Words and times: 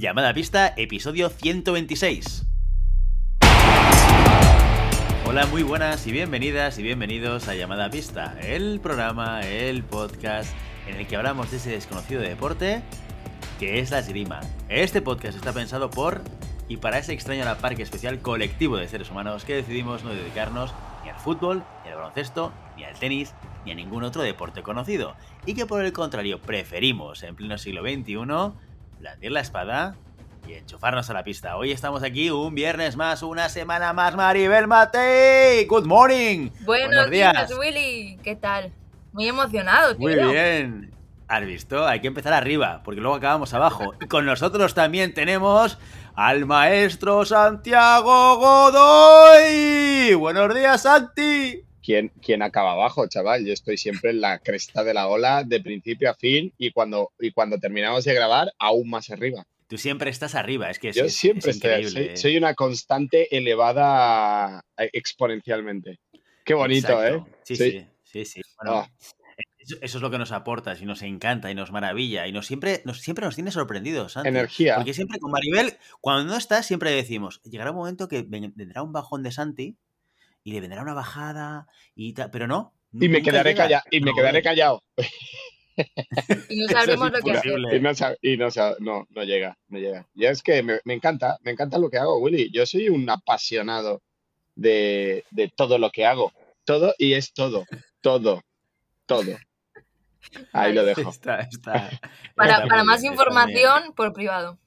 Llamada 0.00 0.30
a 0.30 0.32
pista, 0.32 0.72
episodio 0.78 1.28
126. 1.28 2.46
Hola, 5.26 5.44
muy 5.50 5.62
buenas 5.62 6.06
y 6.06 6.12
bienvenidas 6.12 6.78
y 6.78 6.82
bienvenidos 6.82 7.48
a 7.48 7.54
Llamada 7.54 7.84
a 7.84 7.90
pista, 7.90 8.34
el 8.40 8.80
programa, 8.80 9.42
el 9.42 9.84
podcast 9.84 10.54
en 10.86 10.96
el 10.96 11.06
que 11.06 11.16
hablamos 11.16 11.50
de 11.50 11.58
ese 11.58 11.72
desconocido 11.72 12.22
deporte 12.22 12.82
que 13.58 13.78
es 13.78 13.90
la 13.90 13.98
esgrima. 13.98 14.40
Este 14.70 15.02
podcast 15.02 15.36
está 15.36 15.52
pensado 15.52 15.90
por 15.90 16.22
y 16.66 16.78
para 16.78 16.96
ese 16.96 17.12
extraño 17.12 17.44
parque 17.60 17.82
especial 17.82 18.20
colectivo 18.22 18.78
de 18.78 18.88
seres 18.88 19.10
humanos 19.10 19.44
que 19.44 19.56
decidimos 19.56 20.02
no 20.02 20.14
dedicarnos 20.14 20.72
ni 21.04 21.10
al 21.10 21.18
fútbol, 21.18 21.62
ni 21.84 21.90
al 21.90 21.96
baloncesto, 21.96 22.54
ni 22.74 22.84
al 22.84 22.98
tenis, 22.98 23.34
ni 23.66 23.72
a 23.72 23.74
ningún 23.74 24.04
otro 24.04 24.22
deporte 24.22 24.62
conocido, 24.62 25.14
y 25.44 25.52
que 25.52 25.66
por 25.66 25.84
el 25.84 25.92
contrario 25.92 26.40
preferimos 26.40 27.22
en 27.22 27.36
pleno 27.36 27.58
siglo 27.58 27.82
XXI 27.82 28.69
blandir 29.00 29.32
la 29.32 29.40
espada 29.40 29.94
y 30.46 30.52
enchufarnos 30.52 31.08
a 31.08 31.14
la 31.14 31.24
pista. 31.24 31.56
Hoy 31.56 31.72
estamos 31.72 32.02
aquí 32.02 32.30
un 32.30 32.54
viernes 32.54 32.96
más, 32.96 33.22
una 33.22 33.48
semana 33.48 33.94
más, 33.94 34.14
Maribel 34.14 34.66
Matei. 34.66 35.64
Good 35.64 35.86
morning. 35.86 36.50
Buenos, 36.60 37.10
días. 37.10 37.50
Willy. 37.58 38.18
¿Qué 38.22 38.36
tal? 38.36 38.70
Muy 39.12 39.26
emocionado, 39.26 39.96
tío. 39.96 40.00
Muy 40.00 40.14
bien. 40.14 40.90
¿Has 41.28 41.46
visto? 41.46 41.86
Hay 41.86 42.00
que 42.00 42.08
empezar 42.08 42.34
arriba, 42.34 42.82
porque 42.84 43.00
luego 43.00 43.16
acabamos 43.16 43.54
abajo. 43.54 43.94
Y 44.02 44.06
con 44.06 44.26
nosotros 44.26 44.74
también 44.74 45.14
tenemos 45.14 45.78
al 46.14 46.44
maestro 46.44 47.24
Santiago 47.24 48.36
Godoy. 48.36 50.12
Buenos 50.14 50.54
días, 50.54 50.82
Santi. 50.82 51.64
¿Quién, 51.90 52.12
¿Quién, 52.22 52.40
acaba 52.42 52.74
abajo, 52.74 53.08
chaval? 53.08 53.44
Yo 53.44 53.52
estoy 53.52 53.76
siempre 53.76 54.10
en 54.10 54.20
la 54.20 54.38
cresta 54.38 54.84
de 54.84 54.94
la 54.94 55.08
ola 55.08 55.42
de 55.42 55.60
principio 55.60 56.08
a 56.08 56.14
fin 56.14 56.54
y 56.56 56.70
cuando, 56.70 57.10
y 57.18 57.32
cuando 57.32 57.58
terminamos 57.58 58.04
de 58.04 58.14
grabar, 58.14 58.52
aún 58.60 58.88
más 58.90 59.10
arriba. 59.10 59.44
Tú 59.66 59.76
siempre 59.76 60.08
estás 60.08 60.36
arriba, 60.36 60.70
es 60.70 60.78
que 60.78 60.92
Yo 60.92 61.08
siempre 61.08 61.50
estoy, 61.50 61.90
soy, 61.90 62.16
soy, 62.16 62.36
una 62.36 62.54
constante 62.54 63.36
elevada 63.36 64.64
eh, 64.78 64.88
exponencialmente. 64.92 65.98
Qué 66.44 66.54
bonito, 66.54 67.04
¿eh? 67.04 67.24
Sí, 67.42 67.56
sí, 67.56 67.86
sí, 68.04 68.24
sí. 68.24 68.40
Bueno, 68.62 68.82
oh. 68.82 68.88
eso, 69.58 69.76
es 69.80 69.94
lo 69.96 70.12
que 70.12 70.18
nos 70.18 70.30
aportas 70.30 70.80
y 70.80 70.84
nos 70.84 71.02
encanta 71.02 71.50
y 71.50 71.56
nos 71.56 71.72
maravilla 71.72 72.28
y 72.28 72.32
nos 72.32 72.46
siempre, 72.46 72.82
nos, 72.84 73.00
siempre 73.00 73.24
nos 73.24 73.34
tiene 73.34 73.50
sorprendidos. 73.50 74.12
Santi. 74.12 74.28
Energía. 74.28 74.76
Porque 74.76 74.94
siempre 74.94 75.18
con 75.18 75.32
Maribel, 75.32 75.76
cuando 76.00 76.30
no 76.30 76.38
estás, 76.38 76.66
siempre 76.66 76.92
decimos, 76.92 77.42
llegará 77.42 77.72
un 77.72 77.78
momento 77.78 78.06
que 78.06 78.22
vendrá 78.22 78.84
un 78.84 78.92
bajón 78.92 79.24
de 79.24 79.32
Santi 79.32 79.76
y 80.42 80.52
le 80.52 80.60
vendrá 80.60 80.82
una 80.82 80.94
bajada 80.94 81.66
y 81.94 82.12
tal, 82.14 82.30
pero 82.30 82.46
no. 82.46 82.74
Y 82.92 83.08
me 83.08 83.22
quedaré, 83.22 83.54
calla 83.54 83.84
y 83.90 84.00
me 84.00 84.12
quedaré 84.12 84.42
callado. 84.42 84.82
y 86.48 86.60
no 86.60 86.68
sabremos 86.68 87.12
lo 87.12 87.20
que 87.20 87.30
hacer. 87.32 87.52
Y, 87.52 87.80
no, 87.80 87.90
y 88.22 88.36
no, 88.36 88.48
no, 88.80 89.06
no, 89.10 89.24
llega, 89.24 89.56
no 89.68 89.78
llega. 89.78 90.06
Y 90.14 90.26
es 90.26 90.42
que 90.42 90.62
me, 90.62 90.80
me, 90.84 90.94
encanta, 90.94 91.38
me 91.42 91.52
encanta 91.52 91.78
lo 91.78 91.90
que 91.90 91.98
hago, 91.98 92.18
Willy. 92.18 92.50
Yo 92.52 92.66
soy 92.66 92.88
un 92.88 93.08
apasionado 93.08 94.02
de, 94.54 95.24
de 95.30 95.48
todo 95.48 95.78
lo 95.78 95.90
que 95.90 96.06
hago. 96.06 96.32
Todo 96.64 96.94
y 96.98 97.14
es 97.14 97.32
todo. 97.32 97.64
Todo. 98.00 98.42
Todo. 99.06 99.36
Ahí 100.52 100.72
lo 100.72 100.84
dejo. 100.84 101.10
Está, 101.10 101.40
está, 101.40 101.72
para, 102.36 102.54
está 102.54 102.66
para 102.66 102.84
muy 102.84 102.92
más 102.92 103.04
información, 103.04 103.92
por 103.94 104.12
privado. 104.12 104.58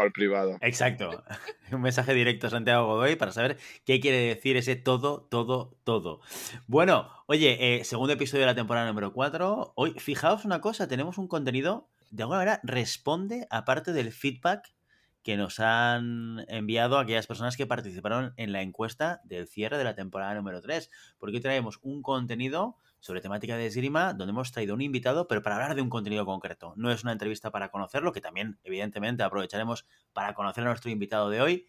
Por 0.00 0.14
privado. 0.14 0.56
Exacto. 0.62 1.22
Un 1.72 1.82
mensaje 1.82 2.14
directo 2.14 2.46
a 2.46 2.50
Santiago 2.50 2.86
Godoy 2.86 3.16
para 3.16 3.32
saber 3.32 3.58
qué 3.84 4.00
quiere 4.00 4.16
decir 4.16 4.56
ese 4.56 4.74
todo, 4.74 5.28
todo, 5.30 5.76
todo. 5.84 6.22
Bueno, 6.66 7.10
oye, 7.26 7.58
eh, 7.60 7.84
segundo 7.84 8.14
episodio 8.14 8.40
de 8.40 8.46
la 8.46 8.54
temporada 8.54 8.86
número 8.86 9.12
4. 9.12 9.74
Hoy, 9.76 9.92
fijaos 9.98 10.46
una 10.46 10.62
cosa, 10.62 10.88
tenemos 10.88 11.18
un 11.18 11.28
contenido, 11.28 11.90
de 12.10 12.22
alguna 12.22 12.38
manera, 12.38 12.60
responde 12.62 13.46
a 13.50 13.66
parte 13.66 13.92
del 13.92 14.10
feedback 14.10 14.72
que 15.22 15.36
nos 15.36 15.60
han 15.60 16.44
enviado 16.48 16.98
aquellas 16.98 17.26
personas 17.26 17.56
que 17.56 17.66
participaron 17.66 18.32
en 18.36 18.52
la 18.52 18.62
encuesta 18.62 19.20
del 19.24 19.46
cierre 19.46 19.78
de 19.78 19.84
la 19.84 19.94
temporada 19.94 20.34
número 20.34 20.60
3. 20.60 20.90
Porque 21.18 21.36
hoy 21.36 21.42
traemos 21.42 21.78
un 21.82 22.02
contenido 22.02 22.76
sobre 23.00 23.20
temática 23.20 23.56
de 23.56 23.66
esgrima, 23.66 24.12
donde 24.12 24.32
hemos 24.32 24.52
traído 24.52 24.74
un 24.74 24.82
invitado, 24.82 25.26
pero 25.26 25.42
para 25.42 25.56
hablar 25.56 25.74
de 25.74 25.82
un 25.82 25.90
contenido 25.90 26.24
concreto. 26.26 26.74
No 26.76 26.90
es 26.90 27.02
una 27.02 27.12
entrevista 27.12 27.50
para 27.50 27.70
conocerlo, 27.70 28.12
que 28.12 28.20
también, 28.20 28.58
evidentemente, 28.62 29.22
aprovecharemos 29.22 29.86
para 30.12 30.34
conocer 30.34 30.64
a 30.64 30.68
nuestro 30.68 30.90
invitado 30.90 31.30
de 31.30 31.40
hoy, 31.40 31.66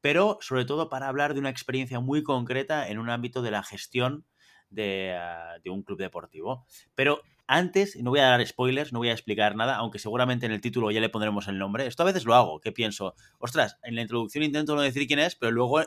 pero 0.00 0.38
sobre 0.40 0.64
todo 0.64 0.88
para 0.88 1.08
hablar 1.08 1.34
de 1.34 1.40
una 1.40 1.50
experiencia 1.50 2.00
muy 2.00 2.22
concreta 2.22 2.88
en 2.88 2.98
un 2.98 3.10
ámbito 3.10 3.42
de 3.42 3.52
la 3.52 3.62
gestión 3.62 4.26
de, 4.70 5.16
uh, 5.16 5.62
de 5.62 5.70
un 5.70 5.82
club 5.82 5.98
deportivo. 5.98 6.66
Pero 6.94 7.22
antes, 7.46 7.96
no 7.96 8.10
voy 8.10 8.20
a 8.20 8.26
dar 8.26 8.46
spoilers, 8.46 8.92
no 8.92 8.98
voy 8.98 9.08
a 9.08 9.12
explicar 9.12 9.56
nada, 9.56 9.76
aunque 9.76 9.98
seguramente 9.98 10.46
en 10.46 10.52
el 10.52 10.60
título 10.60 10.90
ya 10.90 11.00
le 11.00 11.08
pondremos 11.08 11.48
el 11.48 11.58
nombre. 11.58 11.86
Esto 11.86 12.02
a 12.02 12.06
veces 12.06 12.24
lo 12.24 12.34
hago, 12.34 12.60
que 12.60 12.72
pienso, 12.72 13.14
ostras, 13.38 13.78
en 13.82 13.94
la 13.94 14.02
introducción 14.02 14.44
intento 14.44 14.74
no 14.74 14.82
decir 14.82 15.06
quién 15.06 15.18
es, 15.18 15.34
pero 15.36 15.52
luego 15.52 15.80
en 15.80 15.86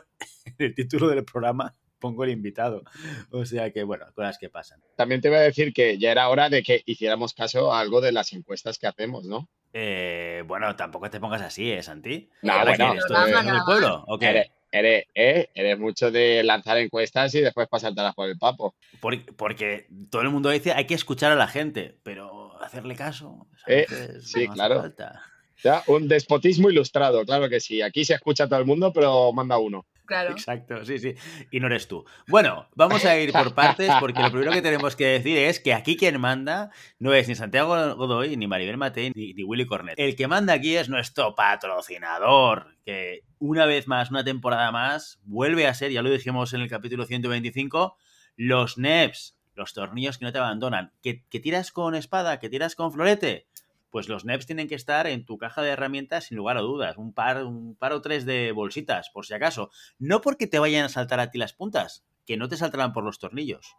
el 0.58 0.74
título 0.74 1.08
del 1.08 1.24
programa 1.24 1.74
pongo 1.98 2.24
el 2.24 2.30
invitado. 2.30 2.82
O 3.30 3.44
sea 3.44 3.72
que, 3.72 3.82
bueno, 3.82 4.06
cosas 4.14 4.38
que 4.38 4.48
pasan. 4.48 4.80
También 4.96 5.20
te 5.20 5.28
voy 5.28 5.38
a 5.38 5.42
decir 5.42 5.72
que 5.72 5.98
ya 5.98 6.12
era 6.12 6.28
hora 6.28 6.48
de 6.48 6.62
que 6.62 6.82
hiciéramos 6.86 7.34
caso 7.34 7.72
a 7.72 7.80
algo 7.80 8.00
de 8.00 8.12
las 8.12 8.32
encuestas 8.32 8.78
que 8.78 8.86
hacemos, 8.86 9.24
¿no? 9.26 9.48
Eh, 9.72 10.42
bueno, 10.46 10.74
tampoco 10.76 11.10
te 11.10 11.20
pongas 11.20 11.42
así, 11.42 11.70
¿eh, 11.70 11.82
Santi? 11.82 12.30
No, 12.42 12.52
bueno, 12.62 12.94
¿Esto 12.94 13.26
es 13.26 13.46
del 13.46 13.62
pueblo 13.64 14.04
o 14.06 14.18
qué? 14.18 14.50
Eres, 14.72 15.06
eh, 15.14 15.48
eres, 15.54 15.78
mucho 15.78 16.10
de 16.10 16.42
lanzar 16.42 16.76
encuestas 16.78 17.34
y 17.34 17.40
después 17.40 17.68
pasártelas 17.68 18.14
por 18.14 18.28
el 18.28 18.38
papo. 18.38 18.74
Porque, 19.00 19.32
porque, 19.32 19.86
todo 20.10 20.22
el 20.22 20.30
mundo 20.30 20.50
dice 20.50 20.72
hay 20.72 20.86
que 20.86 20.94
escuchar 20.94 21.32
a 21.32 21.36
la 21.36 21.46
gente, 21.46 21.96
pero 22.02 22.60
hacerle 22.62 22.96
caso. 22.96 23.46
Eh, 23.66 23.86
sí, 24.20 24.46
no 24.46 24.54
claro. 24.54 24.80
Falta. 24.80 25.22
Ya, 25.62 25.82
un 25.86 26.08
despotismo 26.08 26.70
ilustrado, 26.70 27.24
claro 27.24 27.48
que 27.48 27.60
sí. 27.60 27.80
Aquí 27.80 28.04
se 28.04 28.14
escucha 28.14 28.44
a 28.44 28.48
todo 28.48 28.58
el 28.58 28.66
mundo, 28.66 28.92
pero 28.92 29.32
manda 29.32 29.56
uno. 29.58 29.86
Claro. 30.06 30.30
Exacto, 30.30 30.84
sí, 30.84 30.98
sí. 30.98 31.14
Y 31.50 31.60
no 31.60 31.66
eres 31.66 31.88
tú. 31.88 32.04
Bueno, 32.28 32.68
vamos 32.74 33.04
a 33.04 33.18
ir 33.18 33.32
por 33.32 33.54
partes 33.54 33.90
porque 34.00 34.22
lo 34.22 34.30
primero 34.30 34.52
que 34.52 34.62
tenemos 34.62 34.96
que 34.96 35.06
decir 35.06 35.36
es 35.36 35.60
que 35.60 35.74
aquí 35.74 35.96
quien 35.96 36.20
manda 36.20 36.70
no 36.98 37.12
es 37.12 37.28
ni 37.28 37.34
Santiago 37.34 37.96
Godoy, 37.96 38.36
ni 38.36 38.46
Maribel 38.46 38.76
Matei, 38.76 39.12
ni, 39.14 39.34
ni 39.34 39.42
Willy 39.42 39.66
Cornet. 39.66 39.98
El 39.98 40.16
que 40.16 40.28
manda 40.28 40.54
aquí 40.54 40.76
es 40.76 40.88
nuestro 40.88 41.34
patrocinador, 41.34 42.76
que 42.84 43.24
una 43.38 43.66
vez 43.66 43.86
más, 43.88 44.10
una 44.10 44.24
temporada 44.24 44.70
más, 44.72 45.20
vuelve 45.24 45.66
a 45.66 45.74
ser, 45.74 45.90
ya 45.90 46.02
lo 46.02 46.10
dijimos 46.10 46.52
en 46.54 46.60
el 46.60 46.68
capítulo 46.68 47.04
125, 47.04 47.96
los 48.36 48.78
NEPs, 48.78 49.36
los 49.54 49.72
tornillos 49.72 50.18
que 50.18 50.24
no 50.24 50.32
te 50.32 50.38
abandonan. 50.38 50.92
¿Que, 51.02 51.24
que 51.28 51.40
tiras 51.40 51.72
con 51.72 51.94
espada? 51.94 52.38
¿Que 52.38 52.48
tiras 52.48 52.74
con 52.74 52.92
florete? 52.92 53.46
Pues 53.90 54.08
los 54.08 54.24
NEPs 54.24 54.46
tienen 54.46 54.68
que 54.68 54.74
estar 54.74 55.06
en 55.06 55.24
tu 55.24 55.38
caja 55.38 55.62
de 55.62 55.70
herramientas 55.70 56.24
sin 56.24 56.36
lugar 56.36 56.56
a 56.56 56.60
dudas. 56.60 56.96
Un 56.96 57.12
par, 57.12 57.44
un 57.44 57.76
par 57.76 57.92
o 57.92 58.02
tres 58.02 58.26
de 58.26 58.52
bolsitas, 58.52 59.10
por 59.10 59.26
si 59.26 59.34
acaso. 59.34 59.70
No 59.98 60.20
porque 60.20 60.46
te 60.46 60.58
vayan 60.58 60.84
a 60.84 60.88
saltar 60.88 61.20
a 61.20 61.30
ti 61.30 61.38
las 61.38 61.52
puntas, 61.52 62.04
que 62.26 62.36
no 62.36 62.48
te 62.48 62.56
saltarán 62.56 62.92
por 62.92 63.04
los 63.04 63.18
tornillos, 63.18 63.76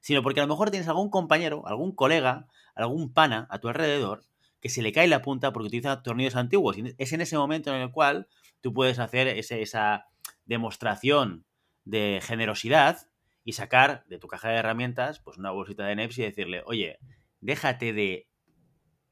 sino 0.00 0.22
porque 0.22 0.40
a 0.40 0.44
lo 0.44 0.48
mejor 0.48 0.70
tienes 0.70 0.88
algún 0.88 1.10
compañero, 1.10 1.66
algún 1.66 1.94
colega, 1.94 2.46
algún 2.74 3.12
pana 3.12 3.46
a 3.50 3.58
tu 3.58 3.68
alrededor 3.68 4.24
que 4.60 4.68
se 4.68 4.82
le 4.82 4.92
cae 4.92 5.08
la 5.08 5.22
punta 5.22 5.52
porque 5.52 5.68
utiliza 5.68 6.02
tornillos 6.02 6.36
antiguos. 6.36 6.76
Es 6.98 7.12
en 7.12 7.20
ese 7.20 7.36
momento 7.36 7.74
en 7.74 7.80
el 7.80 7.90
cual 7.90 8.28
tú 8.60 8.72
puedes 8.74 8.98
hacer 8.98 9.26
ese, 9.28 9.62
esa 9.62 10.06
demostración 10.44 11.46
de 11.84 12.20
generosidad 12.22 13.08
y 13.42 13.54
sacar 13.54 14.04
de 14.08 14.18
tu 14.18 14.28
caja 14.28 14.50
de 14.50 14.56
herramientas 14.56 15.20
pues 15.20 15.38
una 15.38 15.50
bolsita 15.50 15.86
de 15.86 15.96
NEPs 15.96 16.18
y 16.18 16.22
decirle, 16.22 16.62
oye, 16.66 16.98
déjate 17.40 17.92
de 17.92 18.28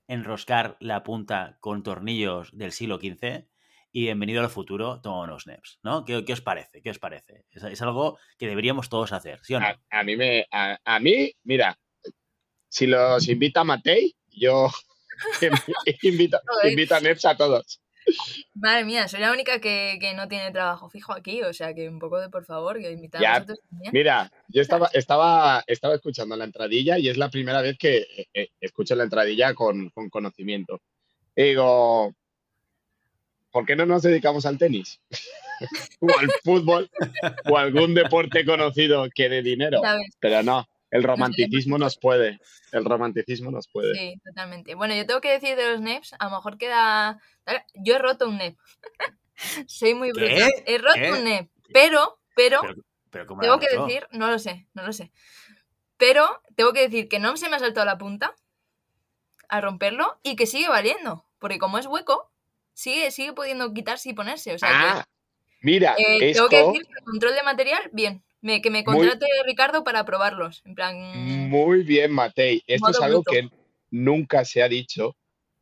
enroscar 0.08 0.76
la 0.80 1.04
punta 1.04 1.58
con 1.60 1.82
tornillos 1.82 2.50
del 2.56 2.72
siglo 2.72 2.96
XV 2.96 3.46
y 3.92 4.02
bienvenido 4.02 4.40
al 4.40 4.48
futuro, 4.48 5.00
unos 5.04 5.46
NEPs, 5.46 5.78
¿no? 5.82 6.04
¿Qué, 6.04 6.24
¿Qué, 6.24 6.32
os 6.32 6.40
parece? 6.40 6.82
¿Qué 6.82 6.90
os 6.90 6.98
parece? 6.98 7.44
Es, 7.50 7.62
es, 7.62 7.82
algo 7.82 8.18
que 8.38 8.46
deberíamos 8.46 8.88
todos 8.88 9.12
hacer, 9.12 9.40
¿sí 9.42 9.54
o 9.54 9.60
no? 9.60 9.66
A, 9.66 9.78
a 9.90 10.02
mí, 10.02 10.16
me, 10.16 10.46
a, 10.50 10.78
a, 10.84 10.98
mí, 10.98 11.32
mira, 11.44 11.78
si 12.68 12.86
los 12.86 13.28
invita 13.28 13.64
Matei, 13.64 14.14
yo 14.28 14.68
invito, 16.02 16.40
invito 16.64 16.94
a 16.94 17.00
NEPs 17.00 17.24
a 17.24 17.36
todos. 17.36 17.80
Madre 18.54 18.84
mía, 18.84 19.08
soy 19.08 19.20
la 19.20 19.32
única 19.32 19.60
que, 19.60 19.98
que, 20.00 20.14
no 20.14 20.28
tiene 20.28 20.50
trabajo 20.50 20.88
fijo 20.88 21.12
aquí, 21.12 21.42
o 21.42 21.52
sea 21.52 21.74
que 21.74 21.88
un 21.88 21.98
poco 21.98 22.18
de 22.18 22.28
por 22.28 22.44
favor, 22.44 22.78
que 22.78 22.90
invitar 22.90 23.24
a 23.24 23.34
vosotros 23.34 23.60
también. 23.70 23.92
Mira, 23.92 24.32
yo 24.48 24.62
estaba, 24.62 24.90
estaba, 24.92 25.62
estaba 25.66 25.94
escuchando 25.94 26.36
la 26.36 26.44
entradilla 26.44 26.98
y 26.98 27.08
es 27.08 27.16
la 27.16 27.30
primera 27.30 27.62
vez 27.62 27.78
que 27.78 28.06
eh, 28.34 28.48
escucho 28.60 28.94
la 28.94 29.04
entradilla 29.04 29.54
con, 29.54 29.90
con 29.90 30.08
conocimiento. 30.10 30.80
Y 31.36 31.42
digo, 31.44 32.14
¿por 33.50 33.66
qué 33.66 33.76
no 33.76 33.86
nos 33.86 34.02
dedicamos 34.02 34.46
al 34.46 34.58
tenis? 34.58 35.00
o 36.00 36.18
al 36.18 36.30
fútbol 36.44 36.90
o 37.50 37.56
algún 37.56 37.94
deporte 37.94 38.44
conocido 38.44 39.08
que 39.14 39.28
dé 39.28 39.42
dinero. 39.42 39.80
Pero 40.20 40.42
no, 40.42 40.68
el 40.90 41.02
romanticismo 41.02 41.78
nos 41.78 41.98
puede. 41.98 42.40
El 42.72 42.84
romanticismo 42.84 43.50
nos 43.50 43.68
puede. 43.68 43.94
Sí, 43.94 44.20
totalmente. 44.24 44.74
Bueno, 44.74 44.94
yo 44.94 45.06
tengo 45.06 45.20
que 45.20 45.30
decir 45.30 45.56
de 45.56 45.70
los 45.70 45.80
NEPs, 45.80 46.14
a 46.18 46.24
lo 46.26 46.36
mejor 46.36 46.58
queda. 46.58 47.20
Yo 47.74 47.96
he 47.96 47.98
roto 47.98 48.28
un 48.28 48.38
NEP. 48.38 48.56
Soy 49.66 49.94
muy 49.94 50.12
brutal. 50.12 50.52
He 50.66 50.78
roto 50.78 50.94
¿Qué? 50.94 51.12
un 51.12 51.24
NEP. 51.24 51.50
Pero, 51.72 52.18
pero, 52.34 52.60
pero, 52.62 52.74
pero 53.10 53.26
¿cómo 53.26 53.40
tengo 53.42 53.58
que 53.58 53.68
decir, 53.68 54.06
no 54.10 54.30
lo 54.30 54.38
sé, 54.38 54.66
no 54.74 54.84
lo 54.84 54.92
sé. 54.92 55.12
Pero 55.96 56.42
tengo 56.54 56.72
que 56.72 56.82
decir 56.82 57.08
que 57.08 57.18
no 57.18 57.36
se 57.36 57.48
me 57.48 57.56
ha 57.56 57.58
saltado 57.58 57.84
la 57.84 57.98
punta 57.98 58.34
al 59.48 59.62
romperlo 59.62 60.18
y 60.22 60.36
que 60.36 60.46
sigue 60.46 60.68
valiendo. 60.68 61.24
Porque 61.38 61.58
como 61.58 61.78
es 61.78 61.86
hueco, 61.86 62.30
sigue, 62.72 63.10
sigue 63.10 63.32
pudiendo 63.32 63.72
quitarse 63.74 64.10
y 64.10 64.14
ponerse. 64.14 64.54
O 64.54 64.58
sea 64.58 64.68
ah, 64.70 65.04
mira, 65.60 65.94
eh, 65.98 66.32
tengo 66.32 66.48
que 66.48 66.64
decir 66.64 66.86
que 66.86 66.92
el 66.98 67.04
control 67.04 67.34
de 67.34 67.42
material, 67.42 67.90
bien. 67.92 68.22
Me, 68.40 68.62
que 68.62 68.70
me 68.70 68.84
contrate 68.84 69.26
Ricardo 69.46 69.84
para 69.84 70.04
probarlos. 70.04 70.62
En 70.64 70.74
plan. 70.74 70.96
Muy 71.48 71.82
bien, 71.82 72.12
Matei. 72.12 72.62
Esto 72.66 72.90
es 72.90 73.00
algo 73.00 73.22
que 73.22 73.48
nunca 73.90 74.44
se 74.44 74.62
ha 74.62 74.68
dicho, 74.68 75.16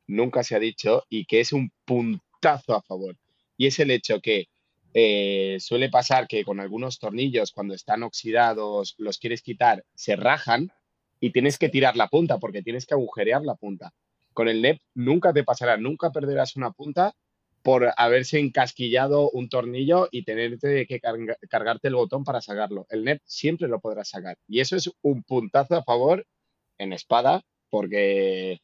nunca 0.07 0.43
se 0.43 0.57
ha 0.57 0.59
dicho, 0.59 1.05
y 1.09 1.25
que 1.25 1.41
es 1.41 1.53
un 1.53 1.71
puntazo 1.85 2.75
a 2.75 2.83
favor. 2.83 3.17
Y 3.57 3.67
es 3.67 3.79
el 3.79 3.91
hecho 3.91 4.21
que 4.21 4.49
eh, 4.93 5.59
suele 5.61 5.89
pasar 5.89 6.27
que 6.27 6.45
con 6.45 6.61
algunos 6.61 6.99
tornillos, 6.99 7.53
cuando 7.53 7.75
están 7.75 8.03
oxidados, 8.03 8.95
los 8.99 9.19
quieres 9.19 9.43
quitar, 9.43 9.85
se 9.95 10.17
rajan 10.17 10.71
y 11.21 11.31
tienes 11.31 11.59
que 11.59 11.69
tirar 11.69 11.97
la 11.97 12.09
punta 12.09 12.39
porque 12.39 12.63
tienes 12.63 12.87
que 12.87 12.95
agujerear 12.95 13.43
la 13.43 13.55
punta. 13.55 13.93
Con 14.33 14.49
el 14.49 14.61
NEP 14.61 14.81
nunca 14.95 15.33
te 15.33 15.45
pasará, 15.45 15.77
nunca 15.77 16.11
perderás 16.11 16.57
una 16.57 16.71
punta 16.71 17.15
por 17.67 17.93
haberse 17.97 18.39
encasquillado 18.39 19.29
un 19.31 19.49
tornillo 19.49 20.07
y 20.13 20.23
tenerte 20.23 20.87
que 20.87 21.01
cargarte 21.01 21.89
el 21.89 21.97
botón 21.97 22.23
para 22.23 22.41
sacarlo. 22.41 22.87
El 22.91 23.03
NEP 23.03 23.21
siempre 23.25 23.67
lo 23.67 23.81
podrás 23.81 24.11
sacar. 24.11 24.39
Y 24.47 24.61
eso 24.61 24.77
es 24.77 24.89
un 25.03 25.25
puntazo 25.25 25.75
a 25.75 25.83
favor 25.83 26.25
en 26.79 26.93
espada 26.93 27.43
porque 27.69 28.61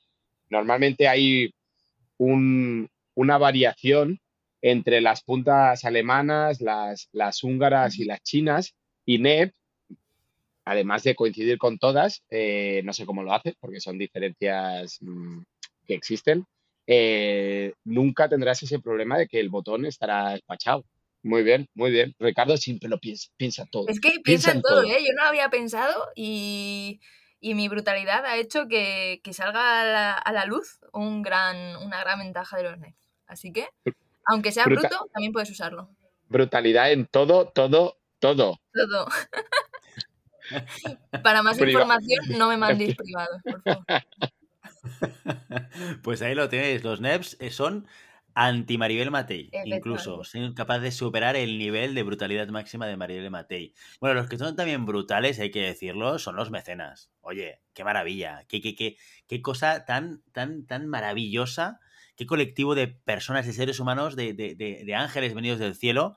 normalmente 0.50 1.08
hay 1.08 1.52
una 2.16 3.38
variación 3.38 4.20
entre 4.60 5.00
las 5.00 5.24
puntas 5.24 5.84
alemanas, 5.84 6.60
las, 6.60 7.08
las 7.10 7.42
húngaras 7.42 7.98
y 7.98 8.04
las 8.04 8.22
chinas, 8.22 8.76
y 9.04 9.18
NEP, 9.18 9.52
además 10.64 11.02
de 11.02 11.16
coincidir 11.16 11.58
con 11.58 11.80
todas, 11.80 12.22
eh, 12.30 12.82
no 12.84 12.92
sé 12.92 13.04
cómo 13.04 13.24
lo 13.24 13.34
hace, 13.34 13.56
porque 13.58 13.80
son 13.80 13.98
diferencias 13.98 14.98
mm, 15.00 15.40
que 15.88 15.94
existen, 15.94 16.46
eh, 16.86 17.74
nunca 17.84 18.28
tendrás 18.28 18.62
ese 18.62 18.78
problema 18.78 19.18
de 19.18 19.28
que 19.28 19.40
el 19.40 19.48
botón 19.48 19.86
estará 19.86 20.30
despachado. 20.30 20.84
Muy 21.22 21.42
bien, 21.42 21.68
muy 21.74 21.90
bien. 21.90 22.14
Ricardo 22.18 22.56
siempre 22.56 22.88
lo 22.88 22.98
piensa, 22.98 23.28
piensa 23.36 23.64
todo. 23.70 23.86
Es 23.88 24.00
que 24.00 24.18
piensa, 24.24 24.50
en 24.50 24.60
todo, 24.60 24.82
¿eh? 24.82 24.98
Yo 25.06 25.14
no 25.16 25.22
había 25.22 25.50
pensado 25.50 26.08
y, 26.16 27.00
mi 27.40 27.68
brutalidad 27.68 28.24
ha 28.26 28.36
hecho 28.36 28.66
que, 28.68 29.20
salga 29.32 30.14
a 30.14 30.32
la, 30.32 30.44
luz 30.46 30.80
un 30.92 31.22
gran, 31.22 31.76
una 31.76 32.00
gran 32.00 32.18
ventaja 32.18 32.56
de 32.56 32.62
los 32.64 32.78
NEP. 32.78 32.94
Así 33.26 33.52
que 33.52 33.68
aunque 34.26 34.52
sea 34.52 34.64
bruto, 34.64 35.08
también 35.12 35.32
puedes 35.32 35.50
usarlo. 35.50 35.90
Brutalidad 36.28 36.92
en 36.92 37.06
todo, 37.06 37.48
todo, 37.48 37.98
todo. 38.18 38.60
Todo. 38.72 39.06
Para 41.22 41.42
más 41.42 41.58
información, 41.58 42.24
no 42.38 42.48
me 42.48 42.56
mandéis 42.58 42.96
privado, 42.96 43.40
por 43.44 43.62
favor. 43.62 43.84
Pues 46.02 46.22
ahí 46.22 46.34
lo 46.34 46.48
tenéis. 46.48 46.84
Los 46.84 47.00
NEPs 47.00 47.36
eh, 47.40 47.50
son 47.50 47.86
anti 48.34 48.78
Maribel 48.78 49.10
Matei, 49.10 49.50
incluso. 49.64 50.24
Son 50.24 50.54
capaces 50.54 50.82
de 50.82 50.92
superar 50.92 51.36
el 51.36 51.58
nivel 51.58 51.94
de 51.94 52.02
brutalidad 52.02 52.48
máxima 52.48 52.86
de 52.86 52.96
Maribel 52.96 53.30
Matei. 53.30 53.74
Bueno, 54.00 54.14
los 54.14 54.28
que 54.28 54.38
son 54.38 54.56
también 54.56 54.86
brutales, 54.86 55.38
hay 55.38 55.50
que 55.50 55.62
decirlo, 55.62 56.18
son 56.18 56.36
los 56.36 56.50
mecenas. 56.50 57.10
Oye, 57.20 57.60
qué 57.74 57.84
maravilla, 57.84 58.44
qué, 58.48 58.60
qué, 58.60 58.74
qué, 58.74 58.96
qué 59.26 59.42
cosa 59.42 59.84
tan, 59.84 60.22
tan, 60.32 60.66
tan 60.66 60.86
maravillosa 60.86 61.80
qué 62.16 62.26
colectivo 62.26 62.74
de 62.74 62.88
personas, 62.88 63.46
de 63.46 63.52
seres 63.52 63.80
humanos, 63.80 64.16
de, 64.16 64.94
ángeles 64.96 65.34
venidos 65.34 65.58
del 65.58 65.74
cielo, 65.74 66.16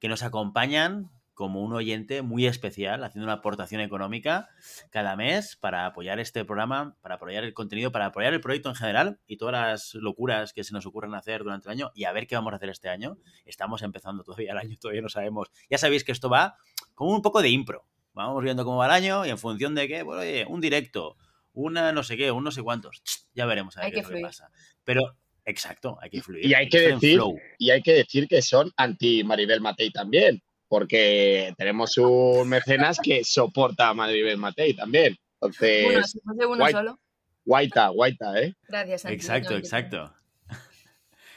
que 0.00 0.08
nos 0.08 0.22
acompañan 0.22 1.10
como 1.36 1.62
un 1.62 1.74
oyente 1.74 2.22
muy 2.22 2.46
especial, 2.46 3.04
haciendo 3.04 3.26
una 3.26 3.34
aportación 3.34 3.82
económica 3.82 4.48
cada 4.90 5.16
mes 5.16 5.54
para 5.54 5.84
apoyar 5.84 6.18
este 6.18 6.46
programa, 6.46 6.96
para 7.02 7.16
apoyar 7.16 7.44
el 7.44 7.52
contenido, 7.52 7.92
para 7.92 8.06
apoyar 8.06 8.32
el 8.32 8.40
proyecto 8.40 8.70
en 8.70 8.74
general 8.74 9.20
y 9.26 9.36
todas 9.36 9.52
las 9.52 9.94
locuras 9.94 10.54
que 10.54 10.64
se 10.64 10.72
nos 10.72 10.86
ocurren 10.86 11.14
hacer 11.14 11.44
durante 11.44 11.68
el 11.68 11.72
año 11.72 11.92
y 11.94 12.04
a 12.04 12.12
ver 12.12 12.26
qué 12.26 12.36
vamos 12.36 12.54
a 12.54 12.56
hacer 12.56 12.70
este 12.70 12.88
año. 12.88 13.18
Estamos 13.44 13.82
empezando 13.82 14.24
todavía 14.24 14.52
el 14.52 14.58
año, 14.58 14.76
todavía 14.80 15.02
no 15.02 15.10
sabemos. 15.10 15.50
Ya 15.68 15.76
sabéis 15.76 16.04
que 16.04 16.12
esto 16.12 16.30
va 16.30 16.56
como 16.94 17.12
un 17.12 17.20
poco 17.20 17.42
de 17.42 17.50
impro. 17.50 17.86
Vamos 18.14 18.42
viendo 18.42 18.64
cómo 18.64 18.78
va 18.78 18.86
el 18.86 18.92
año 18.92 19.26
y 19.26 19.28
en 19.28 19.36
función 19.36 19.74
de 19.74 19.88
qué, 19.88 20.02
bueno, 20.02 20.22
oye, 20.22 20.46
un 20.48 20.62
directo, 20.62 21.18
una 21.52 21.92
no 21.92 22.02
sé 22.02 22.16
qué, 22.16 22.30
un 22.30 22.44
no 22.44 22.50
sé 22.50 22.62
cuántos. 22.62 23.02
Ya 23.34 23.44
veremos 23.44 23.76
a 23.76 23.82
ver 23.82 23.92
qué, 23.92 24.02
qué 24.02 24.20
pasa. 24.22 24.50
Pero 24.84 25.18
Exacto, 25.46 25.96
hay 26.02 26.10
que 26.10 26.22
fluir. 26.22 26.44
Y 26.44 26.54
hay 26.54 26.68
que, 26.68 26.80
decir, 26.80 27.20
y 27.56 27.70
hay 27.70 27.80
que 27.80 27.92
decir 27.92 28.26
que 28.26 28.42
son 28.42 28.72
anti 28.76 29.22
Maribel 29.22 29.60
Matei 29.60 29.90
también, 29.92 30.42
porque 30.68 31.54
tenemos 31.56 31.96
un 31.98 32.48
mecenas 32.48 32.98
que 33.02 33.24
soporta 33.24 33.88
a 33.88 33.94
Maribel 33.94 34.36
Matei 34.36 34.74
también. 34.74 35.16
Entonces, 35.34 36.18
uno, 36.24 36.50
uno 36.50 36.68
solo. 36.70 37.00
Guaita, 37.44 37.88
guaita, 37.88 38.40
¿eh? 38.40 38.54
Gracias. 38.68 39.04
Exacto, 39.04 39.56
exacto. 39.56 40.12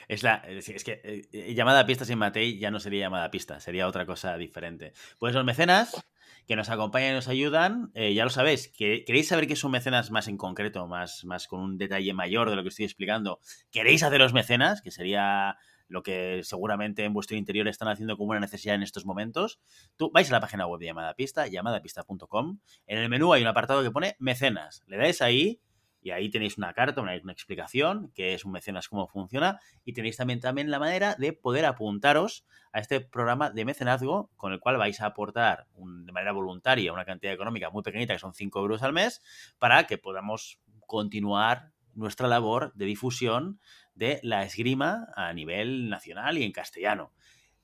Es, 0.07 0.23
la, 0.23 0.43
es 0.47 0.83
que 0.83 1.01
eh, 1.31 1.53
llamada 1.53 1.85
pista 1.85 2.03
sin 2.03 2.17
Matei 2.17 2.57
ya 2.57 2.71
no 2.71 2.79
sería 2.79 3.01
llamada 3.01 3.29
pista, 3.29 3.59
sería 3.59 3.87
otra 3.87 4.07
cosa 4.07 4.37
diferente. 4.37 4.91
Pues 5.19 5.35
los 5.35 5.45
mecenas 5.45 6.03
que 6.49 6.55
nos 6.55 6.69
acompañan 6.69 7.11
y 7.11 7.13
nos 7.13 7.27
ayudan. 7.27 7.91
Eh, 7.93 8.15
ya 8.15 8.23
lo 8.23 8.31
sabéis, 8.31 8.69
que 8.69 9.05
queréis 9.05 9.27
saber 9.27 9.45
qué 9.45 9.53
es 9.53 9.63
un 9.63 9.69
mecenas 9.69 10.09
más 10.09 10.27
en 10.27 10.35
concreto, 10.35 10.87
más, 10.87 11.23
más 11.23 11.45
con 11.45 11.59
un 11.59 11.77
detalle 11.77 12.11
mayor 12.15 12.49
de 12.49 12.55
lo 12.55 12.63
que 12.63 12.69
estoy 12.69 12.85
explicando. 12.85 13.39
¿Queréis 13.69 14.01
haceros 14.01 14.33
mecenas? 14.33 14.81
Que 14.81 14.89
sería 14.89 15.57
lo 15.89 16.03
que 16.03 16.41
seguramente 16.43 17.03
en 17.03 17.13
vuestro 17.13 17.35
interior 17.35 17.67
están 17.67 17.89
haciendo 17.89 18.15
como 18.15 18.29
una 18.31 18.39
necesidad 18.39 18.75
en 18.75 18.83
estos 18.83 19.05
momentos. 19.05 19.59
Tú 19.97 20.11
vais 20.13 20.29
a 20.29 20.33
la 20.33 20.39
página 20.39 20.65
web 20.65 20.79
de 20.79 20.85
Llamada 20.85 21.15
Pista, 21.15 21.47
llamadapista.com. 21.47 22.59
En 22.87 22.97
el 22.99 23.09
menú 23.09 23.33
hay 23.33 23.41
un 23.41 23.47
apartado 23.47 23.83
que 23.83 23.91
pone 23.91 24.15
mecenas. 24.19 24.83
Le 24.87 24.97
dais 24.97 25.21
ahí 25.21 25.59
y 26.01 26.11
ahí 26.11 26.29
tenéis 26.29 26.57
una 26.57 26.73
carta, 26.73 27.01
una, 27.01 27.15
explicación, 27.15 28.11
que 28.13 28.33
es 28.33 28.45
un 28.45 28.51
mecenas, 28.51 28.87
cómo 28.87 29.07
funciona, 29.07 29.59
y 29.83 29.93
tenéis 29.93 30.17
también, 30.17 30.39
también 30.39 30.71
la 30.71 30.79
manera 30.79 31.15
de 31.15 31.33
poder 31.33 31.65
apuntaros 31.65 32.45
a 32.71 32.79
este 32.79 33.01
programa 33.01 33.49
de 33.49 33.65
mecenazgo 33.65 34.31
con 34.37 34.53
el 34.53 34.59
cual 34.59 34.77
vais 34.77 35.01
a 35.01 35.07
aportar 35.07 35.67
de 35.75 36.11
manera 36.11 36.31
voluntaria 36.31 36.93
una 36.93 37.05
cantidad 37.05 37.33
económica 37.33 37.69
muy 37.69 37.83
pequeñita, 37.83 38.13
que 38.13 38.19
son 38.19 38.33
5 38.33 38.59
euros 38.59 38.83
al 38.83 38.93
mes, 38.93 39.21
para 39.57 39.85
que 39.87 39.97
podamos 39.97 40.59
continuar 40.87 41.71
nuestra 41.95 42.27
labor 42.27 42.73
de 42.75 42.85
difusión 42.85 43.59
de 43.99 44.19
la 44.23 44.43
esgrima 44.43 45.09
a 45.15 45.33
nivel 45.33 45.89
nacional 45.89 46.37
y 46.37 46.43
en 46.43 46.53
castellano. 46.53 47.11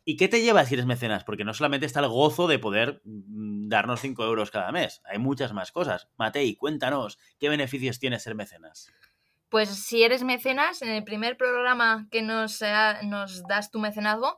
¿Y 0.03 0.17
qué 0.17 0.27
te 0.27 0.41
lleva 0.41 0.65
si 0.65 0.75
eres 0.75 0.85
mecenas? 0.85 1.23
Porque 1.23 1.45
no 1.45 1.53
solamente 1.55 1.87
está 1.87 2.01
el 2.01 2.09
gozo 2.09 2.47
de 2.47 2.59
poder 2.59 3.01
mm, 3.05 3.69
darnos 3.69 4.01
5 4.01 4.23
euros 4.23 4.51
cada 4.51 4.71
mes, 4.71 5.01
hay 5.05 5.17
muchas 5.17 5.53
más 5.53 5.71
cosas. 5.71 6.09
Matei, 6.17 6.55
cuéntanos, 6.55 7.17
¿qué 7.39 7.49
beneficios 7.49 7.97
tiene 7.97 8.19
ser 8.19 8.35
mecenas? 8.35 8.91
Pues 9.49 9.69
si 9.69 10.03
eres 10.03 10.23
mecenas, 10.23 10.81
en 10.81 10.89
el 10.89 11.03
primer 11.03 11.37
programa 11.37 12.07
que 12.11 12.21
nos, 12.21 12.61
nos 13.03 13.43
das 13.47 13.71
tu 13.71 13.79
mecenazgo, 13.79 14.37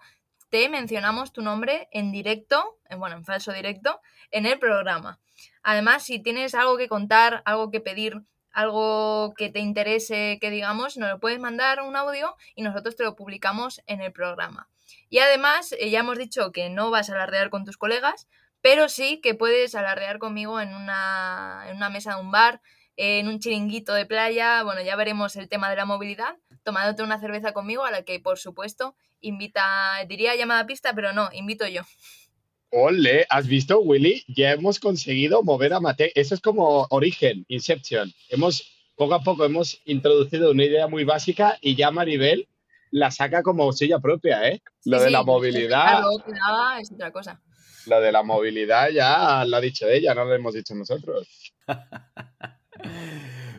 te 0.50 0.70
mencionamos 0.70 1.34
tu 1.34 1.42
nombre 1.42 1.90
en 1.92 2.12
directo, 2.12 2.78
bueno, 2.96 3.18
en 3.18 3.26
falso 3.26 3.52
directo, 3.52 4.00
en 4.32 4.46
el 4.46 4.60
programa. 4.60 5.20
Además, 5.64 6.04
si 6.04 6.22
tienes 6.22 6.54
algo 6.56 6.78
que 6.78 6.88
contar, 6.88 7.42
algo 7.46 7.72
que 7.72 7.82
pedir, 7.82 8.22
algo 8.58 9.36
que 9.38 9.50
te 9.50 9.60
interese 9.60 10.40
que 10.42 10.50
digamos, 10.50 10.98
nos 10.98 11.10
lo 11.12 11.20
puedes 11.20 11.40
mandar 11.40 11.80
un 11.84 11.96
audio 11.96 12.36
y 12.56 12.64
nosotros 12.64 12.96
te 12.96 13.04
lo 13.04 13.16
publicamos 13.16 13.84
en 13.86 14.02
el 14.02 14.12
programa. 14.12 14.68
Y 15.10 15.20
además, 15.20 15.76
eh, 15.78 15.92
ya 15.92 16.00
hemos 16.00 16.18
dicho 16.18 16.52
que 16.52 16.68
no 16.72 16.90
vas 16.90 17.12
a 17.12 17.14
alardear 17.14 17.52
con 17.52 17.66
tus 17.66 17.78
colegas, 17.78 18.28
pero 18.60 18.90
sí 18.90 19.22
que 19.22 19.36
puedes 19.36 19.76
alardear 19.76 20.18
conmigo 20.18 20.60
en 20.60 20.74
una, 20.74 21.66
en 21.68 21.76
una 21.76 21.92
mesa 21.92 22.16
de 22.16 22.22
un 22.22 22.32
bar, 22.32 22.60
en 22.96 23.28
un 23.28 23.40
chiringuito 23.40 23.94
de 23.94 24.08
playa, 24.08 24.64
bueno, 24.64 24.82
ya 24.82 24.96
veremos 24.96 25.36
el 25.36 25.50
tema 25.50 25.70
de 25.70 25.76
la 25.76 25.86
movilidad, 25.86 26.36
tomándote 26.64 27.04
una 27.04 27.20
cerveza 27.20 27.54
conmigo, 27.54 27.86
a 27.86 27.92
la 27.92 28.02
que 28.02 28.20
por 28.20 28.40
supuesto 28.40 28.96
invita, 29.22 29.64
diría 30.08 30.36
llamada 30.36 30.66
pista, 30.66 30.96
pero 30.96 31.14
no, 31.14 31.30
invito 31.32 31.68
yo. 31.68 31.84
Ole, 32.70 33.26
¿has 33.30 33.48
visto, 33.48 33.80
Willy? 33.80 34.24
Ya 34.28 34.52
hemos 34.52 34.80
conseguido 34.80 35.42
mover 35.42 35.74
a 35.74 35.80
Mate. 35.80 36.12
Eso 36.20 36.36
es 36.36 36.42
como 36.42 36.86
origen, 36.90 37.46
Inception. 37.48 38.12
Hemos, 38.30 38.78
poco 38.96 39.14
a 39.14 39.24
poco 39.24 39.46
hemos 39.46 39.82
introducido 39.86 40.52
una 40.52 40.66
idea 40.66 40.88
muy 40.88 41.06
básica 41.06 41.58
y 41.62 41.76
ya 41.76 41.92
Maribel 41.92 42.48
la 42.92 43.12
saca 43.12 43.44
como 43.44 43.72
suya 43.72 44.00
propia, 44.00 44.48
¿eh? 44.50 44.62
lo 44.86 45.02
de 45.02 45.10
la 45.10 45.24
movilidad. 45.24 46.02
es 46.82 46.92
otra 46.92 47.12
cosa. 47.12 47.42
Lo 47.86 48.02
de 48.02 48.12
la 48.12 48.24
movilidad 48.24 48.90
ya 48.90 49.46
lo 49.46 49.58
ha 49.58 49.62
dicho 49.62 49.88
ella, 49.88 50.14
no 50.14 50.26
lo 50.26 50.34
hemos 50.36 50.54
dicho 50.54 50.76
nosotros. 50.76 51.54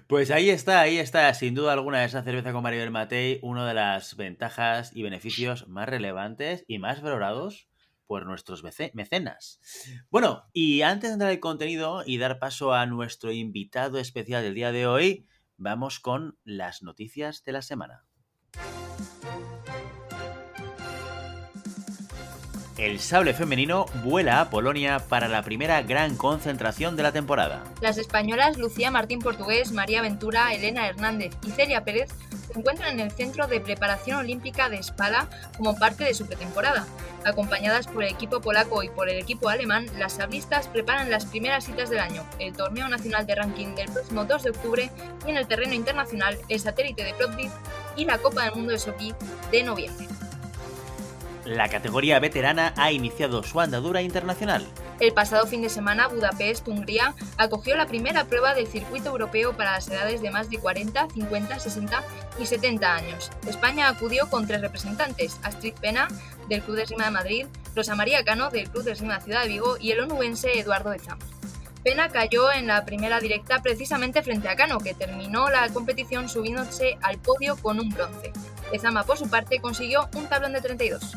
Pues 0.07 0.31
ahí 0.31 0.49
está, 0.49 0.81
ahí 0.81 0.97
está, 0.97 1.35
sin 1.35 1.55
duda 1.55 1.75
alguna, 1.75 2.03
esa 2.03 2.23
cerveza 2.23 2.53
con 2.53 2.63
Maribel 2.63 2.91
Matei, 2.91 3.41
una 3.43 3.69
de 3.69 3.75
las 3.75 4.17
ventajas 4.17 4.91
y 4.95 5.03
beneficios 5.03 5.69
más 5.69 5.87
relevantes 5.87 6.65
y 6.67 6.79
más 6.79 7.03
valorados 7.03 7.69
por 8.09 8.27
nuestros 8.27 8.65
mecenas. 8.65 9.61
Bueno, 10.11 10.49
y 10.53 10.83
antes 10.83 11.11
de 11.11 11.13
entrar 11.13 11.31
al 11.31 11.41
contenido 11.41 12.03
y 12.05 12.19
dar 12.19 12.41
paso 12.41 12.73
a 12.73 12.87
nuestro 12.87 13.31
invitado 13.31 13.99
especial 13.99 14.43
del 14.43 14.55
día 14.55 14.73
de 14.73 14.89
hoy, 14.89 15.29
vamos 15.59 16.01
con 16.01 16.39
las 16.43 16.83
noticias 16.83 17.45
de 17.45 17.53
la 17.53 17.63
semana. 17.63 18.07
El 22.79 23.01
sable 23.01 23.35
femenino 23.35 23.87
vuela 24.05 24.41
a 24.41 24.51
Polonia 24.51 25.01
para 25.01 25.27
la 25.27 25.43
primera 25.43 25.83
gran 25.83 26.17
concentración 26.17 26.95
de 26.95 27.03
la 27.03 27.11
temporada. 27.11 27.65
Las 27.81 27.99
españolas 27.99 28.57
Lucía 28.57 28.93
Martín 28.93 29.19
Portugués, 29.19 29.73
María 29.73 30.01
Ventura, 30.01 30.55
Elena 30.55 30.87
Hernández 30.87 31.33
y 31.45 31.51
Celia 31.51 31.83
Pérez 31.83 32.09
se 32.47 32.57
encuentran 32.57 32.93
en 32.93 33.01
el 33.01 33.11
Centro 33.11 33.49
de 33.49 33.61
Preparación 33.61 34.19
Olímpica 34.19 34.69
de 34.69 34.81
Spala 34.81 35.29
como 35.57 35.77
parte 35.77 36.05
de 36.05 36.15
su 36.15 36.27
pretemporada. 36.27 36.87
Acompañadas 37.25 37.89
por 37.89 38.05
el 38.05 38.11
equipo 38.11 38.41
polaco 38.41 38.85
y 38.85 38.89
por 38.91 39.09
el 39.09 39.19
equipo 39.19 39.49
alemán, 39.49 39.87
las 39.99 40.13
sablistas 40.13 40.69
preparan 40.69 41.11
las 41.11 41.27
primeras 41.27 41.65
citas 41.65 41.91
del 41.91 41.99
año, 41.99 42.25
el 42.39 42.53
Torneo 42.53 42.89
Nacional 42.89 43.27
de 43.27 43.35
Ranking 43.35 43.75
del 43.75 43.91
próximo 43.91 44.25
2 44.25 44.45
de 44.45 44.51
octubre 44.51 44.91
y 45.27 45.31
en 45.31 45.37
el 45.37 45.49
terreno 45.49 45.75
internacional 45.75 46.39
el 46.49 46.61
satélite 46.61 47.03
de 47.03 47.15
Plovdiv 47.15 47.51
y 47.97 48.05
la 48.05 48.19
Copa 48.19 48.45
del 48.45 48.55
Mundo 48.55 48.71
de 48.71 48.79
Sochi 48.79 49.13
de 49.51 49.65
noviembre. 49.65 50.07
La 51.49 51.71
categoría 51.71 52.21
veterana 52.21 52.75
ha 52.77 52.93
iniciado 52.93 53.43
su 53.43 53.59
andadura 53.59 54.03
internacional. 54.03 54.67
El 55.01 55.15
pasado 55.15 55.47
fin 55.47 55.63
de 55.63 55.71
semana, 55.71 56.07
Budapest, 56.07 56.69
Hungría, 56.69 57.15
acogió 57.39 57.75
la 57.75 57.87
primera 57.87 58.27
prueba 58.27 58.53
del 58.53 58.67
circuito 58.67 59.09
europeo 59.09 59.57
para 59.57 59.73
las 59.73 59.89
edades 59.89 60.21
de 60.21 60.31
más 60.31 60.51
de 60.51 60.59
40, 60.59 61.09
50, 61.09 61.59
60 61.59 62.05
y 62.39 62.45
70 62.45 62.95
años. 62.95 63.31
España 63.47 63.89
acudió 63.89 64.29
con 64.29 64.47
tres 64.47 64.61
representantes, 64.61 65.41
Astrid 65.43 65.73
Pena, 65.81 66.09
del 66.51 66.61
Club 66.61 66.77
de 66.77 66.83
Esgrima 66.83 67.07
de 67.07 67.13
Madrid, 67.13 67.47
Rosa 67.75 67.95
María 67.95 68.23
Cano, 68.25 68.51
del 68.51 68.69
Club 68.69 68.85
de 68.85 68.93
Esgrima 68.93 69.19
Ciudad 69.23 69.45
de 69.45 69.49
Vigo 69.49 69.79
y 69.81 69.93
el 69.93 70.01
onubense 70.01 70.59
Eduardo 70.59 70.91
de 70.91 70.99
Zama. 70.99 71.25
Pena 71.83 72.11
cayó 72.11 72.53
en 72.53 72.67
la 72.67 72.85
primera 72.85 73.21
directa 73.21 73.63
precisamente 73.63 74.23
frente 74.23 74.51
a 74.51 74.57
Cano, 74.57 74.81
que 74.81 74.93
terminó 74.93 75.49
la 75.49 75.67
competición 75.71 76.29
subiéndose 76.29 76.99
al 77.01 77.17
podio 77.17 77.57
con 77.57 77.81
un 77.81 77.89
bronce. 77.89 78.33
Ezama, 78.71 79.05
por 79.05 79.17
su 79.17 79.31
parte, 79.31 79.61
consiguió 79.61 80.11
un 80.15 80.27
tablón 80.27 80.53
de 80.53 80.61
32 80.61 81.17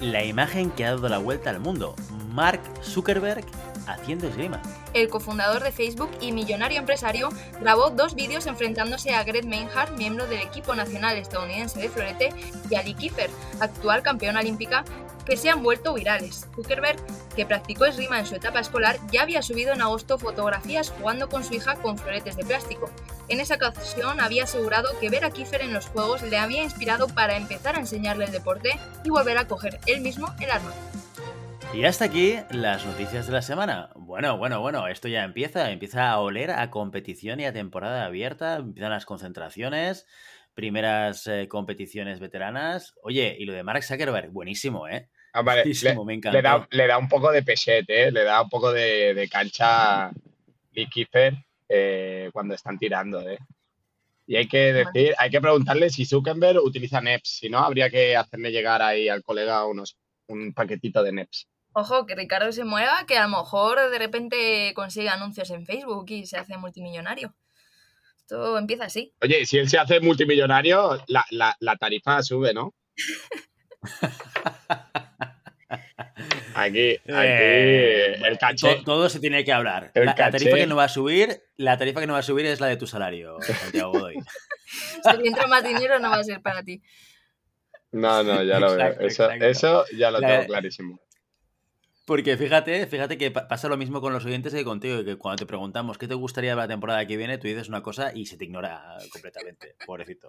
la 0.00 0.24
imagen 0.24 0.70
que 0.70 0.84
ha 0.84 0.90
dado 0.90 1.08
la 1.08 1.18
vuelta 1.18 1.50
al 1.50 1.60
mundo, 1.60 1.94
Mark 2.30 2.60
Zuckerberg 2.82 3.44
haciendo 3.86 4.28
esgrima. 4.28 4.60
El 4.92 5.08
cofundador 5.08 5.62
de 5.62 5.72
Facebook 5.72 6.10
y 6.20 6.32
millonario 6.32 6.78
empresario 6.78 7.30
grabó 7.60 7.90
dos 7.90 8.14
vídeos 8.14 8.46
enfrentándose 8.46 9.14
a 9.14 9.24
Greg 9.24 9.46
Meinhardt, 9.46 9.96
miembro 9.96 10.26
del 10.26 10.40
equipo 10.40 10.74
nacional 10.74 11.16
estadounidense 11.16 11.80
de 11.80 11.88
florete, 11.88 12.30
y 12.70 12.74
a 12.74 12.82
Lee 12.82 12.94
Kiefer, 12.94 13.30
actual 13.60 14.02
campeona 14.02 14.40
olímpica, 14.40 14.84
que 15.24 15.36
se 15.36 15.50
han 15.50 15.62
vuelto 15.62 15.94
virales. 15.94 16.48
Zuckerberg, 16.54 16.98
que 17.34 17.46
practicó 17.46 17.84
esgrima 17.84 18.18
en 18.18 18.26
su 18.26 18.34
etapa 18.34 18.60
escolar, 18.60 18.98
ya 19.10 19.22
había 19.22 19.42
subido 19.42 19.72
en 19.72 19.82
agosto 19.82 20.18
fotografías 20.18 20.90
jugando 20.90 21.28
con 21.28 21.44
su 21.44 21.54
hija 21.54 21.76
con 21.76 21.98
floretes 21.98 22.36
de 22.36 22.44
plástico. 22.44 22.90
En 23.30 23.40
esa 23.40 23.56
ocasión 23.56 24.20
había 24.20 24.44
asegurado 24.44 24.88
que 25.00 25.10
ver 25.10 25.26
a 25.26 25.30
Kiefer 25.30 25.60
en 25.60 25.74
los 25.74 25.86
juegos 25.86 26.22
le 26.22 26.38
había 26.38 26.62
inspirado 26.62 27.08
para 27.08 27.36
empezar 27.36 27.76
a 27.76 27.80
enseñarle 27.80 28.24
el 28.24 28.32
deporte 28.32 28.70
y 29.04 29.10
volver 29.10 29.36
a 29.36 29.46
coger 29.46 29.78
él 29.86 30.00
mismo 30.00 30.34
el 30.40 30.50
arma. 30.50 30.72
Y 31.74 31.84
hasta 31.84 32.06
aquí 32.06 32.36
las 32.50 32.86
noticias 32.86 33.26
de 33.26 33.34
la 33.34 33.42
semana. 33.42 33.90
Bueno, 33.96 34.38
bueno, 34.38 34.62
bueno, 34.62 34.88
esto 34.88 35.08
ya 35.08 35.24
empieza, 35.24 35.70
empieza 35.70 36.10
a 36.10 36.18
oler 36.20 36.50
a 36.50 36.70
competición 36.70 37.38
y 37.40 37.44
a 37.44 37.52
temporada 37.52 38.06
abierta, 38.06 38.56
empiezan 38.56 38.92
las 38.92 39.04
concentraciones, 39.04 40.06
primeras 40.54 41.26
eh, 41.26 41.48
competiciones 41.48 42.20
veteranas. 42.20 42.94
Oye, 43.02 43.36
y 43.38 43.44
lo 43.44 43.52
de 43.52 43.62
Mark 43.62 43.84
Zuckerberg, 43.84 44.30
buenísimo, 44.30 44.88
¿eh? 44.88 45.10
Ah, 45.34 45.42
vale. 45.42 45.64
le, 45.64 46.04
me 46.06 46.14
encanta. 46.14 46.66
Le 46.70 46.86
da, 46.86 46.96
un 46.96 47.08
poco 47.08 47.30
de 47.30 47.42
pesete, 47.42 48.04
¿eh? 48.04 48.10
le 48.10 48.24
da 48.24 48.40
un 48.40 48.48
poco 48.48 48.72
de, 48.72 49.28
cancha 49.30 50.10
Lee 50.72 50.88
Kiefer 50.88 51.34
eh, 51.68 52.30
cuando 52.32 52.54
están 52.54 52.78
tirando, 52.78 53.20
¿eh? 53.28 53.38
Y 54.26 54.36
hay 54.36 54.46
que 54.46 54.72
decir, 54.74 55.14
hay 55.16 55.30
que 55.30 55.40
preguntarle 55.40 55.88
si 55.88 56.04
Zuckerberg 56.04 56.58
utiliza 56.62 57.00
NEPS, 57.00 57.38
si 57.38 57.48
no, 57.48 57.60
habría 57.60 57.88
que 57.88 58.14
hacerle 58.14 58.50
llegar 58.50 58.82
ahí 58.82 59.08
al 59.08 59.22
colega 59.22 59.64
unos, 59.64 59.96
un 60.26 60.52
paquetito 60.52 61.02
de 61.02 61.12
NEPS. 61.12 61.48
Ojo, 61.72 62.04
que 62.04 62.14
Ricardo 62.14 62.52
se 62.52 62.64
mueva, 62.64 63.06
que 63.06 63.16
a 63.16 63.26
lo 63.26 63.38
mejor 63.38 63.90
de 63.90 63.98
repente 63.98 64.72
consigue 64.74 65.08
anuncios 65.08 65.50
en 65.50 65.64
Facebook 65.64 66.10
y 66.10 66.26
se 66.26 66.36
hace 66.36 66.58
multimillonario. 66.58 67.34
Esto 68.18 68.58
empieza 68.58 68.84
así. 68.84 69.14
Oye, 69.22 69.46
si 69.46 69.56
él 69.56 69.68
se 69.70 69.78
hace 69.78 70.00
multimillonario, 70.00 71.02
la, 71.06 71.24
la 71.58 71.76
tarifa 71.76 72.22
sube, 72.22 72.52
¿no? 72.52 72.74
Aquí, 76.58 76.96
aquí 76.96 77.06
eh, 77.06 78.14
el 78.14 78.36
caché. 78.36 78.82
Todo, 78.84 79.08
se 79.08 79.20
tiene 79.20 79.44
que 79.44 79.52
hablar. 79.52 79.92
La, 79.94 80.14
tarifa 80.14 80.56
que 80.56 80.66
no 80.66 80.74
va 80.74 80.84
a 80.84 80.88
subir, 80.88 81.40
la 81.56 81.78
tarifa 81.78 82.00
que 82.00 82.08
no 82.08 82.14
va 82.14 82.18
a 82.18 82.22
subir 82.22 82.46
es 82.46 82.58
la 82.58 82.66
de 82.66 82.76
tu 82.76 82.86
salario, 82.88 83.40
Santiago 83.40 83.92
Godoy. 83.92 84.16
si 84.66 85.28
entra 85.28 85.46
más 85.46 85.62
dinero 85.62 86.00
no 86.00 86.10
va 86.10 86.16
a 86.16 86.24
ser 86.24 86.42
para 86.42 86.64
ti. 86.64 86.82
No, 87.92 88.24
no, 88.24 88.42
ya 88.42 88.58
lo 88.58 88.74
veo. 88.74 89.00
Eso, 89.00 89.30
eso, 89.30 89.84
ya 89.96 90.10
lo 90.10 90.20
tengo 90.20 90.46
clarísimo. 90.46 91.00
Porque 92.04 92.36
fíjate, 92.36 92.86
fíjate 92.86 93.18
que 93.18 93.30
pasa 93.30 93.68
lo 93.68 93.76
mismo 93.76 94.00
con 94.00 94.12
los 94.12 94.24
oyentes 94.24 94.52
que 94.52 94.64
contigo, 94.64 95.04
que 95.04 95.16
cuando 95.16 95.40
te 95.40 95.46
preguntamos 95.46 95.96
qué 95.96 96.08
te 96.08 96.14
gustaría 96.14 96.56
la 96.56 96.66
temporada 96.66 97.06
que 97.06 97.16
viene, 97.16 97.38
tú 97.38 97.46
dices 97.46 97.68
una 97.68 97.82
cosa 97.82 98.12
y 98.14 98.26
se 98.26 98.36
te 98.36 98.46
ignora 98.46 98.96
completamente, 99.12 99.76
pobrecito. 99.86 100.28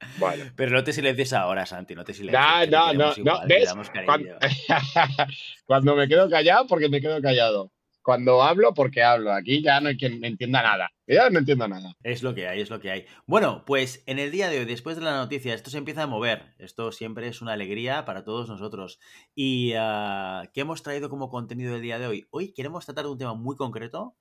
Pero 0.56 0.72
no 0.72 0.84
te 0.84 0.92
silencies 0.92 1.32
ahora, 1.32 1.66
Santi, 1.66 1.94
no 1.94 2.04
te 2.04 2.14
silencies. 2.14 2.70
No, 2.70 2.92
no, 2.92 3.14
no, 3.14 3.14
Cuando, 5.66 5.96
me 5.96 6.08
quedo 6.08 6.28
callado, 6.28 6.66
porque 6.66 6.88
me 6.88 7.00
quedo 7.00 7.20
callado. 7.20 7.72
Cuando 8.02 8.42
hablo, 8.42 8.72
porque 8.72 9.02
hablo. 9.02 9.32
Aquí 9.32 9.62
ya 9.62 9.80
no 9.80 9.88
hay 9.88 9.98
quien 9.98 10.20
me 10.20 10.28
entienda 10.28 10.62
nada. 10.62 10.90
Ya 11.06 11.28
no 11.28 11.38
entiendo 11.38 11.68
nada. 11.68 11.92
Es 12.02 12.22
lo 12.22 12.34
que 12.34 12.48
hay, 12.48 12.62
es 12.62 12.70
lo 12.70 12.80
que 12.80 12.90
hay. 12.90 13.04
Bueno, 13.26 13.64
pues 13.66 14.02
en 14.06 14.18
el 14.18 14.30
día 14.30 14.48
de 14.48 14.60
hoy, 14.60 14.64
después 14.64 14.96
de 14.96 15.02
la 15.02 15.16
noticia, 15.16 15.54
esto 15.54 15.68
se 15.68 15.76
empieza 15.76 16.04
a 16.04 16.06
mover. 16.06 16.54
Esto 16.58 16.92
siempre 16.92 17.28
es 17.28 17.42
una 17.42 17.52
alegría 17.52 18.06
para 18.06 18.24
todos 18.24 18.48
nosotros. 18.48 19.00
¿Y 19.34 19.74
uh, 19.74 20.48
qué 20.54 20.62
hemos 20.62 20.82
traído 20.82 21.10
como 21.10 21.28
contenido 21.28 21.74
del 21.74 21.82
día 21.82 21.98
de 21.98 22.06
hoy? 22.06 22.26
Hoy 22.30 22.54
queremos 22.54 22.86
tratar 22.86 23.04
de 23.04 23.10
un 23.10 23.18
tema 23.18 23.34
muy 23.34 23.54
concreto. 23.54 24.14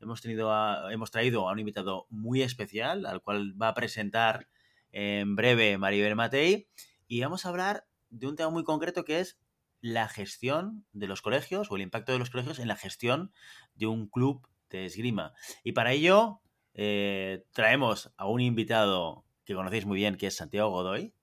Hemos, 0.00 0.22
tenido 0.22 0.50
hemos 0.90 1.10
traído 1.10 1.48
a 1.48 1.52
un 1.52 1.58
invitado 1.58 2.06
muy 2.08 2.42
especial, 2.42 3.04
al 3.04 3.20
cual 3.20 3.60
va 3.60 3.68
a 3.68 3.74
presentar 3.74 4.46
en 4.92 5.36
breve 5.36 5.78
Maribel 5.78 6.16
Matei 6.16 6.68
y 7.06 7.20
vamos 7.20 7.44
a 7.44 7.48
hablar 7.48 7.86
de 8.10 8.26
un 8.26 8.36
tema 8.36 8.50
muy 8.50 8.64
concreto 8.64 9.04
que 9.04 9.20
es 9.20 9.38
la 9.80 10.08
gestión 10.08 10.86
de 10.92 11.06
los 11.06 11.22
colegios 11.22 11.70
o 11.70 11.76
el 11.76 11.82
impacto 11.82 12.12
de 12.12 12.18
los 12.18 12.30
colegios 12.30 12.58
en 12.58 12.68
la 12.68 12.76
gestión 12.76 13.32
de 13.74 13.86
un 13.86 14.08
club 14.08 14.46
de 14.70 14.86
esgrima. 14.86 15.34
Y 15.64 15.72
para 15.72 15.92
ello 15.92 16.40
eh, 16.74 17.44
traemos 17.52 18.12
a 18.16 18.26
un 18.26 18.40
invitado 18.40 19.24
que 19.44 19.54
conocéis 19.54 19.86
muy 19.86 19.96
bien, 19.96 20.16
que 20.16 20.26
es 20.26 20.36
Santiago 20.36 20.70
Godoy, 20.70 21.14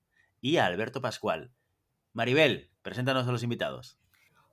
y 0.41 0.57
a 0.57 0.65
Alberto 0.65 1.01
Pascual. 1.01 1.51
Maribel, 2.13 2.71
preséntanos 2.81 3.27
a 3.27 3.31
los 3.31 3.43
invitados. 3.43 3.99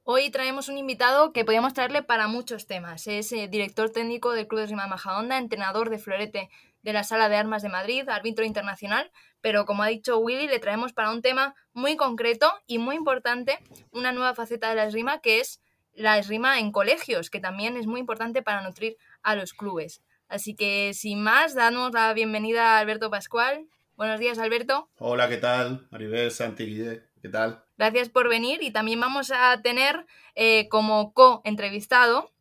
Hoy 0.05 0.31
traemos 0.31 0.69
un 0.69 0.79
invitado 0.79 1.33
que 1.33 1.45
podíamos 1.45 1.75
traerle 1.75 2.03
para 2.03 2.27
muchos 2.27 2.67
temas. 2.67 3.07
Es 3.07 3.33
eh, 3.33 3.47
director 3.49 3.91
técnico 3.91 4.33
del 4.33 4.49
Club 4.49 4.59
de 4.59 4.65
Esgrima 4.65 4.89
Majadonda, 4.89 5.39
entrenador 5.39 5.91
de 5.91 5.99
florete 5.99 6.51
de 6.83 6.93
la 6.93 7.05
Sala 7.05 7.29
de 7.29 7.37
Armas 7.37 7.63
de 7.63 7.69
Madrid, 7.69 8.09
árbitro 8.09 8.45
internacional, 8.45 9.11
pero 9.41 9.65
como 9.65 9.83
ha 9.83 9.89
dicho 9.89 10.19
Willy, 10.19 10.49
le 10.49 10.59
traemos 10.59 10.93
para 10.93 11.11
un 11.11 11.23
tema 11.23 11.55
muy 11.73 11.97
concreto 11.97 12.53
y 12.67 12.79
muy 12.79 12.97
importante 12.97 13.59
una 13.91 14.13
nueva 14.13 14.35
faceta 14.35 14.69
de 14.69 14.77
la 14.77 14.85
esgrima 14.85 15.21
que 15.21 15.41
es 15.41 15.61
la 15.95 16.19
esgrima 16.19 16.59
en 16.59 16.73
colegios, 16.73 17.31
que 17.31 17.41
también 17.41 17.77
es 17.77 17.87
muy 17.87 18.01
importante 18.01 18.43
para 18.43 18.63
nutrir 18.63 18.97
a 19.23 19.35
los 19.35 19.53
clubes. 19.53 20.03
Así 20.29 20.55
que 20.55 20.95
sin 20.95 21.23
más, 21.23 21.55
damos 21.55 21.93
la 21.93 22.13
bienvenida 22.15 22.77
a 22.77 22.79
Alberto 22.79 23.11
Pascual. 23.11 23.69
Buenos 23.97 24.19
días, 24.19 24.39
Alberto. 24.39 24.89
Hola, 24.97 25.29
¿qué 25.29 25.37
tal? 25.37 25.87
Maribel, 25.91 26.31
Santi, 26.31 26.83
¿qué 27.21 27.29
tal? 27.29 27.63
Gracias 27.77 28.09
por 28.09 28.29
venir 28.29 28.63
y 28.63 28.71
también 28.71 28.99
vamos 29.01 29.31
a 29.31 29.61
tener 29.61 30.07
eh, 30.35 30.69
como 30.71 31.13
co-entrevistado 31.13 32.32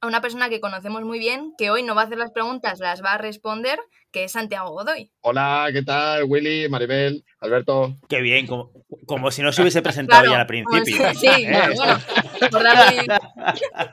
a 0.00 0.06
una 0.06 0.20
persona 0.20 0.48
que 0.48 0.60
conocemos 0.60 1.02
muy 1.02 1.18
bien, 1.18 1.52
que 1.58 1.70
hoy 1.70 1.82
no 1.82 1.94
va 1.94 2.02
a 2.02 2.04
hacer 2.04 2.18
las 2.18 2.32
preguntas, 2.32 2.78
las 2.80 3.02
va 3.02 3.14
a 3.14 3.18
responder, 3.18 3.78
que 4.12 4.24
es 4.24 4.32
Santiago 4.32 4.70
Godoy. 4.70 5.10
Hola, 5.20 5.68
¿qué 5.72 5.82
tal? 5.82 6.24
Willy, 6.24 6.68
Maribel, 6.68 7.24
Alberto. 7.40 7.96
Qué 8.08 8.20
bien, 8.20 8.46
como, 8.46 9.30
si 9.30 9.42
no 9.42 9.52
se 9.52 9.62
hubiese 9.62 9.82
presentado 9.82 10.30
ya 10.30 10.40
al 10.40 10.46
principio. 10.46 11.14
sí, 11.14 11.26
¿eh? 11.26 11.70
bueno, 11.74 11.98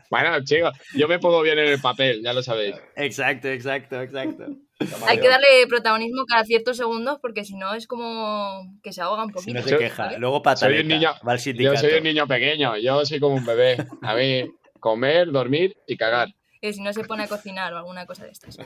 bueno, 0.09 0.43
chicos, 0.43 0.77
yo 0.95 1.07
me 1.07 1.19
pongo 1.19 1.41
bien 1.41 1.59
en 1.59 1.67
el 1.67 1.81
papel, 1.81 2.21
ya 2.23 2.33
lo 2.33 2.43
sabéis. 2.43 2.75
Exacto, 2.95 3.47
exacto, 3.47 4.01
exacto. 4.01 4.45
Hay 5.07 5.19
que 5.19 5.29
darle 5.29 5.47
protagonismo 5.69 6.25
cada 6.25 6.43
ciertos 6.43 6.77
segundos 6.77 7.19
porque 7.21 7.45
si 7.45 7.55
no 7.55 7.73
es 7.73 7.87
como 7.87 8.63
que 8.81 8.91
se 8.91 9.01
ahoga 9.01 9.23
un 9.23 9.31
poquito. 9.31 9.59
Si 9.59 9.71
no 9.71 9.77
se 9.77 9.77
queja. 9.77 10.17
Luego 10.17 10.41
pataleta, 10.41 10.75
soy 10.75 10.81
un 10.81 10.87
niño, 10.87 11.71
Yo 11.71 11.77
soy 11.77 11.93
un 11.93 12.03
niño 12.03 12.27
pequeño, 12.27 12.77
yo 12.77 13.05
soy 13.05 13.19
como 13.19 13.35
un 13.35 13.45
bebé. 13.45 13.77
A 14.01 14.15
mí 14.15 14.43
comer, 14.83 15.31
dormir 15.31 15.77
y 15.87 15.95
cagar. 15.95 16.35
Y 16.59 16.73
si 16.73 16.81
no 16.81 16.91
se 16.91 17.05
pone 17.05 17.23
a 17.23 17.27
cocinar 17.29 17.73
o 17.73 17.77
alguna 17.77 18.05
cosa 18.05 18.25
de 18.25 18.31
estas. 18.31 18.57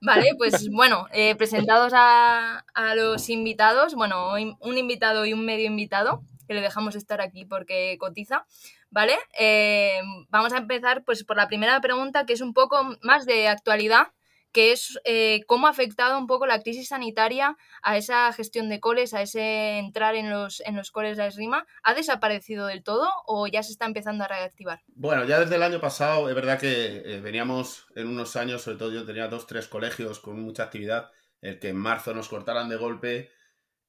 Vale, 0.00 0.32
pues 0.36 0.68
bueno, 0.68 1.06
eh, 1.12 1.36
presentados 1.36 1.92
a, 1.94 2.64
los 2.96 3.28
invitados, 3.28 3.94
bueno, 3.94 4.32
un 4.34 4.78
invitado 4.78 5.26
y 5.26 5.32
un 5.32 5.44
medio 5.44 5.66
invitado, 5.66 6.22
que 6.48 6.54
le 6.54 6.60
dejamos 6.60 6.96
estar 6.96 7.20
aquí 7.20 7.44
porque 7.44 7.96
cotiza, 8.00 8.46
¿vale? 8.90 9.14
Eh, 9.38 10.00
vamos 10.28 10.52
a 10.52 10.58
empezar 10.58 11.04
pues 11.04 11.22
por 11.22 11.36
la 11.36 11.46
primera 11.46 11.80
pregunta, 11.80 12.26
que 12.26 12.32
es 12.32 12.40
un 12.40 12.52
poco 12.52 12.96
más 13.02 13.24
de 13.24 13.46
actualidad, 13.46 14.08
que 14.52 14.72
es 14.72 14.98
eh, 15.04 15.42
cómo 15.46 15.66
ha 15.66 15.70
afectado 15.70 16.18
un 16.18 16.26
poco 16.26 16.46
la 16.46 16.62
crisis 16.62 16.88
sanitaria 16.88 17.56
a 17.82 17.96
esa 17.96 18.32
gestión 18.32 18.68
de 18.68 18.80
coles, 18.80 19.14
a 19.14 19.22
ese 19.22 19.78
entrar 19.78 20.14
en 20.14 20.30
los, 20.30 20.60
en 20.60 20.76
los 20.76 20.90
coles 20.90 21.16
de 21.16 21.26
esgrima. 21.26 21.66
¿Ha 21.82 21.94
desaparecido 21.94 22.66
del 22.66 22.82
todo 22.82 23.08
o 23.26 23.46
ya 23.46 23.62
se 23.62 23.72
está 23.72 23.86
empezando 23.86 24.24
a 24.24 24.28
reactivar? 24.28 24.82
Bueno, 24.88 25.24
ya 25.24 25.38
desde 25.38 25.56
el 25.56 25.62
año 25.62 25.80
pasado 25.80 26.28
es 26.28 26.34
verdad 26.34 26.58
que 26.58 27.02
eh, 27.04 27.20
veníamos 27.20 27.86
en 27.94 28.08
unos 28.08 28.36
años, 28.36 28.62
sobre 28.62 28.78
todo 28.78 28.92
yo 28.92 29.06
tenía 29.06 29.28
dos, 29.28 29.46
tres 29.46 29.68
colegios 29.68 30.18
con 30.18 30.40
mucha 30.40 30.64
actividad, 30.64 31.10
el 31.40 31.58
que 31.58 31.68
en 31.68 31.76
marzo 31.76 32.14
nos 32.14 32.28
cortaran 32.28 32.68
de 32.68 32.76
golpe. 32.76 33.30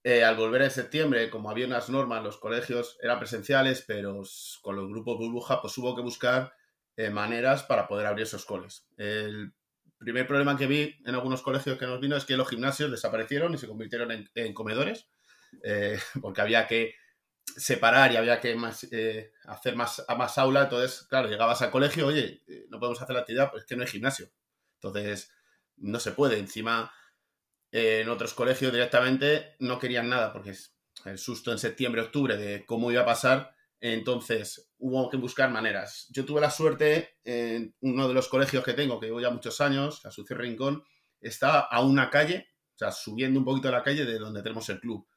Eh, 0.03 0.23
al 0.23 0.35
volver 0.35 0.63
en 0.63 0.71
septiembre, 0.71 1.29
como 1.29 1.51
había 1.51 1.67
unas 1.67 1.89
normas, 1.89 2.23
los 2.23 2.37
colegios 2.37 2.97
eran 3.03 3.19
presenciales, 3.19 3.83
pero 3.85 4.23
con 4.63 4.75
los 4.75 4.89
grupos 4.89 5.17
burbuja, 5.17 5.61
pues 5.61 5.77
hubo 5.77 5.95
que 5.95 6.01
buscar 6.01 6.53
maneras 7.11 7.63
para 7.63 7.87
poder 7.87 8.05
abrir 8.05 8.23
esos 8.23 8.45
coles. 8.45 8.85
Primer 10.01 10.27
problema 10.27 10.57
que 10.57 10.67
vi 10.67 10.95
en 11.05 11.15
algunos 11.15 11.41
colegios 11.41 11.77
que 11.77 11.85
nos 11.85 12.01
vino 12.01 12.15
es 12.17 12.25
que 12.25 12.35
los 12.35 12.49
gimnasios 12.49 12.91
desaparecieron 12.91 13.53
y 13.53 13.57
se 13.57 13.67
convirtieron 13.67 14.11
en, 14.33 14.53
comedores, 14.53 15.07
eh, 15.63 15.99
porque 16.21 16.41
había 16.41 16.67
que 16.67 16.95
separar 17.55 18.11
y 18.11 18.17
había 18.17 18.39
que 18.39 18.57
eh, 18.91 19.31
hacer 19.45 19.75
más, 19.75 20.03
a 20.07 20.15
más 20.15 20.37
aula. 20.37 20.63
Entonces, 20.63 21.05
claro, 21.07 21.29
llegabas 21.29 21.61
al 21.61 21.71
colegio, 21.71 22.07
oye, 22.07 22.41
eh, 22.47 22.65
no 22.69 22.79
podemos 22.79 23.01
hacer 23.01 23.15
la 23.15 23.21
actividad, 23.21 23.51
pues 23.51 23.63
es 23.63 23.67
que 23.67 23.75
no 23.75 23.83
hay 23.83 23.89
gimnasio. 23.89 24.31
Entonces, 24.75 25.31
no 25.77 25.99
se 25.99 26.11
puede. 26.11 26.39
Encima, 26.39 26.91
en 27.71 28.09
otros 28.09 28.33
colegios 28.33 28.73
directamente 28.73 29.55
no 29.59 29.79
querían 29.79 30.09
nada, 30.09 30.33
porque 30.33 30.51
es 30.51 30.75
el 31.05 31.17
susto 31.17 31.51
en 31.51 31.59
septiembre, 31.59 32.01
octubre 32.01 32.37
de 32.37 32.65
cómo 32.65 32.91
iba 32.91 33.01
a 33.01 33.05
pasar 33.05 33.55
entonces 33.81 34.71
hubo 34.77 35.09
que 35.09 35.17
buscar 35.17 35.49
maneras. 35.49 36.07
Yo 36.11 36.23
tuve 36.23 36.39
la 36.39 36.51
suerte 36.51 37.17
en 37.23 37.75
uno 37.81 38.07
de 38.07 38.13
los 38.13 38.29
colegios 38.29 38.63
que 38.63 38.73
tengo, 38.73 38.99
que 38.99 39.07
llevo 39.07 39.19
ya 39.19 39.31
muchos 39.31 39.59
años, 39.59 40.01
la 40.03 40.11
Sucio 40.11 40.37
Rincón, 40.37 40.83
está 41.19 41.59
a 41.59 41.81
una 41.81 42.09
calle, 42.09 42.47
o 42.75 42.77
sea, 42.77 42.91
subiendo 42.91 43.39
un 43.39 43.45
poquito 43.45 43.71
la 43.71 43.83
calle 43.83 44.05
de 44.05 44.19
donde 44.19 44.43
tenemos 44.43 44.69
el 44.69 44.79
club. 44.79 45.07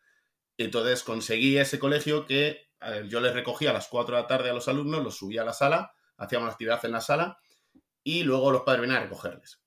Entonces 0.57 1.03
conseguí 1.03 1.59
ese 1.59 1.79
colegio 1.79 2.27
que 2.27 2.69
yo 3.09 3.21
les 3.21 3.35
recogía 3.35 3.71
a 3.71 3.75
las 3.75 3.89
4 3.89 4.17
de 4.17 4.23
la 4.23 4.29
tarde 4.29 4.51
a 4.51 4.55
los 4.55 4.69
alumnos, 4.69 5.03
los 5.03 5.17
subía 5.17 5.43
a 5.43 5.45
la 5.45 5.53
sala, 5.53 5.93
hacíamos 6.17 6.51
actividad 6.51 6.85
en 6.85 6.93
la 6.93 7.01
sala 7.01 7.39
y 8.03 8.23
luego 8.23 8.51
los 8.51 8.63
padres 8.63 8.83
venían 8.83 9.03
a 9.03 9.05
recogerles. 9.05 9.61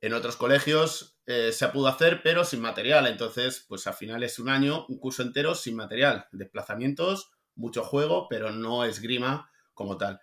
En 0.00 0.12
otros 0.12 0.36
colegios 0.36 1.18
eh, 1.26 1.52
se 1.52 1.68
pudo 1.68 1.88
hacer, 1.88 2.22
pero 2.22 2.44
sin 2.44 2.60
material. 2.60 3.06
Entonces, 3.06 3.64
pues 3.68 3.86
al 3.86 3.94
final 3.94 4.22
es 4.22 4.38
un 4.38 4.48
año, 4.48 4.84
un 4.88 4.98
curso 4.98 5.22
entero 5.22 5.54
sin 5.54 5.76
material. 5.76 6.26
Desplazamientos, 6.32 7.30
mucho 7.56 7.82
juego, 7.82 8.28
pero 8.28 8.52
no 8.52 8.84
esgrima 8.84 9.50
como 9.74 9.96
tal. 9.96 10.20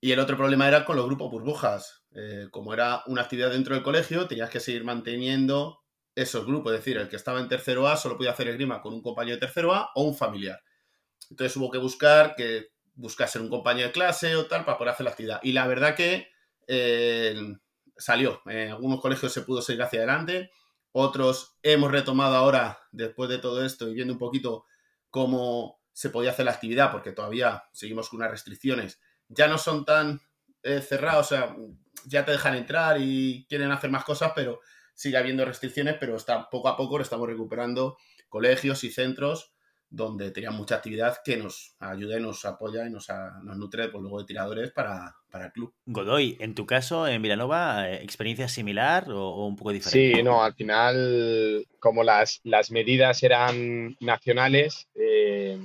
Y 0.00 0.12
el 0.12 0.18
otro 0.18 0.36
problema 0.36 0.68
era 0.68 0.84
con 0.84 0.96
los 0.96 1.06
grupos 1.06 1.30
burbujas. 1.30 2.04
Eh, 2.14 2.48
como 2.50 2.74
era 2.74 3.02
una 3.06 3.22
actividad 3.22 3.50
dentro 3.50 3.74
del 3.74 3.84
colegio, 3.84 4.26
tenías 4.26 4.50
que 4.50 4.60
seguir 4.60 4.84
manteniendo 4.84 5.80
esos 6.14 6.44
grupos. 6.44 6.72
Es 6.72 6.80
decir, 6.80 6.96
el 6.96 7.08
que 7.08 7.16
estaba 7.16 7.40
en 7.40 7.48
tercero 7.48 7.88
A 7.88 7.96
solo 7.96 8.16
podía 8.16 8.32
hacer 8.32 8.48
esgrima 8.48 8.82
con 8.82 8.92
un 8.94 9.02
compañero 9.02 9.36
de 9.36 9.40
tercero 9.40 9.72
A 9.72 9.90
o 9.94 10.02
un 10.02 10.14
familiar. 10.14 10.60
Entonces 11.30 11.56
hubo 11.56 11.70
que 11.70 11.78
buscar 11.78 12.34
que 12.34 12.72
buscase 12.94 13.38
un 13.38 13.48
compañero 13.48 13.88
de 13.88 13.92
clase 13.92 14.36
o 14.36 14.46
tal 14.46 14.64
para 14.64 14.76
poder 14.76 14.92
hacer 14.92 15.04
la 15.04 15.10
actividad. 15.10 15.40
Y 15.42 15.52
la 15.52 15.66
verdad 15.66 15.94
que 15.94 16.28
eh, 16.66 17.34
salió. 17.96 18.42
En 18.46 18.70
algunos 18.70 19.00
colegios 19.00 19.32
se 19.32 19.42
pudo 19.42 19.62
seguir 19.62 19.82
hacia 19.82 20.00
adelante. 20.00 20.50
Otros 20.92 21.56
hemos 21.62 21.90
retomado 21.90 22.36
ahora, 22.36 22.80
después 22.90 23.30
de 23.30 23.38
todo 23.38 23.64
esto 23.64 23.88
y 23.88 23.94
viendo 23.94 24.12
un 24.12 24.18
poquito 24.18 24.66
cómo 25.10 25.80
se 25.92 26.10
podía 26.10 26.30
hacer 26.30 26.46
la 26.46 26.52
actividad, 26.52 26.90
porque 26.90 27.12
todavía 27.12 27.64
seguimos 27.72 28.08
con 28.08 28.18
unas 28.18 28.30
restricciones, 28.30 29.00
ya 29.28 29.48
no 29.48 29.58
son 29.58 29.84
tan 29.84 30.20
eh, 30.62 30.80
cerrados, 30.80 31.26
o 31.26 31.28
sea, 31.28 31.56
ya 32.06 32.24
te 32.24 32.32
dejan 32.32 32.54
entrar 32.54 32.96
y 33.00 33.46
quieren 33.48 33.70
hacer 33.70 33.90
más 33.90 34.04
cosas, 34.04 34.32
pero 34.34 34.60
sigue 34.94 35.16
habiendo 35.16 35.44
restricciones, 35.44 35.96
pero 35.98 36.16
está, 36.16 36.48
poco 36.50 36.68
a 36.68 36.76
poco 36.76 37.00
estamos 37.00 37.28
recuperando 37.28 37.96
colegios 38.28 38.84
y 38.84 38.90
centros 38.90 39.52
donde 39.92 40.30
tenían 40.30 40.54
mucha 40.54 40.76
actividad 40.76 41.18
que 41.22 41.36
nos 41.36 41.76
ayuda 41.78 42.18
y 42.18 42.22
nos 42.22 42.44
apoya 42.46 42.86
y 42.86 42.90
nos, 42.90 43.08
nos 43.42 43.58
nutre 43.58 43.88
pues, 43.88 44.00
luego 44.00 44.20
de 44.20 44.24
tiradores 44.24 44.72
para, 44.72 45.14
para, 45.30 45.46
el 45.46 45.52
club. 45.52 45.74
Godoy, 45.84 46.38
en 46.40 46.54
tu 46.54 46.64
caso, 46.64 47.06
en 47.06 47.20
Milanova, 47.20 47.90
¿experiencia 47.92 48.48
similar 48.48 49.10
o, 49.10 49.46
un 49.46 49.54
poco 49.54 49.72
diferente? 49.72 50.16
Sí, 50.16 50.22
no, 50.22 50.42
al 50.42 50.54
final, 50.54 51.66
como 51.78 52.04
las, 52.04 52.40
las 52.42 52.70
medidas 52.70 53.22
eran 53.22 53.98
nacionales, 54.00 54.88
eh, 54.94 55.60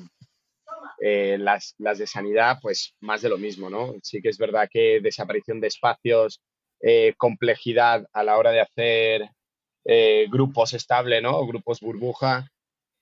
eh, 0.99 1.37
las, 1.39 1.75
las, 1.77 1.99
de 1.99 2.07
sanidad, 2.07 2.57
pues 2.61 2.95
más 3.01 3.21
de 3.21 3.29
lo 3.29 3.37
mismo, 3.37 3.69
¿no? 3.69 3.93
Sí 4.01 4.21
que 4.21 4.29
es 4.29 4.37
verdad 4.37 4.67
que 4.71 4.99
desaparición 4.99 5.61
de 5.61 5.67
espacios, 5.67 6.41
eh, 6.81 7.13
complejidad 7.17 8.07
a 8.13 8.23
la 8.23 8.37
hora 8.37 8.51
de 8.51 8.61
hacer 8.61 9.29
eh, 9.85 10.27
grupos 10.31 10.73
estable, 10.73 11.21
¿no? 11.21 11.45
Grupos 11.45 11.81
burbuja. 11.81 12.49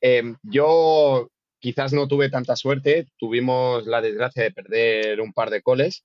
Em, 0.02 0.36
yo 0.44 1.30
quizás 1.60 1.94
no 1.94 2.08
tuve 2.08 2.30
tanta 2.30 2.56
suerte, 2.58 3.08
tuvimos 3.18 3.88
la 3.88 4.02
desgracia 4.02 4.44
de 4.44 4.52
perder 4.52 5.22
un 5.22 5.34
par 5.34 5.50
de 5.50 5.62
coles, 5.62 6.04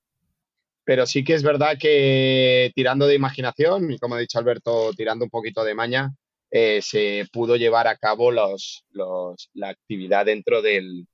pero 0.85 1.07
sí 1.07 1.24
que 1.24 1.35
es 1.35 1.42
verdad 1.42 1.76
que 1.79 2.72
tirando 2.74 3.07
de 3.07 3.16
imaginación 3.16 3.90
y 3.90 3.98
como 3.98 4.14
ha 4.14 4.18
dicho 4.20 4.38
Alberto, 4.38 4.92
tirando 4.96 5.24
un 5.24 5.31
poquito 5.31 5.64
de 5.64 5.74
maña, 5.74 6.14
se 6.50 7.26
pudo 7.33 7.57
llevar 7.57 7.87
a 7.88 7.96
cabo 7.96 8.31
los, 8.33 8.85
los, 8.90 9.50
la 9.55 9.68
actividad 9.68 10.26
dentro 10.26 10.62
del, 10.62 11.07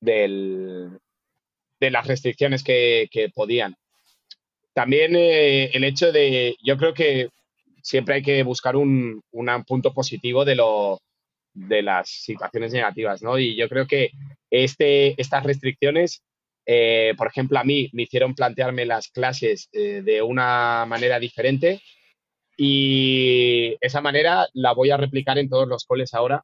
del, 0.00 0.98
de 1.80 1.90
las 1.90 2.06
restricciones 2.06 2.62
que, 2.62 3.08
podían. 3.34 3.76
También 4.72 5.14
eh, 5.16 5.70
el 5.72 5.84
hecho 5.84 6.12
de, 6.12 6.56
yo 6.62 6.76
creo 6.76 6.94
que 6.94 7.28
siempre 7.82 8.16
hay 8.16 8.22
que 8.22 8.42
buscar 8.42 8.76
un, 8.76 9.22
punto 9.66 9.92
positivo 9.92 10.44
de, 10.44 10.56
lo, 10.56 11.00
de 11.52 11.82
las 11.82 12.08
situaciones 12.08 12.72
negativas, 12.72 13.22
¿no? 13.22 13.38
Y 13.38 13.54
yo 13.56 13.68
creo 13.68 13.86
que 13.86 14.10
este, 14.50 15.20
estas 15.20 15.44
restricciones, 15.44 16.22
eh, 16.66 17.14
por 17.16 17.28
ejemplo, 17.28 17.58
a 17.58 17.64
mí 17.64 17.90
me 17.92 18.04
hicieron 18.04 18.34
plantearme 18.34 18.86
las 18.86 19.08
clases 19.08 19.68
eh, 19.72 20.02
de 20.02 20.22
una 20.22 20.86
manera 20.86 21.18
diferente 21.18 21.82
y 22.56 23.76
esa 23.80 24.00
manera 24.00 24.48
la 24.54 24.72
voy 24.72 24.90
a 24.90 24.96
replicar 24.96 25.38
en 25.38 25.48
todos 25.48 25.68
los 25.68 25.84
coles 25.84 26.14
ahora. 26.14 26.42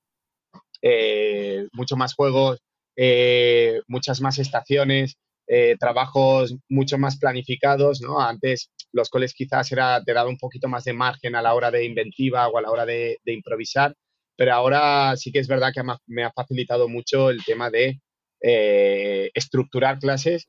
mucho 1.73 1.97
más 1.97 2.15
juegos, 2.15 2.61
eh, 3.03 3.81
muchas 3.87 4.21
más 4.21 4.39
estaciones, 4.39 5.17
eh, 5.47 5.75
trabajos 5.81 6.55
mucho 6.69 6.99
más 6.99 7.19
planificados, 7.19 8.03
¿no? 8.03 8.21
Antes 8.21 8.71
los 8.93 9.09
coles 9.09 9.33
quizás 9.33 9.73
era, 9.73 10.03
te 10.05 10.13
daba 10.13 10.29
un 10.29 10.37
poquito 10.37 10.69
más 10.69 10.85
de 10.85 10.93
margen 10.93 11.35
a 11.35 11.41
la 11.41 11.55
hora 11.55 11.71
de 11.71 11.87
inventiva 11.87 12.47
o 12.49 12.59
a 12.59 12.61
la 12.61 12.71
hora 12.71 12.85
de, 12.85 13.17
improvisar, 13.25 13.95
pero 14.37 14.53
ahora 14.53 15.17
sí 15.17 15.33
que 15.33 15.39
es 15.39 15.49
verdad 15.49 15.73
que 15.75 15.83
me 16.09 16.25
ha 16.25 16.33
facilitado 16.33 16.89
mucho 16.89 17.31
el 17.31 17.43
tema 17.43 17.71
de 17.71 18.01
eh, 18.43 19.31
estructurar 19.33 19.99
clases 19.99 20.47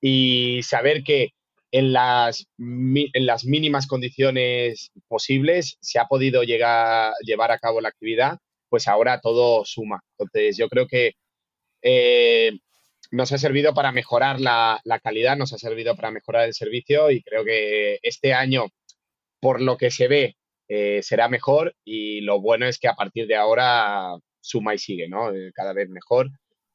y 0.00 0.60
saber 0.64 1.04
que 1.04 1.30
en 1.70 1.92
las, 1.92 2.46
en 2.58 3.26
las 3.26 3.44
mínimas 3.44 3.86
condiciones 3.86 4.90
posibles 5.06 5.76
se 5.80 6.00
ha 6.00 6.06
podido 6.06 6.42
llegar, 6.42 7.12
llevar 7.24 7.52
a 7.52 7.58
cabo 7.58 7.80
la 7.80 7.90
actividad, 7.90 8.38
pues 8.68 8.88
ahora 8.88 9.20
todo 9.20 9.64
suma. 9.64 10.00
Entonces 10.18 10.56
yo 10.56 10.68
creo 10.68 10.88
que 10.88 11.12
eh, 11.82 12.58
nos 13.12 13.30
ha 13.32 13.38
servido 13.38 13.74
para 13.74 13.92
mejorar 13.92 14.40
la, 14.40 14.80
calidad, 15.02 15.36
nos 15.36 15.52
ha 15.52 15.58
servido 15.58 15.94
para 15.94 16.10
mejorar 16.10 16.46
el 16.46 16.54
servicio 16.54 17.10
y 17.10 17.22
creo 17.22 17.44
que 17.44 17.98
este 18.02 18.32
año, 18.32 18.68
por 19.40 19.60
lo 19.60 19.76
que 19.76 19.90
se 19.90 20.08
ve, 20.08 20.36
eh, 20.68 21.02
será 21.02 21.28
mejor 21.28 21.74
y 21.84 22.22
lo 22.22 22.40
bueno 22.40 22.66
es 22.66 22.78
que 22.78 22.88
a 22.88 22.94
partir 22.94 23.26
de 23.26 23.36
ahora 23.36 24.16
suma 24.40 24.74
y 24.74 24.78
sigue, 24.78 25.08
¿no? 25.08 25.30
Eh, 25.34 25.52
cada 25.54 25.74
vez 25.74 25.90
mejor. 25.90 26.30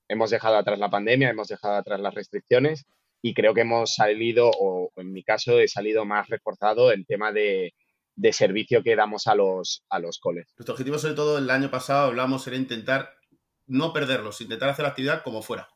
Hemos 0.07 0.29
dejado 0.29 0.57
atrás 0.57 0.79
la 0.79 0.89
pandemia, 0.89 1.29
hemos 1.29 1.47
dejado 1.47 1.75
atrás 1.75 1.99
las 1.99 2.13
restricciones 2.13 2.85
y 3.21 3.33
creo 3.33 3.53
que 3.53 3.61
hemos 3.61 3.95
salido, 3.95 4.51
o 4.59 4.91
en 4.95 5.11
mi 5.11 5.23
caso 5.23 5.59
he 5.59 5.67
salido 5.67 6.05
más 6.05 6.29
reforzado 6.29 6.91
el 6.91 7.05
tema 7.05 7.31
de, 7.31 7.73
servicio 8.31 8.83
que 8.83 8.95
damos 8.95 9.27
a 9.27 9.35
los, 9.35 9.83
a 9.89 9.99
los 9.99 10.19
coles. 10.19 10.47
Nuestro 10.57 10.73
objetivo, 10.73 10.97
sobre 10.99 11.15
todo 11.15 11.37
el 11.39 11.49
año 11.49 11.71
pasado, 11.71 12.07
hablamos, 12.07 12.45
era 12.47 12.57
intentar 12.57 13.16
no 13.67 13.93
perderlos, 13.93 14.41
intentar 14.41 14.69
hacer 14.69 14.83
la 14.83 14.89
actividad 14.89 15.23
como 15.23 15.41
fuera. 15.41 15.69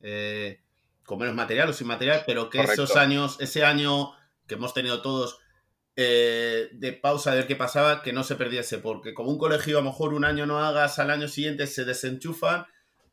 Eh, 0.00 0.60
con 1.04 1.18
menos 1.18 1.34
material 1.34 1.68
o 1.68 1.72
sin 1.72 1.86
material, 1.86 2.24
pero 2.26 2.48
que 2.48 2.60
esos 2.60 2.96
años, 2.96 3.36
ese 3.40 3.64
año 3.64 4.12
que 4.46 4.54
hemos 4.54 4.72
tenido 4.74 5.02
todos 5.02 5.38
eh, 5.96 6.70
de 6.72 6.92
pausa 6.92 7.30
de 7.30 7.38
ver 7.38 7.46
qué 7.46 7.56
pasaba, 7.56 8.02
que 8.02 8.12
no 8.12 8.24
se 8.24 8.36
perdiese, 8.36 8.78
porque 8.78 9.14
como 9.14 9.30
un 9.30 9.38
colegio 9.38 9.78
a 9.78 9.82
lo 9.82 9.90
mejor 9.90 10.14
un 10.14 10.24
año 10.24 10.46
no 10.46 10.58
hagas, 10.58 10.98
al 10.98 11.10
año 11.10 11.28
siguiente 11.28 11.66
se 11.66 11.84
desenchufan 11.84 12.66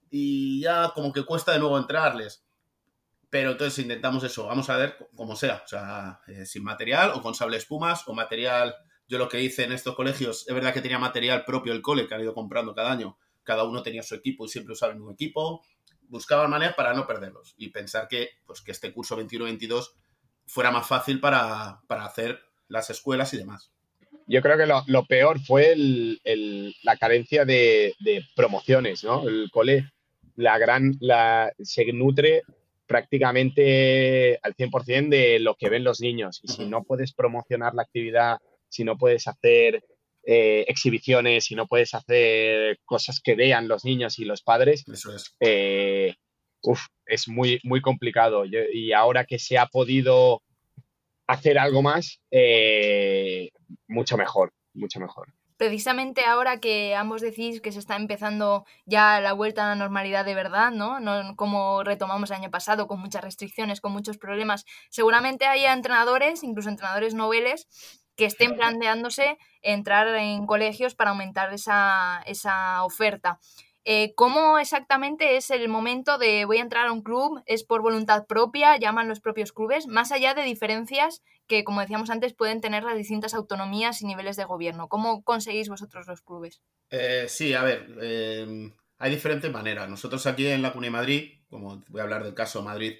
y 0.09 0.61
ya 0.61 0.91
como 0.95 1.13
que 1.13 1.23
cuesta 1.23 1.51
de 1.51 1.59
nuevo 1.59 1.77
entrarles. 1.77 2.43
Pero 3.29 3.51
entonces 3.51 3.79
intentamos 3.79 4.23
eso, 4.23 4.47
vamos 4.47 4.69
a 4.69 4.77
ver 4.77 4.97
como 5.15 5.35
sea, 5.35 5.61
o 5.63 5.67
sea, 5.67 6.21
eh, 6.27 6.45
sin 6.45 6.63
material 6.63 7.11
o 7.13 7.21
con 7.21 7.35
sable 7.35 7.57
espumas 7.57 8.07
o 8.07 8.13
material. 8.13 8.75
Yo 9.07 9.17
lo 9.17 9.29
que 9.29 9.41
hice 9.41 9.63
en 9.63 9.73
estos 9.73 9.95
colegios, 9.95 10.47
es 10.47 10.53
verdad 10.53 10.73
que 10.73 10.81
tenía 10.81 10.99
material 10.99 11.45
propio 11.45 11.73
el 11.73 11.81
cole 11.81 12.07
que 12.07 12.15
han 12.15 12.21
ido 12.21 12.33
comprando 12.33 12.73
cada 12.73 12.91
año, 12.91 13.17
cada 13.43 13.63
uno 13.63 13.83
tenía 13.83 14.03
su 14.03 14.15
equipo 14.15 14.45
y 14.45 14.49
siempre 14.49 14.73
usaban 14.73 15.01
un 15.01 15.13
equipo, 15.13 15.61
buscaban 16.07 16.49
maneras 16.49 16.75
para 16.75 16.93
no 16.93 17.07
perderlos 17.07 17.53
y 17.57 17.69
pensar 17.69 18.07
que, 18.07 18.29
pues, 18.45 18.61
que 18.61 18.71
este 18.71 18.91
curso 18.91 19.17
21-22 19.17 19.93
fuera 20.45 20.71
más 20.71 20.87
fácil 20.87 21.19
para, 21.19 21.81
hacer 21.87 22.41
las 22.67 22.89
escuelas 22.89 23.33
y 23.33 23.37
demás. 23.37 23.71
yo 24.27 24.41
creo 24.41 24.57
que 24.57 24.65
lo, 24.65 25.05
peor 25.05 25.39
fue 25.39 25.75
la 25.75 26.97
carencia 26.97 27.45
de, 27.45 27.93
promociones, 28.35 29.03
¿no? 29.03 29.27
El 29.27 29.49
cole, 29.51 29.89
la 30.35 30.57
gran, 30.57 30.93
la, 30.99 31.51
se 31.59 31.85
nutre 31.93 32.43
prácticamente 32.85 34.37
al 34.43 34.53
100% 34.53 35.07
de 35.07 35.39
lo 35.39 35.55
que 35.55 35.69
ven 35.69 35.85
los 35.85 36.01
niños. 36.01 36.41
Y 36.43 36.49
si 36.49 36.65
no 36.65 36.83
puedes 36.83 37.13
promocionar 37.13 37.73
la 37.73 37.83
actividad, 37.83 38.39
si 38.67 38.83
no 38.83 38.97
puedes 38.97 39.29
hacer 39.29 39.81
eh, 40.23 40.65
exhibiciones, 40.67 41.45
si 41.45 41.55
no 41.55 41.67
puedes 41.67 41.93
hacer 41.93 42.79
cosas 42.85 43.19
que 43.19 43.35
vean 43.35 43.67
los 43.67 43.85
niños 43.85 44.19
y 44.19 44.25
los 44.25 44.41
padres, 44.41 44.83
Eso 44.87 45.15
es. 45.15 45.35
Eh, 45.39 46.15
es 47.07 47.27
muy, 47.27 47.59
muy 47.63 47.81
complicado. 47.81 48.43
y 48.45 48.93
ahora 48.93 49.25
que 49.25 49.39
se 49.39 49.57
ha 49.57 49.65
podido 49.65 50.41
hacer 51.31 51.57
algo 51.57 51.81
más, 51.81 52.19
eh, 52.29 53.49
mucho 53.87 54.17
mejor, 54.17 54.53
mucho 54.73 54.99
mejor. 54.99 55.33
Precisamente 55.57 56.25
ahora 56.25 56.59
que 56.59 56.95
ambos 56.95 57.21
decís 57.21 57.61
que 57.61 57.71
se 57.71 57.79
está 57.79 57.95
empezando 57.95 58.65
ya 58.85 59.21
la 59.21 59.33
vuelta 59.33 59.63
a 59.63 59.69
la 59.69 59.75
normalidad 59.75 60.25
de 60.25 60.33
verdad, 60.33 60.71
¿no? 60.71 60.99
no 60.99 61.35
como 61.35 61.83
retomamos 61.83 62.31
el 62.31 62.37
año 62.37 62.49
pasado, 62.49 62.87
con 62.87 62.99
muchas 62.99 63.23
restricciones, 63.23 63.79
con 63.79 63.93
muchos 63.93 64.17
problemas, 64.17 64.65
seguramente 64.89 65.45
haya 65.45 65.71
entrenadores, 65.71 66.43
incluso 66.43 66.69
entrenadores 66.69 67.13
noveles, 67.13 67.67
que 68.21 68.27
estén 68.27 68.55
planteándose 68.55 69.39
entrar 69.63 70.07
en 70.15 70.45
colegios 70.45 70.93
para 70.93 71.09
aumentar 71.09 71.51
esa, 71.55 72.21
esa 72.27 72.83
oferta. 72.83 73.39
Eh, 73.83 74.13
¿Cómo 74.13 74.59
exactamente 74.59 75.37
es 75.37 75.49
el 75.49 75.67
momento 75.69 76.19
de 76.19 76.45
voy 76.45 76.57
a 76.59 76.61
entrar 76.61 76.85
a 76.85 76.91
un 76.91 77.01
club? 77.01 77.41
¿Es 77.47 77.63
por 77.63 77.81
voluntad 77.81 78.27
propia? 78.27 78.77
¿Llaman 78.77 79.07
los 79.07 79.21
propios 79.21 79.51
clubes? 79.51 79.87
Más 79.87 80.11
allá 80.11 80.35
de 80.35 80.43
diferencias 80.43 81.23
que, 81.47 81.63
como 81.63 81.81
decíamos 81.81 82.11
antes, 82.11 82.35
pueden 82.35 82.61
tener 82.61 82.83
las 82.83 82.95
distintas 82.95 83.33
autonomías 83.33 84.03
y 84.03 84.05
niveles 84.05 84.35
de 84.35 84.45
gobierno. 84.45 84.87
¿Cómo 84.87 85.23
conseguís 85.23 85.67
vosotros 85.67 86.05
los 86.05 86.21
clubes? 86.21 86.61
Eh, 86.91 87.25
sí, 87.27 87.55
a 87.55 87.63
ver, 87.63 87.87
em, 88.03 88.71
hay 88.99 89.09
diferentes 89.09 89.51
maneras. 89.51 89.89
Nosotros 89.89 90.27
aquí 90.27 90.45
en 90.45 90.61
la 90.61 90.73
CUNY 90.73 90.91
Madrid, 90.91 91.39
como 91.49 91.83
voy 91.87 92.01
a 92.01 92.03
hablar 92.03 92.23
del 92.23 92.35
caso 92.35 92.61
Madrid, 92.61 92.99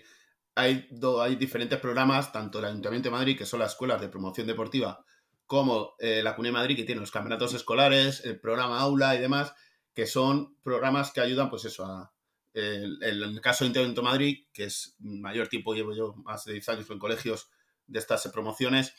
hay, 0.56 0.90
hay 1.22 1.36
diferentes 1.36 1.80
programas, 1.80 2.32
tanto 2.32 2.58
el 2.58 2.66
Ayuntamiento 2.66 3.10
de 3.10 3.16
Madrid, 3.16 3.38
que 3.38 3.46
son 3.46 3.60
las 3.60 3.74
escuelas 3.74 4.02
de 4.02 4.10
promoción 4.10 4.48
deportiva, 4.48 5.06
como 5.52 5.96
eh, 6.00 6.22
la 6.24 6.34
CUNY 6.34 6.50
Madrid, 6.50 6.78
que 6.78 6.86
tiene 6.86 7.02
los 7.02 7.12
campeonatos 7.12 7.54
escolares, 7.54 8.24
el 8.24 8.40
programa 8.40 8.80
Aula 8.80 9.16
y 9.16 9.20
demás 9.20 9.54
que 9.94 10.08
son 10.08 10.56
programas 10.64 11.12
que 11.12 11.20
ayudan, 11.20 11.50
pues 11.50 11.66
eso, 11.66 11.86
a, 11.86 12.14
el, 12.54 12.98
el, 13.04 13.42
caso 13.42 13.66
de 13.66 13.68
Intervento 13.68 14.02
Madrid, 14.02 14.46
que 14.54 14.64
es 14.64 14.96
mayor 15.00 15.50
tiempo, 15.50 15.74
llevo 15.74 15.94
yo 15.94 16.14
más 16.24 16.46
de 16.46 16.54
10 16.54 16.70
años 16.70 16.90
en 16.90 17.00
colegios 17.00 17.50
de 17.86 18.00
estas 18.00 18.26
promociones, 18.30 18.94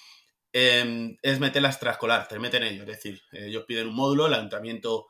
em, 0.52 1.16
es 1.22 1.40
meter 1.40 1.62
la 1.62 1.70
extraescolar, 1.70 2.28
te 2.28 2.38
meten 2.38 2.64
ellos, 2.64 2.82
es 2.82 2.96
decir, 2.96 3.22
ellos 3.32 3.64
piden 3.66 3.88
un 3.88 3.94
módulo, 3.94 4.26
el 4.26 4.34
ayuntamiento, 4.34 5.08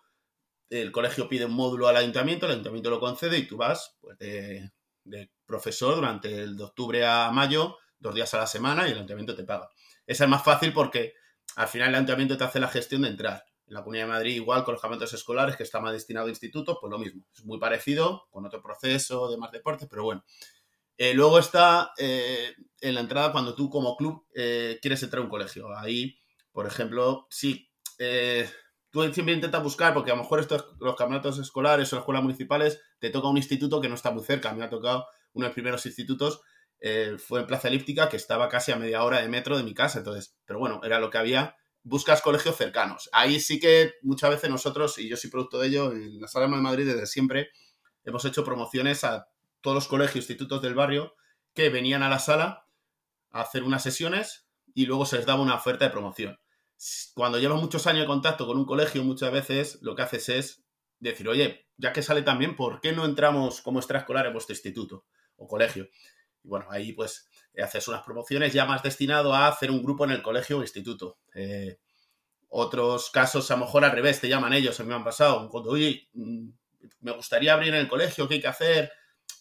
el 0.70 0.92
colegio 0.92 1.28
pide 1.28 1.46
un 1.46 1.54
módulo 1.54 1.88
al 1.88 1.96
ayuntamiento, 1.96 2.46
el 2.46 2.52
ayuntamiento 2.52 2.88
lo 2.88 3.00
concede 3.00 3.36
y 3.38 3.48
tú 3.48 3.56
vas 3.56 3.96
pues, 4.00 4.16
de, 4.18 4.70
de 5.02 5.28
profesor 5.44 5.96
durante 5.96 6.42
el 6.42 6.56
de 6.56 6.62
octubre 6.62 7.04
a 7.04 7.32
mayo, 7.32 7.78
dos 7.98 8.14
días 8.14 8.32
a 8.34 8.38
la 8.38 8.46
semana 8.46 8.86
y 8.86 8.92
el 8.92 8.98
ayuntamiento 8.98 9.34
te 9.34 9.42
paga. 9.42 9.68
Es 10.06 10.20
el 10.20 10.28
más 10.28 10.44
fácil 10.44 10.72
porque 10.72 11.14
al 11.56 11.68
final 11.68 11.88
el 11.88 11.94
ayuntamiento 11.96 12.36
te 12.36 12.44
hace 12.44 12.60
la 12.60 12.68
gestión 12.68 13.02
de 13.02 13.08
entrar 13.08 13.44
en 13.66 13.74
la 13.74 13.82
Comunidad 13.82 14.06
de 14.06 14.12
Madrid, 14.12 14.34
igual 14.34 14.64
con 14.64 14.72
los 14.72 14.80
campamentos 14.80 15.12
escolares, 15.12 15.56
que 15.56 15.62
está 15.62 15.80
más 15.80 15.92
destinado 15.92 16.26
a 16.26 16.30
institutos, 16.30 16.78
pues 16.80 16.90
lo 16.90 16.98
mismo. 16.98 17.24
Es 17.34 17.44
muy 17.44 17.58
parecido, 17.58 18.26
con 18.30 18.44
otro 18.44 18.62
proceso 18.62 19.30
de 19.30 19.36
más 19.36 19.52
deportes, 19.52 19.88
pero 19.88 20.04
bueno. 20.04 20.24
Eh, 20.98 21.14
luego 21.14 21.38
está 21.38 21.92
eh, 21.98 22.54
en 22.80 22.94
la 22.94 23.00
entrada 23.00 23.32
cuando 23.32 23.54
tú 23.54 23.70
como 23.70 23.96
club 23.96 24.26
eh, 24.34 24.78
quieres 24.80 25.02
entrar 25.02 25.20
a 25.20 25.24
un 25.24 25.30
colegio. 25.30 25.76
Ahí, 25.76 26.18
por 26.52 26.66
ejemplo, 26.66 27.26
sí, 27.30 27.70
tú 28.90 29.02
siempre 29.12 29.34
intentas 29.34 29.62
buscar, 29.62 29.94
porque 29.94 30.10
a 30.10 30.14
lo 30.14 30.22
mejor 30.22 30.40
estos, 30.40 30.66
los 30.80 30.96
campeonatos 30.96 31.38
escolares 31.38 31.92
o 31.92 31.96
las 31.96 32.02
escuelas 32.02 32.22
municipales 32.22 32.80
te 32.98 33.10
toca 33.10 33.28
un 33.28 33.36
instituto 33.36 33.80
que 33.80 33.88
no 33.88 33.94
está 33.94 34.10
muy 34.10 34.22
cerca. 34.22 34.52
Me 34.52 34.64
ha 34.64 34.70
tocado 34.70 35.06
uno 35.32 35.44
de 35.44 35.48
los 35.48 35.54
primeros 35.54 35.86
institutos, 35.86 36.42
fue 37.18 37.40
en 37.40 37.46
Plaza 37.46 37.68
Elíptica, 37.68 38.08
que 38.08 38.16
estaba 38.16 38.48
casi 38.48 38.72
a 38.72 38.76
media 38.76 39.04
hora 39.04 39.20
de 39.20 39.28
metro 39.28 39.56
de 39.56 39.62
mi 39.62 39.74
casa. 39.74 39.98
Entonces, 39.98 40.36
pero 40.44 40.58
bueno, 40.58 40.80
era 40.82 40.98
lo 40.98 41.10
que 41.10 41.18
había 41.18 41.56
buscas 41.84 42.22
colegios 42.22 42.56
cercanos. 42.56 43.08
Ahí 43.12 43.40
sí 43.40 43.58
que 43.58 43.94
muchas 44.02 44.30
veces 44.30 44.50
nosotros, 44.50 44.98
y 44.98 45.08
yo 45.08 45.16
soy 45.16 45.30
producto 45.30 45.58
de 45.58 45.68
ello, 45.68 45.92
en 45.92 46.20
la 46.20 46.28
Sala 46.28 46.46
de 46.46 46.62
Madrid 46.62 46.86
desde 46.86 47.06
siempre 47.06 47.50
hemos 48.04 48.24
hecho 48.24 48.44
promociones 48.44 49.04
a 49.04 49.28
todos 49.60 49.74
los 49.74 49.88
colegios, 49.88 50.24
institutos 50.24 50.62
del 50.62 50.74
barrio 50.74 51.14
que 51.54 51.68
venían 51.68 52.02
a 52.02 52.08
la 52.08 52.18
sala 52.18 52.66
a 53.30 53.42
hacer 53.42 53.62
unas 53.62 53.82
sesiones 53.82 54.48
y 54.74 54.86
luego 54.86 55.06
se 55.06 55.16
les 55.16 55.26
daba 55.26 55.42
una 55.42 55.54
oferta 55.54 55.84
de 55.84 55.90
promoción. 55.90 56.38
Cuando 57.14 57.38
llevas 57.38 57.60
muchos 57.60 57.86
años 57.86 58.02
de 58.02 58.06
contacto 58.06 58.46
con 58.46 58.58
un 58.58 58.64
colegio, 58.64 59.04
muchas 59.04 59.30
veces 59.30 59.78
lo 59.82 59.94
que 59.94 60.02
haces 60.02 60.28
es 60.28 60.64
decir, 60.98 61.28
oye, 61.28 61.68
ya 61.76 61.92
que 61.92 62.02
sale 62.02 62.22
también, 62.22 62.56
¿por 62.56 62.80
qué 62.80 62.92
no 62.92 63.04
entramos 63.04 63.60
como 63.60 63.78
extraescolar 63.78 64.26
en 64.26 64.32
vuestro 64.32 64.54
instituto 64.54 65.06
o 65.36 65.46
colegio? 65.46 65.88
Y 66.44 66.48
bueno, 66.48 66.66
ahí 66.70 66.92
pues 66.92 67.28
haces 67.62 67.88
unas 67.88 68.02
promociones 68.02 68.52
ya 68.52 68.64
más 68.64 68.82
destinado 68.82 69.34
a 69.34 69.48
hacer 69.48 69.70
un 69.70 69.82
grupo 69.82 70.04
en 70.04 70.12
el 70.12 70.22
colegio 70.22 70.58
o 70.58 70.62
instituto. 70.62 71.18
Eh, 71.34 71.78
otros 72.48 73.10
casos, 73.10 73.50
a 73.50 73.54
lo 73.54 73.64
mejor 73.64 73.84
al 73.84 73.92
revés, 73.92 74.20
te 74.20 74.28
llaman 74.28 74.52
ellos, 74.52 74.78
mí 74.80 74.86
me 74.86 74.94
han 74.94 75.04
pasado, 75.04 75.48
cuando, 75.48 75.70
oye, 75.70 76.08
mm, 76.12 76.48
me 77.00 77.12
gustaría 77.12 77.54
abrir 77.54 77.74
en 77.74 77.80
el 77.80 77.88
colegio, 77.88 78.28
¿qué 78.28 78.34
hay 78.34 78.40
que 78.40 78.48
hacer? 78.48 78.92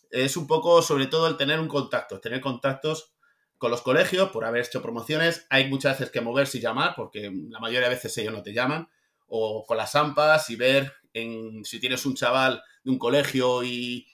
Es 0.10 0.38
un 0.38 0.48
poco, 0.48 0.82
sobre 0.82 1.08
todo, 1.08 1.28
el 1.28 1.38
tener 1.38 1.60
un 1.60 1.68
contacto, 1.68 2.20
tener 2.20 2.40
contactos 2.40 3.14
con 3.58 3.70
los 3.70 3.82
colegios 3.82 4.30
por 4.30 4.46
haber 4.46 4.66
hecho 4.66 4.82
promociones. 4.82 5.46
Hay 5.50 5.70
muchas 5.70 6.00
veces 6.00 6.12
que 6.12 6.22
moverse 6.22 6.58
y 6.58 6.62
llamar, 6.62 6.94
porque 6.96 7.32
la 7.50 7.60
mayoría 7.60 7.90
de 7.90 7.96
veces 7.96 8.18
ellos 8.18 8.34
no 8.34 8.44
te 8.44 8.54
llaman, 8.54 8.90
o 9.28 9.66
con 9.66 9.78
las 9.78 9.96
AMPAs 9.96 10.50
y 10.50 10.56
ver 10.56 10.94
en, 11.14 11.64
si 11.64 11.80
tienes 11.80 12.06
un 12.06 12.16
chaval 12.16 12.64
de 12.84 12.92
un 12.92 12.98
colegio 12.98 13.64
y 13.64 14.08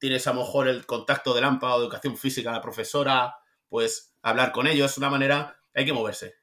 tienes 0.00 0.26
a 0.26 0.32
lo 0.32 0.40
mejor 0.40 0.66
el 0.66 0.86
contacto 0.86 1.34
del 1.34 1.44
AMPA 1.44 1.74
o 1.74 1.78
de 1.78 1.84
educación 1.84 2.16
física, 2.16 2.50
la 2.50 2.62
profesora, 2.62 3.36
pues 3.68 4.16
hablar 4.22 4.50
con 4.50 4.66
ellos, 4.66 4.90
es 4.90 4.98
una 4.98 5.10
manera, 5.10 5.56
hay 5.74 5.84
que 5.84 5.92
moverse. 5.92 6.34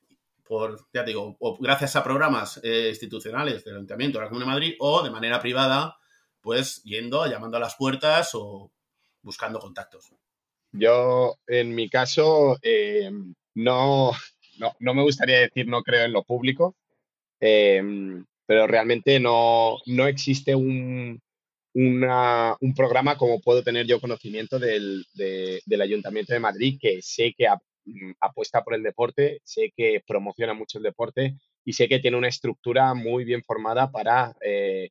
Por, 0.44 0.88
ya 0.94 1.04
te 1.04 1.10
digo, 1.10 1.36
o 1.40 1.58
gracias 1.58 1.98
a 1.98 2.04
programas 2.04 2.62
eh, 2.64 2.88
institucionales 2.90 3.66
del 3.66 3.76
Ayuntamiento 3.76 4.18
de 4.18 4.24
la 4.24 4.30
Comunidad 4.30 4.52
de 4.52 4.54
Madrid 4.54 4.76
o 4.80 5.04
de 5.04 5.10
manera 5.10 5.42
privada, 5.42 5.98
pues 6.40 6.82
yendo, 6.84 7.26
llamando 7.26 7.58
a 7.58 7.60
las 7.60 7.76
puertas 7.76 8.30
o 8.34 8.72
buscando 9.24 9.60
contactos. 9.60 10.14
Yo, 10.72 11.36
en 11.48 11.76
mi 11.76 11.90
caso, 11.90 12.58
eh, 12.62 13.12
no, 13.56 14.12
no, 14.80 14.94
me 14.94 15.02
gustaría 15.02 15.40
decir 15.40 15.68
no 15.68 15.82
creo 15.82 16.06
en 16.06 16.14
lo 16.14 16.24
público, 16.24 16.76
eh, 17.42 17.82
pero 18.46 18.68
realmente 18.68 19.20
no, 19.20 19.80
no 19.88 20.08
existe 20.08 20.56
un, 20.56 21.20
un 21.80 22.74
programa 22.76 23.18
como 23.18 23.40
puedo 23.40 23.64
tener 23.64 23.86
yo 23.86 24.00
conocimiento 24.00 24.58
del, 24.60 25.06
Ayuntamiento 25.80 26.34
de 26.34 26.40
Madrid, 26.40 26.78
que 26.82 27.02
sé 27.02 27.34
que 27.38 27.48
mm, 27.86 28.14
apuesta 28.20 28.64
por 28.64 28.74
el 28.74 28.84
deporte, 28.84 29.42
sé 29.44 29.72
que 29.76 30.02
promociona 30.06 30.54
mucho 30.54 30.80
el 30.80 30.84
deporte 30.84 31.38
y 31.64 31.74
sé 31.74 31.88
que 31.88 32.00
tiene 32.00 32.18
una 32.18 32.30
estructura 32.30 32.94
muy 32.94 33.26
bien 33.26 33.44
formada 33.44 33.92
para 33.92 34.36
eh, 34.42 34.90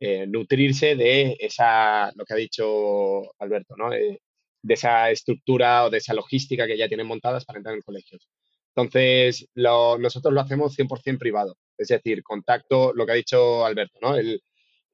eh, 0.00 0.26
nutrirse 0.26 0.94
de 0.94 1.36
esa, 1.40 2.12
lo 2.14 2.24
que 2.24 2.34
ha 2.34 2.36
dicho 2.36 3.22
Alberto, 3.40 3.74
¿no? 3.76 3.92
Eh, 3.94 4.20
de 4.62 4.74
esa 4.74 5.10
estructura 5.10 5.84
o 5.86 5.90
de 5.90 5.98
esa 5.98 6.12
logística 6.12 6.66
que 6.66 6.76
ya 6.76 6.88
tienen 6.88 7.06
montadas 7.06 7.44
para 7.44 7.58
entrar 7.58 7.74
en 7.76 7.82
colegios. 7.82 8.28
Entonces, 8.74 9.48
nosotros 9.54 10.34
lo 10.34 10.40
hacemos 10.40 10.76
100% 10.76 11.18
privado, 11.18 11.56
es 11.78 11.88
decir, 11.88 12.22
contacto, 12.22 12.92
lo 12.92 13.06
que 13.06 13.12
ha 13.12 13.14
dicho 13.14 13.64
Alberto, 13.64 13.98
¿no? 14.02 14.16
El, 14.16 14.42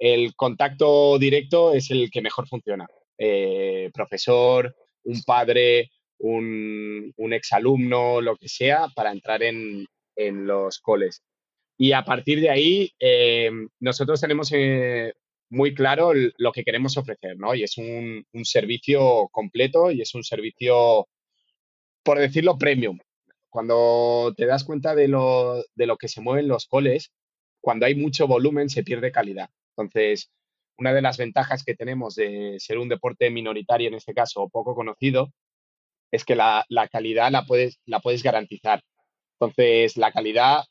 el 0.03 0.35
contacto 0.35 1.17
directo 1.17 1.75
es 1.75 1.93
el 1.93 2.11
que 2.11 2.23
mejor 2.23 2.49
funciona. 2.49 2.89
Eh, 3.17 3.89
profesor, 3.95 4.75
un 5.05 5.23
padre, 5.23 5.93
un, 6.19 7.13
un, 7.17 7.33
exalumno, 7.33 8.21
lo 8.21 8.35
que 8.37 8.49
sea, 8.49 8.89
para 8.97 9.13
entrar 9.13 9.45
en, 9.45 9.87
los 10.17 10.81
coles. 10.81 11.23
Y 11.79 11.93
a 11.93 12.05
partir 12.05 12.41
de 12.41 12.51
ahí, 12.51 12.93
eh, 12.99 13.49
nosotros 13.79 14.21
tenemos 14.21 14.51
eh, 14.53 15.13
muy 15.51 15.73
claro 15.73 16.13
lo 16.37 16.51
que 16.51 16.65
queremos 16.65 16.97
ofrecer, 16.97 17.39
¿no? 17.39 17.55
Y 17.55 17.63
es 17.63 17.79
un, 17.79 18.27
servicio 18.43 19.29
completo 19.31 19.93
y 19.93 20.01
es 20.03 20.17
un 20.17 20.25
servicio, 20.25 21.07
por 22.03 22.19
decirlo, 22.19 22.59
premium. 22.59 22.99
Cuando 23.51 24.35
te 24.37 24.47
das 24.47 24.65
cuenta 24.65 24.97
de 24.97 25.07
lo, 25.07 25.63
de 25.77 25.87
lo 25.87 25.97
que 25.97 26.09
se 26.09 26.21
mueven 26.21 26.49
los 26.49 26.67
coles, 26.67 27.13
cuando 27.61 27.87
hay 27.87 27.95
mucho 27.95 28.27
volumen 28.27 28.69
se 28.69 28.83
pierde 28.83 29.13
calidad. 29.13 29.49
Entonces, 29.77 30.31
una 30.79 30.93
de 30.93 31.03
las 31.03 31.17
ventajas 31.19 31.65
que 31.65 31.75
tenemos 31.75 32.15
de 32.15 32.57
ser 32.59 32.79
un 32.79 32.89
deporte 32.89 33.31
minoritario, 33.31 33.89
en 33.89 33.95
este 33.95 34.15
caso, 34.15 34.49
poco 34.49 34.75
conocido, 34.75 35.31
es 36.11 36.25
que 36.25 36.37
la, 36.37 36.65
calidad 36.91 37.31
la 37.31 37.45
puedes, 37.45 37.81
la 37.87 38.01
puedes 38.01 38.23
garantizar. 38.23 38.83
Entonces, 39.39 39.97
la 39.97 40.13
calidad 40.13 40.65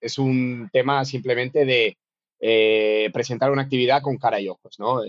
es 0.00 0.18
un 0.18 0.68
tema 0.72 1.04
simplemente 1.04 1.64
de 1.64 1.96
eh, 2.40 3.10
presentar 3.12 3.50
una 3.50 3.62
actividad 3.62 4.02
con 4.02 4.18
cara 4.18 4.40
y 4.40 4.48
ojos, 4.48 4.78
¿no? 4.78 5.00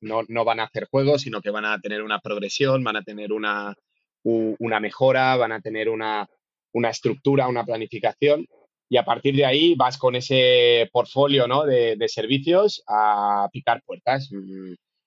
¿no? 0.00 0.44
van 0.44 0.60
a 0.60 0.64
hacer 0.64 0.88
juegos, 0.90 1.22
sino 1.22 1.42
que 1.42 1.50
van 1.50 1.66
a 1.66 1.78
tener 1.80 2.02
una 2.02 2.20
progresión, 2.20 2.82
van 2.82 2.96
a 2.96 3.02
tener 3.02 3.32
una, 3.32 3.74
una 4.22 4.80
mejora, 4.80 5.36
van 5.36 5.52
a 5.52 5.60
tener 5.60 5.90
una, 5.90 6.26
una 6.72 6.88
estructura, 6.88 7.48
una 7.48 7.64
planificación 7.64 8.46
y 8.92 8.98
a 8.98 9.06
partir 9.06 9.34
de 9.34 9.46
ahí 9.46 9.74
vas 9.74 9.96
con 9.96 10.16
ese 10.16 10.86
portfolio 10.92 11.48
¿no? 11.48 11.64
de, 11.64 11.96
servicios 12.08 12.84
a 12.86 13.48
picar 13.50 13.82
puertas, 13.86 14.28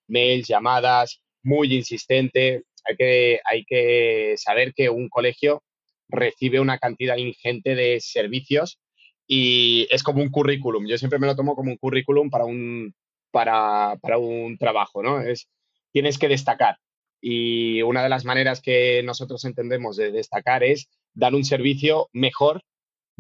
mails, 0.07 0.47
llamadas, 0.47 1.21
muy 1.43 1.71
insistente. 1.71 2.63
Hay 2.83 2.95
que, 2.95 3.39
hay 3.45 3.63
que 3.63 4.33
saber 4.37 4.73
que 4.73 4.89
un 4.89 5.07
colegio 5.07 5.61
recibe 6.07 6.59
una 6.59 6.79
cantidad 6.79 7.17
ingente 7.17 7.75
de 7.75 7.99
servicios 7.99 8.79
y 9.27 9.85
es 9.91 10.01
como 10.01 10.23
un 10.23 10.31
currículum. 10.31 10.87
Yo 10.87 10.97
siempre 10.97 11.19
me 11.19 11.27
lo 11.27 11.35
tomo 11.35 11.55
como 11.55 11.69
un 11.69 11.77
currículum 11.77 12.31
para 12.31 12.45
un, 12.45 12.91
para, 13.29 13.99
para 14.01 14.17
un 14.17 14.57
trabajo, 14.57 15.03
¿no? 15.03 15.21
Es, 15.21 15.47
tienes 15.91 16.17
que 16.17 16.27
destacar. 16.27 16.77
Y 17.21 17.83
una 17.83 18.01
de 18.01 18.09
las 18.09 18.25
maneras 18.25 18.61
que 18.61 19.03
nosotros 19.03 19.45
entendemos 19.45 19.95
de 19.95 20.11
destacar 20.11 20.63
es 20.63 20.89
dar 21.13 21.35
un 21.35 21.45
servicio 21.45 22.09
mejor 22.13 22.63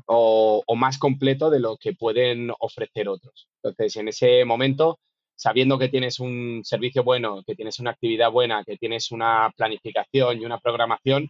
o, 0.05 0.63
más 0.75 0.97
completo 0.97 1.49
de 1.49 1.59
lo 1.59 1.77
que 1.77 1.93
pueden 1.93 2.51
ofrecer 2.59 3.07
otros. 3.09 3.47
Entonces, 3.63 3.95
en 3.97 4.07
ese 4.07 4.45
momento, 4.45 4.99
sabiendo 5.35 5.79
que 5.79 5.89
tienes 5.89 6.19
un 6.19 6.61
servicio 6.63 7.03
bueno, 7.03 7.43
que 7.45 7.55
tienes 7.55 7.79
una 7.79 7.91
actividad 7.91 8.31
buena, 8.31 8.63
que 8.63 8.77
tienes 8.77 9.11
una 9.11 9.51
planificación 9.55 10.41
y 10.41 10.45
una 10.45 10.59
programación, 10.59 11.29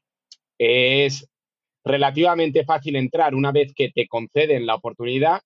es 0.58 1.28
relativamente 1.84 2.65
fácil 2.65 2.95
entrar 2.95 3.36
una 3.36 3.51
vez 3.51 3.73
que 3.75 3.91
te 3.91 4.08
conceden 4.08 4.65
la 4.65 4.75
oportunidad. 4.75 5.41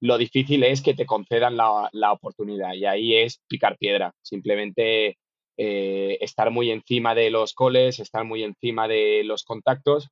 Lo 0.00 0.18
difícil 0.18 0.64
es 0.64 0.82
que 0.82 0.94
te 0.94 1.06
concedan 1.06 1.56
la, 1.56 2.12
oportunidad 2.12 2.74
y 2.74 2.86
ahí 2.86 3.16
es 3.16 3.40
picar 3.46 3.76
piedra. 3.78 4.12
Simplemente 4.22 5.16
eh, 5.56 6.18
estar 6.20 6.50
muy 6.50 6.70
encima 6.70 7.14
de 7.14 7.30
los 7.30 7.54
coles, 7.54 8.00
estar 8.00 8.24
muy 8.24 8.42
encima 8.42 8.88
de 8.88 9.22
los 9.24 9.44
contactos 9.44 10.08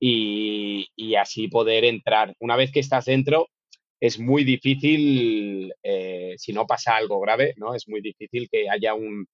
y, 0.00 1.14
así 1.16 1.48
poder 1.48 1.84
entrar. 1.84 2.34
Una 2.40 2.56
vez 2.56 2.72
que 2.72 2.80
estás 2.80 3.04
dentro, 3.04 3.48
es 4.00 4.18
muy 4.18 4.44
difícil, 4.44 5.72
eh, 5.82 6.34
si 6.38 6.52
no 6.52 6.66
pasa 6.66 6.96
algo 6.96 7.20
grave, 7.20 7.54
¿no? 7.56 7.74
Es 7.74 7.86
muy 7.88 8.00
difícil 8.00 8.48
que 8.50 8.70
haya 8.70 8.94
un, 8.94 9.26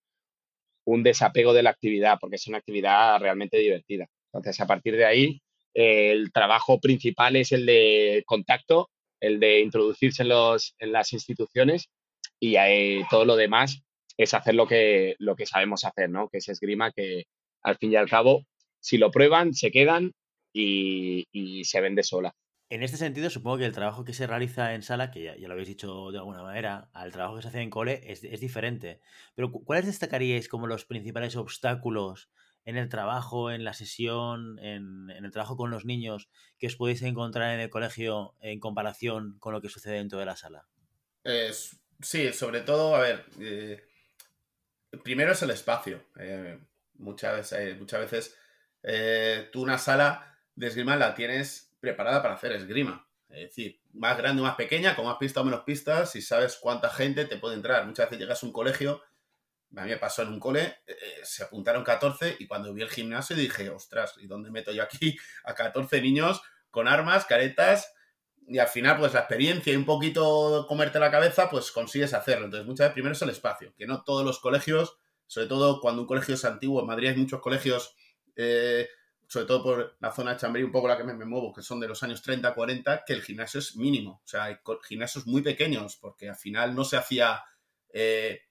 desapego 1.03 1.53
de 1.53 1.63
la 1.63 1.71
actividad, 1.71 2.19
porque 2.21 2.37
es 2.37 2.47
una 2.49 2.59
actividad 2.59 3.21
realmente 3.21 3.59
divertida. 3.59 4.07
Entonces, 4.33 4.61
a 4.61 4.67
partir 4.67 4.97
de 4.97 5.05
ahí, 5.05 5.41
el 5.75 6.33
trabajo 6.33 6.81
principal 6.81 7.37
es 7.37 7.53
el 7.53 7.67
de 7.67 8.25
contacto, 8.27 8.91
el 9.21 9.39
de 9.41 9.61
introducirse 9.61 10.23
en, 10.23 10.31
los, 10.31 10.75
en 10.79 10.93
las 10.93 11.13
instituciones 11.13 11.89
y 12.41 12.57
todo 13.11 13.25
lo 13.25 13.37
demás 13.37 13.83
es 14.17 14.35
hacer 14.35 14.55
lo 14.55 14.67
que, 14.67 15.17
lo 15.19 15.37
que 15.37 15.47
sabemos 15.47 15.85
hacer, 15.85 16.11
¿no? 16.11 16.29
Que 16.29 16.39
es 16.39 16.49
esgrima, 16.49 16.93
que 16.93 17.25
al 17.63 17.77
fin 17.77 17.93
y 17.93 17.97
al 17.97 18.09
cabo, 18.09 18.45
si 18.81 18.99
lo 18.99 19.11
prueban, 19.11 19.55
se 19.55 19.71
quedan 19.71 20.13
y, 20.57 21.65
se 21.65 21.81
vende 21.81 22.03
sola. 22.03 22.35
En 22.69 22.83
este 22.83 22.97
sentido, 22.97 23.31
supongo 23.31 23.59
que 23.59 23.67
el 23.67 23.73
trabajo 23.73 24.05
que 24.05 24.13
se 24.13 24.27
realiza 24.27 24.75
en 24.75 24.83
sala, 24.83 25.11
que 25.11 25.23
ya, 25.23 25.37
lo 25.37 25.53
habéis 25.53 25.69
dicho 25.69 26.11
de 26.11 26.19
alguna 26.19 26.43
manera, 26.43 26.91
al 26.93 27.13
trabajo 27.13 27.37
que 27.37 27.43
se 27.43 27.49
hace 27.49 27.61
en 27.61 27.71
cole 27.71 28.01
es, 28.05 28.23
diferente. 28.41 29.01
Pero 29.35 29.53
¿cuáles 29.53 29.87
destacaríais 29.87 30.49
como 30.49 30.67
los 30.67 30.85
principales 30.85 31.37
obstáculos 31.37 32.29
en 32.65 32.77
el 32.77 32.89
trabajo, 32.89 33.53
en 33.53 33.63
la 33.63 33.73
sesión, 33.73 34.59
en, 34.59 35.11
el 35.11 35.31
trabajo 35.31 35.57
con 35.57 35.71
los 35.71 35.85
niños 35.85 36.29
que 36.59 36.67
os 36.67 36.75
podéis 36.75 37.03
encontrar 37.03 37.55
en 37.55 37.61
el 37.61 37.71
colegio 37.71 38.35
en 38.41 38.59
comparación 38.59 39.39
con 39.39 39.53
lo 39.53 39.61
que 39.61 39.69
sucede 39.69 39.95
dentro 39.95 40.19
de 40.19 40.27
la 40.27 40.37
sala? 40.37 40.67
sí, 42.01 42.33
sobre 42.33 42.61
todo, 42.63 42.95
a 42.97 43.01
ver, 43.01 43.25
eh, 43.41 43.85
primero 45.05 45.33
es 45.33 45.43
el 45.43 45.51
espacio. 45.51 46.05
Eh, 46.19 46.59
muchas, 46.95 47.53
eh, 47.53 47.77
muchas 47.79 48.01
veces 48.01 48.37
tú 49.53 49.63
una 49.63 49.79
sala 49.79 50.36
de 50.57 50.67
esgrima 50.67 50.97
la 50.97 51.15
tienes 51.15 51.73
preparada 51.81 52.23
para 52.23 52.35
hacer 52.35 52.53
esgrima. 52.53 53.07
Es 53.29 53.51
decir, 53.51 53.81
más 53.93 54.17
grande 54.17 54.43
o 54.43 54.45
más 54.45 54.57
pequeña, 54.57 54.97
con 54.97 55.05
más 55.05 55.17
pistas 55.19 55.43
o 55.43 55.45
menos 55.45 55.65
pistas, 55.65 56.11
si 56.11 56.23
sabes 56.23 56.59
cuánta 56.61 56.89
gente 56.91 57.25
te 57.27 57.37
puede 57.37 57.55
entrar. 57.55 57.87
Muchas 57.87 58.07
veces 58.07 58.21
llegas 58.21 58.43
a 58.43 58.47
un 58.47 58.53
colegio, 58.53 59.03
a 59.77 59.83
mí 59.83 59.91
me 59.91 59.97
pasó 59.97 60.23
en 60.23 60.29
un 60.29 60.41
cole, 60.41 60.79
eh, 60.87 60.97
se 61.23 61.43
apuntaron 61.43 61.85
14 61.85 62.37
y 62.39 62.47
cuando 62.47 62.73
vi 62.73 62.83
el 62.83 62.89
gimnasio 62.89 63.37
dije, 63.37 63.69
ostras, 63.69 64.15
¿y 64.19 64.27
dónde 64.27 64.51
meto 64.51 64.73
yo 64.73 64.83
aquí 64.83 65.17
a 65.45 65.55
14 65.55 66.01
niños 66.01 66.41
con 66.71 66.89
armas, 66.89 67.27
caretas? 67.27 67.93
Y 68.49 68.59
al 68.59 68.69
final, 68.69 68.99
pues 68.99 69.13
la 69.13 69.21
experiencia 69.21 69.73
y 69.73 69.77
un 69.77 69.85
poquito 69.85 70.67
comerte 70.69 71.01
la 71.01 71.11
cabeza, 71.11 71.51
pues 71.51 71.73
consigues 71.73 72.15
hacerlo. 72.15 72.45
Entonces, 72.45 72.67
muchas 72.67 72.87
veces 72.87 72.95
primero 72.95 73.13
es 73.13 73.23
el 73.23 73.31
espacio, 73.31 73.75
que 73.77 73.87
no 73.87 74.05
todos 74.05 74.25
los 74.25 74.39
colegios, 74.39 74.97
sobre 75.27 75.49
todo 75.49 75.81
cuando 75.81 76.03
un 76.03 76.07
colegio 76.07 76.35
es 76.37 76.45
antiguo, 76.45 76.81
en 76.81 76.87
Madrid 76.87 77.09
hay 77.09 77.17
muchos 77.17 77.41
colegios 77.41 77.97
eh, 78.37 78.89
sobre 79.29 79.47
todo 79.47 79.63
por 79.63 79.97
la 80.01 80.13
zona 80.13 80.33
de 80.33 80.41
Chambrí, 80.41 80.63
un 80.63 80.71
poco 80.71 80.89
la 80.89 80.97
que 80.97 81.05
me, 81.05 81.13
muevo, 81.25 81.53
que 81.53 81.63
son 81.63 81.81
de 81.81 81.89
los 81.89 82.03
años 82.03 82.23
30, 82.23 82.55
40, 82.55 83.05
que 83.05 83.13
el 83.13 83.23
gimnasio 83.23 83.59
es 83.61 83.77
mínimo. 83.77 84.23
O 84.25 84.29
sea, 84.29 84.45
hay 84.45 84.59
gimnasios 84.87 85.27
muy 85.27 85.43
pequeños, 85.43 85.97
porque 85.97 86.29
al 86.29 86.37
final 86.37 86.75
no 86.75 86.85
se 86.85 86.97
hacía 86.97 87.43
eh, 87.93 88.43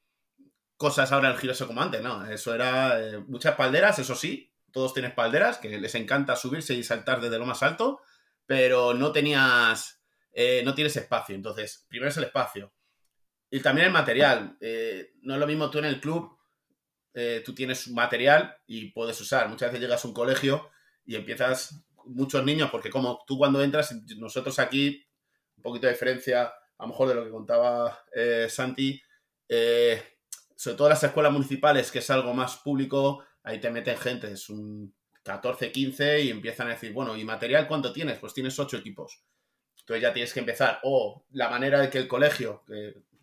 cosas 0.75 1.11
ahora 1.11 1.29
en 1.29 1.35
el 1.35 1.39
gimnasio 1.39 1.67
como 1.67 1.81
antes, 1.81 2.01
¿no? 2.01 2.25
Eso 2.25 2.53
era 2.53 2.99
eh, 2.99 3.19
muchas 3.19 3.55
palderas, 3.55 3.99
eso 3.99 4.15
sí, 4.15 4.51
todos 4.71 4.93
tienen 4.93 5.15
palderas, 5.15 5.57
que 5.57 5.79
les 5.79 5.95
encanta 5.95 6.35
subirse 6.35 6.73
y 6.73 6.83
saltar 6.83 7.21
desde 7.21 7.39
lo 7.39 7.45
más 7.45 7.63
alto, 7.63 8.01
pero 8.45 8.93
no 8.93 9.13
tenías, 9.13 10.01
eh, 10.33 10.61
no 10.65 10.75
tienes 10.75 10.97
espacio. 10.97 11.35
Entonces, 11.35 11.85
primero 11.87 12.09
es 12.09 12.17
el 12.17 12.25
espacio. 12.25 12.73
Y 13.49 13.61
también 13.61 13.87
el 13.87 13.93
material. 13.93 14.57
no 15.21 15.33
es 15.33 15.39
lo 15.39 15.47
mismo 15.47 15.69
tú 15.69 15.79
en 15.79 15.85
el 15.85 16.01
club 16.01 16.37
eh, 17.17 17.41
tú 17.45 17.55
tienes 17.55 17.87
material 17.87 18.57
y 18.67 18.91
puedes 18.91 19.19
usar. 19.21 19.47
Muchas 19.47 19.69
veces 19.69 19.81
llegas 19.81 20.03
a 20.03 20.07
un 20.09 20.13
colegio 20.13 20.69
y 21.05 21.15
empiezas, 21.15 21.81
muchos 22.03 22.43
niños, 22.43 22.69
porque 22.69 22.89
como 22.89 23.23
tú 23.25 23.37
cuando 23.37 23.63
entras, 23.63 23.95
nosotros 24.17 24.59
aquí, 24.59 25.07
un 25.55 25.63
poquito 25.63 25.87
de 25.87 25.93
diferencia, 25.93 26.43
a 26.77 26.83
lo 26.83 26.87
mejor 26.89 27.07
de 27.07 27.15
lo 27.15 27.23
que 27.23 27.31
contaba 27.31 28.03
eh, 28.13 28.47
Santi, 28.49 29.01
eh, 29.47 30.03
sobre 30.57 30.77
todo 30.77 30.89
las 30.89 31.03
escuelas 31.03 31.31
municipales, 31.31 31.89
que 31.89 31.99
es 31.99 32.09
algo 32.09 32.33
más 32.33 32.57
público, 32.57 33.23
ahí 33.43 33.61
te 33.61 33.69
meten 33.69 33.97
gente, 33.97 34.31
es 34.31 34.49
un 34.49 34.93
14, 35.23 35.71
15 35.71 36.21
y 36.21 36.29
empiezan 36.29 36.67
a 36.67 36.71
decir, 36.71 36.91
bueno, 36.91 37.15
¿y 37.15 37.23
material 37.23 37.67
cuánto 37.67 37.93
tienes? 37.93 38.19
Pues 38.19 38.33
tienes 38.33 38.59
8 38.59 38.77
equipos. 38.77 39.23
Entonces 39.79 40.01
ya 40.01 40.13
tienes 40.13 40.33
que 40.33 40.41
empezar. 40.41 40.79
O 40.83 41.25
la 41.31 41.49
manera 41.49 41.79
de 41.79 41.89
que 41.89 41.97
el 41.97 42.07
colegio, 42.07 42.63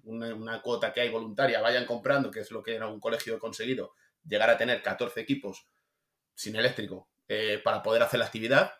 una, 0.04 0.60
cuota 0.62 0.92
que 0.92 1.00
hay 1.00 1.10
voluntaria, 1.10 1.60
vayan 1.60 1.86
comprando, 1.86 2.30
que 2.30 2.40
es 2.40 2.50
lo 2.50 2.62
que 2.62 2.76
en 2.76 2.82
algún 2.82 3.00
colegio 3.00 3.36
he 3.36 3.38
conseguido, 3.38 3.94
llegar 4.24 4.50
a 4.50 4.56
tener 4.56 4.82
14 4.82 5.20
equipos 5.20 5.66
sin 6.34 6.56
eléctrico 6.56 7.08
eh, 7.28 7.60
para 7.62 7.82
poder 7.82 8.02
hacer 8.02 8.18
la 8.18 8.26
actividad, 8.26 8.72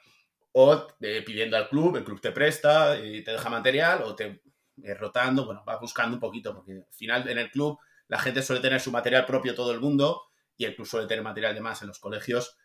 o 0.53 0.87
eh, 1.01 1.23
pidiendo 1.25 1.57
al 1.57 1.69
club, 1.69 1.97
el 1.97 2.05
club 2.05 2.21
te 2.21 2.33
presta 2.33 2.99
y 2.99 3.23
te 3.23 3.33
deja 3.33 3.49
material, 3.49 4.03
o 4.03 4.15
te 4.15 4.43
eh, 4.83 4.95
rotando, 4.95 5.47
bueno, 5.47 5.63
vas 5.65 5.81
buscando 5.81 6.17
un 6.17 6.21
poquito, 6.21 6.55
porque 6.55 6.73
al 6.73 6.93
final 6.93 7.29
en 7.29 7.39
el 7.39 7.51
club 7.51 7.79
la 8.09 8.19
gente 8.19 8.43
suele 8.43 8.61
tener 8.61 8.81
su 8.81 8.91
material 8.91 9.25
propio 9.25 9.55
todo 9.55 9.73
el 9.73 9.81
mundo 9.81 10.23
y 10.57 10.65
el 10.65 10.75
club 10.75 10.87
suele 10.87 11.07
tener 11.07 11.25
material 11.25 11.55
de 11.55 11.61
más. 11.61 11.81
En 11.83 11.89
los 11.89 11.99
colegios 11.99 12.59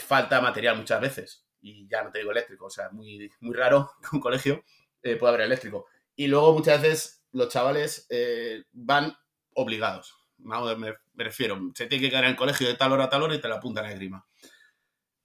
falta 0.00 0.40
material 0.42 0.76
muchas 0.76 1.00
veces 1.00 1.46
y 1.62 1.88
ya 1.88 2.02
no 2.02 2.10
te 2.10 2.18
digo 2.18 2.30
eléctrico, 2.30 2.66
o 2.66 2.70
sea, 2.70 2.90
muy, 2.90 3.30
muy 3.40 3.54
raro 3.54 3.92
que 4.02 4.16
un 4.16 4.20
colegio 4.20 4.64
pueda 5.00 5.28
haber 5.28 5.42
eléctrico. 5.42 5.86
Y 6.16 6.26
luego 6.26 6.52
muchas 6.52 6.82
veces 6.82 7.19
los 7.32 7.48
chavales 7.48 8.06
eh, 8.10 8.64
van 8.72 9.16
obligados. 9.54 10.14
me, 10.38 10.94
refiero, 11.14 11.58
se 11.74 11.86
tiene 11.86 12.02
que 12.02 12.10
quedar 12.10 12.24
en 12.24 12.30
el 12.30 12.36
colegio 12.36 12.66
de 12.68 12.74
tal 12.74 12.92
hora 12.92 13.04
a 13.04 13.10
tal 13.10 13.22
hora 13.22 13.34
y 13.34 13.40
te 13.40 13.48
la 13.48 13.56
apuntan 13.56 13.86
a 13.86 13.92
esgrima. 13.92 14.26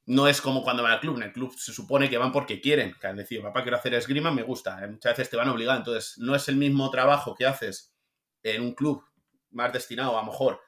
No 0.07 0.27
es 0.27 0.39
como 0.39 0.63
cuando 0.63 0.83
van 0.83 0.93
al 0.93 0.99
club. 0.99 1.17
En 1.17 1.23
el 1.23 1.33
club 1.33 1.55
se 1.57 1.73
supone 1.73 2.09
que 2.09 2.17
van 2.17 2.31
porque 2.31 2.61
quieren. 2.61 2.95
Que 2.99 3.07
han 3.07 3.15
decidido, 3.15 3.43
papá, 3.43 3.63
quiero 3.63 3.77
hacer 3.77 3.93
esgrima, 3.95 4.29
me 4.29 4.43
gusta. 4.43 4.83
Eh, 4.83 4.87
muchas 4.87 5.13
veces 5.13 5.31
te 5.31 5.37
van 5.37 5.49
obligando. 5.49 5.79
Entonces, 5.79 6.17
no 6.19 6.35
es 6.35 6.47
el 6.47 6.57
mismo 6.57 6.91
trabajo 6.91 7.33
que 7.33 7.45
haces 7.45 7.93
en 8.43 8.61
un 8.61 8.75
club 8.75 9.03
más 9.51 9.73
destinado 9.73 10.17
a 10.17 10.21
lo 10.21 10.31
mejor 10.31 10.59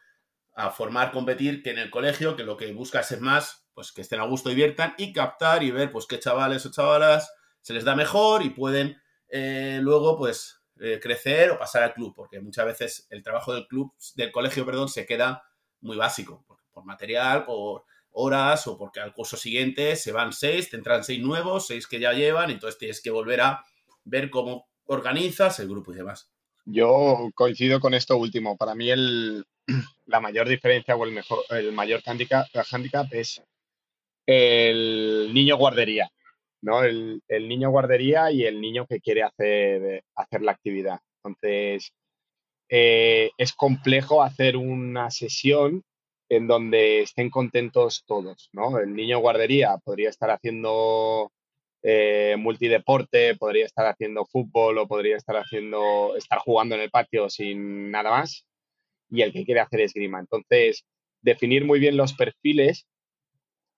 a 0.56 0.72
formar, 0.72 1.12
competir, 1.12 1.62
que 1.62 1.70
en 1.70 1.78
el 1.78 1.92
colegio, 1.92 2.36
que 2.36 2.44
lo 2.44 2.58
que 2.58 2.74
buscas 2.74 3.12
es 3.12 3.22
más, 3.22 3.68
pues 3.76 3.92
que 3.92 4.02
estén 4.02 4.20
a 4.20 4.26
gusto, 4.26 4.50
diviertan 4.50 4.96
y 4.98 5.14
captar 5.14 5.62
y 5.62 5.70
ver, 5.70 5.92
pues 5.92 6.08
qué 6.08 6.20
chavales 6.20 6.66
o 6.66 6.72
chavalas 6.72 7.32
se 7.62 7.74
les 7.74 7.84
da 7.84 7.96
mejor 7.96 8.42
y 8.44 8.50
pueden 8.50 9.00
eh, 9.30 9.80
luego, 9.82 10.18
pues, 10.18 10.62
eh, 10.80 11.00
crecer 11.02 11.52
o 11.52 11.60
pasar 11.60 11.84
al 11.84 11.94
club, 11.94 12.14
porque 12.16 12.40
muchas 12.40 12.66
veces 12.66 13.08
el 13.10 13.24
trabajo 13.24 13.54
del 13.54 13.68
club, 13.68 13.94
del 14.16 14.32
colegio, 14.32 14.66
perdón, 14.66 14.90
se 14.90 15.06
queda 15.06 15.44
muy 15.82 15.98
básico, 15.98 16.44
por, 16.48 16.86
material, 16.86 17.46
por 17.46 17.86
horas 18.12 18.68
o 18.68 18.78
porque 18.78 19.00
al 19.00 19.14
curso 19.14 19.38
siguiente 19.38 19.96
se 19.96 20.12
van 20.12 20.34
seis, 20.34 20.70
te 20.70 20.78
entran 20.78 21.04
seis 21.04 21.22
nuevos, 21.22 21.68
seis 21.68 21.88
que 21.88 22.00
ya 22.00 22.14
llevan, 22.14 22.50
entonces 22.52 22.78
tienes 22.78 23.02
que 23.02 23.10
volver 23.10 23.42
a 23.42 23.64
ver 24.04 24.30
cómo 24.30 24.68
organizas 24.86 25.60
el 25.60 25.70
grupo 25.70 25.92
y 25.94 25.96
demás. 25.96 26.32
Yo 26.66 27.30
coincido 27.34 27.80
con 27.80 27.94
esto 27.94 28.18
último. 28.18 28.58
Para 28.58 28.76
mí 28.76 28.90
el, 28.90 29.46
la 30.06 30.20
mayor 30.20 30.48
diferencia 30.48 30.96
o 30.96 31.06
el, 31.06 31.12
mejor, 31.12 31.40
el 31.50 31.72
mayor 31.72 32.02
handicap, 32.06 32.46
handicap 32.72 33.08
es 33.14 33.42
el 34.26 35.32
niño 35.34 35.58
guardería. 35.58 36.12
¿No? 36.62 36.84
El, 36.84 37.22
niño 37.28 37.70
guardería 37.70 38.32
y 38.32 38.44
el 38.46 38.62
niño 38.62 38.86
que 38.88 39.00
quiere 39.00 39.24
hacer, 39.24 40.04
hacer 40.16 40.42
la 40.42 40.52
actividad. 40.52 41.00
Entonces, 41.24 41.94
eh, 42.70 43.32
es 43.38 43.54
complejo 43.54 44.24
hacer 44.24 44.58
una 44.58 45.10
sesión 45.12 45.84
en 46.30 46.48
donde 46.48 47.02
estén 47.02 47.30
contentos 47.30 48.04
todos, 48.06 48.50
¿no? 48.52 48.80
El 48.80 48.94
niño 48.94 49.20
guardería 49.20 49.78
podría 49.78 50.10
estar 50.10 50.30
haciendo 50.30 51.32
eh, 51.84 52.36
multideporte, 52.38 53.36
podría 53.36 53.66
estar 53.66 53.86
haciendo 53.86 54.26
fútbol 54.26 54.78
o 54.78 54.88
podría 54.88 55.16
estar 55.16 55.38
haciendo, 55.38 56.16
estar 56.18 56.40
jugando 56.40 56.76
en 56.76 56.82
el 56.82 56.90
patio 56.90 57.30
sin 57.30 57.92
nada 57.92 58.10
más, 58.10 58.46
y 59.10 59.22
el 59.22 59.32
que 59.32 59.46
quiere 59.46 59.62
hacer 59.62 59.82
esgrima. 59.82 60.20
Entonces, 60.20 60.86
definir 61.22 61.66
muy 61.66 61.80
bien 61.80 61.96
los 61.96 62.14
perfiles 62.14 62.86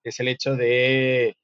es 0.03 0.19
el 0.19 0.27
hecho 0.27 0.55
de, 0.55 1.35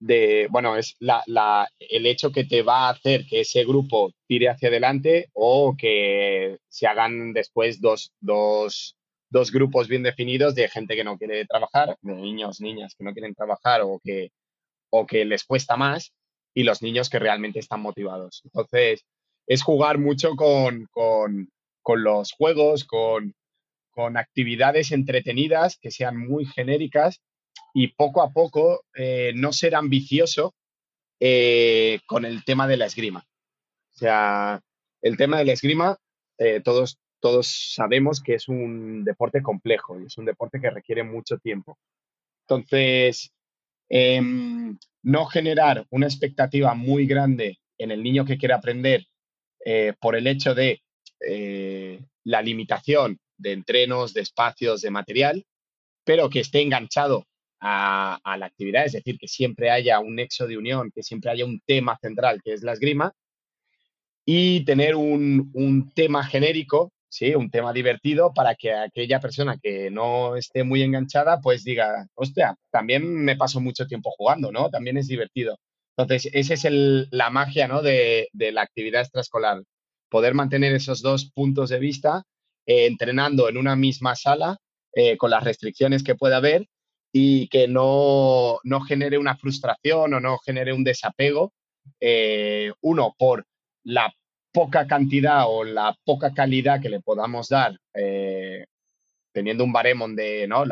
de 0.00 0.48
bueno, 0.50 0.76
es 0.76 0.96
la, 0.98 1.68
el 1.78 2.06
hecho 2.06 2.30
que 2.30 2.44
te 2.44 2.62
va 2.62 2.88
a 2.88 2.90
hacer 2.90 3.26
que 3.26 3.40
ese 3.40 3.64
grupo 3.64 4.12
tire 4.26 4.48
hacia 4.48 4.68
adelante 4.68 5.28
o 5.32 5.74
que 5.76 6.58
se 6.68 6.86
hagan 6.86 7.32
después 7.32 7.80
dos, 7.80 8.12
dos, 8.20 8.96
dos 9.30 9.50
grupos 9.50 9.88
bien 9.88 10.02
definidos 10.02 10.54
de 10.54 10.68
gente 10.68 10.96
que 10.96 11.04
no 11.04 11.16
quiere 11.16 11.46
trabajar, 11.46 11.96
de 12.02 12.14
niños, 12.14 12.60
niñas 12.60 12.94
que 12.96 13.04
no 13.04 13.12
quieren 13.12 13.34
trabajar 13.34 13.82
o 13.82 14.00
que, 14.02 14.30
o 14.90 15.06
que 15.06 15.24
les 15.24 15.44
cuesta 15.44 15.76
más, 15.76 16.12
y 16.54 16.62
los 16.62 16.82
niños 16.82 17.10
que 17.10 17.18
realmente 17.18 17.58
están 17.58 17.80
motivados. 17.80 18.42
Entonces, 18.44 19.04
es 19.46 19.62
jugar 19.62 19.98
mucho 19.98 20.36
con, 20.36 20.86
con, 20.90 21.50
con 21.82 22.04
los 22.04 22.32
juegos, 22.32 22.84
con, 22.84 23.34
con 23.90 24.16
actividades 24.16 24.92
entretenidas 24.92 25.78
que 25.80 25.90
sean 25.90 26.16
muy 26.16 26.46
genéricas 26.46 27.20
y 27.74 27.88
poco 27.88 28.22
a 28.22 28.30
poco 28.30 28.84
eh, 28.94 29.32
no 29.34 29.52
ser 29.52 29.74
ambicioso 29.74 30.54
eh, 31.20 32.00
con 32.06 32.24
el 32.24 32.44
tema 32.44 32.68
de 32.68 32.76
la 32.76 32.86
esgrima. 32.86 33.26
O 33.94 33.96
sea, 33.96 34.60
el 35.02 35.16
tema 35.16 35.38
de 35.38 35.44
la 35.44 35.52
esgrima, 35.52 35.98
eh, 36.38 36.60
todos, 36.60 36.98
todos 37.20 37.46
sabemos 37.74 38.22
que 38.22 38.34
es 38.34 38.48
un 38.48 39.04
deporte 39.04 39.42
complejo 39.42 40.00
y 40.00 40.06
es 40.06 40.16
un 40.16 40.24
deporte 40.24 40.60
que 40.60 40.70
requiere 40.70 41.02
mucho 41.02 41.38
tiempo. 41.38 41.78
Entonces, 42.46 43.32
em, 43.88 44.78
no 45.02 45.26
generar 45.26 45.84
una 45.90 46.06
expectativa 46.06 46.74
muy 46.74 47.06
grande 47.06 47.58
en 47.78 47.90
el 47.90 48.02
niño 48.02 48.24
que 48.24 48.38
quiere 48.38 48.54
aprender 48.54 49.06
por 49.98 50.14
el 50.14 50.26
hecho 50.26 50.54
de 50.54 50.82
la 52.24 52.42
limitación 52.42 53.18
de 53.38 53.52
entrenos, 53.52 54.12
de 54.12 54.20
espacios, 54.20 54.82
de 54.82 54.90
material, 54.90 55.46
pero 56.04 56.28
que 56.28 56.40
esté 56.40 56.60
enganchado 56.60 57.26
a, 57.60 58.36
la 58.38 58.46
actividad, 58.46 58.84
es 58.86 58.92
decir, 58.92 59.18
que 59.18 59.28
siempre 59.28 59.70
haya 59.70 60.00
un 60.00 60.16
nexo 60.16 60.46
de 60.46 60.58
unión, 60.58 60.90
que 60.94 61.02
siempre 61.02 61.30
haya 61.30 61.44
un 61.44 61.60
tema 61.66 61.98
central, 62.00 62.40
que 62.42 62.52
es 62.52 62.62
la 62.62 62.72
esgrima, 62.72 63.12
y 64.26 64.64
tener 64.64 64.96
un, 64.96 65.92
tema 65.94 66.24
genérico, 66.24 66.92
¿sí? 67.08 67.34
un 67.34 67.50
tema 67.50 67.72
divertido 67.72 68.32
para 68.34 68.54
que 68.54 68.72
aquella 68.72 69.20
persona 69.20 69.58
que 69.62 69.90
no 69.90 70.36
esté 70.36 70.64
muy 70.64 70.82
enganchada, 70.82 71.40
pues 71.40 71.64
diga, 71.64 72.06
hostia, 72.14 72.56
también 72.70 73.14
me 73.14 73.36
paso 73.36 73.60
mucho 73.60 73.86
tiempo 73.86 74.10
jugando, 74.16 74.50
¿no? 74.52 74.70
También 74.70 74.96
es 74.96 75.08
divertido. 75.08 75.58
Entonces, 75.96 76.30
esa 76.34 76.54
es 76.54 77.08
la 77.10 77.30
magia 77.30 77.68
¿no? 77.68 77.82
de, 77.82 78.28
la 78.32 78.62
actividad 78.62 79.02
extraescolar, 79.02 79.62
poder 80.08 80.34
mantener 80.34 80.74
esos 80.74 81.02
dos 81.02 81.30
puntos 81.30 81.70
de 81.70 81.78
vista 81.78 82.24
eh, 82.66 82.86
entrenando 82.86 83.48
en 83.48 83.56
una 83.56 83.76
misma 83.76 84.16
sala 84.16 84.58
eh, 84.94 85.16
con 85.16 85.30
las 85.30 85.44
restricciones 85.44 86.02
que 86.02 86.14
pueda 86.16 86.38
haber 86.38 86.66
y 87.16 87.46
que 87.46 87.68
no, 87.68 88.58
genere 88.88 89.18
una 89.18 89.36
frustración 89.36 90.14
o 90.14 90.20
no 90.20 90.36
genere 90.38 90.72
un 90.72 90.82
desapego, 90.82 91.52
eh, 92.00 92.72
uno, 92.80 93.14
por 93.16 93.46
la 93.84 94.12
poca 94.52 94.88
cantidad 94.88 95.44
o 95.46 95.62
la 95.62 95.96
poca 96.04 96.34
calidad 96.34 96.82
que 96.82 96.88
le 96.88 97.00
podamos 97.00 97.48
dar, 97.48 97.78
eh, 97.94 98.66
teniendo 99.32 99.62
un 99.62 99.72
baremo 99.72 100.08
de, 100.08 100.48
¿no? 100.48 100.64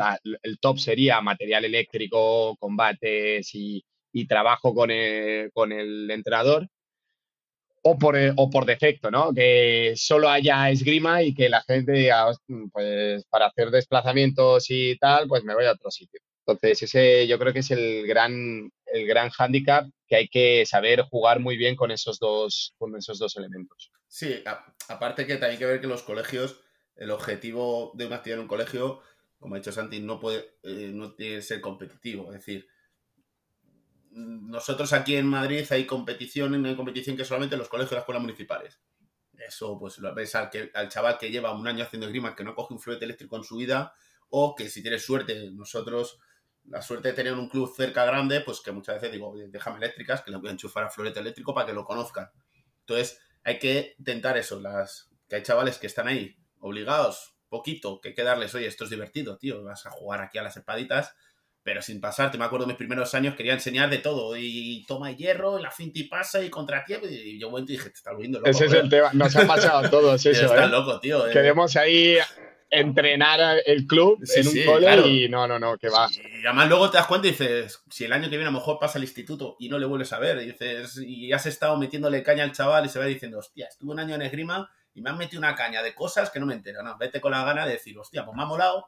el 0.43 0.59
top 0.59 0.79
sería 0.79 1.21
material 1.21 1.63
eléctrico, 1.63 2.57
combates 2.59 3.51
y, 3.53 3.81
trabajo 4.27 4.73
con 4.75 4.91
el, 4.91 5.49
con 5.53 5.71
el 5.71 6.11
entrenador, 6.11 6.67
o 7.83 7.97
por, 7.97 8.17
o 8.35 8.49
por 8.49 8.65
defecto, 8.65 9.11
¿no? 9.11 9.33
Que 9.33 9.93
solo 9.95 10.29
haya 10.29 10.69
esgrima 10.69 11.23
y 11.23 11.33
que 11.33 11.49
la 11.49 11.61
gente 11.63 11.93
diga, 11.93 12.25
pues 12.71 13.25
para 13.29 13.47
hacer 13.47 13.71
desplazamientos 13.71 14.65
y 14.69 14.97
tal, 14.97 15.27
pues 15.27 15.43
me 15.43 15.53
voy 15.55 15.65
a 15.65 15.73
otro 15.73 15.91
sitio. 15.91 16.19
Entonces, 16.45 16.83
ese 16.83 17.25
yo 17.27 17.39
creo 17.39 17.53
que 17.53 17.59
es 17.59 17.71
el 17.71 18.05
gran, 18.05 18.69
el 18.87 19.07
gran 19.07 19.29
hándicap 19.29 19.87
que 20.07 20.15
hay 20.17 20.27
que 20.27 20.65
saber 20.65 21.03
jugar 21.03 21.39
muy 21.39 21.55
bien 21.55 21.75
con 21.75 21.89
esos 21.89 22.19
dos, 22.19 22.73
con 22.77 22.95
esos 22.97 23.17
dos 23.17 23.37
elementos. 23.37 23.91
Sí, 24.07 24.43
aparte 24.89 25.25
que 25.25 25.35
también 25.35 25.51
hay 25.51 25.57
que 25.57 25.65
ver 25.65 25.81
que 25.81 25.87
los 25.87 26.03
colegios, 26.03 26.59
el 26.95 27.11
objetivo 27.11 27.91
de 27.95 28.07
una 28.07 28.17
actividad 28.17 28.39
en 28.39 28.43
un 28.43 28.47
colegio, 28.49 29.01
como 29.39 29.55
ha 29.55 29.57
dicho 29.57 29.71
Santi, 29.71 30.01
no 30.01 30.19
puede, 30.19 30.57
eh, 30.63 30.91
no 30.93 31.13
tiene 31.13 31.35
que 31.35 31.41
ser 31.41 31.61
competitivo. 31.61 32.27
Es 32.33 32.39
decir, 32.39 32.67
nosotros 34.11 34.93
aquí 34.93 35.15
en 35.15 35.27
Madrid 35.27 35.65
hay 35.71 35.85
competición, 35.85 36.65
hay 36.65 36.75
competición 36.75 37.17
que 37.17 37.25
solamente 37.25 37.57
los 37.57 37.69
colegios 37.69 37.93
y 37.93 37.95
las 37.95 38.01
escuelas 38.03 38.21
municipales. 38.21 38.79
Eso, 39.37 39.77
pues 39.79 39.97
lo 39.97 40.13
ves 40.13 40.35
al, 40.35 40.49
que, 40.49 40.71
al 40.73 40.89
chaval 40.89 41.17
que 41.17 41.31
lleva 41.31 41.57
un 41.57 41.67
año 41.67 41.83
haciendo 41.83 42.05
esgrima, 42.05 42.35
que 42.35 42.43
no 42.43 42.53
coge 42.53 42.73
un 42.73 42.79
florete 42.79 43.05
eléctrico 43.05 43.37
en 43.37 43.43
su 43.43 43.57
vida, 43.57 43.93
o 44.29 44.55
que 44.55 44.69
si 44.69 44.81
tienes 44.81 45.03
suerte, 45.03 45.51
nosotros 45.51 46.19
la 46.69 46.81
suerte 46.81 47.09
de 47.09 47.13
tener 47.13 47.33
un 47.33 47.49
club 47.49 47.73
cerca 47.75 48.05
grande, 48.05 48.41
pues 48.41 48.61
que 48.61 48.71
muchas 48.71 48.95
veces 48.95 49.11
digo, 49.11 49.33
déjame 49.49 49.77
eléctricas, 49.77 50.21
que 50.21 50.31
le 50.31 50.37
voy 50.37 50.49
a 50.49 50.51
enchufar 50.51 50.85
a 50.85 50.89
florete 50.89 51.19
eléctrico 51.19 51.53
para 51.53 51.67
que 51.67 51.73
lo 51.73 51.85
conozcan. 51.85 52.29
Entonces, 52.79 53.19
hay 53.43 53.59
que 53.59 53.95
intentar 53.99 54.37
eso, 54.37 54.59
las 54.59 55.09
que 55.27 55.37
hay 55.37 55.43
chavales 55.43 55.77
que 55.77 55.87
están 55.87 56.07
ahí 56.07 56.35
obligados, 56.59 57.35
poquito, 57.49 57.99
que 58.01 58.09
hay 58.09 58.15
que 58.15 58.23
darles, 58.23 58.55
oye, 58.55 58.67
esto 58.67 58.85
es 58.85 58.89
divertido, 58.89 59.37
tío, 59.37 59.63
vas 59.63 59.85
a 59.85 59.91
jugar 59.91 60.21
aquí 60.21 60.37
a 60.37 60.43
las 60.43 60.57
espaditas, 60.57 61.15
pero 61.61 61.81
sin 61.81 62.01
pasarte. 62.01 62.37
Me 62.37 62.45
acuerdo 62.45 62.67
mis 62.67 62.75
primeros 62.75 63.13
años, 63.13 63.35
quería 63.35 63.53
enseñar 63.53 63.89
de 63.89 63.99
todo, 63.99 64.35
y 64.37 64.83
toma 64.87 65.11
hierro, 65.11 65.59
la 65.59 65.71
finta 65.71 65.99
y 65.99 66.03
pasa, 66.03 66.41
y 66.41 66.49
contra 66.49 66.83
ti, 66.83 66.93
y 66.93 67.39
yo 67.39 67.57
y 67.57 67.65
dije, 67.65 67.89
te 67.89 67.95
estás 67.95 68.13
volviendo 68.13 68.39
loco. 68.39 68.49
Ese 68.49 68.65
es 68.65 68.73
el 68.73 68.89
tema, 68.89 69.11
nos 69.13 69.35
ha 69.35 69.45
pasado 69.45 69.85
a 69.85 69.89
todos 69.89 70.25
eso, 70.25 70.45
Estás 70.45 70.67
¿eh? 70.67 70.71
loco, 70.71 70.99
tío. 70.99 71.27
Eh. 71.27 71.31
Queremos 71.31 71.75
ahí 71.75 72.17
entrenar 72.73 73.61
el 73.65 73.87
club 73.87 74.23
en 74.35 74.47
un 74.47 74.65
cole 74.65 75.07
y 75.07 75.29
no, 75.29 75.47
no, 75.47 75.59
no, 75.59 75.77
que 75.77 75.89
va. 75.89 76.09
Y 76.11 76.45
además 76.45 76.69
luego 76.69 76.89
te 76.89 76.97
das 76.97 77.07
cuenta 77.07 77.27
y 77.27 77.31
dices, 77.31 77.83
si 77.89 78.05
el 78.05 78.13
año 78.13 78.25
que 78.25 78.37
viene 78.37 78.45
a 78.45 78.51
lo 78.51 78.57
mejor 78.57 78.79
pasa 78.79 78.97
al 78.97 79.03
instituto 79.03 79.55
y 79.59 79.69
no 79.69 79.77
le 79.79 79.85
vuelves 79.85 80.11
a 80.13 80.19
ver, 80.19 80.41
y 80.41 80.47
dices, 80.47 80.97
y 80.97 81.31
has 81.31 81.45
estado 81.45 81.77
metiéndole 81.77 82.23
caña 82.23 82.43
al 82.43 82.51
chaval 82.51 82.85
y 82.85 82.89
se 82.89 82.99
va 82.99 83.05
diciendo, 83.05 83.39
hostia, 83.39 83.67
estuve 83.67 83.91
un 83.91 83.99
año 83.99 84.15
en 84.15 84.23
esgrima 84.23 84.69
y 84.93 85.01
me 85.01 85.09
han 85.09 85.17
metido 85.17 85.39
una 85.39 85.55
caña 85.55 85.81
de 85.81 85.95
cosas 85.95 86.29
que 86.29 86.39
no 86.39 86.45
me 86.45 86.53
entero, 86.53 86.83
no, 86.83 86.97
vete 86.97 87.21
con 87.21 87.31
la 87.31 87.43
gana 87.43 87.65
de 87.65 87.73
decir, 87.73 87.97
hostia, 87.97 88.25
pues 88.25 88.35
me 88.35 88.43
ha 88.43 88.45
molado 88.45 88.85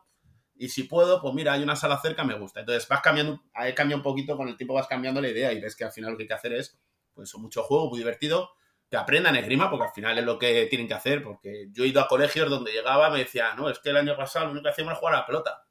y 0.57 0.69
si 0.69 0.83
puedo, 0.83 1.21
pues 1.21 1.33
mira, 1.33 1.53
hay 1.53 1.63
una 1.63 1.75
sala 1.75 1.99
cerca, 2.01 2.23
me 2.23 2.37
gusta. 2.37 2.61
Entonces 2.61 2.87
vas 2.87 3.01
cambiando, 3.01 3.41
cambia 3.75 3.97
un 3.97 4.03
poquito, 4.03 4.37
con 4.37 4.47
el 4.47 4.55
tiempo 4.55 4.73
vas 4.73 4.87
cambiando 4.87 5.21
la 5.21 5.29
idea 5.29 5.51
y 5.51 5.59
ves 5.59 5.75
que 5.75 5.83
al 5.83 5.91
final 5.91 6.11
lo 6.11 6.17
que 6.17 6.23
hay 6.23 6.27
que 6.27 6.33
hacer 6.33 6.53
es, 6.53 6.79
pues 7.13 7.35
mucho 7.35 7.63
juego, 7.63 7.89
muy 7.89 7.99
divertido, 7.99 8.51
que 8.89 8.97
aprendan 8.97 9.35
esgrima, 9.35 9.69
porque 9.69 9.87
al 9.87 9.93
final 9.93 10.17
es 10.17 10.25
lo 10.25 10.37
que 10.37 10.67
tienen 10.67 10.87
que 10.87 10.93
hacer, 10.93 11.23
porque 11.23 11.67
yo 11.71 11.83
he 11.83 11.87
ido 11.87 12.01
a 12.01 12.07
colegios 12.07 12.49
donde 12.49 12.71
llegaba, 12.71 13.09
me 13.09 13.19
decía, 13.19 13.55
no, 13.55 13.69
es 13.69 13.79
que 13.79 13.89
el 13.89 13.97
año 13.97 14.15
pasado 14.15 14.45
lo 14.45 14.51
único 14.51 14.63
que 14.63 14.69
hacíamos 14.69 14.91
era 14.91 14.99
jugar 14.99 15.15
a 15.15 15.19
la 15.19 15.25
pelota. 15.25 15.65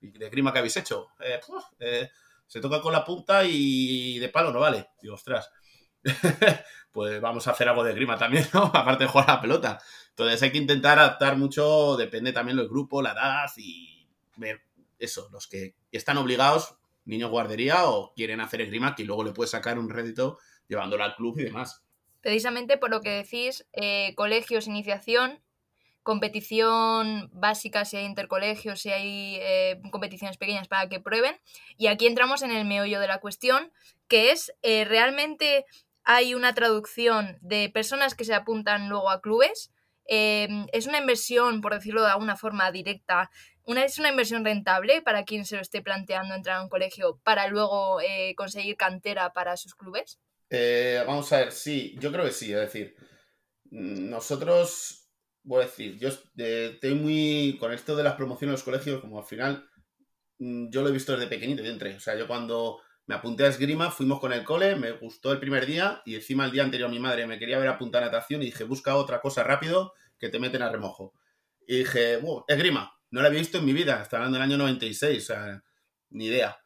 ¿Y 0.00 0.10
de 0.10 0.26
esgrima 0.26 0.52
que 0.52 0.58
habéis 0.60 0.76
hecho? 0.76 1.08
Eh, 1.20 1.40
eh, 1.80 2.10
se 2.46 2.60
toca 2.60 2.80
con 2.80 2.92
la 2.92 3.04
punta 3.04 3.42
y 3.44 4.18
de 4.18 4.28
palo 4.28 4.52
no 4.52 4.60
vale. 4.60 4.90
Digo, 5.02 5.14
ostras, 5.14 5.50
pues 6.92 7.20
vamos 7.20 7.46
a 7.48 7.52
hacer 7.52 7.68
algo 7.68 7.82
de 7.82 7.90
esgrima 7.90 8.16
también, 8.16 8.46
¿no? 8.52 8.64
Aparte 8.74 9.04
de 9.04 9.10
jugar 9.10 9.30
a 9.30 9.34
la 9.34 9.40
pelota. 9.40 9.82
Entonces 10.10 10.42
hay 10.42 10.52
que 10.52 10.58
intentar 10.58 10.98
adaptar 10.98 11.36
mucho, 11.36 11.96
depende 11.96 12.32
también 12.32 12.56
del 12.56 12.68
grupo, 12.68 13.02
la 13.02 13.12
edad 13.12 13.50
y 13.56 14.08
ver 14.36 14.62
eso, 14.98 15.28
los 15.32 15.48
que 15.48 15.74
están 15.90 16.18
obligados, 16.18 16.76
niños 17.04 17.30
guardería 17.30 17.86
o 17.86 18.12
quieren 18.14 18.40
hacer 18.40 18.60
esgrima, 18.60 18.94
que 18.94 19.04
luego 19.04 19.24
le 19.24 19.32
puedes 19.32 19.50
sacar 19.50 19.78
un 19.78 19.90
rédito 19.90 20.38
llevándolo 20.68 21.02
al 21.02 21.16
club 21.16 21.38
y 21.40 21.44
demás 21.44 21.84
precisamente 22.24 22.78
por 22.78 22.88
lo 22.88 23.02
que 23.02 23.10
decís, 23.10 23.66
eh, 23.74 24.14
colegios, 24.16 24.66
iniciación, 24.66 25.42
competición 26.02 27.28
básica, 27.34 27.84
si 27.84 27.98
hay 27.98 28.06
intercolegios, 28.06 28.80
si 28.80 28.88
hay 28.90 29.36
eh, 29.42 29.78
competiciones 29.92 30.38
pequeñas 30.38 30.66
para 30.66 30.88
que 30.88 31.00
prueben. 31.00 31.38
Y 31.76 31.88
aquí 31.88 32.06
entramos 32.06 32.40
en 32.40 32.50
el 32.50 32.64
meollo 32.64 32.98
de 32.98 33.08
la 33.08 33.20
cuestión, 33.20 33.70
que 34.08 34.32
es, 34.32 34.54
eh, 34.62 34.86
¿realmente 34.86 35.66
hay 36.02 36.34
una 36.34 36.54
traducción 36.54 37.36
de 37.42 37.68
personas 37.68 38.14
que 38.14 38.24
se 38.24 38.32
apuntan 38.32 38.88
luego 38.88 39.10
a 39.10 39.20
clubes? 39.20 39.70
¿Es 40.06 40.86
una 40.86 40.98
inversión, 40.98 41.60
por 41.60 41.74
decirlo 41.74 42.02
de 42.02 42.10
alguna 42.10 42.36
forma 42.36 42.70
directa, 42.70 43.30
una, 43.64 43.84
es 43.84 43.98
una 43.98 44.08
inversión 44.08 44.46
rentable 44.46 45.02
para 45.02 45.24
quien 45.24 45.44
se 45.44 45.56
lo 45.56 45.62
esté 45.62 45.82
planteando 45.82 46.34
entrar 46.34 46.56
a 46.56 46.62
un 46.62 46.70
colegio 46.70 47.20
para 47.22 47.48
luego 47.48 47.98
conseguir 48.34 48.76
cantera 48.76 49.34
para 49.34 49.58
sus 49.58 49.74
clubes? 49.74 50.18
Eh, 50.56 51.02
vamos 51.04 51.32
a 51.32 51.38
ver, 51.38 51.50
sí, 51.52 51.96
yo 51.98 52.12
creo 52.12 52.24
que 52.24 52.30
sí, 52.30 52.52
es 52.52 52.60
decir, 52.60 52.94
nosotros, 53.72 55.10
voy 55.42 55.62
a 55.62 55.66
decir, 55.66 55.98
yo 55.98 56.10
eh, 56.36 56.70
estoy 56.74 56.94
muy, 56.94 57.56
con 57.58 57.72
esto 57.72 57.96
de 57.96 58.04
las 58.04 58.14
promociones 58.14 58.50
en 58.50 58.52
los 58.52 58.62
colegios, 58.62 59.00
como 59.00 59.18
al 59.18 59.24
final, 59.24 59.68
mm, 60.38 60.70
yo 60.70 60.82
lo 60.82 60.90
he 60.90 60.92
visto 60.92 61.10
desde 61.10 61.26
pequeñito, 61.26 61.64
yo 61.64 61.72
entré, 61.72 61.96
o 61.96 62.00
sea, 62.00 62.16
yo 62.16 62.28
cuando 62.28 62.80
me 63.06 63.16
apunté 63.16 63.44
a 63.44 63.48
esgrima, 63.48 63.90
fuimos 63.90 64.20
con 64.20 64.32
el 64.32 64.44
cole, 64.44 64.76
me 64.76 64.92
gustó 64.92 65.32
el 65.32 65.40
primer 65.40 65.66
día 65.66 66.02
y 66.04 66.14
encima 66.14 66.44
el 66.44 66.52
día 66.52 66.62
anterior 66.62 66.88
mi 66.88 67.00
madre 67.00 67.26
me 67.26 67.40
quería 67.40 67.58
ver 67.58 67.68
apuntar 67.68 68.04
a 68.04 68.06
natación 68.06 68.40
y 68.42 68.46
dije, 68.46 68.62
busca 68.62 68.94
otra 68.94 69.20
cosa 69.20 69.42
rápido 69.42 69.92
que 70.20 70.28
te 70.28 70.38
meten 70.38 70.62
a 70.62 70.70
remojo. 70.70 71.14
Y 71.66 71.78
dije, 71.78 72.18
wow, 72.18 72.44
esgrima, 72.46 72.92
no 73.10 73.22
la 73.22 73.26
había 73.26 73.40
visto 73.40 73.58
en 73.58 73.64
mi 73.64 73.72
vida, 73.72 74.00
estaba 74.00 74.22
hablando 74.22 74.38
del 74.38 74.50
año 74.50 74.58
96, 74.58 75.20
o 75.20 75.26
sea, 75.26 75.64
ni 76.10 76.26
idea. 76.26 76.56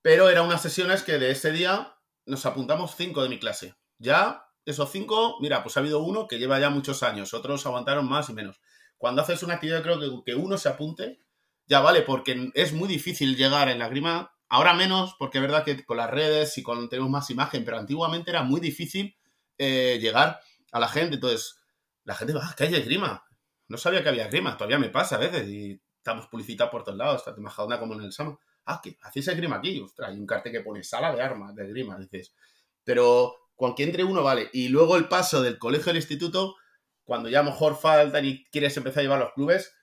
Pero 0.00 0.30
eran 0.30 0.46
unas 0.46 0.62
sesiones 0.62 1.02
que 1.02 1.18
de 1.18 1.30
ese 1.30 1.52
día 1.52 1.93
nos 2.26 2.46
apuntamos 2.46 2.94
cinco 2.96 3.22
de 3.22 3.28
mi 3.28 3.38
clase. 3.38 3.74
Ya, 3.98 4.46
esos 4.64 4.90
cinco, 4.90 5.38
mira, 5.40 5.62
pues 5.62 5.76
ha 5.76 5.80
habido 5.80 6.00
uno 6.00 6.26
que 6.26 6.38
lleva 6.38 6.58
ya 6.58 6.70
muchos 6.70 7.02
años, 7.02 7.34
otros 7.34 7.64
aguantaron 7.66 8.08
más 8.08 8.30
y 8.30 8.34
menos. 8.34 8.60
Cuando 8.96 9.22
haces 9.22 9.42
una 9.42 9.54
actividad, 9.54 9.82
creo 9.82 10.00
que, 10.00 10.10
que 10.24 10.34
uno 10.34 10.56
se 10.56 10.68
apunte, 10.68 11.18
ya 11.66 11.80
vale, 11.80 12.02
porque 12.02 12.50
es 12.54 12.72
muy 12.72 12.88
difícil 12.88 13.36
llegar 13.36 13.68
en 13.68 13.78
la 13.78 13.88
grima. 13.88 14.32
Ahora 14.48 14.74
menos, 14.74 15.14
porque 15.18 15.38
es 15.38 15.42
verdad 15.42 15.64
que 15.64 15.84
con 15.84 15.96
las 15.96 16.10
redes 16.10 16.56
y 16.58 16.62
con 16.62 16.88
tenemos 16.88 17.10
más 17.10 17.30
imagen, 17.30 17.64
pero 17.64 17.78
antiguamente 17.78 18.30
era 18.30 18.42
muy 18.42 18.60
difícil 18.60 19.16
eh, 19.58 19.98
llegar 20.00 20.40
a 20.72 20.80
la 20.80 20.88
gente. 20.88 21.14
Entonces, 21.14 21.56
la 22.04 22.14
gente 22.14 22.34
va, 22.34 22.42
ah, 22.44 22.54
que 22.56 22.64
hay 22.64 22.82
grima. 22.82 23.24
No 23.68 23.78
sabía 23.78 24.02
que 24.02 24.10
había 24.10 24.28
grima, 24.28 24.56
todavía 24.56 24.78
me 24.78 24.90
pasa 24.90 25.16
a 25.16 25.18
veces 25.18 25.48
y 25.48 25.80
estamos 25.96 26.26
publicitados 26.26 26.70
por 26.70 26.84
todos 26.84 26.98
lados, 26.98 27.26
está 27.26 27.40
Majadona 27.40 27.78
como 27.78 27.94
en 27.94 28.02
el 28.02 28.12
Sama. 28.12 28.38
Ah, 28.66 28.80
¿qué? 28.82 28.96
¿Hacéis 29.02 29.26
grima 29.36 29.56
aquí? 29.56 29.80
Ostras, 29.80 30.10
hay 30.10 30.18
un 30.18 30.26
cartel 30.26 30.52
que 30.52 30.60
pone 30.60 30.82
sala 30.82 31.14
de 31.14 31.22
armas, 31.22 31.54
de 31.54 31.68
grima, 31.68 31.98
dices. 31.98 32.34
Pero 32.82 33.34
cualquier 33.54 33.88
entre 33.88 34.04
uno 34.04 34.22
vale. 34.22 34.48
Y 34.52 34.68
luego 34.68 34.96
el 34.96 35.08
paso 35.08 35.42
del 35.42 35.58
colegio 35.58 35.90
al 35.90 35.96
instituto, 35.96 36.56
cuando 37.04 37.28
ya 37.28 37.42
mejor 37.42 37.76
faltan 37.76 38.24
y 38.24 38.44
quieres 38.46 38.76
empezar 38.76 39.00
a 39.00 39.02
llevar 39.02 39.18
los 39.20 39.32
clubes, 39.34 39.74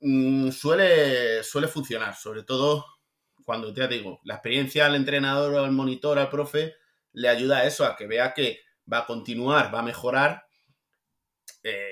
mm, 0.00 0.50
suele, 0.50 1.42
suele 1.42 1.68
funcionar. 1.68 2.14
Sobre 2.16 2.42
todo 2.42 2.86
cuando, 3.44 3.74
ya 3.74 3.88
te 3.88 3.96
digo, 3.96 4.20
la 4.24 4.34
experiencia 4.34 4.86
al 4.86 4.94
entrenador, 4.94 5.56
al 5.56 5.72
monitor, 5.72 6.18
al 6.18 6.30
profe, 6.30 6.74
le 7.12 7.28
ayuda 7.28 7.58
a 7.58 7.66
eso, 7.66 7.84
a 7.84 7.96
que 7.96 8.06
vea 8.06 8.32
que 8.34 8.60
va 8.90 8.98
a 9.00 9.06
continuar, 9.06 9.74
va 9.74 9.80
a 9.80 9.82
mejorar. 9.82 10.46
Eh, 11.62 11.91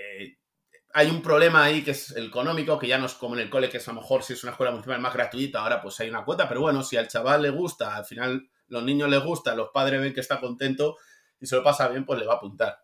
hay 0.92 1.08
un 1.08 1.22
problema 1.22 1.64
ahí 1.64 1.82
que 1.82 1.92
es 1.92 2.10
el 2.12 2.26
económico, 2.26 2.78
que 2.78 2.88
ya 2.88 2.98
no 2.98 3.06
es 3.06 3.14
como 3.14 3.34
en 3.34 3.42
el 3.42 3.50
cole, 3.50 3.68
que 3.68 3.78
es 3.78 3.88
a 3.88 3.92
lo 3.92 4.00
mejor 4.00 4.22
si 4.22 4.32
es 4.32 4.42
una 4.42 4.52
escuela 4.52 4.72
municipal 4.72 5.00
más 5.00 5.14
gratuita, 5.14 5.60
ahora 5.60 5.80
pues 5.80 5.98
hay 6.00 6.08
una 6.08 6.24
cuota, 6.24 6.48
pero 6.48 6.60
bueno, 6.60 6.82
si 6.82 6.96
al 6.96 7.08
chaval 7.08 7.42
le 7.42 7.50
gusta, 7.50 7.96
al 7.96 8.04
final 8.04 8.48
los 8.68 8.82
niños 8.82 9.08
les 9.08 9.22
gusta, 9.22 9.54
los 9.54 9.70
padres 9.70 10.00
ven 10.00 10.14
que 10.14 10.20
está 10.20 10.40
contento 10.40 10.96
y 11.40 11.46
se 11.46 11.56
lo 11.56 11.62
pasa 11.62 11.88
bien, 11.88 12.04
pues 12.04 12.18
le 12.18 12.26
va 12.26 12.34
a 12.34 12.36
apuntar. 12.36 12.78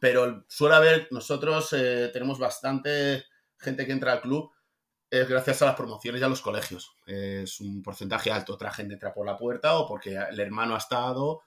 Pero 0.00 0.44
suele 0.48 0.76
haber, 0.76 1.08
nosotros 1.10 1.72
eh, 1.72 2.10
tenemos 2.12 2.38
bastante 2.38 3.24
gente 3.58 3.86
que 3.86 3.92
entra 3.92 4.12
al 4.12 4.20
club 4.20 4.50
es 5.10 5.28
gracias 5.28 5.62
a 5.62 5.66
las 5.66 5.74
promociones 5.74 6.20
y 6.20 6.24
a 6.24 6.28
los 6.28 6.42
colegios. 6.42 6.96
Es 7.06 7.60
un 7.60 7.82
porcentaje 7.82 8.30
alto. 8.30 8.54
Otra 8.54 8.70
gente 8.70 8.94
entra 8.94 9.14
por 9.14 9.26
la 9.26 9.36
puerta 9.36 9.78
o 9.78 9.86
porque 9.86 10.16
el 10.16 10.38
hermano 10.38 10.74
ha 10.74 10.78
estado 10.78 11.42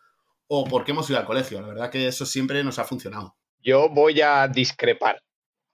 o 0.47 0.65
porque 0.65 0.91
hemos 0.91 1.09
ido 1.09 1.19
al 1.19 1.25
colegio. 1.25 1.61
La 1.61 1.67
verdad 1.67 1.89
que 1.89 2.07
eso 2.07 2.25
siempre 2.25 2.63
nos 2.63 2.79
ha 2.79 2.85
funcionado. 2.85 3.35
Yo 3.61 3.89
voy 3.89 4.21
a 4.21 4.47
discrepar. 4.47 5.21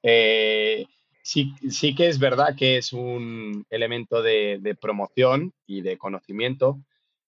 Eh, 0.03 0.85
sí, 1.21 1.53
sí, 1.69 1.95
que 1.95 2.07
es 2.07 2.19
verdad 2.19 2.55
que 2.57 2.77
es 2.77 2.93
un 2.93 3.65
elemento 3.69 4.21
de, 4.21 4.77
promoción 4.79 5.53
y 5.65 5.81
de 5.81 5.97
conocimiento, 5.97 6.79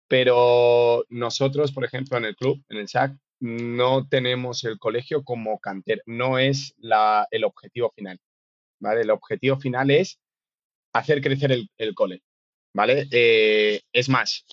pero 0.08 1.06
nosotros, 1.10 1.72
por 1.72 1.86
ejemplo, 1.86 2.18
en 2.18 2.26
el 2.26 2.36
club, 2.36 2.64
en 2.70 2.78
el 2.78 2.88
SAC, 2.88 3.16
no 3.40 4.08
tenemos 4.08 4.64
el 4.64 4.80
colegio 4.80 5.24
como 5.24 5.60
canter, 5.60 6.02
no 6.06 6.40
es 6.40 6.74
la, 6.78 7.28
el 7.32 7.44
objetivo 7.44 7.92
final. 7.96 8.20
¿vale? 8.80 9.02
El 9.02 9.12
objetivo 9.12 9.58
final 9.58 9.92
es 9.92 10.20
hacer 10.94 11.22
crecer 11.22 11.52
el, 11.52 11.96
cole. 11.96 12.24
¿Vale? 12.74 13.08
Eh, 13.12 13.82
es 13.92 14.10
más, 14.10 14.46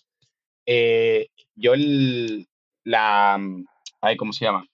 eh, 0.66 1.28
yo 1.55 1.74
el, 1.74 2.46
la, 2.84 3.38
¿cómo 4.16 4.32
se 4.32 4.44
llama? 4.44 4.66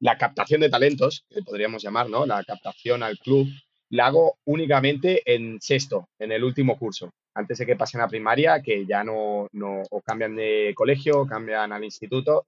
La 0.00 0.16
captación 0.16 0.60
de 0.60 0.70
talentos, 0.70 1.24
que 1.28 1.42
podríamos 1.42 1.82
llamar, 1.82 2.08
¿no? 2.08 2.26
La 2.26 2.44
captación 2.44 3.02
al 3.02 3.18
club, 3.18 3.48
la 3.90 4.06
hago 4.06 4.38
únicamente 4.44 5.22
en 5.24 5.60
sexto, 5.60 6.08
en 6.18 6.32
el 6.32 6.44
último 6.44 6.78
curso, 6.78 7.12
antes 7.34 7.58
de 7.58 7.66
que 7.66 7.76
pasen 7.76 8.00
a 8.00 8.08
primaria, 8.08 8.60
que 8.62 8.84
ya 8.86 9.02
no, 9.02 9.48
no 9.52 9.82
o 9.90 10.00
cambian 10.02 10.36
de 10.36 10.72
colegio, 10.76 11.22
o 11.22 11.26
cambian 11.26 11.72
al 11.72 11.84
instituto. 11.84 12.46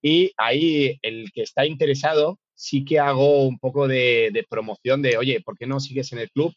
Y 0.00 0.32
ahí 0.36 0.98
el 1.02 1.30
que 1.32 1.42
está 1.42 1.66
interesado, 1.66 2.38
sí 2.54 2.84
que 2.84 3.00
hago 3.00 3.46
un 3.46 3.58
poco 3.58 3.88
de, 3.88 4.46
promoción 4.48 5.02
de, 5.02 5.18
oye, 5.18 5.40
¿por 5.40 5.56
qué 5.58 5.66
no 5.66 5.80
sigues 5.80 6.12
en 6.12 6.20
el 6.20 6.30
club? 6.30 6.54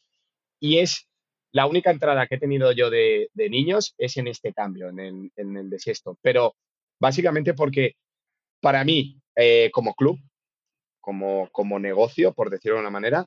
Y 0.60 0.80
es 0.80 1.08
la 1.52 1.66
única 1.66 1.90
entrada 1.90 2.28
que 2.28 2.36
he 2.36 2.40
tenido 2.40 2.72
yo 2.72 2.90
de, 2.90 3.30
niños 3.36 3.96
es 3.98 4.18
en 4.18 4.28
este 4.28 4.54
cambio, 4.54 4.90
en 4.90 5.00
el, 5.00 5.32
en 5.36 5.58
el 5.58 5.70
de 5.70 5.80
sexto. 5.80 6.18
Pero 6.22 6.56
básicamente 7.00 7.54
porque 7.54 7.96
para 8.62 8.84
mí, 8.84 9.20
eh, 9.42 9.72
como 9.72 9.94
club, 9.94 10.20
como, 11.00 11.48
como 11.54 11.80
negocio, 11.80 12.34
por 12.34 12.50
decirlo 12.50 12.76
de 12.76 12.82
una 12.82 12.90
manera, 12.90 13.26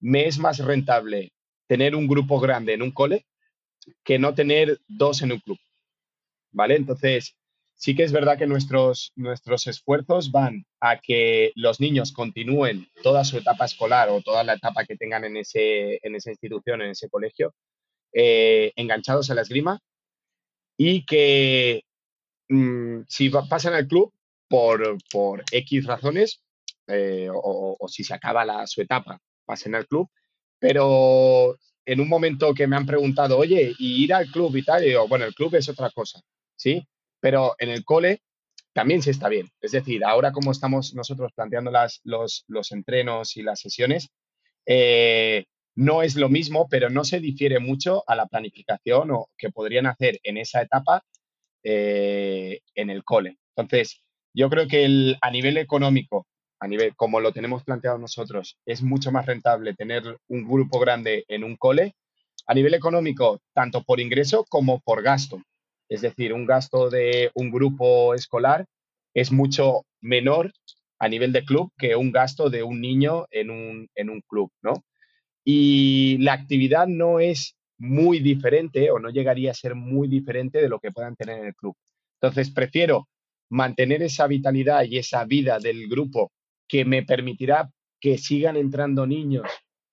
me 0.00 0.26
es 0.26 0.38
más 0.38 0.58
rentable 0.58 1.32
tener 1.68 1.94
un 1.94 2.08
grupo 2.08 2.40
grande 2.40 2.74
en 2.74 2.82
un 2.82 2.90
cole 2.90 3.24
que 4.02 4.18
no 4.18 4.34
tener 4.34 4.80
dos 4.88 5.22
en 5.22 5.30
un 5.30 5.38
club. 5.38 5.58
¿Vale? 6.50 6.74
Entonces, 6.74 7.36
sí 7.76 7.94
que 7.94 8.02
es 8.02 8.10
verdad 8.10 8.36
que 8.38 8.48
nuestros, 8.48 9.12
nuestros 9.14 9.68
esfuerzos 9.68 10.32
van 10.32 10.66
a 10.80 10.98
que 10.98 11.52
los 11.54 11.78
niños 11.78 12.10
continúen 12.10 12.88
toda 13.04 13.24
su 13.24 13.38
etapa 13.38 13.66
escolar 13.66 14.08
o 14.08 14.20
toda 14.20 14.42
la 14.42 14.54
etapa 14.54 14.84
que 14.84 14.96
tengan 14.96 15.24
en, 15.24 15.36
ese, 15.36 16.00
en 16.02 16.16
esa 16.16 16.30
institución, 16.30 16.82
en 16.82 16.90
ese 16.90 17.08
colegio, 17.08 17.54
eh, 18.12 18.72
enganchados 18.74 19.30
a 19.30 19.36
la 19.36 19.42
esgrima 19.42 19.78
y 20.76 21.06
que 21.06 21.84
mm, 22.48 23.02
si 23.06 23.30
pasan 23.30 23.74
al 23.74 23.86
club 23.86 24.12
por, 24.52 24.98
por 25.10 25.42
X 25.50 25.86
razones 25.86 26.42
eh, 26.86 27.30
o, 27.32 27.88
si 27.88 28.04
se 28.04 28.12
acaba 28.12 28.44
la, 28.44 28.66
su 28.66 28.82
etapa, 28.82 29.18
pasen 29.46 29.74
al 29.74 29.86
club, 29.86 30.10
pero 30.58 31.56
en 31.86 32.00
un 32.00 32.08
momento 32.10 32.52
que 32.52 32.66
me 32.66 32.76
han 32.76 32.84
preguntado, 32.84 33.38
oye, 33.38 33.72
¿y 33.78 34.04
ir 34.04 34.12
al 34.12 34.26
club 34.26 34.54
y 34.54 34.62
tal? 34.62 34.84
Y 34.84 34.88
digo, 34.88 35.08
bueno, 35.08 35.24
el 35.24 35.34
club 35.34 35.54
es 35.54 35.70
otra 35.70 35.88
cosa, 35.88 36.20
¿sí? 36.54 36.86
Pero 37.18 37.54
en 37.58 37.70
el 37.70 37.82
cole 37.82 38.20
también 38.74 39.00
se 39.00 39.12
está 39.12 39.30
bien. 39.30 39.48
Es 39.58 39.72
decir, 39.72 40.04
ahora 40.04 40.32
como 40.32 40.52
estamos 40.52 40.92
nosotros 40.92 41.32
planteando 41.34 41.70
las, 41.70 42.02
los, 42.04 42.44
los 42.46 42.72
entrenos 42.72 43.38
y 43.38 43.42
las 43.42 43.58
sesiones, 43.58 44.10
eh, 44.66 45.46
no 45.76 46.02
es 46.02 46.14
lo 46.16 46.28
mismo, 46.28 46.68
pero 46.68 46.90
no 46.90 47.04
se 47.04 47.20
difiere 47.20 47.58
mucho 47.58 48.04
a 48.06 48.16
la 48.16 48.26
planificación 48.26 49.12
o 49.12 49.30
que 49.38 49.48
podrían 49.48 49.86
hacer 49.86 50.20
en 50.24 50.36
esa 50.36 50.60
etapa 50.60 51.02
eh, 51.62 52.60
en 52.74 52.90
el 52.90 53.02
cole. 53.02 53.38
Entonces, 53.56 54.02
yo 54.34 54.50
creo 54.50 54.66
que 54.66 55.16
a 55.20 55.30
nivel 55.30 55.58
económico, 55.58 56.26
a 56.60 56.68
nivel 56.68 56.94
como 56.96 57.20
lo 57.20 57.32
tenemos 57.32 57.64
planteado 57.64 57.98
nosotros, 57.98 58.56
es 58.66 58.82
mucho 58.82 59.10
más 59.12 59.26
rentable 59.26 59.74
tener 59.74 60.18
un 60.28 60.48
grupo 60.48 60.78
grande 60.78 61.24
en 61.28 61.44
un 61.44 61.56
cole. 61.56 61.94
A 62.46 62.54
nivel 62.54 62.74
económico, 62.74 63.40
tanto 63.54 63.82
por 63.82 64.00
ingreso 64.00 64.44
como 64.48 64.80
por 64.80 65.02
gasto. 65.02 65.40
Es 65.88 66.00
decir, 66.00 66.32
un 66.32 66.46
gasto 66.46 66.90
de 66.90 67.30
un 67.34 67.50
grupo 67.50 68.14
escolar 68.14 68.66
es 69.14 69.30
mucho 69.30 69.82
menor 70.00 70.52
a 70.98 71.08
nivel 71.08 71.32
de 71.32 71.44
club 71.44 71.70
que 71.78 71.96
un 71.96 72.12
gasto 72.12 72.50
de 72.50 72.62
un 72.62 72.80
niño 72.80 73.26
en 73.30 73.50
un, 73.50 73.88
en 73.94 74.10
un 74.10 74.22
club, 74.22 74.50
¿no? 74.62 74.82
y 75.44 76.18
la 76.18 76.34
actividad 76.34 76.86
no 76.86 77.20
es 77.20 77.56
muy 77.78 78.20
diferente 78.20 78.90
o 78.90 78.98
no 78.98 79.10
llegaría 79.10 79.50
a 79.50 79.54
ser 79.54 79.74
muy 79.74 80.08
diferente 80.08 80.60
de 80.60 80.68
lo 80.68 80.78
que 80.78 80.92
puedan 80.92 81.16
tener 81.16 81.38
en 81.38 81.46
el 81.46 81.54
club. 81.54 81.74
Entonces, 82.20 82.50
prefiero 82.50 83.08
mantener 83.52 84.02
esa 84.02 84.26
vitalidad 84.26 84.84
y 84.84 84.96
esa 84.96 85.26
vida 85.26 85.58
del 85.58 85.86
grupo 85.86 86.32
que 86.66 86.86
me 86.86 87.02
permitirá 87.02 87.70
que 88.00 88.16
sigan 88.16 88.56
entrando 88.56 89.06
niños 89.06 89.46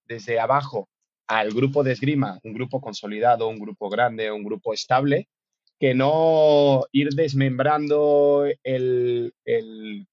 desde 0.06 0.40
abajo 0.40 0.88
al 1.28 1.52
grupo 1.52 1.84
de 1.84 1.92
esgrima, 1.92 2.40
un 2.44 2.54
grupo 2.54 2.80
consolidado, 2.80 3.50
un 3.50 3.60
grupo 3.60 3.90
grande, 3.90 4.32
un 4.32 4.46
grupo 4.46 4.74
estable, 4.74 5.28
que 5.78 5.94
no 5.94 6.86
ir 6.94 7.10
desmembrando 7.10 8.46
el, 8.64 9.34
el, 9.44 10.06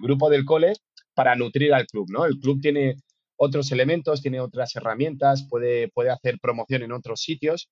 grupo 0.00 0.28
del 0.28 0.44
cole 0.44 0.72
para 1.14 1.36
nutrir 1.36 1.72
al 1.72 1.86
club, 1.86 2.10
¿no? 2.10 2.24
El 2.24 2.40
club 2.40 2.60
tiene 2.60 2.96
otros 3.36 3.70
elementos, 3.70 4.22
tiene 4.22 4.40
otras 4.40 4.74
herramientas, 4.74 5.46
puede, 5.48 5.88
puede 5.88 6.10
hacer 6.10 6.40
promoción 6.40 6.82
en 6.82 6.92
otros 6.92 7.20
sitios 7.20 7.68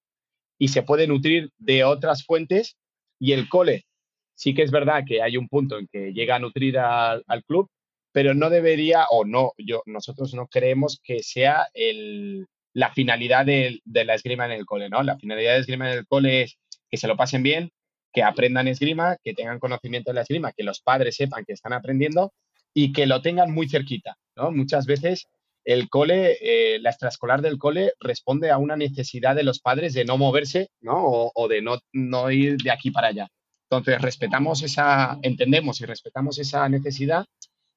y 0.56 0.68
se 0.68 0.82
puede 0.82 1.08
nutrir 1.08 1.50
de 1.58 1.82
otras 1.82 2.24
fuentes 2.24 2.76
y 3.18 3.32
el 3.32 3.48
cole 3.48 3.86
sí 4.42 4.54
que 4.54 4.62
es 4.62 4.72
verdad 4.72 5.04
que 5.06 5.22
hay 5.22 5.36
un 5.36 5.46
punto 5.46 5.78
en 5.78 5.86
que 5.86 6.12
llega 6.12 6.34
a 6.34 6.40
nutrir 6.40 6.76
al, 6.76 7.44
club, 7.46 7.70
pero 8.10 8.34
no 8.34 8.50
debería 8.50 9.06
o 9.10 9.24
no, 9.24 9.52
yo, 9.56 9.82
nosotros 9.86 10.34
no 10.34 10.48
creemos 10.48 11.00
que 11.04 11.22
sea 11.22 11.68
el, 11.74 12.46
la 12.74 12.92
finalidad 12.92 13.46
de, 13.46 13.80
la 13.84 14.14
esgrima 14.14 14.46
en 14.46 14.50
el 14.50 14.66
cole, 14.66 14.88
¿no? 14.88 15.04
La 15.04 15.16
finalidad 15.16 15.52
de 15.54 15.60
esgrima 15.60 15.92
en 15.92 15.98
el 15.98 16.06
cole 16.08 16.42
es 16.42 16.58
que 16.90 16.96
se 16.96 17.06
lo 17.06 17.16
pasen 17.16 17.44
bien, 17.44 17.70
que 18.12 18.24
aprendan 18.24 18.66
esgrima, 18.66 19.16
que 19.22 19.32
tengan 19.32 19.60
conocimiento 19.60 20.10
de 20.10 20.16
la 20.16 20.22
esgrima, 20.22 20.52
que 20.52 20.64
los 20.64 20.80
padres 20.80 21.14
sepan 21.14 21.44
que 21.44 21.52
están 21.52 21.72
aprendiendo 21.72 22.32
y 22.74 22.92
que 22.92 23.06
lo 23.06 23.22
tengan 23.22 23.52
muy 23.52 23.68
cerquita, 23.68 24.16
¿no? 24.36 24.50
Muchas 24.50 24.86
veces 24.86 25.28
el 25.64 25.88
cole, 25.88 26.36
eh, 26.40 26.80
la 26.80 26.90
extraescolar 26.90 27.42
del 27.42 27.58
cole 27.58 27.92
responde 28.00 28.50
a 28.50 28.58
una 28.58 28.74
necesidad 28.74 29.36
de 29.36 29.44
los 29.44 29.60
padres 29.60 29.94
de 29.94 30.04
no 30.04 30.18
moverse, 30.18 30.70
¿no? 30.80 31.30
O, 31.32 31.46
de 31.46 31.62
no, 31.62 31.78
no, 31.92 32.28
ir 32.32 32.56
de 32.56 32.72
aquí 32.72 32.90
para 32.90 33.08
allá. 33.08 33.28
Entonces, 33.72 34.00
respetamos 34.02 34.62
esa, 34.62 35.18
entendemos 35.22 35.80
y 35.80 35.86
respetamos 35.86 36.38
esa 36.38 36.68
necesidad 36.68 37.24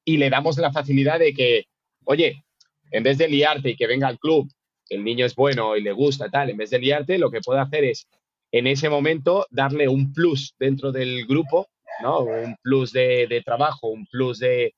y 0.04 0.18
le 0.18 0.30
damos 0.30 0.58
la 0.58 0.72
facilidad 0.72 1.18
de 1.18 1.32
que, 1.32 1.64
oye, 2.04 2.44
en 2.90 3.02
vez 3.02 3.18
de 3.18 3.28
liarte 3.28 3.70
y 3.70 3.76
que 3.76 3.86
venga 3.86 4.06
al 4.06 4.18
club, 4.18 4.48
el 4.88 5.02
niño 5.02 5.26
es 5.26 5.34
bueno 5.34 5.76
y 5.76 5.82
le 5.82 5.92
gusta, 5.92 6.28
tal, 6.28 6.50
en 6.50 6.56
vez 6.56 6.70
de 6.70 6.78
liarte, 6.78 7.18
lo 7.18 7.30
que 7.30 7.40
puede 7.40 7.60
hacer 7.60 7.84
es, 7.84 8.06
en 8.52 8.66
ese 8.66 8.88
momento, 8.88 9.46
darle 9.50 9.88
un 9.88 10.12
plus 10.12 10.54
dentro 10.58 10.92
del 10.92 11.26
grupo 11.26 11.68
¿no? 12.02 12.20
Un 12.20 12.56
plus 12.62 12.92
de, 12.92 13.42
trabajo, 13.44 13.88
un 13.88 14.06
plus 14.06 14.38
de, 14.38 14.74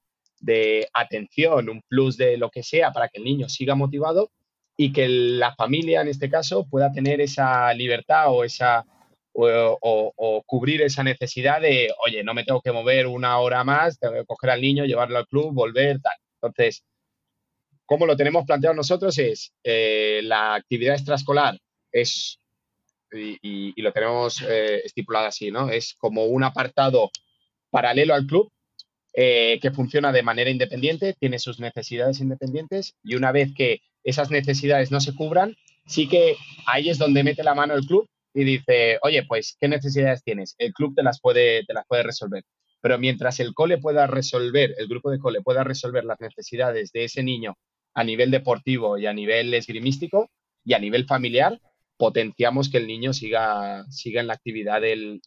atención, 0.93 1.69
un 1.69 1.83
plus 1.89 2.17
de 2.17 2.37
lo 2.37 2.51
que 2.51 2.63
sea 2.63 2.93
para 2.93 3.09
que 3.09 3.19
el 3.19 3.25
niño 3.25 3.49
siga 3.49 3.75
motivado 3.75 4.31
y 4.77 4.93
que 4.93 5.09
la 5.09 5.55
familia, 5.55 6.03
en 6.03 6.09
este 6.09 6.31
caso, 6.31 6.67
pueda 6.69 6.93
tener 6.93 7.21
esa 7.21 7.73
libertad 7.75 8.27
o 8.29 8.45
esa 8.45 8.85
o, 9.41 10.43
cubrir 10.47 10.83
esa 10.83 11.03
necesidad 11.03 11.61
de, 11.61 11.93
oye, 12.05 12.25
no 12.25 12.35
me 12.35 12.45
tengo 12.45 12.61
que 12.61 12.73
mover 12.73 13.07
una 13.07 13.39
hora 13.39 13.65
más, 13.65 13.99
tengo 13.99 14.15
que 14.15 14.25
coger 14.25 14.51
al 14.51 14.61
niño, 14.61 14.85
llevarlo 14.85 15.19
al 15.19 15.27
club, 15.27 15.53
volver, 15.55 16.01
tal. 16.01 16.17
Entonces, 16.35 16.85
¿cómo 17.87 18.07
lo 18.07 18.17
tenemos 18.17 18.45
planteado 18.45 18.75
nosotros? 18.75 19.17
Es 19.19 19.53
eh, 19.65 20.21
la 20.25 20.55
actividad 20.55 20.95
extraescolar 20.95 21.59
es 21.93 22.39
y, 23.11 23.81
lo 23.81 23.93
tenemos 23.93 24.43
eh, 24.43 24.83
estipulado 24.85 25.27
así, 25.27 25.51
¿no? 25.51 25.71
Es 25.71 25.95
como 25.95 26.27
un 26.27 26.45
apartado 26.45 27.11
paralelo 27.71 28.15
al 28.15 28.27
club 28.27 28.51
eh, 29.15 29.59
que 29.63 29.71
funciona 29.71 30.13
de 30.13 30.23
manera 30.23 30.51
independiente, 30.51 31.15
tiene 31.19 31.39
sus 31.39 31.59
necesidades 31.59 32.21
independientes 32.21 32.97
y 33.03 33.15
una 33.15 33.33
vez 33.33 33.55
que 33.55 33.81
esas 34.05 34.31
necesidades 34.31 34.91
no 34.91 35.01
se 35.01 35.15
cubran, 35.15 35.57
sí 35.87 36.09
que 36.09 36.37
ahí 36.67 36.91
es 36.91 36.99
donde 36.99 37.25
mete 37.25 37.43
la 37.43 37.55
mano 37.55 37.75
el 37.75 37.87
club 37.87 38.09
y 38.39 38.45
dice, 38.45 38.99
oye, 39.03 39.25
pues, 39.27 39.57
¿qué 39.61 39.67
necesidades 39.67 40.23
tienes? 40.23 40.55
El 40.59 40.73
club 40.73 40.95
te 40.95 41.03
las 41.03 41.21
puede, 41.21 41.65
te 41.65 41.75
las 41.75 41.85
puede 41.89 42.05
resolver. 42.05 42.45
Pero 42.81 42.97
mientras 42.97 43.41
el 43.41 43.53
cole 43.53 43.79
pueda 43.79 44.07
resolver, 44.07 44.77
el 44.79 44.87
grupo 44.87 45.11
de 45.11 45.19
cole 45.19 45.43
pueda 45.43 45.65
resolver 45.65 46.05
las 46.05 46.21
necesidades 46.21 46.93
de 46.93 47.03
ese 47.03 47.25
niño 47.25 47.59
a 47.95 48.05
nivel 48.05 48.31
deportivo 48.31 48.97
y 48.97 49.07
a 49.07 49.13
nivel 49.13 49.53
esgrimístico 49.55 50.31
y 50.65 50.75
a 50.75 50.79
nivel 50.79 51.05
familiar, 51.05 51.61
potenciamos 51.97 52.71
que 52.71 52.79
el 52.79 52.87
niño 52.87 53.13
siga, 53.13 53.85
siga 53.91 54.21
en 54.21 54.29
la 54.29 54.35
actividad 54.35 54.83
del, 54.83 55.21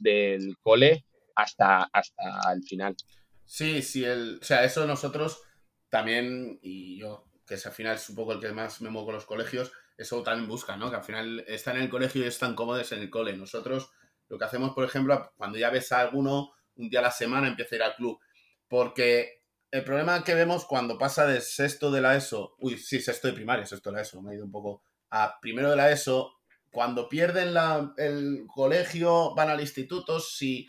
cole 0.61 1.03
hasta, 1.35 1.89
hasta 1.91 2.53
el 2.53 2.63
final. 2.63 2.95
Sí, 3.43 3.81
sí, 3.81 4.05
el, 4.05 4.39
o 4.41 4.45
sea, 4.45 4.63
eso 4.63 4.87
nosotros 4.87 5.41
también, 5.89 6.59
y 6.61 6.97
yo, 6.97 7.25
que 7.45 7.55
es 7.55 7.65
al 7.65 7.73
final 7.73 7.97
es 7.97 8.09
un 8.09 8.15
poco 8.15 8.31
el 8.31 8.39
que 8.39 8.53
más 8.53 8.79
me 8.79 8.89
muevo 8.89 9.07
con 9.07 9.15
los 9.15 9.25
colegios, 9.25 9.73
eso 10.01 10.23
también 10.23 10.47
busca, 10.47 10.75
¿no? 10.77 10.89
Que 10.89 10.97
al 10.97 11.03
final 11.03 11.43
están 11.47 11.77
en 11.77 11.83
el 11.83 11.89
colegio 11.89 12.23
y 12.23 12.27
están 12.27 12.55
cómodos 12.55 12.91
en 12.91 13.01
el 13.01 13.09
cole. 13.09 13.35
Nosotros 13.37 13.91
lo 14.29 14.37
que 14.37 14.45
hacemos, 14.45 14.73
por 14.73 14.83
ejemplo, 14.83 15.31
cuando 15.35 15.57
ya 15.57 15.69
ves 15.69 15.91
a 15.91 15.99
alguno, 15.99 16.51
un 16.75 16.89
día 16.89 16.99
a 16.99 17.03
la 17.03 17.11
semana 17.11 17.47
empieza 17.47 17.75
a 17.75 17.77
ir 17.77 17.83
al 17.83 17.95
club. 17.95 18.19
Porque 18.67 19.43
el 19.69 19.83
problema 19.83 20.23
que 20.23 20.35
vemos 20.35 20.65
cuando 20.65 20.97
pasa 20.97 21.25
de 21.25 21.41
sexto 21.41 21.91
de 21.91 22.01
la 22.01 22.15
ESO, 22.15 22.55
uy, 22.59 22.77
sí, 22.77 22.99
sexto 22.99 23.27
de 23.27 23.33
primaria, 23.33 23.65
sexto 23.65 23.89
de 23.89 23.97
la 23.97 24.01
ESO, 24.01 24.21
me 24.21 24.31
he 24.31 24.35
ido 24.35 24.45
un 24.45 24.51
poco, 24.51 24.83
a 25.09 25.39
primero 25.41 25.69
de 25.69 25.75
la 25.75 25.91
ESO, 25.91 26.33
cuando 26.71 27.09
pierden 27.09 27.53
el 27.97 28.45
colegio, 28.47 29.35
van 29.35 29.49
al 29.49 29.59
instituto, 29.59 30.19
si 30.19 30.67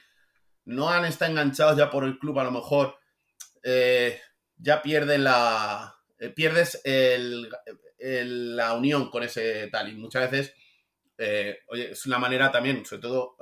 no 0.65 0.91
han 0.91 1.05
estado 1.05 1.31
enganchados 1.31 1.77
ya 1.77 1.91
por 1.91 2.05
el 2.05 2.19
club, 2.19 2.39
a 2.39 2.45
lo 2.45 2.51
mejor 2.51 2.97
eh, 3.63 4.21
ya 4.57 4.83
pierden 4.83 5.25
la. 5.25 5.95
Eh, 6.19 6.31
pierdes 6.31 6.81
la 8.03 8.75
unión 8.75 9.11
con 9.11 9.23
ese 9.23 9.69
tal. 9.69 9.91
Y 9.91 9.97
muchas 9.97 10.31
veces, 10.31 10.55
eh, 11.19 11.59
oye, 11.69 11.93
es 11.93 12.07
una 12.07 12.19
manera 12.19 12.51
también, 12.51 12.85
sobre 12.85 13.03
todo, 13.03 13.37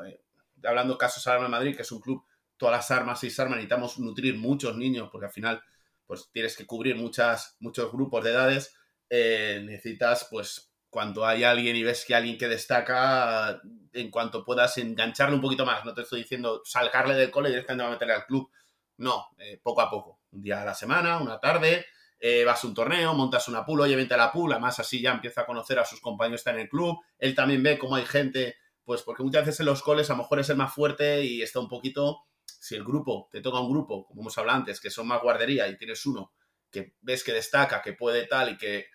hablando 0.62 0.98
casos 0.98 1.26
en 1.26 1.50
Madrid, 1.50 1.74
que 1.74 1.82
es 1.82 1.92
un 1.92 2.00
club, 2.00 2.24
todas 2.56 2.76
las 2.76 2.90
armas, 2.90 3.20
seis 3.20 3.38
armas, 3.40 3.56
necesitamos 3.56 3.98
nutrir 3.98 4.36
muchos 4.36 4.76
niños, 4.76 5.08
porque 5.10 5.26
al 5.26 5.32
final, 5.32 5.62
pues 6.06 6.28
tienes 6.32 6.56
que 6.56 6.66
cubrir 6.66 6.96
muchas, 6.96 7.56
muchos 7.60 7.90
grupos 7.90 8.24
de 8.24 8.30
edades. 8.30 8.74
necesitas, 9.10 10.26
pues, 10.30 10.70
cuando 10.90 11.24
hay 11.24 11.44
alguien 11.44 11.76
y 11.76 11.84
ves 11.84 12.04
que 12.04 12.14
alguien 12.14 12.36
que 12.36 12.48
destaca, 12.48 13.62
en 13.92 14.10
cuanto 14.10 14.44
puedas 14.44 14.76
engancharle 14.78 15.36
un 15.36 15.40
poquito 15.40 15.64
más. 15.64 15.84
No 15.84 15.94
te 15.94 16.02
estoy 16.02 16.22
diciendo 16.22 16.62
salgarle 16.64 17.14
del 17.14 17.30
cole 17.30 17.48
y 17.48 17.52
directamente 17.52 17.84
a 17.86 17.90
meterle 17.90 18.14
al 18.14 18.26
club. 18.26 18.50
No, 18.98 19.28
eh, 19.38 19.58
poco 19.62 19.80
a 19.80 19.90
poco. 19.90 20.20
Un 20.32 20.42
día 20.42 20.62
a 20.62 20.64
la 20.64 20.74
semana, 20.74 21.18
una 21.18 21.38
tarde, 21.40 21.86
eh, 22.20 22.44
vas 22.44 22.62
a 22.62 22.66
un 22.66 22.74
torneo, 22.74 23.14
montas 23.14 23.48
una 23.48 23.64
pool, 23.64 23.80
oye, 23.80 23.96
vente 23.96 24.14
a 24.14 24.18
la 24.18 24.30
pool, 24.30 24.52
además 24.52 24.78
así 24.78 25.00
ya 25.00 25.12
empieza 25.12 25.40
a 25.40 25.46
conocer 25.46 25.78
a 25.78 25.84
sus 25.84 26.00
compañeros 26.00 26.40
que 26.40 26.50
están 26.50 26.54
en 26.56 26.62
el 26.62 26.68
club. 26.68 26.98
Él 27.18 27.34
también 27.34 27.62
ve 27.62 27.78
cómo 27.78 27.96
hay 27.96 28.04
gente, 28.04 28.56
pues 28.84 29.02
porque 29.02 29.22
muchas 29.22 29.46
veces 29.46 29.60
en 29.60 29.66
los 29.66 29.82
coles 29.82 30.10
a 30.10 30.12
lo 30.12 30.18
mejor 30.18 30.40
es 30.40 30.50
el 30.50 30.56
más 30.56 30.72
fuerte 30.72 31.24
y 31.24 31.42
está 31.42 31.60
un 31.60 31.68
poquito, 31.68 32.24
si 32.44 32.74
el 32.74 32.84
grupo, 32.84 33.28
te 33.32 33.40
toca 33.40 33.58
un 33.60 33.70
grupo, 33.70 34.06
como 34.06 34.20
hemos 34.20 34.36
hablado 34.36 34.58
antes, 34.58 34.80
que 34.80 34.90
son 34.90 35.08
más 35.08 35.22
guardería 35.22 35.66
y 35.68 35.76
tienes 35.76 36.04
uno 36.06 36.32
que 36.70 36.94
ves 37.00 37.24
que 37.24 37.32
destaca, 37.32 37.82
que 37.82 37.92
puede 37.92 38.26
tal 38.26 38.50
y 38.50 38.56
que 38.56 38.86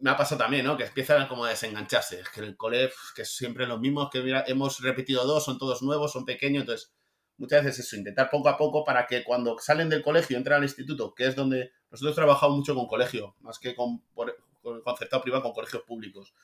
me 0.00 0.10
ha 0.10 0.16
pasado 0.16 0.40
también, 0.40 0.66
¿no? 0.66 0.76
Que 0.76 0.84
empiezan 0.84 1.26
como 1.26 1.44
a 1.44 1.50
desengancharse. 1.50 2.20
Es 2.20 2.28
que 2.28 2.40
el 2.40 2.56
cole, 2.56 2.90
que 3.14 3.22
es 3.22 3.34
siempre 3.34 3.66
lo 3.66 3.78
mismo, 3.78 4.10
que 4.10 4.20
mira, 4.20 4.44
hemos 4.46 4.80
repetido 4.80 5.24
dos, 5.24 5.44
son 5.44 5.58
todos 5.58 5.82
nuevos, 5.82 6.12
son 6.12 6.24
pequeños, 6.24 6.62
entonces 6.62 6.92
muchas 7.38 7.64
veces 7.64 7.86
eso, 7.86 7.96
intentar 7.96 8.30
poco 8.30 8.48
a 8.48 8.56
poco 8.56 8.84
para 8.84 9.06
que 9.06 9.24
cuando 9.24 9.58
salen 9.58 9.88
del 9.88 10.02
colegio, 10.02 10.36
entran 10.36 10.58
al 10.58 10.64
instituto, 10.64 11.14
que 11.14 11.26
es 11.26 11.36
donde 11.36 11.72
nosotros 11.90 12.08
hemos 12.08 12.16
trabajado 12.16 12.52
mucho 12.52 12.74
con 12.74 12.86
colegio, 12.86 13.34
más 13.40 13.58
que 13.58 13.74
con, 13.74 14.02
con 14.14 14.82
concertado 14.82 15.22
privado, 15.22 15.42
con 15.42 15.52
colegios 15.52 15.82
públicos. 15.82 16.34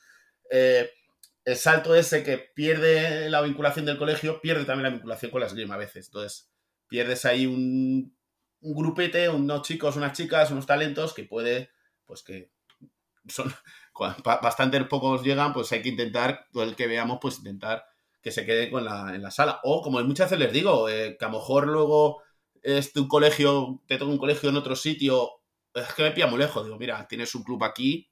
Eh, 0.49 0.89
el 1.45 1.55
salto 1.57 1.93
ese 1.95 2.23
que 2.23 2.37
pierde 2.37 3.29
la 3.29 3.41
vinculación 3.41 3.85
del 3.85 3.97
colegio, 3.97 4.39
pierde 4.41 4.65
también 4.65 4.83
la 4.83 4.95
vinculación 4.95 5.31
con 5.31 5.41
la 5.41 5.47
esgrima 5.47 5.75
a 5.75 5.79
veces. 5.79 6.07
Entonces, 6.07 6.49
pierdes 6.87 7.25
ahí 7.25 7.45
un, 7.45 8.15
un 8.61 8.75
grupete, 8.75 9.29
unos 9.29 9.61
chicos, 9.63 9.97
unas 9.97 10.13
chicas, 10.13 10.51
unos 10.51 10.65
talentos 10.65 11.13
que 11.13 11.23
puede, 11.23 11.69
pues 12.05 12.23
que 12.23 12.51
son 13.27 13.53
bastante 14.41 14.83
pocos 14.85 15.23
llegan, 15.23 15.53
pues 15.53 15.71
hay 15.71 15.81
que 15.81 15.89
intentar, 15.89 16.47
todo 16.51 16.63
el 16.63 16.75
que 16.75 16.87
veamos, 16.87 17.19
pues 17.21 17.39
intentar 17.39 17.85
que 18.21 18.31
se 18.31 18.45
quede 18.45 18.71
con 18.71 18.85
la, 18.85 19.13
en 19.13 19.21
la 19.21 19.31
sala. 19.31 19.59
O 19.63 19.81
como 19.81 20.01
muchas 20.03 20.31
veces 20.31 20.45
les 20.45 20.53
digo, 20.53 20.87
eh, 20.87 21.17
que 21.19 21.25
a 21.25 21.27
lo 21.27 21.39
mejor 21.39 21.67
luego 21.67 22.21
es 22.63 22.95
un 22.95 23.07
colegio, 23.07 23.81
te 23.87 23.97
toca 23.97 24.09
un 24.09 24.17
colegio 24.17 24.49
en 24.49 24.55
otro 24.55 24.75
sitio, 24.75 25.41
es 25.73 25.93
que 25.93 26.03
me 26.03 26.11
pilla 26.11 26.27
muy 26.27 26.39
lejos. 26.39 26.63
Digo, 26.63 26.77
mira, 26.77 27.05
tienes 27.07 27.35
un 27.35 27.43
club 27.43 27.63
aquí, 27.63 28.09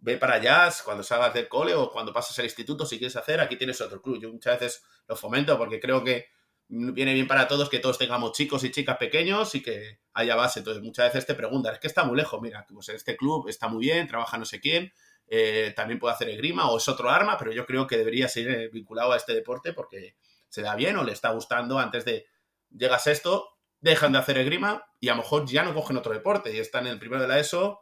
ve 0.00 0.16
para 0.16 0.34
allá 0.34 0.68
cuando 0.84 1.02
salgas 1.02 1.32
del 1.32 1.48
cole 1.48 1.74
o 1.74 1.90
cuando 1.90 2.12
pases 2.12 2.38
al 2.40 2.46
instituto, 2.46 2.84
si 2.84 2.98
quieres 2.98 3.16
hacer, 3.16 3.40
aquí 3.40 3.56
tienes 3.56 3.80
otro 3.80 4.02
club. 4.02 4.18
Yo 4.20 4.30
muchas 4.30 4.58
veces 4.58 4.84
lo 5.06 5.16
fomento 5.16 5.56
porque 5.56 5.78
creo 5.78 6.02
que 6.02 6.26
viene 6.68 7.14
bien 7.14 7.26
para 7.26 7.48
todos 7.48 7.68
que 7.68 7.80
todos 7.80 7.98
tengamos 7.98 8.32
chicos 8.32 8.62
y 8.64 8.70
chicas 8.70 8.96
pequeños 8.96 9.54
y 9.54 9.62
que 9.62 10.00
haya 10.14 10.34
base. 10.34 10.60
Entonces, 10.60 10.82
muchas 10.82 11.12
veces 11.12 11.26
te 11.26 11.34
preguntan, 11.34 11.74
es 11.74 11.80
que 11.80 11.86
está 11.86 12.04
muy 12.04 12.16
lejos, 12.16 12.40
mira, 12.40 12.66
pues 12.68 12.88
este 12.88 13.16
club 13.16 13.48
está 13.48 13.68
muy 13.68 13.86
bien, 13.86 14.06
trabaja 14.06 14.36
no 14.38 14.44
sé 14.44 14.60
quién, 14.60 14.92
eh, 15.26 15.72
también 15.76 15.98
puede 15.98 16.14
hacer 16.14 16.28
esgrima 16.28 16.70
o 16.70 16.78
es 16.78 16.88
otro 16.88 17.10
arma, 17.10 17.36
pero 17.38 17.52
yo 17.52 17.66
creo 17.66 17.86
que 17.86 17.96
debería 17.96 18.28
seguir 18.28 18.50
eh, 18.50 18.68
vinculado 18.68 19.12
a 19.12 19.16
este 19.16 19.32
deporte 19.34 19.72
porque 19.72 20.16
se 20.48 20.62
da 20.62 20.74
bien 20.74 20.96
o 20.96 21.04
le 21.04 21.12
está 21.12 21.30
gustando 21.30 21.78
antes 21.78 22.04
de 22.04 22.26
llegas 22.70 23.06
esto, 23.06 23.58
dejan 23.80 24.12
de 24.12 24.18
hacer 24.18 24.38
esgrima 24.38 24.84
y 25.00 25.08
a 25.08 25.12
lo 25.12 25.22
mejor 25.22 25.46
ya 25.46 25.62
no 25.62 25.74
cogen 25.74 25.96
otro 25.96 26.12
deporte 26.12 26.54
y 26.54 26.58
están 26.58 26.86
en 26.86 26.94
el 26.94 26.98
primero 26.98 27.22
de 27.22 27.28
la 27.28 27.38
ESO 27.38 27.80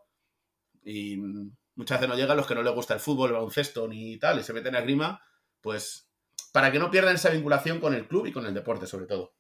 y 0.84 1.16
muchas 1.74 1.99
veces 1.99 2.09
no 2.09 2.16
llegan 2.16 2.36
los 2.36 2.46
que 2.46 2.55
no 2.55 2.62
les 2.62 2.74
gusta 2.74 2.94
el 2.94 3.01
fútbol, 3.01 3.30
el 3.30 3.34
baloncesto 3.34 3.86
ni 3.88 4.18
tal 4.18 4.38
y 4.38 4.42
se 4.42 4.53
meten 4.53 4.74
a 4.74 4.78
esgrima, 4.78 5.22
pues 5.61 6.11
para 6.53 6.72
que 6.72 6.78
no 6.78 6.90
pierdan 6.90 7.14
esa 7.14 7.30
vinculación 7.30 7.80
con 7.80 7.94
el 7.94 8.07
club 8.07 8.26
y 8.26 8.32
con 8.32 8.46
el 8.46 8.55
deporte, 8.55 8.86
sobre 8.86 9.07
todo. 9.07 9.34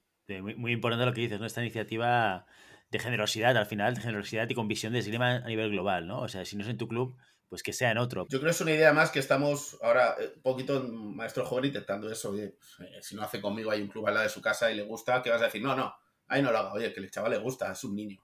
muy, 0.56 0.72
importante 0.72 1.06
lo 1.06 1.12
que 1.12 1.22
dices, 1.22 1.40
¿no? 1.40 1.46
Esta 1.46 1.62
iniciativa 1.62 2.46
de 2.90 2.98
generosidad, 2.98 3.56
al 3.56 3.66
final, 3.66 3.94
de 3.94 4.00
generosidad 4.00 4.48
y 4.48 4.54
con 4.54 4.68
visión 4.68 4.92
de 4.92 5.00
esgrima 5.00 5.36
a 5.36 5.46
nivel 5.46 5.70
global, 5.70 6.06
¿no? 6.06 6.20
O 6.20 6.28
sea, 6.28 6.44
si 6.44 6.56
no 6.56 6.62
es 6.62 6.68
en 6.68 6.78
tu 6.78 6.88
club, 6.88 7.16
pues 7.48 7.62
que 7.62 7.72
sea 7.72 7.90
en 7.90 7.98
otro. 7.98 8.26
Yo 8.28 8.38
creo 8.38 8.50
que 8.50 8.54
es 8.54 8.60
una 8.60 8.72
idea 8.72 8.92
más 8.92 9.10
que 9.10 9.18
estamos 9.18 9.78
ahora 9.82 10.16
eh, 10.20 10.32
un 10.36 10.42
poquito 10.42 10.82
maestro 10.82 11.44
joven 11.44 11.66
intentando 11.66 12.10
eso. 12.10 12.30
Oye, 12.30 12.56
eh, 12.80 12.98
si 13.00 13.14
no 13.14 13.22
hace 13.22 13.40
conmigo, 13.40 13.70
hay 13.70 13.80
un 13.80 13.88
club 13.88 14.06
al 14.06 14.14
lado 14.14 14.24
de 14.24 14.32
su 14.32 14.42
casa 14.42 14.70
y 14.70 14.76
le 14.76 14.82
gusta, 14.82 15.22
¿qué 15.22 15.30
vas 15.30 15.40
a 15.40 15.46
decir? 15.46 15.62
No, 15.62 15.74
no, 15.74 15.94
ahí 16.28 16.42
no 16.42 16.52
lo 16.52 16.58
haga. 16.58 16.72
Oye, 16.72 16.92
que 16.92 17.00
el 17.00 17.10
chaval 17.10 17.32
le 17.32 17.38
gusta, 17.38 17.72
es 17.72 17.84
un 17.84 17.96
niño. 17.96 18.22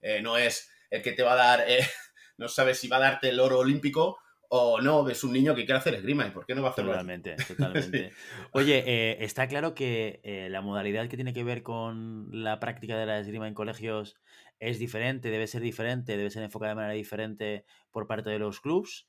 Eh, 0.00 0.20
no 0.20 0.36
es 0.36 0.70
el 0.90 1.02
que 1.02 1.12
te 1.12 1.22
va 1.22 1.32
a 1.32 1.36
dar, 1.36 1.64
no 2.38 2.48
sabes 2.48 2.78
si 2.78 2.88
va 2.88 2.96
a 2.96 3.00
darte 3.00 3.28
el 3.28 3.40
oro 3.40 3.60
olímpico 3.60 4.18
o 4.54 4.82
no, 4.82 5.02
ves 5.02 5.24
un 5.24 5.32
niño 5.32 5.54
que 5.54 5.64
quiere 5.64 5.78
hacer 5.78 5.94
esgrima 5.94 6.26
y 6.26 6.30
por 6.30 6.44
qué 6.44 6.54
no 6.54 6.60
va 6.60 6.68
a 6.68 6.70
hacerlo. 6.72 6.90
Totalmente, 6.90 7.36
totalmente. 7.48 8.12
Oye, 8.50 8.84
eh, 8.86 9.24
está 9.24 9.48
claro 9.48 9.74
que 9.74 10.20
eh, 10.24 10.48
la 10.50 10.60
modalidad 10.60 11.08
que 11.08 11.16
tiene 11.16 11.32
que 11.32 11.42
ver 11.42 11.62
con 11.62 12.28
la 12.30 12.60
práctica 12.60 12.98
de 12.98 13.06
la 13.06 13.18
esgrima 13.18 13.48
en 13.48 13.54
colegios 13.54 14.14
es 14.60 14.78
diferente, 14.78 15.30
debe 15.30 15.46
ser 15.46 15.62
diferente, 15.62 16.18
debe 16.18 16.28
ser 16.28 16.42
enfocada 16.42 16.72
de 16.72 16.76
manera 16.76 16.92
diferente 16.92 17.64
por 17.90 18.06
parte 18.06 18.28
de 18.28 18.38
los 18.38 18.60
clubs. 18.60 19.06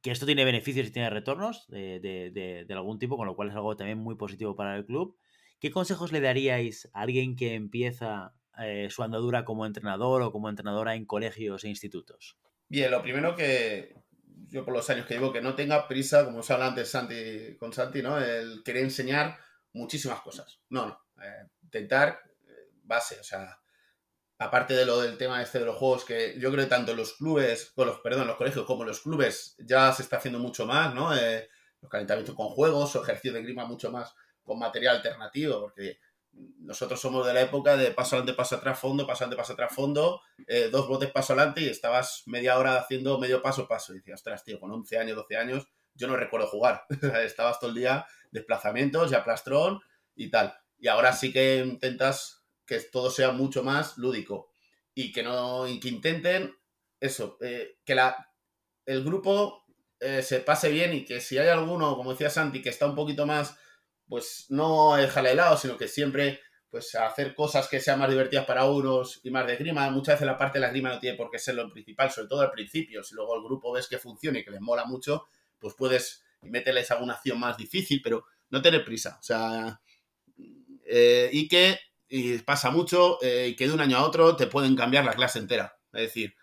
Que 0.00 0.10
esto 0.10 0.24
tiene 0.24 0.46
beneficios 0.46 0.86
y 0.86 0.90
tiene 0.90 1.10
retornos 1.10 1.66
de, 1.68 2.66
algún 2.70 2.98
tipo, 2.98 3.18
con 3.18 3.26
lo 3.26 3.36
cual 3.36 3.50
es 3.50 3.54
algo 3.54 3.76
también 3.76 3.98
muy 3.98 4.14
positivo 4.14 4.56
para 4.56 4.76
el 4.76 4.86
club. 4.86 5.14
¿Qué 5.60 5.70
consejos 5.70 6.12
le 6.12 6.20
daríais 6.20 6.88
a 6.92 7.02
alguien 7.02 7.36
que 7.36 7.54
empieza 7.54 8.34
eh, 8.58 8.88
su 8.90 9.02
andadura 9.02 9.44
como 9.44 9.66
entrenador 9.66 10.22
o 10.22 10.32
como 10.32 10.48
entrenadora 10.48 10.94
en 10.94 11.06
colegios 11.06 11.64
e 11.64 11.68
institutos? 11.68 12.36
Bien, 12.68 12.90
lo 12.90 13.02
primero 13.02 13.34
que, 13.34 13.94
yo 14.48 14.64
por 14.64 14.74
los 14.74 14.88
años 14.90 15.06
que 15.06 15.14
llevo, 15.14 15.32
que 15.32 15.40
no 15.40 15.54
tenga 15.54 15.88
prisa, 15.88 16.24
como 16.24 16.38
os 16.38 16.50
hablaba 16.50 16.70
antes 16.70 16.90
Santi, 16.90 17.56
con 17.58 17.72
Santi, 17.72 18.02
¿no? 18.02 18.18
El 18.18 18.62
querer 18.64 18.84
enseñar 18.84 19.38
muchísimas 19.72 20.20
cosas. 20.20 20.60
No, 20.70 20.86
no. 20.86 21.00
Eh, 21.22 21.48
intentar 21.62 22.20
eh, 22.46 22.70
base, 22.82 23.18
o 23.20 23.24
sea, 23.24 23.58
aparte 24.38 24.74
de 24.74 24.86
lo 24.86 25.00
del 25.00 25.16
tema 25.16 25.42
este 25.42 25.58
de 25.58 25.64
los 25.64 25.76
juegos, 25.76 26.04
que 26.04 26.38
yo 26.38 26.50
creo 26.50 26.64
que 26.64 26.70
tanto 26.70 26.94
los 26.94 27.14
clubes, 27.14 27.72
con 27.74 27.86
los, 27.86 28.00
perdón, 28.00 28.26
los 28.26 28.36
colegios 28.36 28.66
como 28.66 28.84
los 28.84 29.00
clubes 29.00 29.56
ya 29.58 29.92
se 29.92 30.02
está 30.02 30.16
haciendo 30.18 30.38
mucho 30.38 30.66
más, 30.66 30.94
¿no? 30.94 31.14
Eh, 31.16 31.48
los 31.80 31.90
calentamientos 31.90 32.34
con 32.34 32.48
juegos 32.48 32.94
o 32.96 33.02
ejercicio 33.02 33.32
de 33.32 33.42
grima 33.42 33.66
mucho 33.66 33.90
más 33.90 34.14
con 34.44 34.58
material 34.58 34.96
alternativo, 34.96 35.60
porque 35.60 35.98
nosotros 36.32 37.00
somos 37.00 37.26
de 37.26 37.34
la 37.34 37.42
época 37.42 37.76
de 37.76 37.90
paso 37.92 38.16
adelante, 38.16 38.36
paso 38.36 38.56
atrás, 38.56 38.78
fondo, 38.78 39.06
paso 39.06 39.24
adelante, 39.24 39.40
paso 39.40 39.52
atrás, 39.52 39.74
fondo, 39.74 40.20
eh, 40.46 40.68
dos 40.70 40.88
botes 40.88 41.10
paso 41.10 41.32
adelante 41.32 41.60
y 41.60 41.68
estabas 41.68 42.22
media 42.26 42.58
hora 42.58 42.78
haciendo 42.78 43.18
medio 43.18 43.42
paso, 43.42 43.68
paso. 43.68 43.92
Y 43.92 43.98
decías, 43.98 44.20
ostras, 44.20 44.44
tío, 44.44 44.58
con 44.58 44.70
11 44.70 44.98
años, 44.98 45.16
12 45.16 45.36
años, 45.36 45.68
yo 45.94 46.08
no 46.08 46.16
recuerdo 46.16 46.46
jugar. 46.48 46.84
estabas 47.24 47.60
todo 47.60 47.70
el 47.70 47.76
día 47.76 48.06
desplazamientos 48.30 49.12
y 49.12 49.14
aplastrón 49.14 49.80
y 50.16 50.30
tal. 50.30 50.54
Y 50.78 50.88
ahora 50.88 51.12
sí 51.12 51.32
que 51.32 51.58
intentas 51.58 52.44
que 52.66 52.80
todo 52.80 53.10
sea 53.10 53.30
mucho 53.30 53.62
más 53.62 53.96
lúdico 53.98 54.50
y 54.94 55.12
que 55.12 55.22
no 55.22 55.64
que 55.80 55.88
intenten 55.88 56.54
eso, 57.00 57.36
eh, 57.40 57.78
que 57.84 57.94
la, 57.94 58.32
el 58.86 59.04
grupo 59.04 59.64
eh, 60.00 60.22
se 60.22 60.40
pase 60.40 60.70
bien 60.70 60.94
y 60.94 61.04
que 61.04 61.20
si 61.20 61.38
hay 61.38 61.48
alguno, 61.48 61.96
como 61.96 62.12
decía 62.12 62.30
Santi, 62.30 62.62
que 62.62 62.70
está 62.70 62.86
un 62.86 62.94
poquito 62.94 63.26
más, 63.26 63.56
pues 64.08 64.46
no 64.48 64.96
de 64.96 65.34
lado, 65.34 65.56
sino 65.56 65.76
que 65.76 65.88
siempre 65.88 66.40
pues 66.70 66.92
hacer 66.96 67.36
cosas 67.36 67.68
que 67.68 67.78
sean 67.78 68.00
más 68.00 68.10
divertidas 68.10 68.46
para 68.46 68.64
unos 68.64 69.20
y 69.22 69.30
más 69.30 69.46
de 69.46 69.54
grima. 69.56 69.88
Muchas 69.90 70.16
veces 70.16 70.26
la 70.26 70.36
parte 70.36 70.58
de 70.58 70.66
la 70.66 70.70
grima 70.70 70.88
no 70.88 70.98
tiene 70.98 71.16
por 71.16 71.30
qué 71.30 71.38
ser 71.38 71.54
lo 71.54 71.70
principal, 71.70 72.10
sobre 72.10 72.26
todo 72.26 72.40
al 72.40 72.50
principio. 72.50 73.04
Si 73.04 73.14
luego 73.14 73.36
el 73.36 73.44
grupo 73.44 73.70
ves 73.70 73.86
que 73.86 73.98
funciona 73.98 74.40
y 74.40 74.44
que 74.44 74.50
les 74.50 74.60
mola 74.60 74.84
mucho, 74.84 75.26
pues 75.60 75.74
puedes 75.74 76.24
meterles 76.42 76.90
alguna 76.90 77.14
acción 77.14 77.38
más 77.38 77.56
difícil, 77.56 78.00
pero 78.02 78.24
no 78.50 78.60
tener 78.60 78.84
prisa. 78.84 79.18
O 79.20 79.22
sea, 79.22 79.80
eh, 80.84 81.30
y 81.32 81.46
que 81.46 81.78
pasa 82.44 82.70
mucho 82.70 83.18
eh, 83.22 83.48
y 83.50 83.56
que 83.56 83.68
de 83.68 83.74
un 83.74 83.80
año 83.80 83.96
a 83.98 84.04
otro 84.04 84.34
te 84.34 84.48
pueden 84.48 84.74
cambiar 84.74 85.04
la 85.04 85.14
clase 85.14 85.38
entera. 85.38 85.78
Es 85.92 86.02
decir, 86.02 86.34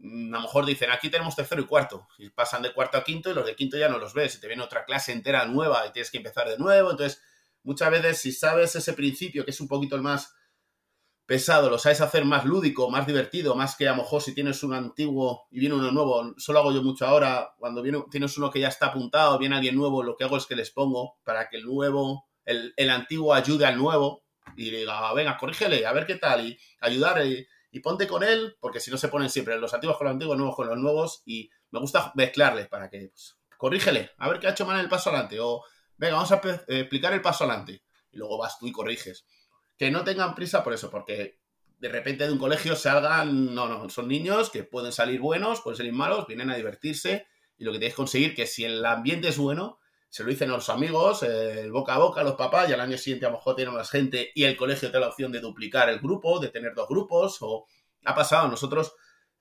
a 0.00 0.06
lo 0.06 0.40
mejor 0.40 0.64
dicen, 0.64 0.90
aquí 0.90 1.10
tenemos 1.10 1.34
tercero 1.34 1.60
y 1.60 1.66
cuarto, 1.66 2.06
y 2.18 2.30
pasan 2.30 2.62
de 2.62 2.72
cuarto 2.72 2.98
a 2.98 3.04
quinto 3.04 3.30
y 3.30 3.34
los 3.34 3.44
de 3.44 3.56
quinto 3.56 3.76
ya 3.76 3.88
no 3.88 3.98
los 3.98 4.14
ves, 4.14 4.36
y 4.36 4.40
te 4.40 4.46
viene 4.46 4.62
otra 4.62 4.84
clase 4.84 5.12
entera 5.12 5.44
nueva 5.46 5.86
y 5.86 5.92
tienes 5.92 6.10
que 6.10 6.18
empezar 6.18 6.48
de 6.48 6.58
nuevo. 6.58 6.90
Entonces, 6.90 7.22
muchas 7.62 7.90
veces 7.90 8.18
si 8.18 8.32
sabes 8.32 8.74
ese 8.76 8.92
principio, 8.92 9.44
que 9.44 9.50
es 9.50 9.60
un 9.60 9.68
poquito 9.68 9.96
el 9.96 10.02
más 10.02 10.34
pesado, 11.26 11.68
lo 11.68 11.78
sabes 11.78 12.00
hacer 12.00 12.24
más 12.24 12.46
lúdico, 12.46 12.90
más 12.90 13.06
divertido, 13.06 13.54
más 13.54 13.76
que 13.76 13.86
a 13.86 13.90
lo 13.90 13.98
mejor 13.98 14.22
si 14.22 14.34
tienes 14.34 14.62
un 14.62 14.72
antiguo 14.72 15.46
y 15.50 15.60
viene 15.60 15.74
uno 15.74 15.90
nuevo, 15.92 16.34
solo 16.38 16.60
hago 16.60 16.72
yo 16.72 16.82
mucho 16.82 17.06
ahora, 17.06 17.54
cuando 17.58 17.82
viene, 17.82 18.02
tienes 18.10 18.38
uno 18.38 18.50
que 18.50 18.60
ya 18.60 18.68
está 18.68 18.86
apuntado, 18.86 19.38
viene 19.38 19.56
alguien 19.56 19.76
nuevo, 19.76 20.02
lo 20.02 20.16
que 20.16 20.24
hago 20.24 20.38
es 20.38 20.46
que 20.46 20.56
les 20.56 20.70
pongo 20.70 21.18
para 21.24 21.50
que 21.50 21.58
el 21.58 21.64
nuevo, 21.64 22.28
el, 22.46 22.72
el 22.76 22.88
antiguo 22.88 23.34
ayude 23.34 23.66
al 23.66 23.76
nuevo 23.76 24.24
y 24.56 24.70
diga, 24.70 25.12
venga, 25.12 25.36
corrígele, 25.36 25.84
a 25.84 25.92
ver 25.92 26.06
qué 26.06 26.14
tal, 26.14 26.46
y 26.46 26.58
ayudar, 26.80 27.26
y, 27.26 27.46
ponte 27.80 28.06
con 28.06 28.22
él, 28.22 28.56
porque 28.60 28.80
si 28.80 28.90
no 28.90 28.96
se 28.96 29.08
ponen 29.08 29.30
siempre 29.30 29.58
los 29.58 29.72
antiguos 29.74 29.96
con 29.98 30.06
los 30.06 30.14
antiguos, 30.14 30.36
nuevos 30.36 30.56
con 30.56 30.68
los 30.68 30.78
nuevos, 30.78 31.22
y 31.24 31.50
me 31.70 31.80
gusta 31.80 32.12
mezclarles 32.14 32.68
para 32.68 32.88
que, 32.88 33.08
pues, 33.08 33.38
corrígele, 33.56 34.10
a 34.18 34.28
ver 34.28 34.40
qué 34.40 34.46
ha 34.46 34.50
hecho 34.50 34.66
mal 34.66 34.80
el 34.80 34.88
paso 34.88 35.10
adelante, 35.10 35.38
o 35.40 35.62
venga, 35.96 36.14
vamos 36.14 36.32
a 36.32 36.40
explicar 36.68 37.12
el 37.12 37.22
paso 37.22 37.44
adelante. 37.44 37.82
Y 38.10 38.16
luego 38.16 38.38
vas 38.38 38.58
tú 38.58 38.66
y 38.66 38.72
corriges. 38.72 39.26
Que 39.76 39.90
no 39.90 40.02
tengan 40.02 40.34
prisa 40.34 40.64
por 40.64 40.72
eso, 40.72 40.90
porque 40.90 41.38
de 41.78 41.88
repente 41.88 42.26
de 42.26 42.32
un 42.32 42.38
colegio 42.38 42.74
salgan, 42.74 43.54
no, 43.54 43.68
no, 43.68 43.88
son 43.88 44.08
niños 44.08 44.50
que 44.50 44.64
pueden 44.64 44.92
salir 44.92 45.20
buenos, 45.20 45.60
pueden 45.60 45.76
salir 45.76 45.92
malos, 45.92 46.26
vienen 46.26 46.50
a 46.50 46.56
divertirse 46.56 47.26
y 47.56 47.64
lo 47.64 47.72
que 47.72 47.78
tienes 47.78 47.94
que 47.94 47.98
conseguir 47.98 48.34
que 48.34 48.46
si 48.46 48.64
el 48.64 48.84
ambiente 48.84 49.28
es 49.28 49.38
bueno, 49.38 49.78
se 50.08 50.22
lo 50.24 50.30
dicen 50.30 50.50
a 50.50 50.54
los 50.54 50.68
amigos, 50.70 51.22
el 51.22 51.70
boca 51.70 51.94
a 51.94 51.98
boca, 51.98 52.22
los 52.22 52.34
papás, 52.34 52.68
y 52.68 52.72
al 52.72 52.80
año 52.80 52.96
siguiente 52.96 53.26
a 53.26 53.30
lo 53.30 53.36
mejor 53.36 53.56
tienen 53.56 53.74
más 53.74 53.90
gente 53.90 54.30
y 54.34 54.44
el 54.44 54.56
colegio 54.56 54.88
te 54.88 54.94
da 54.94 55.00
la 55.00 55.08
opción 55.08 55.30
de 55.32 55.40
duplicar 55.40 55.88
el 55.88 55.98
grupo, 55.98 56.40
de 56.40 56.48
tener 56.48 56.74
dos 56.74 56.88
grupos, 56.88 57.38
o 57.40 57.66
ha 58.04 58.14
pasado, 58.14 58.48
nosotros 58.48 58.94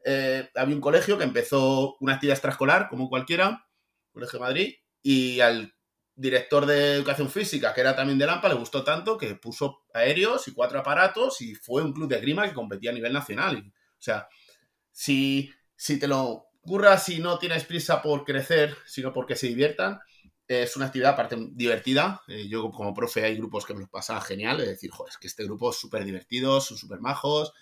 eh, 0.04 0.50
había 0.56 0.76
un 0.76 0.82
colegio 0.82 1.18
que 1.18 1.24
empezó 1.24 1.98
una 2.00 2.14
actividad 2.14 2.36
extraescolar, 2.36 2.90
como 2.90 3.10
cualquiera, 3.10 3.66
Colegio 4.12 4.40
de 4.40 4.46
Madrid, 4.46 4.74
y 5.02 5.40
al 5.40 5.74
director 6.16 6.66
de 6.66 6.96
educación 6.96 7.30
física, 7.30 7.74
que 7.74 7.82
era 7.82 7.96
también 7.96 8.18
de 8.18 8.26
Lampa, 8.26 8.50
le 8.50 8.56
gustó 8.56 8.84
tanto 8.84 9.18
que 9.18 9.36
puso 9.36 9.84
aéreos 9.94 10.48
y 10.48 10.54
cuatro 10.54 10.80
aparatos 10.80 11.42
y 11.42 11.54
fue 11.54 11.84
un 11.84 11.94
club 11.94 12.10
de 12.10 12.20
grima 12.20 12.48
que 12.48 12.56
competía 12.56 12.90
a 12.90 12.94
nivel 12.94 13.14
nacional. 13.14 13.58
o 13.58 14.02
sea, 14.02 14.28
si, 14.92 15.52
si 15.76 16.00
te 16.00 16.08
lo 16.08 16.48
ocurra, 16.64 16.98
si 16.98 17.20
no 17.20 17.38
tienes 17.38 17.66
prisa 17.66 18.02
por 18.02 18.26
crecer, 18.26 18.76
sino 18.86 19.14
porque 19.14 19.36
se 19.36 19.48
diviertan, 19.48 20.00
es 20.48 20.76
una 20.76 20.88
actividad 20.88 21.12
aparte 21.14 21.36
divertida. 21.52 22.22
Eh, 22.28 22.48
yo 22.48 22.72
como 22.72 22.94
profe 22.94 23.24
hay 23.24 23.36
grupos 23.36 23.66
que 23.66 23.74
me 23.74 23.82
los 23.82 23.90
pasan 23.90 24.22
genial, 24.22 24.60
es 24.62 24.68
decir, 24.68 24.90
joder, 24.92 25.12
es 25.12 25.18
que 25.18 25.28
este 25.28 25.44
grupo 25.44 25.72
es 25.72 25.78
súper 25.78 26.06
divertido, 26.06 26.62
son 26.62 26.78
súper 26.78 27.00
majos, 27.00 27.54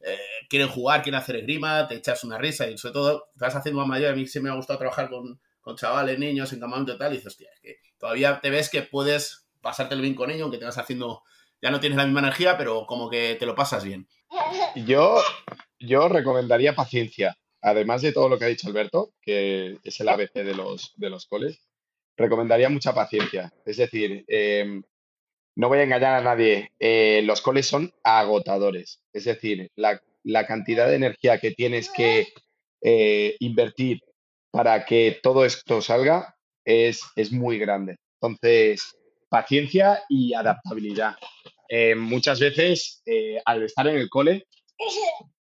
eh, 0.00 0.16
quieren 0.48 0.68
jugar, 0.68 1.02
quieren 1.02 1.20
hacer 1.20 1.42
grima, 1.42 1.88
te 1.88 1.96
echas 1.96 2.22
una 2.24 2.38
risa 2.38 2.68
y 2.68 2.78
sobre 2.78 2.92
todo 2.94 3.28
te 3.36 3.44
vas 3.44 3.54
haciendo 3.54 3.80
más 3.80 3.88
mayor. 3.88 4.12
A 4.12 4.16
mí 4.16 4.26
sí 4.26 4.40
me 4.40 4.50
ha 4.50 4.54
gustado 4.54 4.78
trabajar 4.78 5.10
con, 5.10 5.40
con 5.60 5.76
chavales, 5.76 6.18
niños, 6.18 6.52
en 6.52 6.60
campamento 6.60 6.94
y 6.94 6.98
tal, 6.98 7.12
y 7.12 7.16
dices, 7.16 7.32
hostia, 7.32 7.50
es 7.54 7.60
que 7.60 7.76
todavía 7.98 8.40
te 8.40 8.50
ves 8.50 8.70
que 8.70 8.82
puedes 8.82 9.46
pasártelo 9.60 10.02
bien 10.02 10.14
con 10.14 10.30
ellos, 10.30 10.42
aunque 10.42 10.58
te 10.58 10.64
vas 10.64 10.78
haciendo, 10.78 11.22
ya 11.60 11.70
no 11.70 11.80
tienes 11.80 11.96
la 11.96 12.04
misma 12.04 12.20
energía, 12.20 12.56
pero 12.56 12.86
como 12.86 13.10
que 13.10 13.36
te 13.38 13.46
lo 13.46 13.54
pasas 13.54 13.84
bien. 13.84 14.08
Yo, 14.76 15.20
yo 15.78 16.08
recomendaría 16.08 16.74
paciencia. 16.74 17.36
Además 17.60 18.02
de 18.02 18.12
todo 18.12 18.28
lo 18.28 18.38
que 18.38 18.44
ha 18.44 18.48
dicho 18.48 18.68
Alberto, 18.68 19.10
que 19.20 19.78
es 19.82 19.98
el 19.98 20.08
ABC 20.08 20.32
de 20.34 20.54
los, 20.54 20.92
de 20.96 21.10
los 21.10 21.26
coles, 21.26 21.67
recomendaría 22.18 22.68
mucha 22.68 22.94
paciencia. 22.94 23.52
Es 23.64 23.76
decir, 23.76 24.24
em, 24.26 24.82
no 25.56 25.68
voy 25.68 25.78
a 25.78 25.84
engañar 25.84 26.14
a 26.14 26.20
nadie, 26.20 26.72
eh, 26.78 27.22
los 27.24 27.40
coles 27.40 27.66
son 27.66 27.92
agotadores. 28.02 29.00
Es 29.12 29.24
decir, 29.24 29.70
la, 29.76 30.00
cantidad 30.46 30.88
de 30.88 30.96
energía 30.96 31.38
que 31.38 31.52
tienes 31.52 31.90
que 31.90 32.26
eh, 32.82 33.36
invertir 33.38 34.00
para 34.50 34.84
que 34.84 35.18
todo 35.22 35.44
esto 35.44 35.80
salga 35.80 36.36
es, 36.64 37.02
es 37.16 37.32
muy 37.32 37.58
grande. 37.58 37.96
Entonces, 38.20 38.96
paciencia 39.28 40.02
y 40.08 40.34
adaptabilidad. 40.34 41.16
Eh, 41.68 41.94
muchas 41.94 42.40
veces, 42.40 43.02
al 43.44 43.62
estar 43.62 43.86
en 43.86 43.96
el 43.96 44.08
cole, 44.08 44.46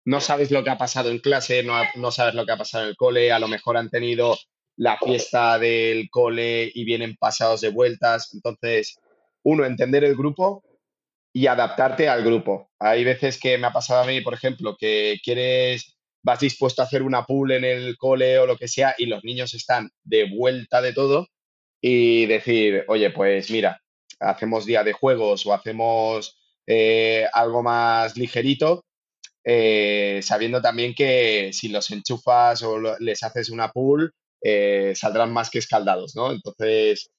no 0.04 0.20
sabes 0.20 0.50
lo 0.50 0.62
que 0.62 0.70
ha 0.70 0.78
pasado 0.78 1.10
en 1.10 1.18
clase, 1.18 1.62
no, 1.62 1.74
no, 1.96 2.10
sabes 2.10 2.34
lo 2.34 2.46
que 2.46 2.52
ha 2.52 2.56
pasado 2.56 2.84
en 2.84 2.90
el 2.90 2.96
cole, 2.96 3.32
a 3.32 3.38
lo 3.38 3.48
mejor 3.48 3.76
han 3.76 3.90
tenido 3.90 4.36
la 4.76 4.98
fiesta 4.98 5.58
del 5.58 6.08
cole 6.10 6.70
y 6.74 6.84
vienen 6.84 7.16
pasados 7.16 7.60
de 7.60 7.70
vueltas. 7.70 8.30
Entonces, 8.34 8.98
uno, 9.42 9.64
entender 9.64 10.04
el 10.04 10.16
grupo 10.16 10.62
y 11.32 11.46
adaptarte 11.46 12.08
al 12.08 12.24
grupo. 12.24 12.70
Hay 12.78 13.04
veces 13.04 13.38
que 13.38 13.58
me 13.58 13.66
ha 13.66 13.72
pasado 13.72 14.02
a 14.02 14.06
mí, 14.06 14.20
por 14.20 14.34
ejemplo, 14.34 14.76
que 14.78 15.18
quieres 15.22 15.96
vas 16.22 16.40
dispuesto 16.40 16.82
a 16.82 16.86
hacer 16.86 17.04
una 17.04 17.24
pool 17.24 17.52
en 17.52 17.64
el 17.64 17.96
cole 17.96 18.38
o 18.40 18.46
lo 18.46 18.56
que 18.56 18.66
sea 18.66 18.96
y 18.98 19.06
los 19.06 19.22
niños 19.22 19.54
están 19.54 19.90
de 20.02 20.28
vuelta 20.28 20.82
de 20.82 20.92
todo 20.92 21.28
y 21.80 22.26
decir, 22.26 22.84
oye, 22.88 23.10
pues 23.10 23.48
mira, 23.50 23.80
hacemos 24.18 24.66
día 24.66 24.82
de 24.82 24.92
juegos 24.92 25.46
o 25.46 25.54
hacemos 25.54 26.36
eh, 26.66 27.26
algo 27.32 27.62
más 27.62 28.16
ligerito, 28.16 28.84
eh, 29.44 30.18
sabiendo 30.20 30.60
también 30.60 30.94
que 30.94 31.50
si 31.52 31.68
los 31.68 31.92
enchufas 31.92 32.62
o 32.64 32.98
les 32.98 33.22
haces 33.22 33.50
una 33.50 33.70
pool, 33.70 34.12
eh, 34.42 34.92
saldrán 34.94 35.32
más 35.32 35.50
que 35.50 35.58
escaldados, 35.58 36.14
¿no? 36.16 36.32
Entonces... 36.32 37.10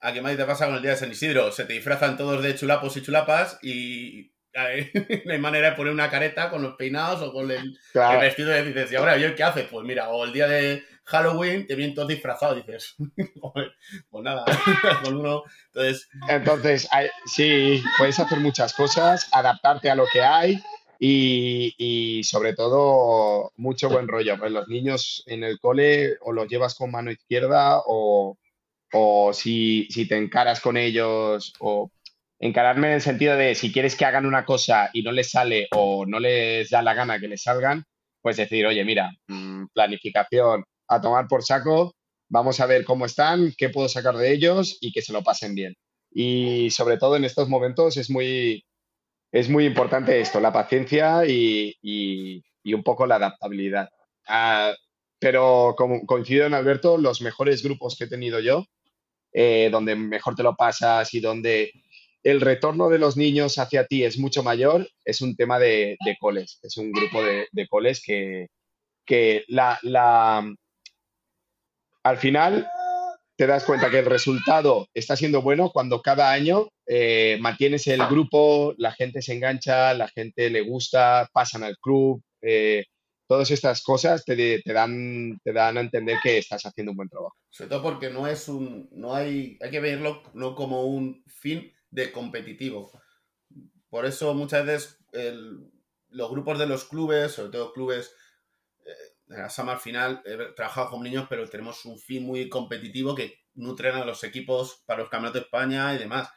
¿A 0.00 0.12
qué 0.12 0.20
más 0.20 0.36
te 0.36 0.44
pasa 0.44 0.66
con 0.66 0.74
el 0.74 0.82
día 0.82 0.90
de 0.90 0.96
San 0.98 1.10
Isidro? 1.10 1.50
Se 1.50 1.64
te 1.64 1.72
disfrazan 1.72 2.18
todos 2.18 2.42
de 2.42 2.54
chulapos 2.54 2.96
y 2.96 3.02
chulapas 3.02 3.58
y 3.62 4.34
no 5.24 5.32
hay 5.32 5.38
manera 5.38 5.70
de 5.70 5.76
poner 5.76 5.92
una 5.92 6.10
careta 6.10 6.50
con 6.50 6.62
los 6.62 6.76
peinados 6.76 7.20
o 7.22 7.32
con 7.32 7.50
el, 7.50 7.76
vestido 8.20 8.56
y 8.56 8.62
dices, 8.62 8.92
¿y 8.92 8.96
ahora 8.96 9.16
yo 9.16 9.34
qué 9.34 9.42
hace? 9.42 9.64
Pues 9.64 9.84
mira, 9.84 10.10
o 10.10 10.24
el 10.24 10.32
día 10.32 10.46
de 10.46 10.84
Halloween 11.04 11.66
te 11.66 11.74
vienen 11.74 11.94
todos 11.94 12.08
disfrazados, 12.08 12.56
dices, 12.56 12.94
pues 14.10 14.24
nada, 14.24 14.44
con 15.02 15.16
uno. 15.16 15.42
Entonces, 15.66 16.08
Entonces 16.28 16.88
sí, 17.26 17.82
puedes 17.98 18.18
hacer 18.20 18.38
muchas 18.38 18.74
cosas, 18.74 19.28
adaptarte 19.32 19.90
a 19.90 19.96
lo 19.96 20.04
que 20.12 20.22
hay 20.22 20.62
y, 20.98 22.22
sobre 22.24 22.54
todo 22.54 23.52
mucho 23.56 23.88
buen 23.88 24.08
rollo. 24.08 24.38
Pues 24.38 24.52
los 24.52 24.68
niños 24.68 25.22
en 25.26 25.44
el 25.44 25.58
cole 25.58 26.16
o 26.20 26.32
los 26.32 26.48
llevas 26.48 26.74
con 26.74 26.90
mano 26.90 27.10
izquierda 27.10 27.80
o, 27.86 28.38
o 28.92 29.32
si, 29.32 29.86
si 29.90 30.06
te 30.08 30.16
encaras 30.16 30.60
con 30.60 30.76
ellos 30.76 31.52
o 31.60 31.90
encararme 32.38 32.88
en 32.88 32.94
el 32.94 33.00
sentido 33.00 33.36
de 33.36 33.54
si 33.54 33.72
quieres 33.72 33.96
que 33.96 34.04
hagan 34.04 34.26
una 34.26 34.44
cosa 34.44 34.90
y 34.92 35.02
no 35.02 35.12
les 35.12 35.30
sale 35.30 35.68
o 35.72 36.04
no 36.06 36.20
les 36.20 36.70
da 36.70 36.82
la 36.82 36.94
gana 36.94 37.18
que 37.18 37.28
les 37.28 37.42
salgan, 37.42 37.84
pues 38.20 38.36
decir, 38.36 38.66
oye, 38.66 38.84
mira, 38.84 39.10
mm, 39.28 39.66
planificación 39.72 40.64
a 40.88 41.00
tomar 41.00 41.26
por 41.28 41.42
saco, 41.42 41.94
vamos 42.28 42.60
a 42.60 42.66
ver 42.66 42.84
cómo 42.84 43.06
están, 43.06 43.52
qué 43.56 43.68
puedo 43.68 43.88
sacar 43.88 44.16
de 44.16 44.32
ellos 44.32 44.78
y 44.80 44.92
que 44.92 45.02
se 45.02 45.12
lo 45.12 45.22
pasen 45.22 45.54
bien. 45.54 45.74
Y 46.10 46.70
sobre 46.70 46.96
todo 46.96 47.16
en 47.16 47.24
estos 47.24 47.48
momentos 47.48 47.96
es 47.96 48.10
muy, 48.10 48.64
es 49.34 49.48
muy 49.48 49.66
importante 49.66 50.20
esto, 50.20 50.38
la 50.38 50.52
paciencia 50.52 51.26
y, 51.26 51.74
un 52.66 52.84
poco 52.84 53.04
la 53.04 53.16
adaptabilidad. 53.16 53.88
Ah, 54.28 54.72
pero 55.18 55.74
como 55.76 56.06
coincido 56.06 56.46
en 56.46 56.54
Alberto, 56.54 56.98
los 56.98 57.20
mejores 57.20 57.64
grupos 57.64 57.96
que 57.98 58.04
he 58.04 58.08
tenido 58.08 58.38
yo, 58.38 58.64
eh, 59.32 59.70
donde 59.72 59.96
mejor 59.96 60.36
te 60.36 60.44
lo 60.44 60.54
pasas 60.54 61.12
y 61.14 61.20
donde 61.20 61.72
el 62.22 62.40
retorno 62.40 62.88
de 62.88 63.00
los 63.00 63.16
niños 63.16 63.58
hacia 63.58 63.88
ti 63.88 64.04
es 64.04 64.18
mucho 64.20 64.44
mayor, 64.44 64.88
es 65.04 65.20
un 65.20 65.34
tema 65.34 65.58
de, 65.58 65.98
coles, 66.20 66.60
es 66.62 66.76
un 66.76 66.92
grupo 66.92 67.20
de, 67.20 67.68
coles 67.68 68.00
que, 68.06 68.46
que 69.04 69.44
la, 69.48 69.80
al 72.04 72.18
final 72.18 72.68
te 73.36 73.48
das 73.48 73.64
cuenta 73.64 73.90
que 73.90 73.98
el 73.98 74.06
resultado 74.06 74.86
está 74.94 75.16
siendo 75.16 75.42
bueno 75.42 75.70
cuando 75.70 76.02
cada 76.02 76.30
año 76.30 76.68
eh, 76.86 77.38
mantienes 77.40 77.86
el 77.86 78.06
grupo, 78.06 78.74
la 78.78 78.92
gente 78.92 79.22
se 79.22 79.34
engancha, 79.34 79.94
la 79.94 80.08
gente 80.08 80.50
le 80.50 80.62
gusta, 80.62 81.28
pasan 81.32 81.64
al 81.64 81.76
club. 81.78 82.22
eh, 82.42 82.84
todas 83.26 83.50
estas 83.50 83.82
cosas 83.82 84.24
te, 84.24 84.62
dan, 84.66 85.40
te 85.42 85.52
dan 85.52 85.78
a 85.78 85.80
entender 85.80 86.18
que 86.22 86.38
estás 86.38 86.66
haciendo 86.66 86.92
un 86.92 86.96
buen 86.96 87.08
trabajo. 87.08 87.34
Sobre 87.50 87.70
todo 87.70 87.82
porque 87.82 88.10
no 88.10 88.26
es 88.26 88.48
un. 88.48 88.88
No 88.92 89.14
hay. 89.14 89.58
Hay 89.62 89.70
que 89.70 89.80
verlo 89.80 90.22
no 90.34 90.54
como 90.54 90.84
un 90.84 91.24
fin 91.26 91.72
de 91.90 92.12
competitivo. 92.12 92.92
Por 93.88 94.04
eso 94.04 94.34
muchas 94.34 94.66
veces 94.66 94.98
los 96.14 96.30
grupos 96.30 96.58
de 96.58 96.66
los 96.66 96.84
clubes, 96.84 97.32
sobre 97.32 97.50
todo 97.50 97.72
clubes 97.72 98.14
eh, 98.86 98.90
de 99.26 99.38
la 99.38 99.50
Sama 99.50 99.72
al 99.72 99.80
final, 99.80 100.22
he 100.24 100.36
trabajado 100.54 100.90
con 100.90 101.02
niños, 101.02 101.26
pero 101.28 101.48
tenemos 101.48 101.84
un 101.84 101.98
fin 101.98 102.24
muy 102.24 102.48
competitivo 102.48 103.14
que 103.14 103.40
nutren 103.54 103.96
a 103.96 104.04
los 104.04 104.22
equipos 104.24 104.82
para 104.86 105.00
los 105.00 105.10
campeonatos 105.10 105.40
de 105.40 105.44
España 105.46 105.94
y 105.94 105.98
demás. 105.98 106.28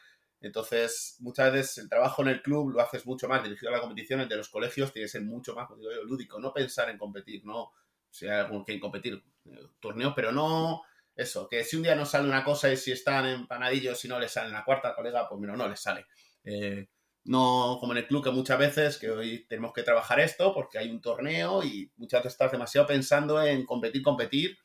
Entonces, 0.48 1.18
muchas 1.20 1.52
veces 1.54 1.78
el 1.78 1.90
trabajo 1.90 2.22
en 2.22 2.30
el 2.30 2.42
club 2.42 2.72
lo 2.72 2.82
haces 2.82 3.06
mucho 3.06 3.28
más 3.28 3.44
dirigido 3.44 3.70
a 3.70 3.76
la 3.76 3.82
competición, 3.82 4.22
el 4.22 4.30
de 4.30 4.38
los 4.38 4.50
colegios 4.50 4.92
tiene 4.92 5.06
que 5.06 5.12
ser 5.12 5.22
mucho 5.24 5.54
más, 5.56 5.68
digo 5.78 5.92
yo, 5.92 6.04
lúdico, 6.04 6.40
no 6.40 6.54
pensar 6.54 6.90
en 6.90 6.98
competir, 6.98 7.46
no 7.46 7.72
si 8.10 8.28
hay 8.28 8.40
algún 8.40 8.66
que 8.66 8.80
competir, 8.80 9.24
eh, 9.46 9.68
torneos, 9.80 10.14
pero 10.16 10.32
no 10.32 10.82
eso, 11.16 11.48
que 11.48 11.64
si 11.64 11.76
un 11.76 11.84
día 11.84 11.96
no 11.96 12.06
sale 12.06 12.28
una 12.28 12.44
cosa 12.44 12.72
y 12.72 12.78
si 12.78 12.92
están 12.92 13.26
empanadillos 13.28 14.04
y 14.06 14.08
no 14.08 14.20
les 14.20 14.32
sale 14.32 14.48
en 14.48 14.54
la 14.54 14.64
cuarta 14.64 14.96
colega, 14.96 15.28
pues 15.28 15.42
mira, 15.42 15.56
no 15.56 15.68
les 15.68 15.80
sale. 15.80 16.06
Eh, 16.44 16.88
no 17.26 17.78
como 17.80 17.92
en 17.94 18.00
el 18.00 18.08
club 18.08 18.24
que 18.24 18.32
muchas 18.32 18.58
veces 18.58 18.98
que 18.98 19.12
hoy 19.12 19.46
tenemos 19.48 19.74
que 19.74 19.84
trabajar 19.84 20.20
esto 20.20 20.54
porque 20.54 20.78
hay 20.78 20.90
un 20.90 21.02
torneo 21.02 21.64
y 21.64 21.92
muchas 21.98 22.22
veces 22.22 22.34
estás 22.34 22.52
demasiado 22.52 22.88
pensando 22.88 23.44
en 23.44 23.66
competir, 23.66 24.02
competir 24.02 24.58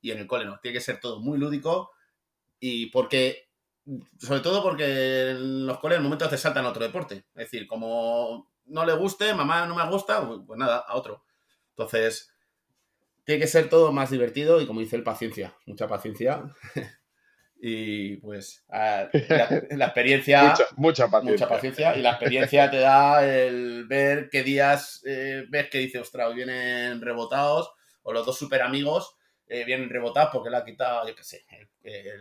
y 0.00 0.12
en 0.12 0.18
el 0.18 0.26
cole 0.26 0.44
no, 0.44 0.58
tiene 0.60 0.78
que 0.78 0.84
ser 0.84 1.00
todo 1.00 1.20
muy 1.20 1.38
lúdico 1.38 1.90
y 2.66 2.86
porque, 2.86 3.43
sobre 4.18 4.40
todo 4.40 4.62
porque 4.62 5.30
en 5.30 5.66
los 5.66 5.78
coles 5.78 5.98
en 5.98 6.04
momentos 6.04 6.30
te 6.30 6.38
saltan 6.38 6.64
a 6.64 6.70
otro 6.70 6.84
deporte, 6.84 7.16
es 7.16 7.34
decir, 7.34 7.66
como 7.66 8.50
no 8.66 8.84
le 8.84 8.94
guste, 8.94 9.34
mamá 9.34 9.66
no 9.66 9.74
me 9.74 9.86
gusta, 9.88 10.26
pues 10.26 10.40
pues 10.46 10.58
nada, 10.58 10.84
a 10.86 10.96
otro. 10.96 11.22
Entonces, 11.70 12.32
tiene 13.24 13.40
que 13.40 13.46
ser 13.46 13.68
todo 13.68 13.92
más 13.92 14.10
divertido 14.10 14.60
y 14.60 14.66
como 14.66 14.80
dice 14.80 14.96
el 14.96 15.02
paciencia, 15.02 15.54
mucha 15.66 15.88
paciencia. 15.88 16.44
y 17.60 18.16
pues 18.16 18.64
la, 18.68 19.10
la 19.70 19.84
experiencia, 19.86 20.42
Mucha, 20.76 21.06
mucha 21.06 21.08
paciencia. 21.08 21.46
mucha 21.46 21.48
paciencia 21.48 21.96
y 21.96 22.02
la 22.02 22.10
experiencia 22.10 22.70
te 22.70 22.78
da 22.78 23.26
el 23.26 23.86
ver 23.86 24.28
qué 24.30 24.42
días 24.42 25.02
eh, 25.06 25.44
ves 25.48 25.68
que 25.70 25.78
dice, 25.78 25.98
ostras, 25.98 26.28
hoy 26.28 26.36
vienen 26.36 27.00
rebotados 27.00 27.72
o 28.02 28.12
los 28.12 28.26
dos 28.26 28.38
super 28.38 28.62
amigos 28.62 29.16
eh, 29.46 29.64
vienen 29.64 29.90
rebotados 29.90 30.30
porque 30.32 30.50
le 30.50 30.56
ha 30.56 30.64
quitado, 30.64 31.08
yo 31.08 31.14
qué 31.14 31.24
sé, 31.24 31.44
el, 31.50 31.68
el- 31.84 32.20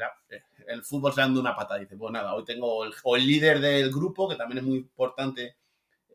el 0.67 0.83
fútbol 0.83 1.13
se 1.13 1.21
dando 1.21 1.39
una 1.39 1.55
pata. 1.55 1.77
Dice, 1.77 1.95
pues 1.97 2.11
nada, 2.11 2.33
hoy 2.35 2.43
tengo 2.45 2.83
el, 2.85 2.93
o 3.03 3.15
el 3.15 3.25
líder 3.25 3.59
del 3.59 3.89
grupo, 3.91 4.27
que 4.29 4.35
también 4.35 4.59
es 4.59 4.63
muy 4.63 4.77
importante, 4.77 5.55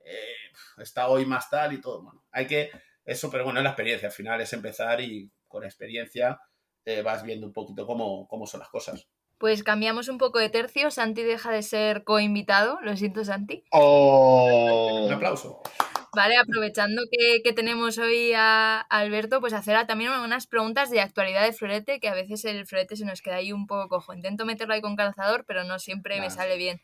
eh, 0.04 0.34
está 0.78 1.08
hoy 1.08 1.24
más 1.26 1.48
tal 1.50 1.72
y 1.72 1.80
todo. 1.80 2.02
Bueno, 2.02 2.22
hay 2.30 2.46
que, 2.46 2.70
eso, 3.04 3.30
pero 3.30 3.44
bueno, 3.44 3.60
es 3.60 3.64
la 3.64 3.70
experiencia. 3.70 4.08
Al 4.08 4.14
final 4.14 4.40
es 4.40 4.52
empezar 4.52 5.00
y 5.00 5.30
con 5.48 5.64
experiencia 5.64 6.40
eh, 6.84 7.02
vas 7.02 7.22
viendo 7.22 7.46
un 7.46 7.52
poquito 7.52 7.86
cómo, 7.86 8.26
cómo 8.28 8.46
son 8.46 8.60
las 8.60 8.68
cosas. 8.68 9.06
Pues 9.38 9.62
cambiamos 9.62 10.08
un 10.08 10.18
poco 10.18 10.38
de 10.40 10.48
tercio. 10.50 10.90
Santi 10.90 11.22
deja 11.22 11.52
de 11.52 11.62
ser 11.62 12.02
coinvitado. 12.04 12.78
Lo 12.82 12.96
siento, 12.96 13.24
Santi. 13.24 13.62
Oh. 13.70 15.04
Un 15.06 15.12
aplauso. 15.12 15.62
Vale, 16.18 16.36
aprovechando 16.36 17.02
que, 17.12 17.42
que 17.44 17.52
tenemos 17.52 17.96
hoy 17.96 18.32
a 18.34 18.80
Alberto, 18.80 19.38
pues 19.40 19.52
hacer 19.52 19.86
también 19.86 20.10
unas 20.10 20.48
preguntas 20.48 20.90
de 20.90 21.00
actualidad 21.00 21.44
de 21.44 21.52
Florete, 21.52 22.00
que 22.00 22.08
a 22.08 22.14
veces 22.14 22.44
el 22.44 22.66
Florete 22.66 22.96
se 22.96 23.04
nos 23.04 23.22
queda 23.22 23.36
ahí 23.36 23.52
un 23.52 23.68
poco 23.68 23.88
cojo. 23.88 24.14
Intento 24.14 24.44
meterlo 24.44 24.74
ahí 24.74 24.80
con 24.80 24.96
calzador, 24.96 25.44
pero 25.46 25.62
no 25.62 25.78
siempre 25.78 26.20
me 26.20 26.28
sale 26.30 26.56
bien. 26.56 26.80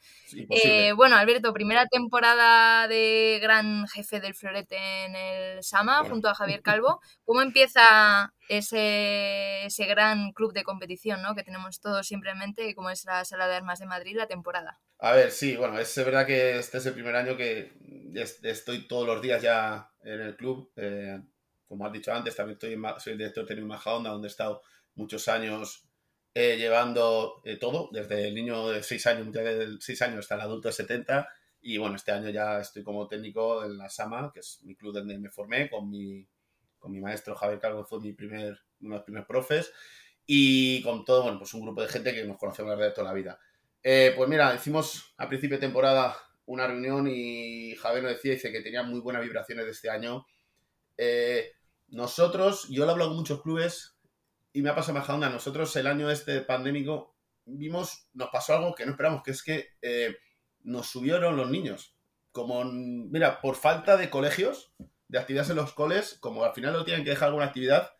Eh, 0.51 0.93
bueno, 0.93 1.17
Alberto, 1.17 1.53
primera 1.53 1.87
temporada 1.87 2.87
de 2.87 3.41
gran 3.43 3.89
jefe 3.89 4.21
del 4.21 4.37
Florete 4.37 4.77
en 5.07 5.17
el 5.17 5.65
Sama, 5.65 5.99
Bueno. 5.99 6.15
junto 6.15 6.29
a 6.29 6.35
Javier 6.37 6.63
Calvo. 6.63 7.01
¿Cómo 7.25 7.43
empieza 7.43 8.33
ese, 8.49 9.65
ese 9.67 9.87
gran 9.87 10.33
club 10.33 10.53
de 10.53 10.65
competición 10.65 11.23
¿no? 11.23 11.35
que 11.35 11.43
tenemos 11.45 11.81
todos 11.81 12.07
simplemente, 12.07 12.75
como 12.75 12.91
es 12.91 13.05
la 13.05 13.25
Sala 13.25 13.47
de 13.49 13.55
Armas 13.57 13.79
de 13.79 13.87
Madrid, 13.87 14.17
la 14.17 14.27
temporada? 14.27 14.81
A 14.99 15.13
ver, 15.13 15.31
sí, 15.31 15.57
bueno, 15.57 15.79
es 15.79 15.95
verdad 15.97 16.27
que 16.27 16.59
este 16.59 16.79
es 16.79 16.87
el 16.87 16.95
primer 16.95 17.15
año 17.17 17.37
que 17.37 17.73
es- 18.15 18.43
estoy 18.45 18.87
todos 18.89 19.07
los 19.07 19.21
días 19.21 19.43
ya 19.43 19.91
en 20.03 20.21
el 20.21 20.37
club. 20.37 20.73
eh, 20.77 21.21
como 21.67 21.87
has 21.87 21.93
dicho 21.93 22.13
antes, 22.13 22.37
también 22.37 22.55
estoy 22.55 22.75
en 22.75 22.83
soy 23.01 23.13
el 23.15 23.19
director 23.19 23.47
de 23.47 23.61
Majadahonda, 23.63 24.11
donde 24.11 24.29
he 24.29 24.31
estado 24.31 24.63
muchos 24.95 25.27
años 25.29 25.89
eh, 26.35 26.57
llevando 26.57 27.41
eh, 27.45 27.57
todo, 27.57 27.91
desde 27.93 28.29
el 28.29 28.35
niño 28.35 28.69
de 28.69 28.83
6 28.83 29.07
años, 29.07 29.29
ya 29.33 29.43
de 29.43 29.77
6 29.81 30.01
años 30.03 30.21
hasta 30.21 30.35
el 30.37 30.41
adulto 30.43 30.69
de 30.69 30.73
70. 30.75 31.29
Y 31.61 31.79
bueno, 31.79 31.97
este 31.97 32.13
año 32.13 32.31
ya 32.31 32.61
estoy 32.61 32.83
como 32.85 33.07
técnico 33.09 33.65
en 33.65 33.79
la 33.79 33.89
SAMA, 33.89 34.31
que 34.33 34.41
es 34.41 34.61
mi 34.65 34.75
club 34.77 34.95
donde 34.95 35.19
me 35.19 35.31
formé, 35.31 35.71
con 35.71 35.89
mi, 35.91 36.27
con 36.85 36.93
mi 36.93 37.01
maestro 37.01 37.35
Javier 37.35 37.59
Calvo, 37.59 37.83
fue 37.83 37.99
mi 37.99 38.13
primer, 38.13 38.59
uno 38.83 38.91
de 38.91 38.97
los 38.97 39.05
primeros 39.05 39.27
profes. 39.27 39.73
Y 40.27 40.83
con 40.83 41.03
todo, 41.03 41.23
bueno, 41.23 41.39
pues 41.39 41.55
un 41.55 41.63
grupo 41.63 41.81
de 41.81 41.89
gente 41.89 42.13
que 42.13 42.25
nos 42.27 42.37
conocemos 42.37 42.69
la 42.69 42.77
verdad 42.77 42.95
toda 42.95 43.09
la 43.09 43.15
vida. 43.15 43.41
Eh, 43.83 44.13
pues 44.15 44.29
mira, 44.29 44.55
hicimos 44.55 45.15
a 45.17 45.27
principio 45.27 45.57
de 45.57 45.63
temporada 45.63 46.15
una 46.45 46.67
reunión 46.67 47.09
y 47.09 47.75
Javier 47.77 48.03
nos 48.03 48.13
decía, 48.13 48.33
dice 48.33 48.53
que 48.53 48.61
tenía 48.61 48.83
muy 48.83 49.01
buenas 49.01 49.23
vibraciones 49.23 49.65
de 49.65 49.71
este 49.71 49.89
año. 49.89 50.27
Eh, 50.99 51.53
nosotros, 51.89 52.69
yo 52.69 52.85
lo 52.85 52.91
he 52.91 52.93
hablado 52.93 53.11
con 53.11 53.19
muchos 53.19 53.41
clubes 53.41 53.99
y 54.53 54.61
me 54.61 54.69
ha 54.69 54.75
pasado 54.75 54.93
en 54.93 55.01
Majadahonda, 55.01 55.31
nosotros 55.31 55.75
el 55.77 55.87
año 55.87 56.11
este 56.11 56.43
pandémico 56.43 57.17
vimos, 57.47 58.11
nos 58.13 58.29
pasó 58.29 58.57
algo 58.57 58.75
que 58.75 58.85
no 58.85 58.93
esperamos, 58.93 59.23
que 59.23 59.31
es 59.31 59.43
que 59.43 59.71
eh, 59.81 60.17
nos 60.65 60.87
subieron 60.87 61.39
los 61.39 61.51
niños. 61.51 61.97
Como, 62.31 62.63
mira, 62.65 63.41
por 63.41 63.55
falta 63.57 63.97
de 63.97 64.11
colegios, 64.11 64.75
de 65.15 65.21
actividades 65.21 65.51
en 65.51 65.57
los 65.57 65.73
coles, 65.73 66.17
como 66.21 66.45
al 66.45 66.53
final 66.55 66.73
lo 66.75 66.85
tienen 66.85 67.05
que 67.05 67.11
dejar 67.11 67.29
alguna 67.29 67.47
actividad, 67.47 67.93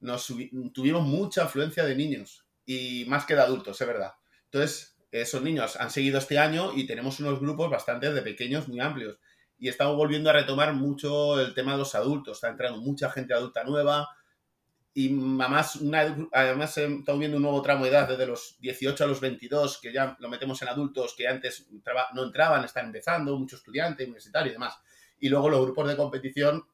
nos 0.00 0.26
tuvimos 0.72 1.02
mucha 1.06 1.44
afluencia 1.44 1.84
de 1.84 1.94
niños 1.96 2.46
y 2.66 3.04
más 3.06 3.24
que 3.24 3.34
de 3.34 3.42
adultos, 3.42 3.80
es 3.80 3.86
verdad. 3.86 4.12
Entonces, 4.44 4.96
esos 5.10 5.42
niños 5.42 5.76
han 5.76 5.90
seguido 5.90 6.18
este 6.18 6.38
año 6.38 6.72
y 6.74 6.86
tenemos 6.86 7.20
unos 7.20 7.40
grupos 7.40 7.70
bastante 7.70 8.12
de 8.12 8.22
pequeños, 8.22 8.68
muy 8.68 8.80
amplios. 8.80 9.18
Y 9.58 9.68
estamos 9.68 9.96
volviendo 9.96 10.30
a 10.30 10.32
retomar 10.32 10.74
mucho 10.74 11.40
el 11.40 11.54
tema 11.54 11.72
de 11.72 11.78
los 11.78 11.94
adultos. 11.94 12.38
Está 12.38 12.48
entrando 12.48 12.78
mucha 12.80 13.10
gente 13.10 13.34
adulta 13.34 13.62
nueva. 13.64 14.08
Y 14.94 15.08
además, 15.40 15.76
una- 15.76 16.28
además 16.32 16.76
eh, 16.78 16.84
estamos 16.98 17.18
viendo 17.18 17.36
un 17.38 17.42
nuevo 17.44 17.62
tramo 17.62 17.84
de 17.84 17.90
edad 17.90 18.08
desde 18.08 18.26
los 18.26 18.56
18 18.60 19.04
a 19.04 19.06
los 19.06 19.20
22, 19.20 19.78
que 19.80 19.92
ya 19.92 20.16
lo 20.20 20.28
metemos 20.28 20.60
en 20.62 20.68
adultos 20.68 21.14
que 21.16 21.26
antes 21.28 21.66
no 22.14 22.24
entraban, 22.24 22.64
están 22.64 22.86
empezando, 22.86 23.38
mucho 23.38 23.56
estudiante, 23.56 24.04
universitario 24.04 24.50
y 24.50 24.54
demás. 24.54 24.74
Y 25.22 25.28
luego 25.28 25.48
los 25.48 25.62
grupos 25.62 25.86
de 25.86 25.96
competición, 25.96 26.64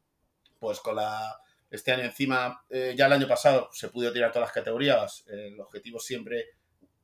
pues 0.59 0.81
con 0.81 0.97
la, 0.97 1.39
este 1.71 1.93
año 1.93 2.05
encima, 2.05 2.65
eh, 2.71 2.95
ya 2.97 3.05
el 3.05 3.13
año 3.13 3.29
pasado 3.29 3.69
se 3.73 3.91
pudo 3.91 4.11
tirar 4.11 4.33
todas 4.33 4.49
las 4.49 4.55
categorías. 4.55 5.25
el 5.29 5.61
objetivo 5.61 6.01
siempre 6.01 6.47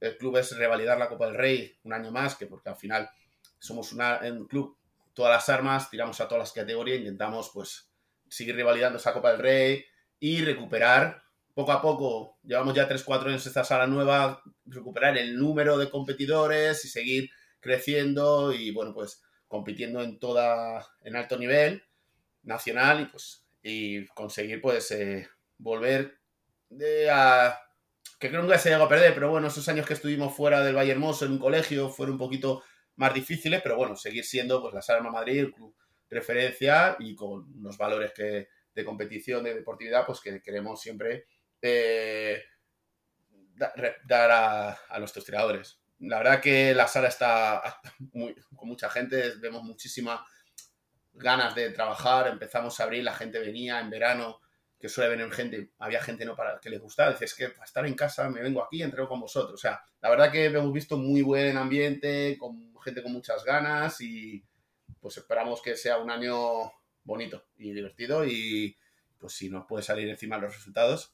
el 0.01 0.17
club 0.17 0.39
es 0.39 0.57
revalidar 0.57 0.97
la 0.99 1.07
Copa 1.11 1.27
del 1.27 1.35
Rey 1.35 1.79
un 1.83 1.93
año 1.93 2.11
más, 2.11 2.35
que 2.35 2.47
porque 2.47 2.71
al 2.71 2.77
final 2.77 3.11
somos 3.59 3.93
una, 3.93 4.21
un 4.23 4.47
club, 4.47 4.79
todas 5.13 5.33
las 5.33 5.47
armas, 5.51 5.91
tiramos 5.91 6.19
a 6.23 6.29
todas 6.29 6.41
las 6.41 6.53
categorías, 6.53 7.01
intentamos 7.01 7.51
pues 7.53 7.91
seguir 8.27 8.57
revalidando 8.57 8.97
esa 8.99 9.13
Copa 9.13 9.33
del 9.33 9.41
Rey 9.41 9.85
y 10.19 10.43
recuperar 10.43 11.25
poco 11.53 11.73
a 11.73 11.83
poco, 11.83 12.39
llevamos 12.43 12.73
ya 12.73 12.89
3-4 12.89 13.27
años 13.27 13.47
esta 13.47 13.65
sala 13.65 13.87
nueva, 13.87 14.43
recuperar 14.65 15.19
el 15.19 15.39
número 15.39 15.77
de 15.77 15.91
competidores 15.91 16.87
y 16.87 16.89
seguir 16.89 17.29
creciendo 17.61 18.55
y 18.55 18.71
bueno, 18.71 18.95
pues 18.95 19.23
compitiendo 19.55 20.03
en 20.03 20.19
toda, 20.19 20.85
en 21.05 21.15
alto 21.15 21.39
nivel 21.39 21.85
nacional 22.43 23.03
y 23.03 23.05
pues 23.05 23.47
y 23.63 24.05
conseguir 24.09 24.61
pues 24.61 24.91
eh, 24.91 25.29
volver 25.59 26.19
de 26.71 27.09
a 27.09 27.57
que 28.19 28.31
creo 28.31 28.41
que 28.41 28.47
nunca 28.49 28.59
se 28.59 28.71
llegó 28.71 28.83
a 28.83 28.89
perder, 28.89 29.15
pero 29.15 29.31
bueno, 29.31 29.47
esos 29.47 29.69
años 29.69 29.87
que 29.87 29.95
estuvimos 29.95 30.35
fuera 30.35 30.61
del 30.61 30.75
Valle 30.75 30.91
Hermoso 30.91 31.25
en 31.25 31.33
un 31.33 31.39
colegio 31.39 31.89
fueron 31.89 32.15
un 32.15 32.19
poquito 32.19 32.65
más 32.97 33.15
difíciles, 33.15 33.63
pero 33.63 33.77
bueno, 33.77 33.95
seguir 33.95 34.25
siendo 34.25 34.61
pues 34.61 34.75
la 34.75 34.83
Salma 34.83 35.13
Madrid, 35.13 35.39
el 35.39 35.53
club 35.53 35.73
referencia 36.11 36.97
y 36.99 37.15
con 37.15 37.57
unos 37.57 37.79
valores 37.79 38.13
que, 38.13 38.49
de 38.75 38.85
competición, 38.85 39.45
de 39.45 39.55
deportividad, 39.55 40.05
pues 40.05 40.21
que 40.21 40.43
queremos 40.43 40.81
siempre 40.81 41.27
eh, 41.63 42.43
dar 43.55 44.31
a, 44.33 44.79
a 44.89 44.99
nuestros 44.99 45.25
tiradores. 45.25 45.79
La 46.07 46.19
verdad 46.19 46.41
que 46.41 46.75
la 46.75 46.87
sala 46.89 47.09
está 47.09 47.81
con 48.57 48.69
mucha 48.69 48.89
gente, 48.91 49.35
vemos 49.41 49.63
muchísimas 49.63 50.21
ganas 51.13 51.55
de 51.55 51.71
trabajar, 51.71 52.29
empezamos 52.29 52.79
a 52.79 52.85
abrir, 52.85 53.05
la 53.05 53.15
gente 53.15 53.39
venía 53.39 53.81
en 53.81 53.91
verano, 53.91 54.41
que 54.79 54.89
suele 54.89 55.17
venir 55.17 55.33
gente, 55.33 55.71
había 55.79 56.03
gente 56.03 56.25
no 56.25 56.37
para 56.37 56.61
que 56.61 56.69
les 56.69 56.81
gustaba, 56.81 57.13
dices 57.13 57.35
que 57.35 57.49
para 57.49 57.65
estar 57.65 57.87
en 57.87 57.95
casa 57.95 58.29
me 58.29 58.43
vengo 58.43 58.63
aquí 58.63 58.79
y 58.79 58.83
entreno 58.83 59.09
con 59.09 59.21
vosotros. 59.21 59.55
O 59.55 59.57
sea, 59.57 59.83
la 60.03 60.11
verdad 60.11 60.31
que 60.31 60.45
hemos 60.45 60.73
visto 60.73 60.99
muy 60.99 61.23
buen 61.23 61.57
ambiente, 61.57 62.37
con 62.39 62.75
gente 62.85 63.03
con 63.03 63.13
muchas 63.13 63.45
ganas 63.45 64.01
y 64.01 64.45
pues 65.01 65.17
esperamos 65.17 65.63
que 65.63 65.77
sea 65.77 65.99
un 65.99 66.11
año 66.11 66.71
bonito 67.03 67.47
y 67.57 67.73
divertido 67.73 68.27
y 68.27 68.77
pues 69.19 69.33
si 69.33 69.49
nos 69.49 69.67
puede 69.67 69.83
salir 69.83 70.09
encima 70.09 70.37
los 70.37 70.55
resultados, 70.55 71.14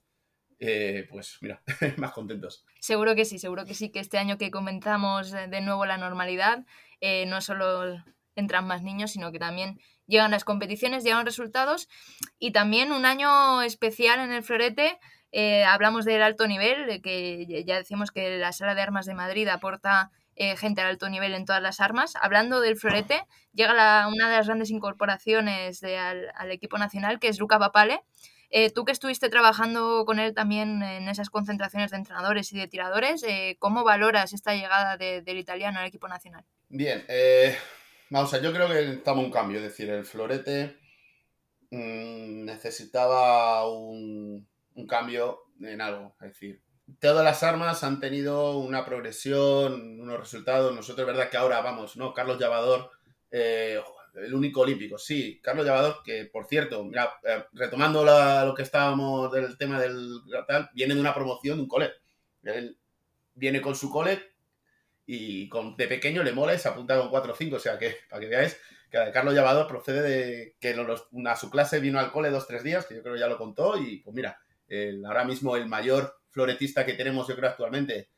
eh, 0.61 1.07
pues 1.11 1.39
mira, 1.41 1.63
más 1.97 2.13
contentos. 2.13 2.65
Seguro 2.79 3.15
que 3.15 3.25
sí, 3.25 3.39
seguro 3.39 3.65
que 3.65 3.75
sí, 3.75 3.91
que 3.91 4.01
este 4.01 4.19
año 4.19 4.39
que 4.39 4.51
comenzamos 4.51 5.33
de 5.33 5.61
nuevo 5.63 5.87
la 5.87 5.97
normalidad, 5.97 6.65
eh, 7.01 7.25
no 7.27 7.41
solo 7.41 7.97
entran 8.37 8.67
más 8.67 8.83
niños, 8.83 9.13
sino 9.13 9.33
que 9.33 9.39
también 9.39 9.81
llegan 10.07 10.31
las 10.31 10.45
competiciones, 10.45 11.03
llegan 11.03 11.25
resultados 11.25 11.89
y 12.39 12.53
también 12.53 12.93
un 12.93 13.07
año 13.07 13.63
especial 13.63 14.21
en 14.21 14.33
el 14.33 14.43
florete. 14.43 14.99
Eh, 15.33 15.65
hablamos 15.65 16.05
del 16.05 16.23
alto 16.23 16.47
nivel, 16.47 17.01
que 17.03 17.65
ya 17.67 17.77
decimos 17.77 18.11
que 18.11 18.37
la 18.37 18.53
sala 18.53 18.75
de 18.75 18.83
armas 18.83 19.07
de 19.07 19.15
Madrid 19.15 19.49
aporta 19.49 20.11
eh, 20.37 20.57
gente 20.57 20.81
al 20.81 20.89
alto 20.89 21.09
nivel 21.09 21.35
en 21.35 21.45
todas 21.45 21.63
las 21.63 21.81
armas. 21.81 22.15
Hablando 22.21 22.61
del 22.61 22.77
florete, 22.77 23.25
llega 23.53 24.09
una 24.09 24.29
de 24.29 24.37
las 24.37 24.47
grandes 24.47 24.71
incorporaciones 24.71 25.83
al, 25.83 26.51
equipo 26.51 26.77
nacional, 26.79 27.19
que 27.19 27.29
es 27.29 27.39
Luca 27.39 27.59
Papale. 27.59 28.03
Eh, 28.51 28.71
tú 28.71 28.85
que 28.85 28.93
estuviste 28.93 29.29
trabajando 29.29 30.05
con 30.05 30.19
él 30.19 30.35
también 30.35 30.83
en 30.83 31.09
esas 31.09 31.31
concentraciones 31.31 31.91
de 31.91 31.99
entrenadores 31.99 32.53
y 32.53 32.59
de 32.59 32.69
tiradores, 32.69 33.25
¿cómo 33.59 33.85
valoras 33.85 34.33
esta 34.33 34.55
llegada 34.55 34.97
del 34.97 35.39
italiano 35.39 35.79
al 35.79 35.87
equipo 35.87 36.09
nacional? 36.09 36.45
Bien, 36.69 37.05
Vamos 38.13 38.35
a 38.35 38.41
yo 38.43 38.53
creo 38.53 38.67
que 38.67 38.75
necesitamos 38.75 39.25
un 39.25 39.31
cambio. 39.31 39.59
Es 39.59 39.65
decir, 39.65 39.89
el 39.89 40.05
florete 40.05 40.77
mm, 41.71 42.45
necesitaba 42.45 43.71
un, 43.71 44.49
cambio 44.89 45.43
en 45.61 45.81
algo. 45.81 46.17
Es 46.21 46.29
decir, 46.33 46.63
todas 46.99 47.25
las 47.25 47.43
armas 47.45 47.85
han 47.85 48.01
tenido 48.01 48.59
una 48.59 48.85
progresión, 48.85 50.01
unos 50.01 50.19
resultados. 50.19 50.75
Nosotros, 50.75 51.07
es 51.07 51.15
verdad 51.15 51.31
que 51.31 51.37
ahora 51.37 51.61
vamos, 51.61 51.97
¿no? 51.97 52.13
Carlos 52.13 52.41
Llavador, 52.41 52.91
eh, 53.31 53.81
el 54.15 54.35
único 54.35 54.61
olímpico. 54.61 54.99
Sí, 54.99 55.41
Carlos 55.43 55.67
Llavador, 55.67 56.03
que 56.05 56.27
por 56.27 56.47
cierto, 56.47 56.85
mira, 56.85 57.11
eh, 57.25 57.45
retomando 57.53 58.05
lo 58.05 58.55
que 58.55 58.63
estábamos 58.63 59.33
del 59.33 59.57
tema 59.57 59.81
del 59.81 60.21
tal, 60.47 60.71
viene 60.75 60.95
de 60.95 61.01
una 61.01 61.15
promoción 61.15 61.59
de 61.59 61.63
un 61.63 61.69
cole. 61.69 61.91
Él 62.43 62.79
viene 63.35 63.61
con 63.61 63.75
su 63.75 63.91
cole 63.91 64.21
y 65.07 65.49
con, 65.49 65.77
de 65.77 65.89
pequeño 65.89 66.23
le 66.23 66.33
mola 66.33 66.55
y 66.55 66.59
se 66.59 66.69
apunta 66.69 66.99
con 66.99 67.11
4 67.11 67.33
o 67.33 67.37
5. 67.37 67.57
O 67.57 67.61
sea 67.61 67.79
que, 67.79 67.97
para 68.09 68.21
que 68.21 68.29
veáis, 68.29 68.57
que 68.91 68.99
Carlos 69.13 69.35
Llavador 69.35 69.67
procede 69.67 70.03
de 70.03 70.57
que 70.61 70.75
a 71.27 71.37
su 71.37 71.51
clase 71.51 71.81
vino 71.81 71.99
al 71.99 72.13
cole 72.13 72.31
dos 72.31 72.47
tres 72.47 72.65
días, 72.65 72.87
que 72.87 72.97
yo 72.97 73.03
creo 73.03 73.15
que 73.15 73.21
ya 73.21 73.29
lo 73.29 73.39
contó, 73.39 73.79
y 73.79 73.99
pues 73.99 74.15
mira, 74.15 74.41
ahora 75.07 75.25
mismo 75.25 75.57
el 75.57 75.67
mayor 75.67 76.21
floretista 76.31 76.85
que 76.85 76.95
tenemos, 76.95 77.29
yo 77.29 77.37
creo, 77.37 77.51
actualmente, 77.51 78.11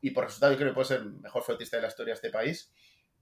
y 0.00 0.10
por 0.10 0.24
resultado 0.24 0.52
yo 0.52 0.58
creo 0.58 0.70
que 0.70 0.74
puede 0.74 0.88
ser 0.88 1.00
el 1.00 1.12
mejor 1.20 1.42
floretista 1.42 1.76
de 1.76 1.82
la 1.82 1.88
historia 1.88 2.12
de 2.12 2.16
este 2.16 2.30
país, 2.30 2.72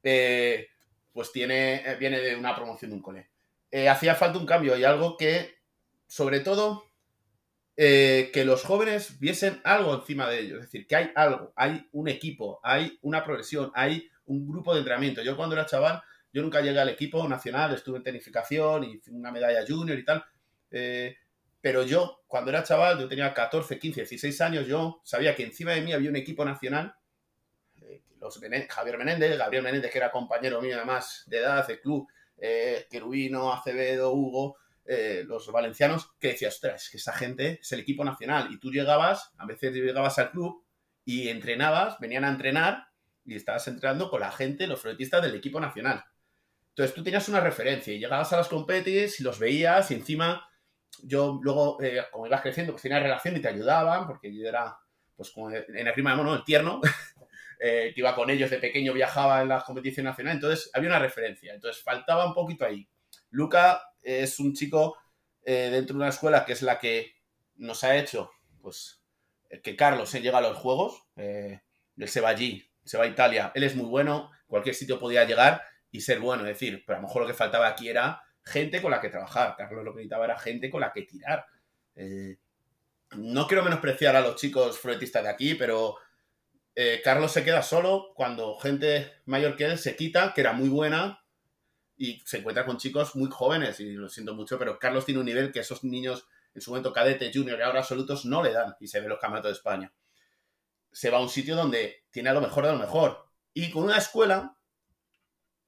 eh, 0.02 0.68
pues 1.16 1.32
tiene, 1.32 1.76
eh, 1.76 1.96
viene 1.96 2.20
de 2.20 2.36
una 2.36 2.54
promoción 2.54 2.90
de 2.90 2.96
un 2.98 3.02
cole. 3.02 3.30
Eh, 3.70 3.88
hacía 3.88 4.14
falta 4.14 4.38
un 4.38 4.44
cambio 4.44 4.76
y 4.76 4.84
algo 4.84 5.16
que, 5.16 5.54
sobre 6.06 6.40
todo, 6.40 6.92
eh, 7.74 8.28
que 8.34 8.44
los 8.44 8.62
jóvenes 8.62 9.18
viesen 9.18 9.62
algo 9.64 9.94
encima 9.94 10.28
de 10.28 10.40
ellos. 10.40 10.58
Es 10.58 10.66
decir, 10.66 10.86
que 10.86 10.94
hay 10.94 11.12
algo, 11.14 11.54
hay 11.56 11.88
un 11.92 12.08
equipo, 12.08 12.60
hay 12.62 12.98
una 13.00 13.24
progresión, 13.24 13.72
hay 13.74 14.10
un 14.26 14.46
grupo 14.46 14.74
de 14.74 14.80
entrenamiento. 14.80 15.22
Yo 15.22 15.38
cuando 15.38 15.54
era 15.54 15.64
chaval, 15.64 16.02
yo 16.34 16.42
nunca 16.42 16.60
llegué 16.60 16.80
al 16.80 16.90
equipo 16.90 17.26
nacional, 17.26 17.72
estuve 17.72 17.96
en 17.96 18.04
tenificación 18.04 18.84
y 18.84 19.00
una 19.10 19.32
medalla 19.32 19.64
junior 19.66 19.98
y 19.98 20.04
tal. 20.04 20.22
Pero 21.62 21.82
yo, 21.82 22.24
cuando 22.26 22.50
era 22.50 22.62
chaval, 22.62 22.98
yo 23.00 23.08
tenía 23.08 23.32
14, 23.32 23.78
15, 23.78 24.02
16 24.02 24.40
años, 24.42 24.66
yo 24.66 25.00
sabía 25.02 25.34
que 25.34 25.44
encima 25.44 25.72
de 25.72 25.80
mí 25.80 25.94
había 25.94 26.10
un 26.10 26.16
equipo 26.16 26.44
nacional. 26.44 26.94
Javier 28.68 28.98
Menéndez, 28.98 29.38
Gabriel 29.38 29.64
Menéndez, 29.64 29.90
que 29.90 29.98
era 29.98 30.10
compañero 30.10 30.60
mío 30.60 30.76
además 30.76 31.24
de 31.26 31.38
edad, 31.38 31.66
de 31.66 31.80
club, 31.80 32.08
eh, 32.38 32.86
Querubino, 32.90 33.52
Acevedo, 33.52 34.12
Hugo, 34.12 34.56
eh, 34.84 35.24
los 35.26 35.50
valencianos, 35.50 36.10
que 36.20 36.28
decías, 36.28 36.54
ostras, 36.54 36.88
que 36.90 36.98
esa 36.98 37.12
gente 37.12 37.58
es 37.60 37.72
el 37.72 37.80
equipo 37.80 38.04
nacional. 38.04 38.48
Y 38.52 38.58
tú 38.58 38.70
llegabas, 38.70 39.32
a 39.38 39.46
veces 39.46 39.72
llegabas 39.72 40.18
al 40.18 40.30
club 40.30 40.64
y 41.04 41.28
entrenabas, 41.28 41.98
venían 41.98 42.24
a 42.24 42.30
entrenar 42.30 42.88
y 43.24 43.34
estabas 43.34 43.66
entrenando 43.68 44.10
con 44.10 44.20
la 44.20 44.30
gente, 44.30 44.66
los 44.66 44.80
floretistas 44.80 45.22
del 45.22 45.34
equipo 45.34 45.60
nacional. 45.60 46.04
Entonces 46.68 46.94
tú 46.94 47.02
tenías 47.02 47.28
una 47.28 47.40
referencia 47.40 47.92
y 47.92 47.98
llegabas 47.98 48.32
a 48.32 48.36
las 48.36 48.48
competis 48.48 49.18
y 49.18 49.22
los 49.22 49.38
veías 49.38 49.90
y 49.90 49.94
encima 49.94 50.46
yo 51.02 51.38
luego, 51.42 51.82
eh, 51.82 52.04
como 52.10 52.26
ibas 52.26 52.42
creciendo, 52.42 52.72
pues 52.72 52.82
tenía 52.82 53.00
relación 53.00 53.36
y 53.36 53.40
te 53.40 53.48
ayudaban, 53.48 54.06
porque 54.06 54.34
yo 54.34 54.46
era, 54.48 54.78
pues 55.16 55.30
como 55.30 55.50
en 55.50 55.86
el 55.86 55.92
prima 55.92 56.10
de 56.10 56.16
mono, 56.16 56.34
el 56.34 56.44
tierno, 56.44 56.80
eh, 57.58 57.92
que 57.94 58.00
iba 58.00 58.14
con 58.14 58.30
ellos 58.30 58.50
de 58.50 58.58
pequeño, 58.58 58.92
viajaba 58.92 59.42
en 59.42 59.48
las 59.48 59.64
competiciones 59.64 60.10
nacionales, 60.10 60.36
entonces 60.36 60.70
había 60.74 60.90
una 60.90 60.98
referencia, 60.98 61.54
entonces 61.54 61.82
faltaba 61.82 62.26
un 62.26 62.34
poquito 62.34 62.64
ahí. 62.64 62.88
Luca 63.30 63.82
es 64.02 64.38
un 64.38 64.54
chico 64.54 64.96
eh, 65.44 65.70
dentro 65.70 65.94
de 65.94 66.00
una 66.00 66.08
escuela 66.08 66.44
que 66.44 66.52
es 66.52 66.62
la 66.62 66.78
que 66.78 67.14
nos 67.56 67.84
ha 67.84 67.96
hecho, 67.96 68.30
pues, 68.60 69.02
que 69.62 69.76
Carlos 69.76 70.10
se 70.10 70.20
llega 70.20 70.38
a 70.38 70.42
los 70.42 70.56
juegos. 70.56 71.04
Eh, 71.16 71.60
él 71.96 72.08
se 72.08 72.20
va 72.20 72.30
allí, 72.30 72.70
se 72.84 72.98
va 72.98 73.04
a 73.04 73.08
Italia. 73.08 73.52
Él 73.54 73.62
es 73.62 73.74
muy 73.74 73.86
bueno, 73.86 74.30
cualquier 74.46 74.74
sitio 74.74 74.98
podía 74.98 75.24
llegar 75.24 75.62
y 75.90 76.00
ser 76.00 76.20
bueno. 76.20 76.42
Es 76.42 76.48
decir, 76.48 76.84
pero 76.86 76.98
a 76.98 77.00
lo 77.00 77.08
mejor 77.08 77.22
lo 77.22 77.28
que 77.28 77.34
faltaba 77.34 77.68
aquí 77.68 77.88
era 77.88 78.22
gente 78.44 78.82
con 78.82 78.90
la 78.90 79.00
que 79.00 79.08
trabajar. 79.08 79.54
Carlos 79.56 79.84
lo 79.84 79.92
que 79.92 79.98
necesitaba 79.98 80.24
era 80.24 80.38
gente 80.38 80.70
con 80.70 80.80
la 80.80 80.92
que 80.92 81.02
tirar. 81.02 81.46
Eh, 81.94 82.38
no 83.16 83.46
quiero 83.46 83.62
menospreciar 83.62 84.16
a 84.16 84.20
los 84.20 84.36
chicos 84.36 84.78
floretistas 84.78 85.22
de 85.22 85.30
aquí, 85.30 85.54
pero 85.54 85.96
Carlos 87.02 87.32
se 87.32 87.42
queda 87.42 87.62
solo 87.62 88.12
cuando 88.14 88.54
gente 88.56 89.10
mayor 89.24 89.56
que 89.56 89.64
él 89.64 89.78
se 89.78 89.96
quita, 89.96 90.34
que 90.34 90.42
era 90.42 90.52
muy 90.52 90.68
buena, 90.68 91.24
y 91.96 92.20
se 92.26 92.38
encuentra 92.38 92.66
con 92.66 92.76
chicos 92.76 93.16
muy 93.16 93.30
jóvenes, 93.30 93.80
y 93.80 93.92
lo 93.92 94.08
siento 94.08 94.34
mucho, 94.34 94.58
pero 94.58 94.78
Carlos 94.78 95.06
tiene 95.06 95.20
un 95.20 95.26
nivel 95.26 95.52
que 95.52 95.60
esos 95.60 95.84
niños 95.84 96.26
en 96.54 96.60
su 96.60 96.70
momento 96.70 96.92
cadete, 96.92 97.30
junior 97.32 97.58
y 97.58 97.62
ahora 97.62 97.80
absolutos 97.80 98.24
no 98.26 98.42
le 98.42 98.52
dan, 98.52 98.76
y 98.80 98.88
se 98.88 99.00
ve 99.00 99.08
los 99.08 99.18
campeonatos 99.18 99.50
de 99.50 99.56
España. 99.56 99.92
Se 100.92 101.10
va 101.10 101.18
a 101.18 101.22
un 101.22 101.28
sitio 101.28 101.56
donde 101.56 102.04
tiene 102.10 102.30
a 102.30 102.34
lo 102.34 102.40
mejor 102.40 102.66
de 102.66 102.72
lo 102.72 102.78
mejor. 102.78 103.26
Y 103.54 103.70
con 103.70 103.84
una 103.84 103.98
escuela, 103.98 104.58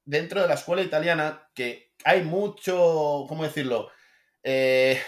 dentro 0.05 0.43
de 0.43 0.49
la 0.49 0.55
escuela 0.55 0.83
italiana, 0.83 1.49
que 1.55 1.95
hay 2.05 2.23
mucho, 2.23 3.25
¿cómo 3.29 3.45
decirlo? 3.45 3.91
Eh, 4.43 5.03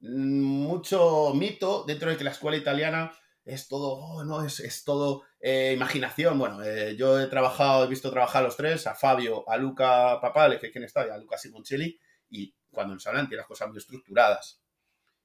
mucho 0.00 1.32
mito 1.34 1.84
dentro 1.86 2.10
de 2.10 2.16
que 2.16 2.24
la 2.24 2.30
escuela 2.30 2.56
italiana 2.56 3.12
es 3.46 3.68
todo, 3.68 3.92
oh, 3.92 4.24
no, 4.24 4.44
es, 4.44 4.58
es 4.58 4.84
todo 4.84 5.22
eh, 5.40 5.72
imaginación. 5.72 6.36
Bueno, 6.38 6.62
eh, 6.64 6.96
yo 6.96 7.20
he 7.20 7.28
trabajado, 7.28 7.84
he 7.84 7.88
visto 7.88 8.10
trabajar 8.10 8.42
a 8.42 8.46
los 8.46 8.56
tres, 8.56 8.86
a 8.88 8.94
Fabio, 8.94 9.48
a 9.48 9.56
Luca 9.56 10.20
Papale, 10.20 10.58
que 10.58 10.66
es 10.66 10.72
quien 10.72 10.84
está, 10.84 11.06
y 11.06 11.10
a 11.10 11.16
Luca 11.16 11.38
Simoncelli, 11.38 11.98
y 12.28 12.52
cuando 12.72 12.94
nos 12.94 13.06
hablan 13.06 13.28
tiene 13.28 13.38
las 13.38 13.46
cosas 13.46 13.68
muy 13.68 13.78
estructuradas. 13.78 14.60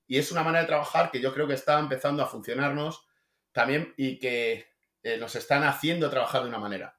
Y 0.05 0.19
es 0.19 0.31
una 0.31 0.43
manera 0.43 0.61
de 0.61 0.67
trabajar 0.67 1.09
que 1.09 1.19
yo 1.19 1.33
creo 1.33 1.47
que 1.47 1.55
está 1.55 1.79
empezando 1.79 2.21
a 2.21 2.27
funcionarnos 2.27 3.07
también 3.51 3.93
y 3.97 4.19
que 4.19 4.67
eh, 5.01 5.17
nos 5.17 5.35
están 5.35 5.63
haciendo 5.63 6.09
trabajar 6.09 6.43
de 6.43 6.49
una 6.49 6.59
manera. 6.59 6.95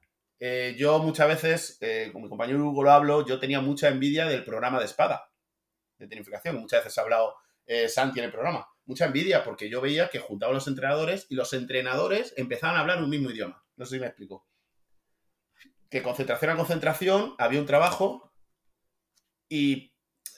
yo 0.77 0.99
muchas 0.99 1.27
veces, 1.29 1.79
con 2.11 2.21
mi 2.21 2.27
compañero 2.27 2.59
Hugo 2.67 2.83
lo 2.83 2.91
hablo, 2.91 3.25
yo 3.25 3.39
tenía 3.39 3.61
mucha 3.61 3.87
envidia 3.87 4.25
del 4.25 4.43
programa 4.43 4.77
de 4.77 4.85
espada, 4.85 5.31
de 5.97 6.07
tenificación. 6.07 6.57
Muchas 6.57 6.83
veces 6.83 6.97
ha 6.97 7.01
hablado 7.01 7.35
Santi 7.87 8.19
en 8.19 8.25
el 8.25 8.31
programa 8.31 8.67
mucha 8.85 9.05
envidia 9.05 9.43
porque 9.43 9.69
yo 9.69 9.81
veía 9.81 10.09
que 10.09 10.19
juntaban 10.19 10.55
los 10.55 10.67
entrenadores 10.67 11.27
y 11.29 11.35
los 11.35 11.53
entrenadores 11.53 12.33
empezaban 12.37 12.75
a 12.75 12.79
hablar 12.81 13.01
un 13.01 13.09
mismo 13.09 13.29
idioma. 13.29 13.63
No 13.75 13.85
sé 13.85 13.95
si 13.95 13.99
me 14.01 14.07
explico. 14.07 14.47
Que 15.89 16.01
concentración 16.01 16.51
a 16.51 16.57
concentración 16.57 17.35
había 17.37 17.59
un 17.59 17.65
trabajo 17.65 18.33
y 19.47 19.93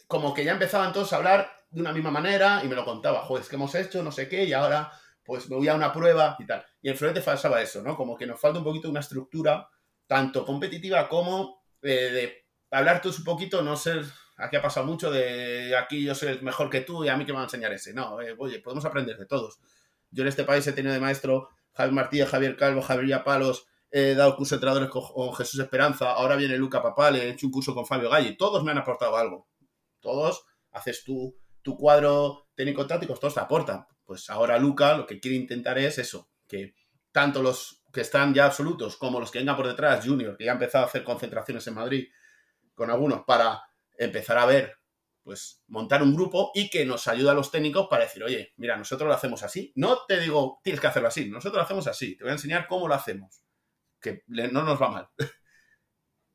como 0.08 0.34
que 0.34 0.44
ya 0.44 0.52
empezaban 0.52 0.94
todos 0.94 1.14
a 1.14 1.18
hablar 1.18 1.50
de 1.70 1.82
una 1.82 1.94
misma 1.94 2.12
manera 2.12 2.62
y 2.64 2.68
me 2.68 2.76
lo 2.76 2.86
contaba, 2.86 3.22
joder, 3.22 3.44
es 3.44 3.50
que 3.50 3.56
hemos 3.56 3.74
hecho 3.76 4.04
no 4.04 4.12
sé 4.12 4.30
qué 4.30 4.44
y 4.44 4.54
ahora 4.54 4.92
pues 5.24 5.50
me 5.50 5.56
voy 5.56 5.68
a 5.68 5.76
una 5.76 5.92
prueba 5.92 6.36
y 6.40 6.46
tal. 6.46 6.64
Y 6.82 6.90
en 6.90 6.96
Florete 6.96 7.22
falsaba 7.22 7.62
eso, 7.62 7.82
¿no? 7.82 7.98
Como 7.98 8.16
que 8.16 8.28
nos 8.28 8.40
falta 8.40 8.60
un 8.60 8.66
poquito 8.66 8.90
una 8.90 9.00
estructura 9.00 9.68
tanto 10.06 10.46
competitiva 10.46 11.10
como 11.10 11.64
eh, 11.82 12.12
de 12.12 12.46
hablar 12.70 13.02
todos 13.02 13.20
un 13.20 13.26
poquito, 13.26 13.62
no 13.64 13.76
ser 13.76 14.06
aquí 14.38 14.56
ha 14.56 14.62
pasado 14.62 14.86
mucho 14.86 15.12
de 15.12 15.76
aquí 15.78 16.04
yo 16.04 16.16
soy 16.16 16.40
mejor 16.42 16.70
que 16.70 16.82
tú 16.82 17.04
y 17.04 17.10
a 17.10 17.18
mí 17.18 17.26
que 17.26 17.32
me 17.32 17.38
va 17.38 17.42
a 17.42 17.46
enseñar 17.46 17.72
ese. 17.74 17.94
No, 17.94 18.22
eh, 18.22 18.36
oye, 18.38 18.60
podemos 18.60 18.86
aprender 18.86 19.18
de 19.18 19.26
todos. 19.26 19.60
Yo 20.12 20.24
en 20.24 20.30
este 20.30 20.44
país 20.44 20.66
he 20.68 20.74
tenido 20.74 20.94
de 20.94 21.00
maestro 21.00 21.50
Javier 21.74 21.94
Martínez, 21.94 22.30
Javier 22.30 22.56
Calvo, 22.56 22.82
Javier 22.82 23.24
Palos, 23.24 23.68
he 23.92 24.16
dado 24.16 24.36
curso 24.36 24.56
de 24.56 24.58
entrenadores 24.58 24.90
con, 24.90 25.34
Jesús 25.36 25.60
Esperanza, 25.60 26.12
ahora 26.12 26.36
viene 26.36 26.58
Luca 26.58 26.82
Papal, 26.82 27.18
he 27.18 27.30
hecho 27.30 27.48
un 27.48 27.52
curso 27.52 27.74
con 27.74 27.86
Fabio 27.86 28.10
Galli, 28.10 28.38
todos 28.38 28.64
me 28.64 28.72
han 28.72 28.78
aportado 28.78 29.18
algo. 29.18 29.48
Todos 30.00 30.46
haces 30.72 31.04
tu, 31.04 31.36
tu 31.62 31.78
cuadro 31.78 32.48
técnico-táctico, 32.56 33.14
todos 33.16 33.34
te 33.34 33.40
aportan. 33.40 33.86
Pues 34.06 34.30
ahora 34.30 34.58
Luca 34.58 34.96
lo 34.96 35.06
que 35.06 35.20
quiere 35.20 35.38
intentar 35.38 35.78
es 35.80 35.98
eso, 35.98 36.30
que 36.48 36.76
tanto 37.12 37.42
los 37.42 37.84
que 37.92 38.02
están 38.02 38.34
ya 38.34 38.46
absolutos 38.46 38.98
como 38.98 39.20
los 39.20 39.32
que 39.32 39.40
vengan 39.40 39.56
por 39.56 39.68
detrás, 39.68 40.06
Junior, 40.06 40.38
que 40.38 40.46
ya 40.46 40.52
ha 40.52 40.56
empezado 40.56 40.86
a 40.86 40.88
hacer 40.88 41.04
concentraciones 41.04 41.66
en 41.68 41.74
Madrid 41.74 42.08
con 42.74 42.92
algunos 42.92 43.24
para 43.24 43.64
empezar 43.98 44.38
a 44.38 44.46
ver, 44.46 44.78
pues 45.24 45.64
montar 45.68 46.04
un 46.04 46.16
grupo 46.16 46.52
y 46.54 46.70
que 46.70 46.86
nos 46.86 47.08
ayude 47.08 47.32
a 47.32 47.34
los 47.34 47.52
técnicos 47.52 47.88
para 47.90 48.04
decir, 48.04 48.24
oye, 48.24 48.54
mira, 48.58 48.78
nosotros 48.78 49.08
lo 49.08 49.14
hacemos 49.14 49.44
así. 49.44 49.72
No 49.76 50.06
te 50.08 50.20
digo, 50.20 50.60
tienes 50.64 50.80
que 50.80 50.88
hacerlo 50.88 51.08
así, 51.08 51.30
nosotros 51.30 51.58
lo 51.58 51.64
hacemos 51.64 51.88
así. 51.88 52.16
Te 52.16 52.24
voy 52.24 52.32
a 52.32 52.34
enseñar 52.34 52.68
cómo 52.68 52.88
lo 52.88 52.94
hacemos, 52.94 53.42
que 54.00 54.24
no 54.28 54.64
nos 54.64 54.82
va 54.82 54.90
mal. 54.90 55.10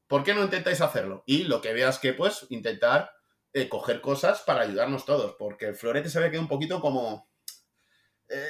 ¿Por 0.07 0.25
qué 0.25 0.35
no 0.35 0.43
intentáis 0.43 0.81
hacerlo? 0.81 1.23
Y 1.27 1.45
lo 1.45 1.61
que 1.61 1.73
veas 1.73 2.01
que, 2.01 2.15
pues, 2.15 2.47
intentar 2.51 3.13
eh, 3.53 3.69
coger 3.69 4.01
cosas 4.01 4.43
para 4.43 4.63
ayudarnos 4.63 5.05
todos, 5.05 5.37
porque 5.39 5.67
el 5.67 5.77
florete 5.77 6.11
se 6.11 6.19
ve 6.19 6.31
que 6.31 6.39
un 6.39 6.49
poquito 6.49 6.81
como 6.81 7.31
eh, 8.33 8.47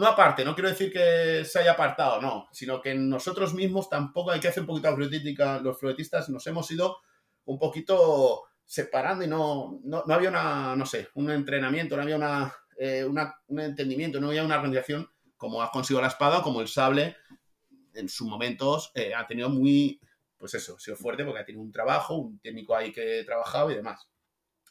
no 0.00 0.06
aparte, 0.08 0.44
no 0.44 0.54
quiero 0.54 0.70
decir 0.70 0.92
que 0.92 1.44
se 1.44 1.60
haya 1.60 1.72
apartado, 1.72 2.20
no, 2.20 2.48
sino 2.50 2.80
que 2.80 2.96
nosotros 2.96 3.54
mismos 3.54 3.88
tampoco 3.88 4.32
hay 4.32 4.40
que 4.40 4.48
hacer 4.48 4.62
un 4.62 4.66
poquito 4.66 4.88
de 4.88 4.94
autocrítica. 4.94 5.60
Los 5.60 5.78
floretistas 5.78 6.28
nos 6.30 6.44
hemos 6.48 6.68
ido 6.72 6.98
un 7.44 7.56
poquito 7.56 8.42
separando 8.70 9.24
y 9.24 9.26
no, 9.26 9.80
no, 9.82 10.04
había 10.08 10.28
una, 10.28 10.76
no 10.76 10.86
sé, 10.86 11.08
un 11.14 11.28
entrenamiento, 11.32 11.96
no 11.96 12.02
había 12.02 12.14
una, 12.14 12.54
eh, 12.78 13.04
un 13.04 13.60
entendimiento, 13.60 14.20
no 14.20 14.28
había 14.28 14.44
una 14.44 14.54
organización 14.54 15.10
como 15.36 15.60
ha 15.60 15.72
conseguido 15.72 16.00
la 16.00 16.06
espada, 16.06 16.40
como 16.40 16.60
el 16.60 16.68
sable, 16.68 17.16
en 17.94 18.08
sus 18.08 18.28
momentos 18.28 18.92
eh, 18.94 19.12
ha 19.12 19.26
tenido 19.26 19.48
muy, 19.48 20.00
pues 20.38 20.54
eso, 20.54 20.76
ha 20.76 20.78
sido 20.78 20.96
fuerte 20.96 21.24
porque 21.24 21.40
ha 21.40 21.44
tenido 21.44 21.64
un 21.64 21.72
trabajo, 21.72 22.14
un 22.14 22.38
técnico 22.38 22.76
ahí 22.76 22.92
que 22.92 23.20
ha 23.20 23.24
trabajado 23.24 23.72
y 23.72 23.74
demás. 23.74 24.08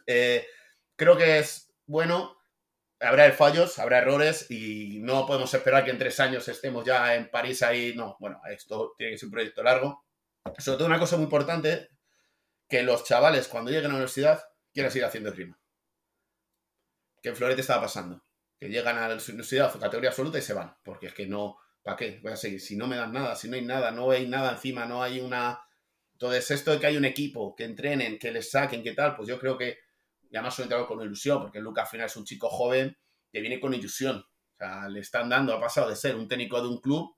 creo 0.06 1.18
que 1.18 1.40
es 1.40 1.74
bueno 1.86 2.40
habrá 3.02 3.30
fallos, 3.34 3.80
habrá 3.80 3.98
errores 3.98 4.50
y 4.50 5.00
no 5.02 5.26
podemos 5.26 5.54
esperar 5.54 5.84
que 5.84 5.92
en 5.92 5.98
tres 5.98 6.22
años 6.22 6.48
estemos 6.48 6.86
ya 6.86 7.16
en 7.16 7.30
París 7.30 7.64
ahí. 7.64 7.94
No, 7.96 8.16
bueno, 8.20 8.40
esto 8.50 8.94
tiene 8.98 9.12
que 9.12 9.18
ser 9.18 9.28
un 9.28 9.32
proyecto 9.34 9.62
largo. 9.62 10.06
Sobre 10.58 10.78
todo 10.78 10.88
una 10.88 11.00
cosa 11.00 11.18
muy 11.18 11.26
importante, 11.26 11.90
que 12.70 12.84
los 12.84 13.04
chavales 13.04 13.48
cuando 13.48 13.72
lleguen 13.72 13.88
a 13.88 13.90
la 13.90 13.96
universidad 13.96 14.44
quieran 14.72 14.92
seguir 14.92 15.06
haciendo 15.06 15.32
rima. 15.32 15.60
Que 17.22 17.30
en 17.30 17.36
Florete 17.36 17.62
estaba 17.62 17.82
pasando. 17.82 18.24
Que 18.58 18.70
llegan 18.70 18.98
a 18.98 19.08
la 19.08 19.16
universidad 19.16 19.76
o 19.76 19.80
categoría 19.80 20.10
absoluta 20.10 20.38
y 20.38 20.42
se 20.42 20.54
van. 20.54 20.78
Porque 20.84 21.08
es 21.08 21.14
que 21.14 21.26
no, 21.26 21.58
¿para 21.82 21.98
qué? 21.98 22.20
Voy 22.22 22.32
a 22.32 22.38
seguir. 22.38 22.62
Si 22.62 22.78
no 22.78 22.88
me 22.88 22.96
dan 22.96 23.12
nada, 23.12 23.36
si 23.36 23.50
no 23.50 23.56
hay 23.56 23.66
nada, 23.66 23.92
no 23.92 24.12
hay 24.12 24.28
nada 24.28 24.52
encima, 24.52 24.86
no 24.86 25.04
hay 25.04 25.20
una... 25.20 25.62
Entonces, 26.14 26.52
esto 26.52 26.72
de 26.72 26.80
que 26.80 26.88
hay 26.88 26.98
un 26.98 27.06
equipo, 27.06 27.56
que 27.56 27.64
entrenen, 27.64 28.20
que 28.20 28.32
les 28.32 28.52
saquen, 28.52 28.84
que 28.84 28.94
tal, 28.94 29.16
pues 29.16 29.28
yo 29.28 29.40
creo 29.40 29.58
que 29.58 29.80
y 30.30 30.36
además 30.36 30.56
suele 30.56 30.66
entrar 30.66 30.86
con 30.86 31.02
ilusión, 31.02 31.42
porque 31.42 31.60
Lucas 31.60 31.86
al 31.86 31.90
final 31.90 32.06
es 32.06 32.16
un 32.16 32.26
chico 32.26 32.50
joven 32.50 32.96
que 33.32 33.42
viene 33.42 33.60
con 33.60 33.74
ilusión. 33.74 34.18
O 34.18 34.58
sea, 34.58 34.88
le 34.88 35.00
están 35.00 35.30
dando, 35.30 35.54
ha 35.54 35.60
pasado 35.60 35.90
de 35.90 35.96
ser 35.96 36.16
un 36.16 36.28
técnico 36.28 36.62
de 36.62 36.68
un 36.68 36.80
club 36.80 37.16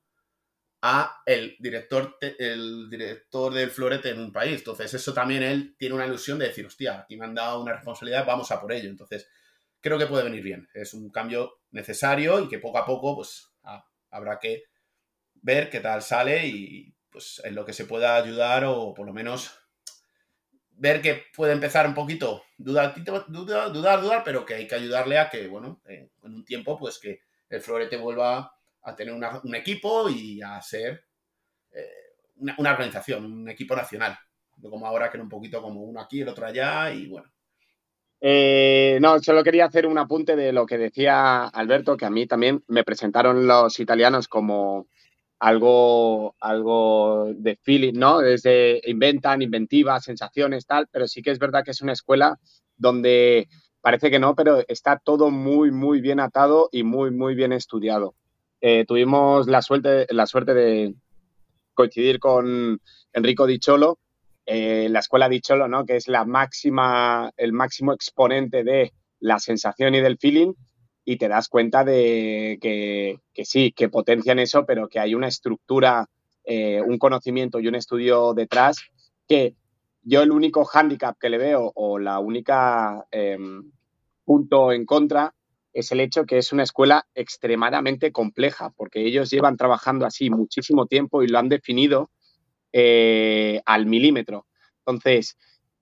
a 0.81 1.21
el 1.25 1.55
director, 1.59 2.17
el 2.21 2.89
director 2.89 3.53
del 3.53 3.69
florete 3.69 4.09
en 4.09 4.19
un 4.19 4.31
país. 4.31 4.59
Entonces, 4.59 4.93
eso 4.93 5.13
también 5.13 5.43
él 5.43 5.75
tiene 5.77 5.95
una 5.95 6.07
ilusión 6.07 6.39
de 6.39 6.47
decir, 6.47 6.65
hostia, 6.65 7.01
aquí 7.01 7.17
me 7.17 7.25
han 7.25 7.35
dado 7.35 7.61
una 7.61 7.73
responsabilidad, 7.73 8.25
vamos 8.25 8.51
a 8.51 8.59
por 8.59 8.71
ello. 8.71 8.89
Entonces, 8.89 9.29
creo 9.79 9.97
que 9.99 10.07
puede 10.07 10.23
venir 10.23 10.41
bien. 10.41 10.67
Es 10.73 10.93
un 10.93 11.11
cambio 11.11 11.59
necesario 11.71 12.39
y 12.39 12.47
que 12.47 12.59
poco 12.59 12.79
a 12.79 12.85
poco, 12.85 13.15
pues, 13.15 13.51
habrá 14.09 14.39
que 14.39 14.63
ver 15.35 15.69
qué 15.69 15.79
tal 15.79 16.01
sale 16.01 16.47
y, 16.47 16.93
pues, 17.11 17.41
en 17.43 17.53
lo 17.53 17.63
que 17.63 17.73
se 17.73 17.85
pueda 17.85 18.15
ayudar 18.15 18.65
o 18.65 18.93
por 18.93 19.05
lo 19.05 19.13
menos 19.13 19.51
ver 20.71 20.99
que 21.01 21.25
puede 21.35 21.53
empezar 21.53 21.85
un 21.85 21.93
poquito, 21.93 22.43
dudar, 22.57 22.95
dudar, 23.27 24.01
dudar, 24.01 24.23
pero 24.23 24.43
que 24.45 24.55
hay 24.55 24.67
que 24.67 24.73
ayudarle 24.73 25.19
a 25.19 25.29
que, 25.29 25.47
bueno, 25.47 25.79
en 25.85 26.09
un 26.23 26.43
tiempo, 26.43 26.79
pues 26.79 26.97
que 26.97 27.21
el 27.49 27.61
Florete 27.61 27.97
vuelva 27.97 28.55
a 28.83 28.95
tener 28.95 29.13
un 29.13 29.55
equipo 29.55 30.09
y 30.09 30.41
a 30.41 30.61
ser 30.61 31.03
eh, 31.71 32.11
una, 32.37 32.71
organización, 32.71 33.25
un 33.25 33.49
equipo 33.49 33.75
nacional. 33.75 34.17
Como 34.61 34.85
ahora 34.85 35.09
que 35.09 35.17
era 35.17 35.23
un 35.23 35.29
poquito 35.29 35.61
como 35.61 35.81
uno 35.81 36.01
aquí, 36.01 36.21
el 36.21 36.29
otro 36.29 36.45
allá 36.45 36.93
y 36.93 37.07
bueno. 37.07 37.31
Eh, 38.19 38.99
no, 39.01 39.19
solo 39.19 39.43
quería 39.43 39.65
hacer 39.65 39.87
un 39.87 39.97
apunte 39.97 40.35
de 40.35 40.51
lo 40.51 40.67
que 40.67 40.77
decía 40.77 41.45
Alberto, 41.45 41.97
que 41.97 42.05
a 42.05 42.11
mí 42.11 42.27
también 42.27 42.63
me 42.67 42.83
presentaron 42.83 43.47
los 43.47 43.79
italianos 43.79 44.27
como 44.27 44.87
algo, 45.39 46.35
algo 46.39 47.33
de 47.35 47.55
feeling, 47.55 47.93
¿no? 47.95 48.19
Desde 48.19 48.79
inventan, 48.85 49.41
inventivas, 49.41 50.03
sensaciones, 50.03 50.67
tal, 50.67 50.87
pero 50.91 51.07
sí 51.07 51.23
que 51.23 51.31
es 51.31 51.39
verdad 51.39 51.63
que 51.63 51.71
es 51.71 51.81
una 51.81 51.93
escuela 51.93 52.39
donde 52.77 53.47
parece 53.81 54.11
que 54.11 54.19
no, 54.19 54.35
pero 54.35 54.63
está 54.67 55.01
todo 55.03 55.31
muy, 55.31 55.71
muy 55.71 55.99
bien 55.99 56.19
atado 56.19 56.69
y 56.71 56.83
muy, 56.83 57.09
muy 57.09 57.33
bien 57.33 57.53
estudiado. 57.53 58.13
Eh, 58.61 58.85
tuvimos 58.87 59.47
la 59.47 59.61
suerte, 59.61 60.05
la 60.11 60.27
suerte 60.27 60.53
de 60.53 60.95
coincidir 61.73 62.19
con 62.19 62.79
Enrico 63.11 63.47
Dicholo, 63.47 63.97
eh, 64.45 64.87
la 64.89 64.99
escuela 64.99 65.29
Dicholo, 65.29 65.67
¿no? 65.67 65.85
Que 65.85 65.95
es 65.95 66.07
la 66.07 66.25
máxima, 66.25 67.31
el 67.37 67.53
máximo 67.53 67.91
exponente 67.93 68.63
de 68.63 68.93
la 69.19 69.39
sensación 69.39 69.95
y 69.95 70.01
del 70.01 70.17
feeling 70.17 70.53
y 71.03 71.17
te 71.17 71.27
das 71.27 71.49
cuenta 71.49 71.83
de 71.83 72.59
que, 72.61 73.19
sí, 73.43 73.71
que 73.71 73.89
potencian 73.89 74.39
eso, 74.39 74.65
pero 74.65 74.87
que 74.87 74.99
hay 74.99 75.15
una 75.15 75.27
estructura, 75.27 76.07
eh, 76.43 76.81
un 76.81 76.99
conocimiento 76.99 77.59
y 77.59 77.67
un 77.67 77.75
estudio 77.75 78.33
detrás 78.33 78.77
que 79.27 79.55
yo 80.03 80.21
el 80.21 80.31
único 80.31 80.65
hándicap 80.65 81.17
que 81.17 81.29
le 81.29 81.37
veo 81.37 81.71
o 81.75 81.99
la 81.99 82.19
única 82.19 83.05
em, 83.11 83.71
punto 84.25 84.71
en 84.71 84.85
contra 84.85 85.33
es 85.73 85.91
el 85.91 85.99
hecho 85.99 86.25
que 86.25 86.37
es 86.37 86.51
una 86.51 86.63
escuela 86.63 87.07
extremadamente 87.15 88.11
compleja, 88.11 88.71
porque 88.75 89.05
ellos 89.05 89.29
llevan 89.29 89.57
trabajando 89.57 90.05
así 90.05 90.29
muchísimo 90.29 90.85
tiempo 90.85 91.23
y 91.23 91.27
lo 91.27 91.39
han 91.39 91.49
definido 91.49 92.11
eh, 92.73 93.61
al 93.65 93.85
milímetro. 93.85 94.47
Entonces, 94.85 95.37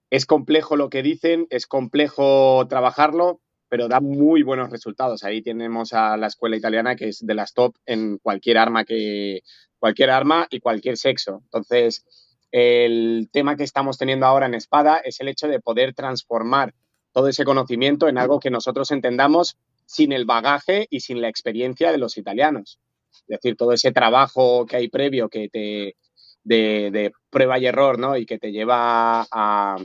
es 0.10 0.26
complejo 0.26 0.76
lo 0.76 0.90
que 0.90 1.04
dicen, 1.04 1.48
es 1.50 1.68
complejo 1.68 2.66
trabajarlo, 2.68 3.42
pero 3.68 3.88
da 3.88 4.00
muy 4.00 4.44
buenos 4.44 4.72
resultados. 4.72 5.24
Ahí 5.24 5.42
tenemos 5.42 5.94
a 5.94 6.18
la 6.18 6.28
escuela 6.28 6.58
italiana 6.58 6.96
que 6.96 7.10
es 7.10 7.26
de 7.26 7.36
las 7.36 7.54
top 7.54 7.76
en 7.86 8.18
cualquier 8.18 8.58
arma 8.58 8.86
que 8.86 9.42
cualquier 9.78 10.10
arma 10.10 10.48
y 10.50 10.60
cualquier 10.60 10.98
sexo. 10.98 11.42
Entonces, 11.46 12.04
el 12.52 13.30
tema 13.32 13.56
que 13.56 13.64
estamos 13.64 13.98
teniendo 13.98 14.26
ahora 14.26 14.48
en 14.48 14.56
Espada 14.56 14.98
es 14.98 15.20
el 15.20 15.28
hecho 15.28 15.48
de 15.48 15.60
poder 15.60 15.94
transformar 15.94 16.74
todo 17.12 17.28
ese 17.28 17.46
conocimiento 17.46 18.08
en 18.08 18.18
algo 18.18 18.40
que 18.40 18.50
nosotros 18.50 18.92
entendamos 18.92 19.58
sin 19.90 20.12
el 20.12 20.26
bagaje 20.26 20.86
y 20.92 21.00
sin 21.00 21.20
la 21.20 21.30
experiencia 21.30 21.92
de 21.92 21.98
los 21.98 22.16
italianos. 22.18 22.80
Es 23.12 23.28
decir, 23.28 23.56
todo 23.56 23.74
ese 23.74 23.92
trabajo 23.92 24.68
que 24.68 24.76
hay 24.76 24.88
previo 24.88 25.30
que 25.30 25.50
te 25.50 25.96
de, 26.44 26.92
de 26.92 27.12
prueba 27.32 27.58
y 27.58 27.66
error, 27.66 27.98
¿no? 27.98 28.16
Y 28.16 28.28
que 28.28 28.38
te 28.38 28.52
lleva 28.52 29.26
a, 29.32 29.78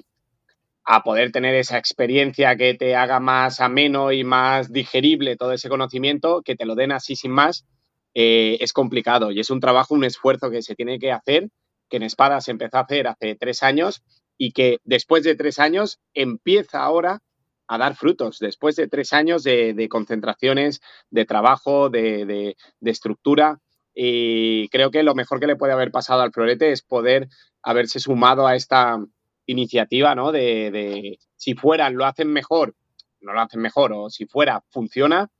a 0.84 1.02
poder 1.02 1.32
tener 1.32 1.54
esa 1.54 1.78
experiencia 1.78 2.54
que 2.56 2.74
te 2.74 2.94
haga 2.94 3.18
más 3.18 3.62
ameno 3.62 4.12
y 4.12 4.24
más 4.24 4.70
digerible 4.70 5.36
todo 5.36 5.52
ese 5.52 5.70
conocimiento, 5.70 6.42
que 6.42 6.54
te 6.54 6.66
lo 6.66 6.74
den 6.74 6.92
así 6.92 7.16
sin 7.16 7.30
más, 7.30 7.64
eh, 8.12 8.58
es 8.60 8.74
complicado 8.74 9.32
y 9.32 9.40
es 9.40 9.48
un 9.48 9.60
trabajo, 9.60 9.94
un 9.94 10.04
esfuerzo 10.04 10.50
que 10.50 10.60
se 10.60 10.74
tiene 10.74 10.98
que 10.98 11.12
hacer, 11.12 11.48
que 11.88 11.96
en 11.96 12.02
Espada 12.02 12.42
se 12.42 12.50
empezó 12.50 12.76
a 12.76 12.82
hacer 12.82 13.08
hace 13.08 13.36
tres 13.36 13.62
años 13.62 14.02
y 14.36 14.52
que 14.52 14.80
después 14.84 15.24
de 15.24 15.34
tres 15.34 15.58
años 15.58 15.98
empieza 16.12 16.82
ahora 16.82 17.20
a 17.66 17.78
dar 17.78 17.94
frutos, 17.96 18.38
después 18.38 18.76
de 18.76 18.88
tres 18.88 19.12
años 19.12 19.42
de, 19.42 19.88
concentraciones, 19.90 20.80
de 21.10 21.24
trabajo, 21.24 21.90
de, 21.90 22.56
estructura. 22.82 23.60
Y 23.94 24.68
creo 24.68 24.90
que 24.90 25.02
lo 25.02 25.14
mejor 25.14 25.40
que 25.40 25.46
le 25.46 25.56
puede 25.56 25.72
haber 25.72 25.90
pasado 25.90 26.22
al 26.22 26.32
Florete 26.32 26.72
es 26.72 26.82
poder 26.82 27.28
haberse 27.62 28.00
sumado 28.00 28.46
a 28.46 28.56
esta, 28.56 28.98
iniciativa, 29.46 30.14
¿no? 30.14 30.32
De, 30.32 31.18
si 31.36 31.54
fuera 31.54 31.90
lo 31.90 32.04
hacen 32.04 32.32
mejor, 32.32 32.74
no 33.20 33.32
lo 33.32 33.40
hacen 33.40 33.60
mejor, 33.60 33.92
o 33.92 34.10
si 34.10 34.26
fuera 34.26 34.64
funciona, 34.70 35.30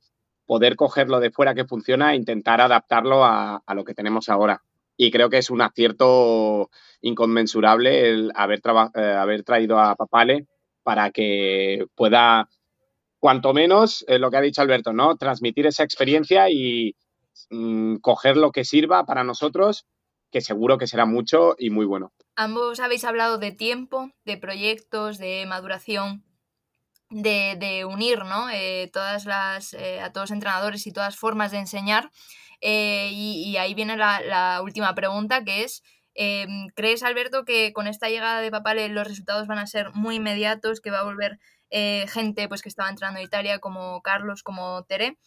poder 0.45 0.75
cogerlo 0.75 1.19
de 1.19 1.31
fuera 1.31 1.55
que 1.55 1.65
funciona 1.65 2.13
e 2.13 2.17
intentar 2.17 2.61
adaptarlo 2.61 3.23
a, 3.23 3.61
lo 3.73 3.83
que 3.83 3.93
tenemos 3.93 4.29
ahora. 4.29 4.63
Y 4.97 5.11
creo 5.11 5.29
que 5.29 5.39
es 5.39 5.49
un 5.49 5.61
acierto 5.61 6.69
inconmensurable 7.01 8.09
el 8.09 8.31
haber, 8.35 8.61
eh, 8.95 9.01
haber 9.01 9.43
traído 9.43 9.79
a 9.79 9.95
Papale 9.95 10.47
para 10.85 11.09
que 11.09 11.85
pueda, 11.95 12.47
cuanto 13.17 13.53
menos, 13.53 14.05
lo 14.07 14.29
que 14.29 14.37
ha 14.37 14.41
dicho 14.41 14.61
Alberto, 14.61 14.93
¿no? 14.93 15.17
Transmitir 15.17 15.65
esa 15.65 15.83
experiencia 15.83 16.51
y 16.51 16.95
mm, 17.49 17.95
coger 17.97 18.37
lo 18.37 18.51
que 18.51 18.63
sirva 18.63 19.05
para 19.05 19.23
nosotros 19.23 19.87
que 20.31 20.41
seguro 20.41 20.77
que 20.77 20.85
será 20.85 21.05
mucho 21.05 21.55
y 21.57 21.69
muy 21.69 21.85
bueno. 21.85 22.11
Ambos 22.35 22.81
habéis 22.81 23.05
hablado 23.05 23.37
de 23.37 23.51
tiempo, 23.51 24.11
de 24.25 24.37
proyectos, 24.37 25.17
de 25.17 25.45
maduración, 25.47 26.25
de, 27.09 27.85
unir 27.89 28.25
¿no? 28.25 28.49
Eh, 28.49 28.89
todas 28.91 29.25
las, 29.25 29.73
eh, 29.73 30.01
a 30.01 30.11
todos 30.11 30.29
los 30.29 30.35
entrenadores 30.35 30.85
y 30.85 30.91
todas 30.91 31.15
formas 31.15 31.51
de 31.51 31.59
enseñar. 31.59 32.11
Eh, 32.61 33.09
y, 33.13 33.57
ahí 33.57 33.73
viene 33.73 33.95
la, 33.95 34.59
última 34.61 34.93
pregunta, 34.93 35.43
que 35.43 35.63
es, 35.63 35.83
em, 36.15 36.67
¿crees, 36.75 37.03
Alberto, 37.03 37.45
que 37.45 37.71
con 37.73 37.87
esta 37.87 38.09
llegada 38.09 38.41
de 38.41 38.51
Papale 38.51 38.89
los 38.89 39.07
resultados 39.07 39.47
van 39.47 39.59
a 39.59 39.67
ser 39.67 39.91
muy 39.93 40.15
inmediatos, 40.15 40.81
que 40.81 40.91
va 40.91 40.99
a 40.99 41.03
volver 41.03 41.39
gente 42.07 42.47
pues, 42.47 42.61
que 42.61 42.69
estaba 42.69 42.89
entrando 42.89 43.19
en 43.19 43.25
Italia, 43.25 43.59
como 43.59 44.01
Carlos, 44.01 44.43
como 44.43 44.85
Tere? 44.85 45.17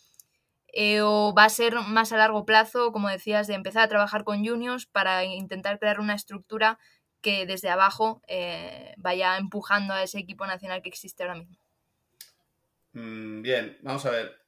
Eh, 0.72 1.00
o 1.00 1.34
va 1.36 1.44
a 1.44 1.48
ser 1.48 1.74
más 1.74 2.12
a 2.12 2.18
largo 2.18 2.44
plazo, 2.44 2.92
como 2.92 3.08
decías, 3.08 3.46
de 3.46 3.54
empezar 3.54 3.82
a 3.82 3.88
trabajar 3.88 4.24
con 4.24 4.44
juniors 4.46 4.86
para 4.86 5.24
intentar 5.24 5.78
crear 5.78 5.98
una 5.98 6.14
estructura 6.14 6.78
que 7.22 7.46
desde 7.46 7.70
abajo 7.70 8.22
eh, 8.28 8.94
vaya 8.96 9.38
empujando 9.38 9.94
a 9.94 10.02
ese 10.02 10.18
equipo 10.18 10.46
nacional 10.46 10.82
que 10.82 10.90
existe 10.90 11.22
ahora 11.22 11.36
mismo. 11.36 11.56
Mm, 12.92 13.42
bien, 13.42 13.78
vamos 13.82 14.04
a 14.06 14.10
ver. 14.10 14.38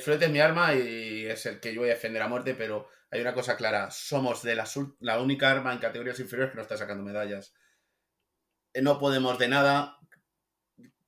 Flete 0.00 0.24
es 0.24 0.30
mi 0.30 0.40
arma 0.40 0.74
y 0.74 1.26
es 1.26 1.44
el 1.44 1.60
que 1.60 1.74
yo 1.74 1.82
voy 1.82 1.90
a 1.90 1.94
defender 1.94 2.22
a 2.22 2.28
muerte, 2.28 2.54
pero 2.54 2.88
hay 3.14 3.20
una 3.20 3.32
cosa 3.32 3.56
clara. 3.56 3.92
Somos 3.92 4.42
de 4.42 4.56
la, 4.56 4.68
la 4.98 5.20
única 5.20 5.48
arma 5.48 5.72
en 5.72 5.78
categorías 5.78 6.18
inferiores 6.18 6.50
que 6.50 6.56
no 6.56 6.62
está 6.62 6.76
sacando 6.76 7.04
medallas. 7.04 7.54
Eh, 8.72 8.82
no 8.82 8.98
podemos 8.98 9.38
de 9.38 9.46
nada. 9.46 9.98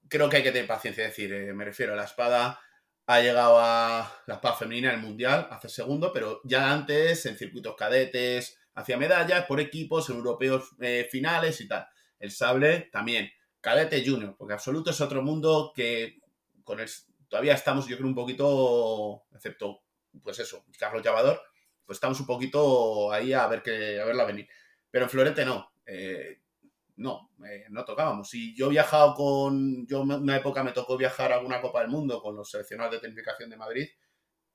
Creo 0.08 0.28
que 0.28 0.36
hay 0.36 0.44
que 0.44 0.52
tener 0.52 0.68
paciencia. 0.68 1.04
Es 1.04 1.16
decir, 1.16 1.52
me 1.52 1.64
refiero 1.64 1.94
a 1.94 1.96
la 1.96 2.04
espada 2.04 2.60
ha 3.08 3.20
llegado 3.20 3.58
a 3.58 4.22
la 4.26 4.40
paz 4.40 4.58
femenina 4.58 4.90
en 4.90 4.96
el 4.96 5.04
Mundial, 5.04 5.48
hace 5.50 5.68
segundo, 5.68 6.12
pero 6.12 6.40
ya 6.44 6.72
antes 6.72 7.26
en 7.26 7.36
circuitos 7.36 7.74
cadetes, 7.76 8.56
hacía 8.74 8.96
medallas 8.98 9.46
por 9.46 9.60
equipos, 9.60 10.08
en 10.08 10.16
europeos 10.16 10.70
eh, 10.80 11.08
finales 11.10 11.60
y 11.60 11.68
tal. 11.68 11.88
El 12.18 12.30
sable 12.30 12.88
también, 12.92 13.30
cadete 13.60 14.04
junior, 14.04 14.36
porque 14.36 14.54
absoluto 14.54 14.90
es 14.90 15.00
otro 15.00 15.22
mundo 15.22 15.72
que 15.74 16.20
con 16.62 16.78
el, 16.78 16.88
todavía 17.28 17.54
estamos, 17.54 17.86
yo 17.86 17.96
creo, 17.96 18.08
un 18.08 18.14
poquito, 18.14 19.24
excepto, 19.32 19.82
pues 20.22 20.38
eso, 20.38 20.64
Carlos 20.78 21.02
Llavador, 21.02 21.40
pues 21.86 21.96
estamos 21.96 22.18
un 22.20 22.26
poquito 22.26 23.12
ahí 23.12 23.32
a 23.32 23.46
ver 23.46 23.62
que, 23.62 24.00
a 24.00 24.04
verla 24.04 24.24
venir. 24.24 24.48
Pero 24.90 25.04
en 25.04 25.10
Florete 25.10 25.44
no. 25.44 25.72
Eh, 25.86 26.40
no, 26.96 27.30
eh, 27.44 27.66
no 27.70 27.84
tocábamos. 27.84 28.32
Y 28.34 28.54
yo 28.54 28.66
he 28.66 28.70
viajado 28.70 29.14
con, 29.14 29.86
yo 29.86 30.00
una 30.00 30.36
época 30.36 30.64
me 30.64 30.72
tocó 30.72 30.96
viajar 30.96 31.32
a 31.32 31.36
alguna 31.36 31.60
Copa 31.60 31.80
del 31.80 31.90
Mundo 31.90 32.20
con 32.20 32.34
los 32.34 32.50
seleccionados 32.50 32.94
de 32.94 33.00
tecnificación 33.00 33.50
de 33.50 33.56
Madrid 33.56 33.88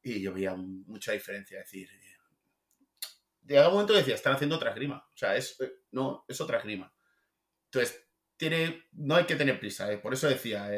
y 0.02 0.22
yo 0.22 0.34
veía 0.34 0.56
mucha 0.56 1.12
diferencia. 1.12 1.60
Es 1.60 1.66
decir, 1.66 1.90
de 3.42 3.58
algún 3.58 3.74
momento 3.74 3.94
decía, 3.94 4.16
están 4.16 4.34
haciendo 4.34 4.56
otra 4.56 4.74
grima. 4.74 5.06
O 5.08 5.18
sea, 5.18 5.36
es, 5.36 5.60
eh, 5.62 5.72
no, 5.92 6.26
es 6.28 6.42
otra 6.42 6.60
grima. 6.62 6.94
Entonces, 7.66 8.04
tiene, 8.36 8.86
no 8.94 9.16
hay 9.16 9.26
que 9.26 9.36
tener 9.36 9.60
prisa. 9.60 9.92
Eh. 9.92 10.00
Por 10.00 10.14
eso 10.14 10.28
decía, 10.28 10.70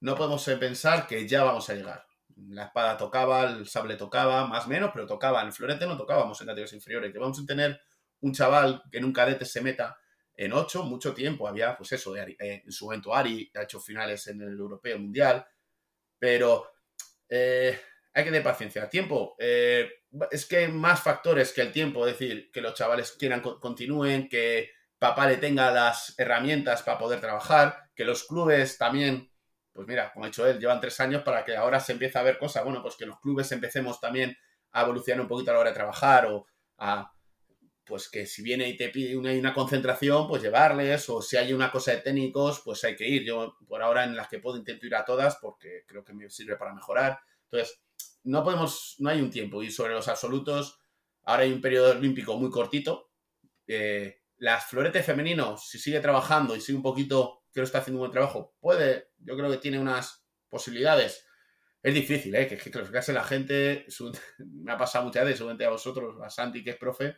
no 0.00 0.16
podemos 0.16 0.44
pensar 0.58 1.06
que 1.06 1.26
ya 1.26 1.44
vamos 1.44 1.70
a 1.70 1.74
llegar. 1.74 2.05
La 2.36 2.66
espada 2.66 2.96
tocaba, 2.96 3.44
el 3.44 3.66
sable 3.66 3.96
tocaba, 3.96 4.46
más 4.46 4.66
o 4.66 4.68
menos, 4.68 4.90
pero 4.92 5.06
tocaba. 5.06 5.42
En 5.42 5.52
Florete 5.52 5.86
no 5.86 5.96
tocábamos 5.96 6.40
en 6.40 6.46
categorías 6.46 6.74
inferiores. 6.74 7.12
Que 7.12 7.18
vamos 7.18 7.40
a 7.40 7.46
tener 7.46 7.80
un 8.20 8.32
chaval 8.32 8.82
que 8.90 8.98
en 8.98 9.04
un 9.04 9.12
cadete 9.12 9.44
se 9.44 9.60
meta 9.60 9.98
en 10.34 10.52
ocho, 10.52 10.82
mucho 10.84 11.14
tiempo. 11.14 11.48
Había, 11.48 11.76
pues 11.76 11.92
eso, 11.92 12.16
eh, 12.16 12.36
en 12.38 12.72
su 12.72 12.84
momento 12.84 13.14
Ari 13.14 13.50
ha 13.54 13.62
hecho 13.62 13.80
finales 13.80 14.26
en 14.26 14.42
el 14.42 14.58
Europeo 14.58 14.98
Mundial, 14.98 15.46
pero 16.18 16.72
eh, 17.28 17.78
hay 18.12 18.24
que 18.24 18.30
tener 18.30 18.42
paciencia. 18.42 18.88
Tiempo, 18.88 19.34
eh, 19.38 19.90
es 20.30 20.46
que 20.46 20.68
más 20.68 21.02
factores 21.02 21.52
que 21.52 21.62
el 21.62 21.72
tiempo, 21.72 22.06
es 22.06 22.18
decir, 22.18 22.50
que 22.52 22.60
los 22.60 22.74
chavales 22.74 23.12
quieran 23.12 23.40
continúen, 23.40 24.28
que 24.28 24.70
papá 24.98 25.26
le 25.26 25.36
tenga 25.36 25.70
las 25.70 26.14
herramientas 26.18 26.82
para 26.82 26.98
poder 26.98 27.20
trabajar, 27.20 27.90
que 27.94 28.04
los 28.04 28.24
clubes 28.24 28.78
también, 28.78 29.30
pues 29.76 29.86
mira, 29.86 30.10
como 30.12 30.24
ha 30.24 30.28
dicho 30.28 30.46
él, 30.46 30.58
llevan 30.58 30.80
tres 30.80 30.98
años 31.00 31.22
para 31.22 31.44
que 31.44 31.54
ahora 31.54 31.78
se 31.78 31.92
empiece 31.92 32.18
a 32.18 32.22
ver 32.22 32.38
cosas, 32.38 32.64
bueno, 32.64 32.82
pues 32.82 32.96
que 32.96 33.06
los 33.06 33.20
clubes 33.20 33.52
empecemos 33.52 34.00
también 34.00 34.36
a 34.72 34.82
evolucionar 34.82 35.20
un 35.20 35.28
poquito 35.28 35.50
a 35.50 35.54
la 35.54 35.60
hora 35.60 35.70
de 35.70 35.74
trabajar 35.74 36.26
o 36.26 36.46
a 36.78 37.12
pues 37.84 38.08
que 38.08 38.26
si 38.26 38.42
viene 38.42 38.68
y 38.68 38.76
te 38.76 38.88
pide 38.88 39.16
una, 39.16 39.32
una, 39.32 39.54
concentración, 39.54 40.26
pues 40.26 40.42
llevarles, 40.42 41.08
o 41.08 41.22
si 41.22 41.36
hay 41.36 41.52
una 41.52 41.70
cosa 41.70 41.92
de 41.92 41.98
técnicos, 41.98 42.60
pues 42.64 42.82
hay 42.82 42.96
que 42.96 43.06
ir. 43.06 43.24
Yo 43.24 43.56
por 43.68 43.80
ahora 43.80 44.02
en 44.02 44.16
las 44.16 44.26
que 44.26 44.40
puedo 44.40 44.56
intento 44.56 44.86
ir 44.86 44.96
a 44.96 45.04
todas 45.04 45.36
porque 45.36 45.84
creo 45.86 46.02
que 46.02 46.12
me 46.12 46.28
sirve 46.28 46.56
para 46.56 46.74
mejorar. 46.74 47.20
Entonces, 47.44 47.80
no 48.24 48.42
podemos, 48.42 48.96
no 48.98 49.08
hay 49.08 49.20
un 49.20 49.30
tiempo. 49.30 49.62
Y 49.62 49.70
sobre 49.70 49.94
los 49.94 50.08
absolutos, 50.08 50.80
ahora 51.22 51.44
hay 51.44 51.52
un 51.52 51.60
periodo 51.60 51.92
olímpico 51.92 52.36
muy 52.36 52.50
cortito. 52.50 53.12
Eh, 53.68 54.22
las 54.38 54.64
floretes 54.64 55.06
femeninos, 55.06 55.68
si 55.68 55.78
sigue 55.78 56.00
trabajando 56.00 56.56
y 56.56 56.60
sigue 56.60 56.76
un 56.76 56.82
poquito, 56.82 57.44
creo 57.52 57.62
que 57.62 57.66
está 57.66 57.78
haciendo 57.78 57.98
un 57.98 58.08
buen 58.08 58.12
trabajo, 58.12 58.54
puede, 58.60 59.10
yo 59.26 59.36
creo 59.36 59.50
que 59.50 59.58
tiene 59.58 59.78
unas 59.78 60.24
posibilidades. 60.48 61.26
Es 61.82 61.94
difícil, 61.94 62.34
¿eh? 62.34 62.46
Que, 62.46 62.56
que 62.56 62.70
clasificarse 62.70 63.12
la 63.12 63.24
gente, 63.24 63.86
me 64.38 64.72
ha 64.72 64.78
pasado 64.78 65.04
muchas 65.04 65.24
veces, 65.24 65.38
seguramente 65.38 65.66
a 65.66 65.70
vosotros, 65.70 66.16
a 66.22 66.30
Santi, 66.30 66.64
que 66.64 66.70
es 66.70 66.76
profe, 66.76 67.16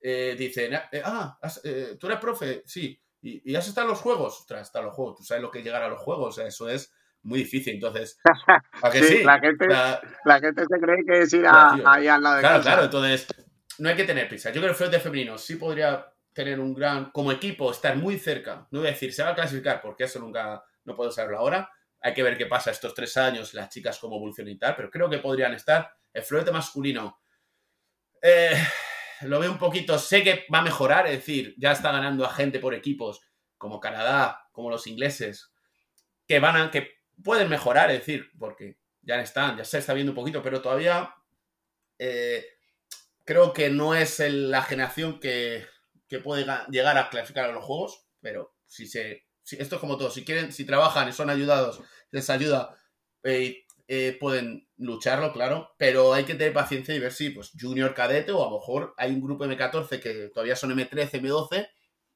eh, 0.00 0.36
dicen, 0.38 0.74
eh, 0.74 1.02
ah, 1.04 1.38
eh, 1.64 1.96
tú 1.98 2.06
eres 2.06 2.20
profe, 2.20 2.62
sí, 2.64 3.00
y, 3.20 3.54
has 3.56 3.66
estado 3.66 3.86
en 3.86 3.90
los 3.90 4.00
juegos, 4.00 4.38
ostras, 4.40 4.62
está 4.62 4.78
en 4.78 4.86
los 4.86 4.94
juegos, 4.94 5.16
tú 5.16 5.24
sabes 5.24 5.42
lo 5.42 5.50
que 5.50 5.58
es 5.58 5.64
llegar 5.64 5.82
a 5.82 5.88
los 5.88 6.00
juegos, 6.00 6.38
eso 6.38 6.68
es 6.68 6.92
muy 7.22 7.40
difícil, 7.40 7.74
entonces, 7.74 8.18
¿a 8.82 8.90
que 8.90 9.02
sí, 9.02 9.24
La, 9.24 9.40
gente, 9.40 9.66
la, 9.66 10.40
gente, 10.40 10.62
se 10.68 10.80
cree 10.80 11.04
que 11.04 11.20
es 11.22 11.32
ir 11.32 11.44
ahí 11.48 12.06
al 12.06 12.22
lado 12.22 12.36
de 12.36 12.42
Claro, 12.42 12.62
claro, 12.62 12.84
entonces, 12.84 13.26
no 13.78 13.88
hay 13.88 13.96
que 13.96 14.04
tener 14.04 14.28
prisa. 14.28 14.50
Yo 14.50 14.60
creo 14.60 14.76
que 14.76 14.84
el 14.84 14.90
de 14.90 15.00
femenino 15.00 15.38
sí 15.38 15.56
podría 15.56 16.12
tener 16.32 16.60
un 16.60 16.74
gran, 16.74 17.10
como 17.10 17.32
equipo, 17.32 17.72
estar 17.72 17.96
muy 17.96 18.18
cerca, 18.18 18.68
no 18.70 18.78
voy 18.78 18.88
a 18.88 18.92
decir, 18.92 19.12
se 19.12 19.24
va 19.24 19.30
a 19.30 19.34
clasificar, 19.34 19.80
porque 19.80 20.04
eso 20.04 20.20
nunca, 20.20 20.62
no 20.88 20.96
puedo 20.96 21.12
saberlo 21.12 21.38
ahora, 21.38 21.70
hay 22.00 22.14
que 22.14 22.22
ver 22.22 22.36
qué 22.36 22.46
pasa 22.46 22.70
estos 22.70 22.94
tres 22.94 23.16
años, 23.16 23.54
las 23.54 23.68
chicas 23.68 23.98
cómo 23.98 24.16
evolucionan 24.16 24.52
y 24.52 24.58
tal, 24.58 24.74
pero 24.76 24.90
creo 24.90 25.08
que 25.10 25.18
podrían 25.18 25.54
estar. 25.54 25.90
El 26.12 26.22
florete 26.22 26.50
masculino, 26.50 27.20
eh, 28.22 28.56
lo 29.22 29.38
veo 29.38 29.50
un 29.50 29.58
poquito, 29.58 29.98
sé 29.98 30.22
que 30.22 30.46
va 30.52 30.58
a 30.58 30.62
mejorar, 30.62 31.06
es 31.06 31.12
decir, 31.12 31.54
ya 31.58 31.72
está 31.72 31.92
ganando 31.92 32.24
a 32.24 32.32
gente 32.32 32.60
por 32.60 32.74
equipos 32.74 33.20
como 33.56 33.80
Canadá, 33.80 34.48
como 34.52 34.70
los 34.70 34.86
ingleses, 34.86 35.52
que 36.26 36.38
van 36.38 36.56
a, 36.56 36.70
que 36.70 36.98
pueden 37.22 37.48
mejorar, 37.48 37.90
es 37.90 37.98
decir, 37.98 38.30
porque 38.38 38.78
ya 39.02 39.20
están, 39.20 39.56
ya 39.56 39.64
se 39.64 39.78
está 39.78 39.94
viendo 39.94 40.12
un 40.12 40.16
poquito, 40.16 40.42
pero 40.42 40.62
todavía 40.62 41.14
eh, 41.98 42.46
creo 43.24 43.52
que 43.52 43.70
no 43.70 43.94
es 43.94 44.20
la 44.20 44.62
generación 44.62 45.20
que, 45.20 45.66
puede 46.24 46.46
llegar 46.70 46.96
a 46.96 47.10
clasificar 47.10 47.50
a 47.50 47.52
los 47.52 47.64
juegos, 47.64 48.06
pero 48.20 48.54
si 48.66 48.86
se, 48.86 49.27
esto 49.56 49.76
es 49.76 49.80
como 49.80 49.96
todo, 49.96 50.10
si 50.10 50.24
quieren, 50.24 50.52
si 50.52 50.64
trabajan 50.64 51.08
y 51.08 51.12
son 51.12 51.30
ayudados, 51.30 51.80
les 52.10 52.28
ayuda 52.30 52.76
eh, 53.22 53.64
eh, 53.90 54.16
pueden 54.20 54.68
lucharlo, 54.76 55.32
claro, 55.32 55.74
pero 55.78 56.12
hay 56.12 56.24
que 56.24 56.34
tener 56.34 56.52
paciencia 56.52 56.94
y 56.94 56.98
ver 56.98 57.12
si, 57.12 57.30
pues, 57.30 57.52
junior 57.58 57.94
cadete 57.94 58.32
o 58.32 58.42
a 58.42 58.50
lo 58.50 58.58
mejor 58.58 58.94
hay 58.98 59.12
un 59.12 59.22
grupo 59.22 59.46
M14 59.46 60.00
que 60.00 60.28
todavía 60.28 60.56
son 60.56 60.70
M13, 60.72 61.22
M12, 61.22 61.68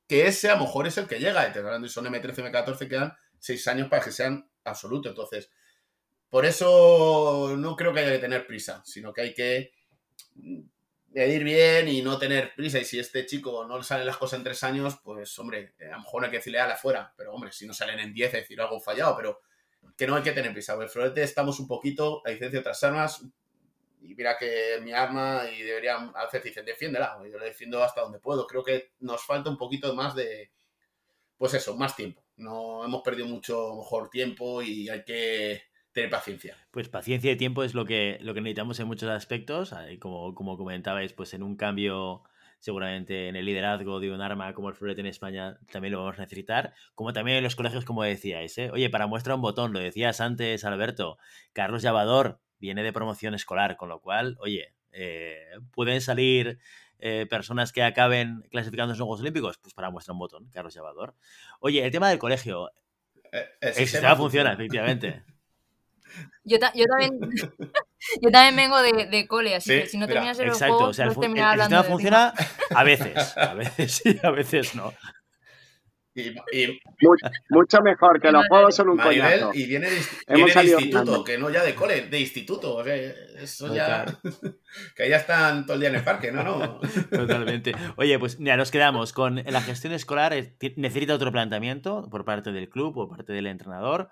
que 0.07 0.27
ese 0.27 0.51
a 0.51 0.57
lo 0.57 0.65
mejor 0.65 0.87
es 0.87 0.99
el 0.99 1.07
que 1.07 1.19
llega, 1.19 1.49
y 1.49 1.89
son 1.89 2.05
M13, 2.05 2.51
M14, 2.51 2.89
quedan 2.89 3.15
seis 3.39 3.67
años 3.69 3.89
para 3.89 4.05
que 4.05 4.13
sean 4.13 4.51
absolutos. 4.65 5.11
Entonces, 5.11 5.51
por 6.29 6.45
eso 6.45 7.55
no 7.57 7.75
creo 7.75 7.95
que 7.95 8.01
haya 8.01 8.13
que 8.13 8.19
tener 8.19 8.47
prisa, 8.47 8.83
sino 8.85 9.13
que 9.13 9.21
hay 9.23 9.35
que 9.35 9.73
medir 11.15 11.45
bien 11.45 11.89
y 11.89 12.03
no 12.03 12.19
tener 12.19 12.55
prisa. 12.55 12.79
Y 12.79 12.85
si 12.85 12.99
este 12.99 13.27
chico 13.27 13.67
no 13.67 13.79
le 13.79 13.85
salen 13.85 14.07
las 14.07 14.17
cosas 14.17 14.39
en 14.39 14.45
tres 14.45 14.63
años, 14.65 14.99
pues 15.03 15.39
hombre, 15.39 15.75
a 15.81 15.93
lo 15.93 15.99
mejor 15.99 16.21
no 16.21 16.27
hay 16.27 16.31
que 16.31 16.39
decirle 16.39 16.61
a 16.61 16.67
la 16.67 16.77
fuera, 16.77 17.13
pero 17.17 17.33
hombre, 17.33 17.53
si 17.53 17.67
no 17.67 17.75
salen 17.75 17.99
en 18.01 18.13
diez, 18.13 18.33
es 18.35 18.43
decir 18.43 18.61
algo 18.61 18.81
fallado, 18.81 19.17
pero 19.17 19.41
que 19.97 20.07
no 20.07 20.17
hay 20.17 20.23
que 20.23 20.33
tener 20.33 20.53
prisa. 20.53 20.75
el 20.75 20.89
florete 20.89 21.23
estamos 21.23 21.59
un 21.61 21.67
poquito, 21.67 22.23
a 22.25 22.31
diferencia 22.31 22.59
de 22.59 22.61
otras 22.61 22.83
armas, 22.85 23.25
y 24.01 24.15
mira 24.15 24.37
que 24.37 24.81
mi 24.83 24.93
arma 24.93 25.45
y 25.51 25.63
deberían, 25.63 26.13
a 26.15 26.25
veces 26.25 26.43
dicen, 26.43 26.65
defiéndela, 26.65 27.19
yo 27.31 27.39
la 27.39 27.45
defiendo 27.45 27.83
hasta 27.83 28.01
donde 28.01 28.19
puedo. 28.19 28.47
Creo 28.47 28.65
que 28.65 28.93
nos 29.01 29.25
falta 29.25 29.49
un 29.49 29.57
poquito 29.57 29.95
más 29.95 30.15
de, 30.17 30.51
pues 31.37 31.55
eso, 31.55 31.77
más 31.77 31.95
tiempo. 31.95 32.25
No 32.37 32.85
hemos 32.85 33.03
perdido 33.03 33.29
mucho 33.29 33.77
mejor 33.77 34.11
tiempo 34.11 34.61
y 34.63 34.89
hay 34.89 35.05
que 35.05 35.63
tener 35.93 36.11
paciencia. 36.11 36.57
Pues 36.71 36.89
paciencia 36.89 37.33
y 37.33 37.37
tiempo 37.37 37.65
es 37.65 37.75
lo 37.75 37.85
que, 37.85 38.19
lo 38.21 38.35
que 38.35 38.41
necesitamos 38.41 38.81
en 38.81 38.87
muchos 38.87 39.11
aspectos. 39.11 39.75
Como, 40.01 40.35
como 40.35 40.57
comentabais, 40.57 41.13
pues 41.13 41.35
en 41.35 41.43
un 41.43 41.57
cambio 41.57 42.23
seguramente 42.63 43.27
en 43.27 43.35
el 43.35 43.45
liderazgo 43.45 43.99
de 43.99 44.13
un 44.13 44.21
arma 44.21 44.55
como 44.55 44.69
el 44.69 44.77
florete 44.77 45.01
en 45.01 45.09
España 45.09 45.59
también 45.73 45.91
lo 45.91 45.99
vamos 45.99 46.17
a 46.19 46.23
necesitar, 46.23 46.75
como 46.95 47.13
también 47.13 47.39
en 47.39 47.43
los 47.43 47.57
colegios, 47.57 47.85
como 47.85 48.05
decíais. 48.05 48.57
¿eh? 48.57 48.71
Oye, 48.73 48.89
para 48.89 49.09
muestra 49.09 49.35
un 49.35 49.43
botón, 49.43 49.73
lo 49.73 49.81
decías 49.81 50.21
antes, 50.21 50.65
Alberto, 50.65 51.19
Carlos 51.53 51.83
Llavador 51.83 52.39
viene 52.61 52.85
de 52.85 52.93
promoción 52.93 53.35
escolar, 53.35 53.77
con 53.77 53.89
lo 53.89 54.01
cual, 54.01 54.37
oye, 54.39 54.75
eh, 54.93 55.45
pueden 55.73 56.01
salir 56.01 56.61
eh, 57.01 57.27
personas 57.29 57.73
que 57.73 57.83
acaben 57.83 58.43
clasificando 58.53 58.93
en 58.93 58.99
los 58.99 59.07
Juegos 59.07 59.23
Olímpicos, 59.23 59.59
pues 59.59 59.75
para 59.75 59.91
muestra 59.91 60.13
un 60.13 60.21
botón, 60.21 60.49
Carlos 60.51 60.73
Llavador. 60.73 61.17
Oye, 61.59 61.85
el 61.85 61.91
tema 61.91 62.11
del 62.11 62.21
colegio. 62.21 62.71
El, 63.33 63.43
el 63.61 63.75
sistema, 63.75 64.15
funciona, 64.15 64.53
efectivamente. 64.53 65.25
Yo, 66.45 66.59
yo, 66.75 66.87
también, 66.87 67.19
yo 68.23 68.31
también 68.31 68.57
vengo 68.57 68.83
de, 68.83 69.07
de 69.07 69.27
cole, 69.29 69.55
así 69.55 69.71
que 69.71 69.87
si 69.87 69.99
no 69.99 70.07
terminas 70.07 70.39
el 70.39 70.49
exacto, 70.49 70.75
juego, 70.75 70.91
o 70.91 70.93
sea, 70.93 71.07
el, 71.07 71.11
el, 71.13 71.39
el 71.39 71.61
sistema 71.61 71.83
funciona 71.85 72.35
a 72.75 72.85
veces, 72.85 73.37
a 73.37 73.55
veces 73.55 73.93
sí, 73.93 74.19
a 74.23 74.31
veces 74.31 74.75
no. 74.75 74.93
Y, 76.15 76.29
y 76.29 76.79
mucho, 77.49 77.81
mejor 77.81 78.21
que 78.21 78.31
los 78.31 78.47
juegos 78.47 78.77
son 78.77 78.91
un 78.91 78.99
coñazo. 78.99 79.51
Y 79.55 79.65
viene 79.65 79.89
de, 79.89 80.01
viene 80.29 80.53
de 80.53 80.73
instituto, 80.73 81.25
que 81.25 81.39
no 81.39 81.49
ya 81.49 81.65
de 81.65 81.75
cole, 81.75 82.03
de 82.03 82.21
instituto. 82.21 82.77
O 82.77 82.85
sea, 82.85 82.95
eso 82.95 83.75
ya. 83.75 84.05
que 84.97 85.09
ya 85.09 85.17
están 85.17 85.65
todo 85.65 85.75
el 85.75 85.81
día 85.81 85.89
en 85.89 85.95
el 85.97 86.05
parque, 86.05 86.31
¿no? 86.31 86.43
no. 86.43 86.81
Totalmente. 87.11 87.75
Oye, 87.97 88.19
pues 88.19 88.39
mira, 88.39 88.59
nos 88.59 88.71
quedamos 88.71 89.15
con 89.15 89.37
la 89.37 89.63
gestión 89.63 89.95
escolar. 89.95 90.35
Eh, 90.35 90.55
necesita 90.77 91.15
otro 91.15 91.33
planteamiento 91.33 92.09
por 92.11 92.27
parte 92.27 92.53
del 92.53 92.69
club, 92.69 92.93
por 92.93 93.09
parte 93.09 93.33
del 93.33 93.47
entrenador 93.47 94.11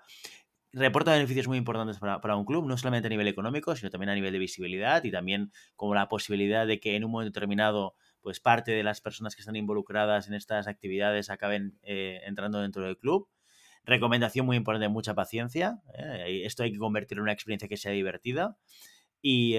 reporta 0.73 1.13
beneficios 1.13 1.47
muy 1.47 1.57
importantes 1.57 1.99
para, 1.99 2.35
un 2.35 2.45
club, 2.45 2.65
no 2.65 2.77
solamente 2.77 3.07
a 3.07 3.09
nivel 3.09 3.27
económico, 3.27 3.75
sino 3.75 3.89
también 3.89 4.09
a 4.09 4.15
nivel 4.15 4.31
de 4.31 4.39
visibilidad 4.39 5.03
y 5.03 5.11
también 5.11 5.51
como 5.75 5.95
la 5.95 6.07
posibilidad 6.07 6.65
de 6.65 6.79
que 6.79 6.95
en 6.95 7.03
un 7.03 7.11
momento 7.11 7.31
determinado 7.31 7.95
pues 8.21 8.39
parte 8.39 8.71
de 8.71 8.83
las 8.83 9.01
personas 9.01 9.35
que 9.35 9.41
están 9.41 9.55
involucradas 9.55 10.27
en 10.27 10.35
estas 10.35 10.67
actividades 10.67 11.29
acaben 11.29 11.77
eh, 11.81 12.21
entrando 12.25 12.61
dentro 12.61 12.83
del 12.83 12.97
club. 12.97 13.27
Recomendación 13.83 14.45
muy 14.45 14.57
importante, 14.57 14.87
mucha 14.89 15.15
paciencia. 15.15 15.81
Eh, 15.97 16.43
esto 16.45 16.63
hay 16.63 16.71
que 16.71 16.77
convertirlo 16.77 17.21
en 17.21 17.23
una 17.23 17.33
experiencia 17.33 17.67
que 17.67 17.77
sea 17.77 17.91
divertida. 17.91 18.57
Y, 19.23 19.57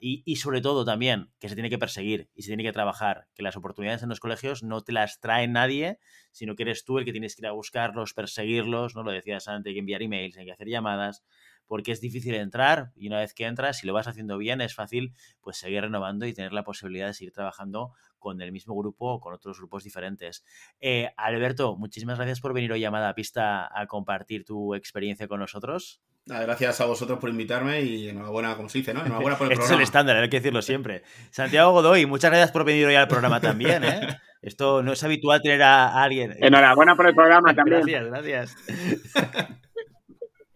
y, 0.00 0.36
sobre 0.36 0.60
todo 0.60 0.84
también 0.84 1.30
que 1.38 1.48
se 1.48 1.54
tiene 1.54 1.70
que 1.70 1.78
perseguir 1.78 2.30
y 2.34 2.42
se 2.42 2.48
tiene 2.48 2.64
que 2.64 2.72
trabajar, 2.72 3.28
que 3.34 3.42
las 3.42 3.56
oportunidades 3.56 4.02
en 4.02 4.10
los 4.10 4.20
colegios 4.20 4.62
no 4.62 4.82
te 4.82 4.92
las 4.92 5.20
trae 5.20 5.48
nadie, 5.48 5.98
sino 6.32 6.54
que 6.54 6.64
eres 6.64 6.84
tú 6.84 6.98
el 6.98 7.06
que 7.06 7.12
tienes 7.12 7.34
que 7.34 7.42
ir 7.42 7.46
a 7.46 7.52
buscarlos, 7.52 8.12
perseguirlos, 8.12 8.94
¿no? 8.94 9.02
Lo 9.02 9.10
decías 9.10 9.48
antes, 9.48 9.70
hay 9.70 9.74
que 9.74 9.80
enviar 9.80 10.02
emails, 10.02 10.36
hay 10.36 10.44
que 10.44 10.52
hacer 10.52 10.68
llamadas, 10.68 11.24
porque 11.66 11.92
es 11.92 12.00
difícil 12.00 12.34
entrar 12.34 12.92
y 12.94 13.08
una 13.08 13.18
vez 13.18 13.34
que 13.34 13.44
entras, 13.44 13.78
si 13.78 13.86
lo 13.86 13.92
vas 13.92 14.06
haciendo 14.06 14.38
bien, 14.38 14.60
es 14.60 14.74
fácil 14.74 15.14
pues 15.40 15.56
seguir 15.56 15.82
renovando 15.82 16.26
y 16.26 16.32
tener 16.32 16.52
la 16.52 16.64
posibilidad 16.64 17.08
de 17.08 17.14
seguir 17.14 17.32
trabajando 17.32 17.92
con 18.18 18.40
el 18.40 18.52
mismo 18.52 18.76
grupo 18.76 19.14
o 19.14 19.20
con 19.20 19.34
otros 19.34 19.58
grupos 19.58 19.84
diferentes. 19.84 20.44
Eh, 20.80 21.10
Alberto, 21.16 21.76
muchísimas 21.76 22.18
gracias 22.18 22.40
por 22.40 22.52
venir 22.52 22.72
hoy 22.72 22.84
a 22.84 22.90
Mada 22.90 23.14
Pista 23.14 23.68
a 23.72 23.86
compartir 23.86 24.44
tu 24.44 24.74
experiencia 24.74 25.28
con 25.28 25.40
nosotros. 25.40 26.00
Gracias 26.28 26.80
a 26.80 26.86
vosotros 26.86 27.20
por 27.20 27.30
invitarme 27.30 27.82
y 27.82 28.08
enhorabuena, 28.08 28.56
como 28.56 28.68
se 28.68 28.78
dice, 28.78 28.92
¿no? 28.92 29.04
Enhorabuena 29.04 29.38
por 29.38 29.46
el 29.46 29.52
este 29.54 29.60
programa. 29.60 29.74
es 29.74 29.78
el 29.78 29.82
estándar, 29.84 30.16
hay 30.16 30.28
que 30.28 30.38
decirlo 30.38 30.60
siempre. 30.60 31.04
Santiago 31.30 31.70
Godoy, 31.70 32.04
muchas 32.06 32.32
gracias 32.32 32.50
por 32.50 32.64
venir 32.64 32.84
hoy 32.86 32.96
al 32.96 33.06
programa 33.06 33.40
también, 33.40 33.84
¿eh? 33.84 34.00
Esto 34.42 34.82
no 34.82 34.92
es 34.92 35.04
habitual 35.04 35.40
tener 35.40 35.62
a 35.62 36.02
alguien. 36.02 36.36
Enhorabuena 36.40 36.96
por 36.96 37.06
el 37.06 37.14
programa 37.14 37.54
también. 37.54 37.82
Gracias, 37.82 38.06
gracias. 38.06 38.56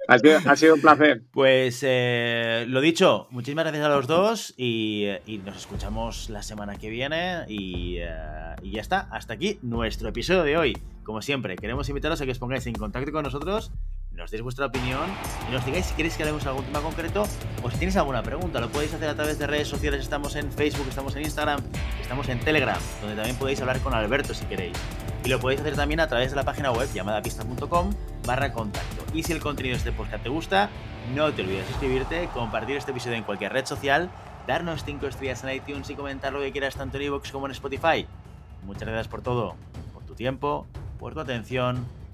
Ha 0.09 0.19
sido, 0.19 0.39
ha 0.45 0.57
sido 0.57 0.75
un 0.75 0.81
placer. 0.81 1.23
Pues 1.31 1.85
eh, 1.87 2.65
lo 2.67 2.81
dicho, 2.81 3.29
muchísimas 3.31 3.65
gracias 3.65 3.85
a 3.85 3.89
los 3.91 4.09
dos 4.09 4.55
y, 4.57 5.07
y 5.25 5.39
nos 5.39 5.57
escuchamos 5.57 6.31
la 6.31 6.43
semana 6.43 6.75
que 6.77 6.91
viene 6.91 7.45
y, 7.47 7.99
eh, 7.99 8.09
y, 8.61 8.73
ya 8.73 8.81
está, 8.81 9.07
hasta 9.13 9.35
aquí 9.35 9.61
nuestro 9.63 10.09
episodio 10.09 10.43
de 10.43 10.57
hoy. 10.57 10.79
Como 11.05 11.23
siempre, 11.23 11.55
queremos 11.55 11.89
invitaros 11.89 12.21
a 12.21 12.25
que 12.25 12.33
os 12.33 12.41
pongáis 12.41 12.67
en 12.67 12.75
contacto 12.75 13.13
con 13.13 13.23
nosotros, 13.23 13.71
nos 14.13 14.31
deis 14.31 14.43
vuestra 14.43 14.67
opinión 14.67 15.09
y 15.49 15.53
nos 15.53 15.65
digáis 15.65 15.87
si 15.87 15.95
queréis 15.95 16.17
que 16.17 16.23
haremos 16.23 16.45
algún 16.47 16.65
tema 16.65 16.81
concreto 16.81 17.27
o 17.63 17.71
si 17.71 17.79
tenéis 17.79 17.97
alguna 17.97 18.23
pregunta. 18.23 18.61
Lo 18.61 18.69
podéis 18.69 18.93
hacer 18.93 19.09
a 19.09 19.15
través 19.15 19.39
de 19.39 19.47
redes 19.47 19.69
sociales, 19.69 20.01
estamos 20.03 20.37
en 20.37 20.53
Facebook, 20.53 20.87
estamos 20.89 21.17
en 21.17 21.23
Instagram, 21.23 21.61
estamos 22.01 22.29
en 22.29 22.41
Telegram, 22.41 22.79
donde 23.01 23.17
también 23.17 23.37
podéis 23.37 23.61
hablar 23.61 23.81
con 23.81 23.95
Alberto 23.95 24.35
si 24.35 24.45
queréis. 24.47 24.77
Y 25.25 25.29
lo 25.29 25.39
podéis 25.39 25.61
hacer 25.61 25.77
también 25.77 26.01
a 26.01 26.09
través 26.09 26.31
de 26.31 26.37
la 26.37 26.45
página 26.45 26.73
web 26.73 26.89
llamadapista.com 26.93 27.93
barra 28.27 28.53
contacto. 28.53 29.05
Y 29.15 29.23
si 29.23 29.33
el 29.33 29.41
contenido 29.41 29.75
de 29.75 29.79
este 29.79 29.93
podcast 29.93 30.23
te 30.23 30.29
gusta, 30.29 30.71
no 31.15 31.33
te 31.33 31.43
olvides 31.43 31.67
de 31.67 31.73
suscribirte, 31.73 32.29
compartir 32.35 32.77
este 32.77 32.91
episodio 32.91 33.17
en 33.17 33.25
cualquier 33.25 33.53
red 33.53 33.67
social, 33.67 34.11
darnos 34.47 34.85
5 34.85 35.07
estrellas 35.07 35.45
en 35.45 35.55
iTunes 35.55 35.89
y 35.91 35.95
comentar 35.95 36.33
lo 36.33 36.41
que 36.41 36.53
quieras 36.53 36.75
tanto 36.75 36.97
en 36.97 37.05
iVoox 37.05 37.31
como 37.31 37.47
en 37.47 37.53
Spotify. 37.53 38.07
Muchas 38.65 38.83
gracias 38.83 39.09
por 39.09 39.23
todo, 39.23 39.57
por 39.93 40.05
tu 40.05 40.15
tiempo, 40.15 40.67
por 40.99 41.15
tu 41.15 41.21
atención 41.21 42.00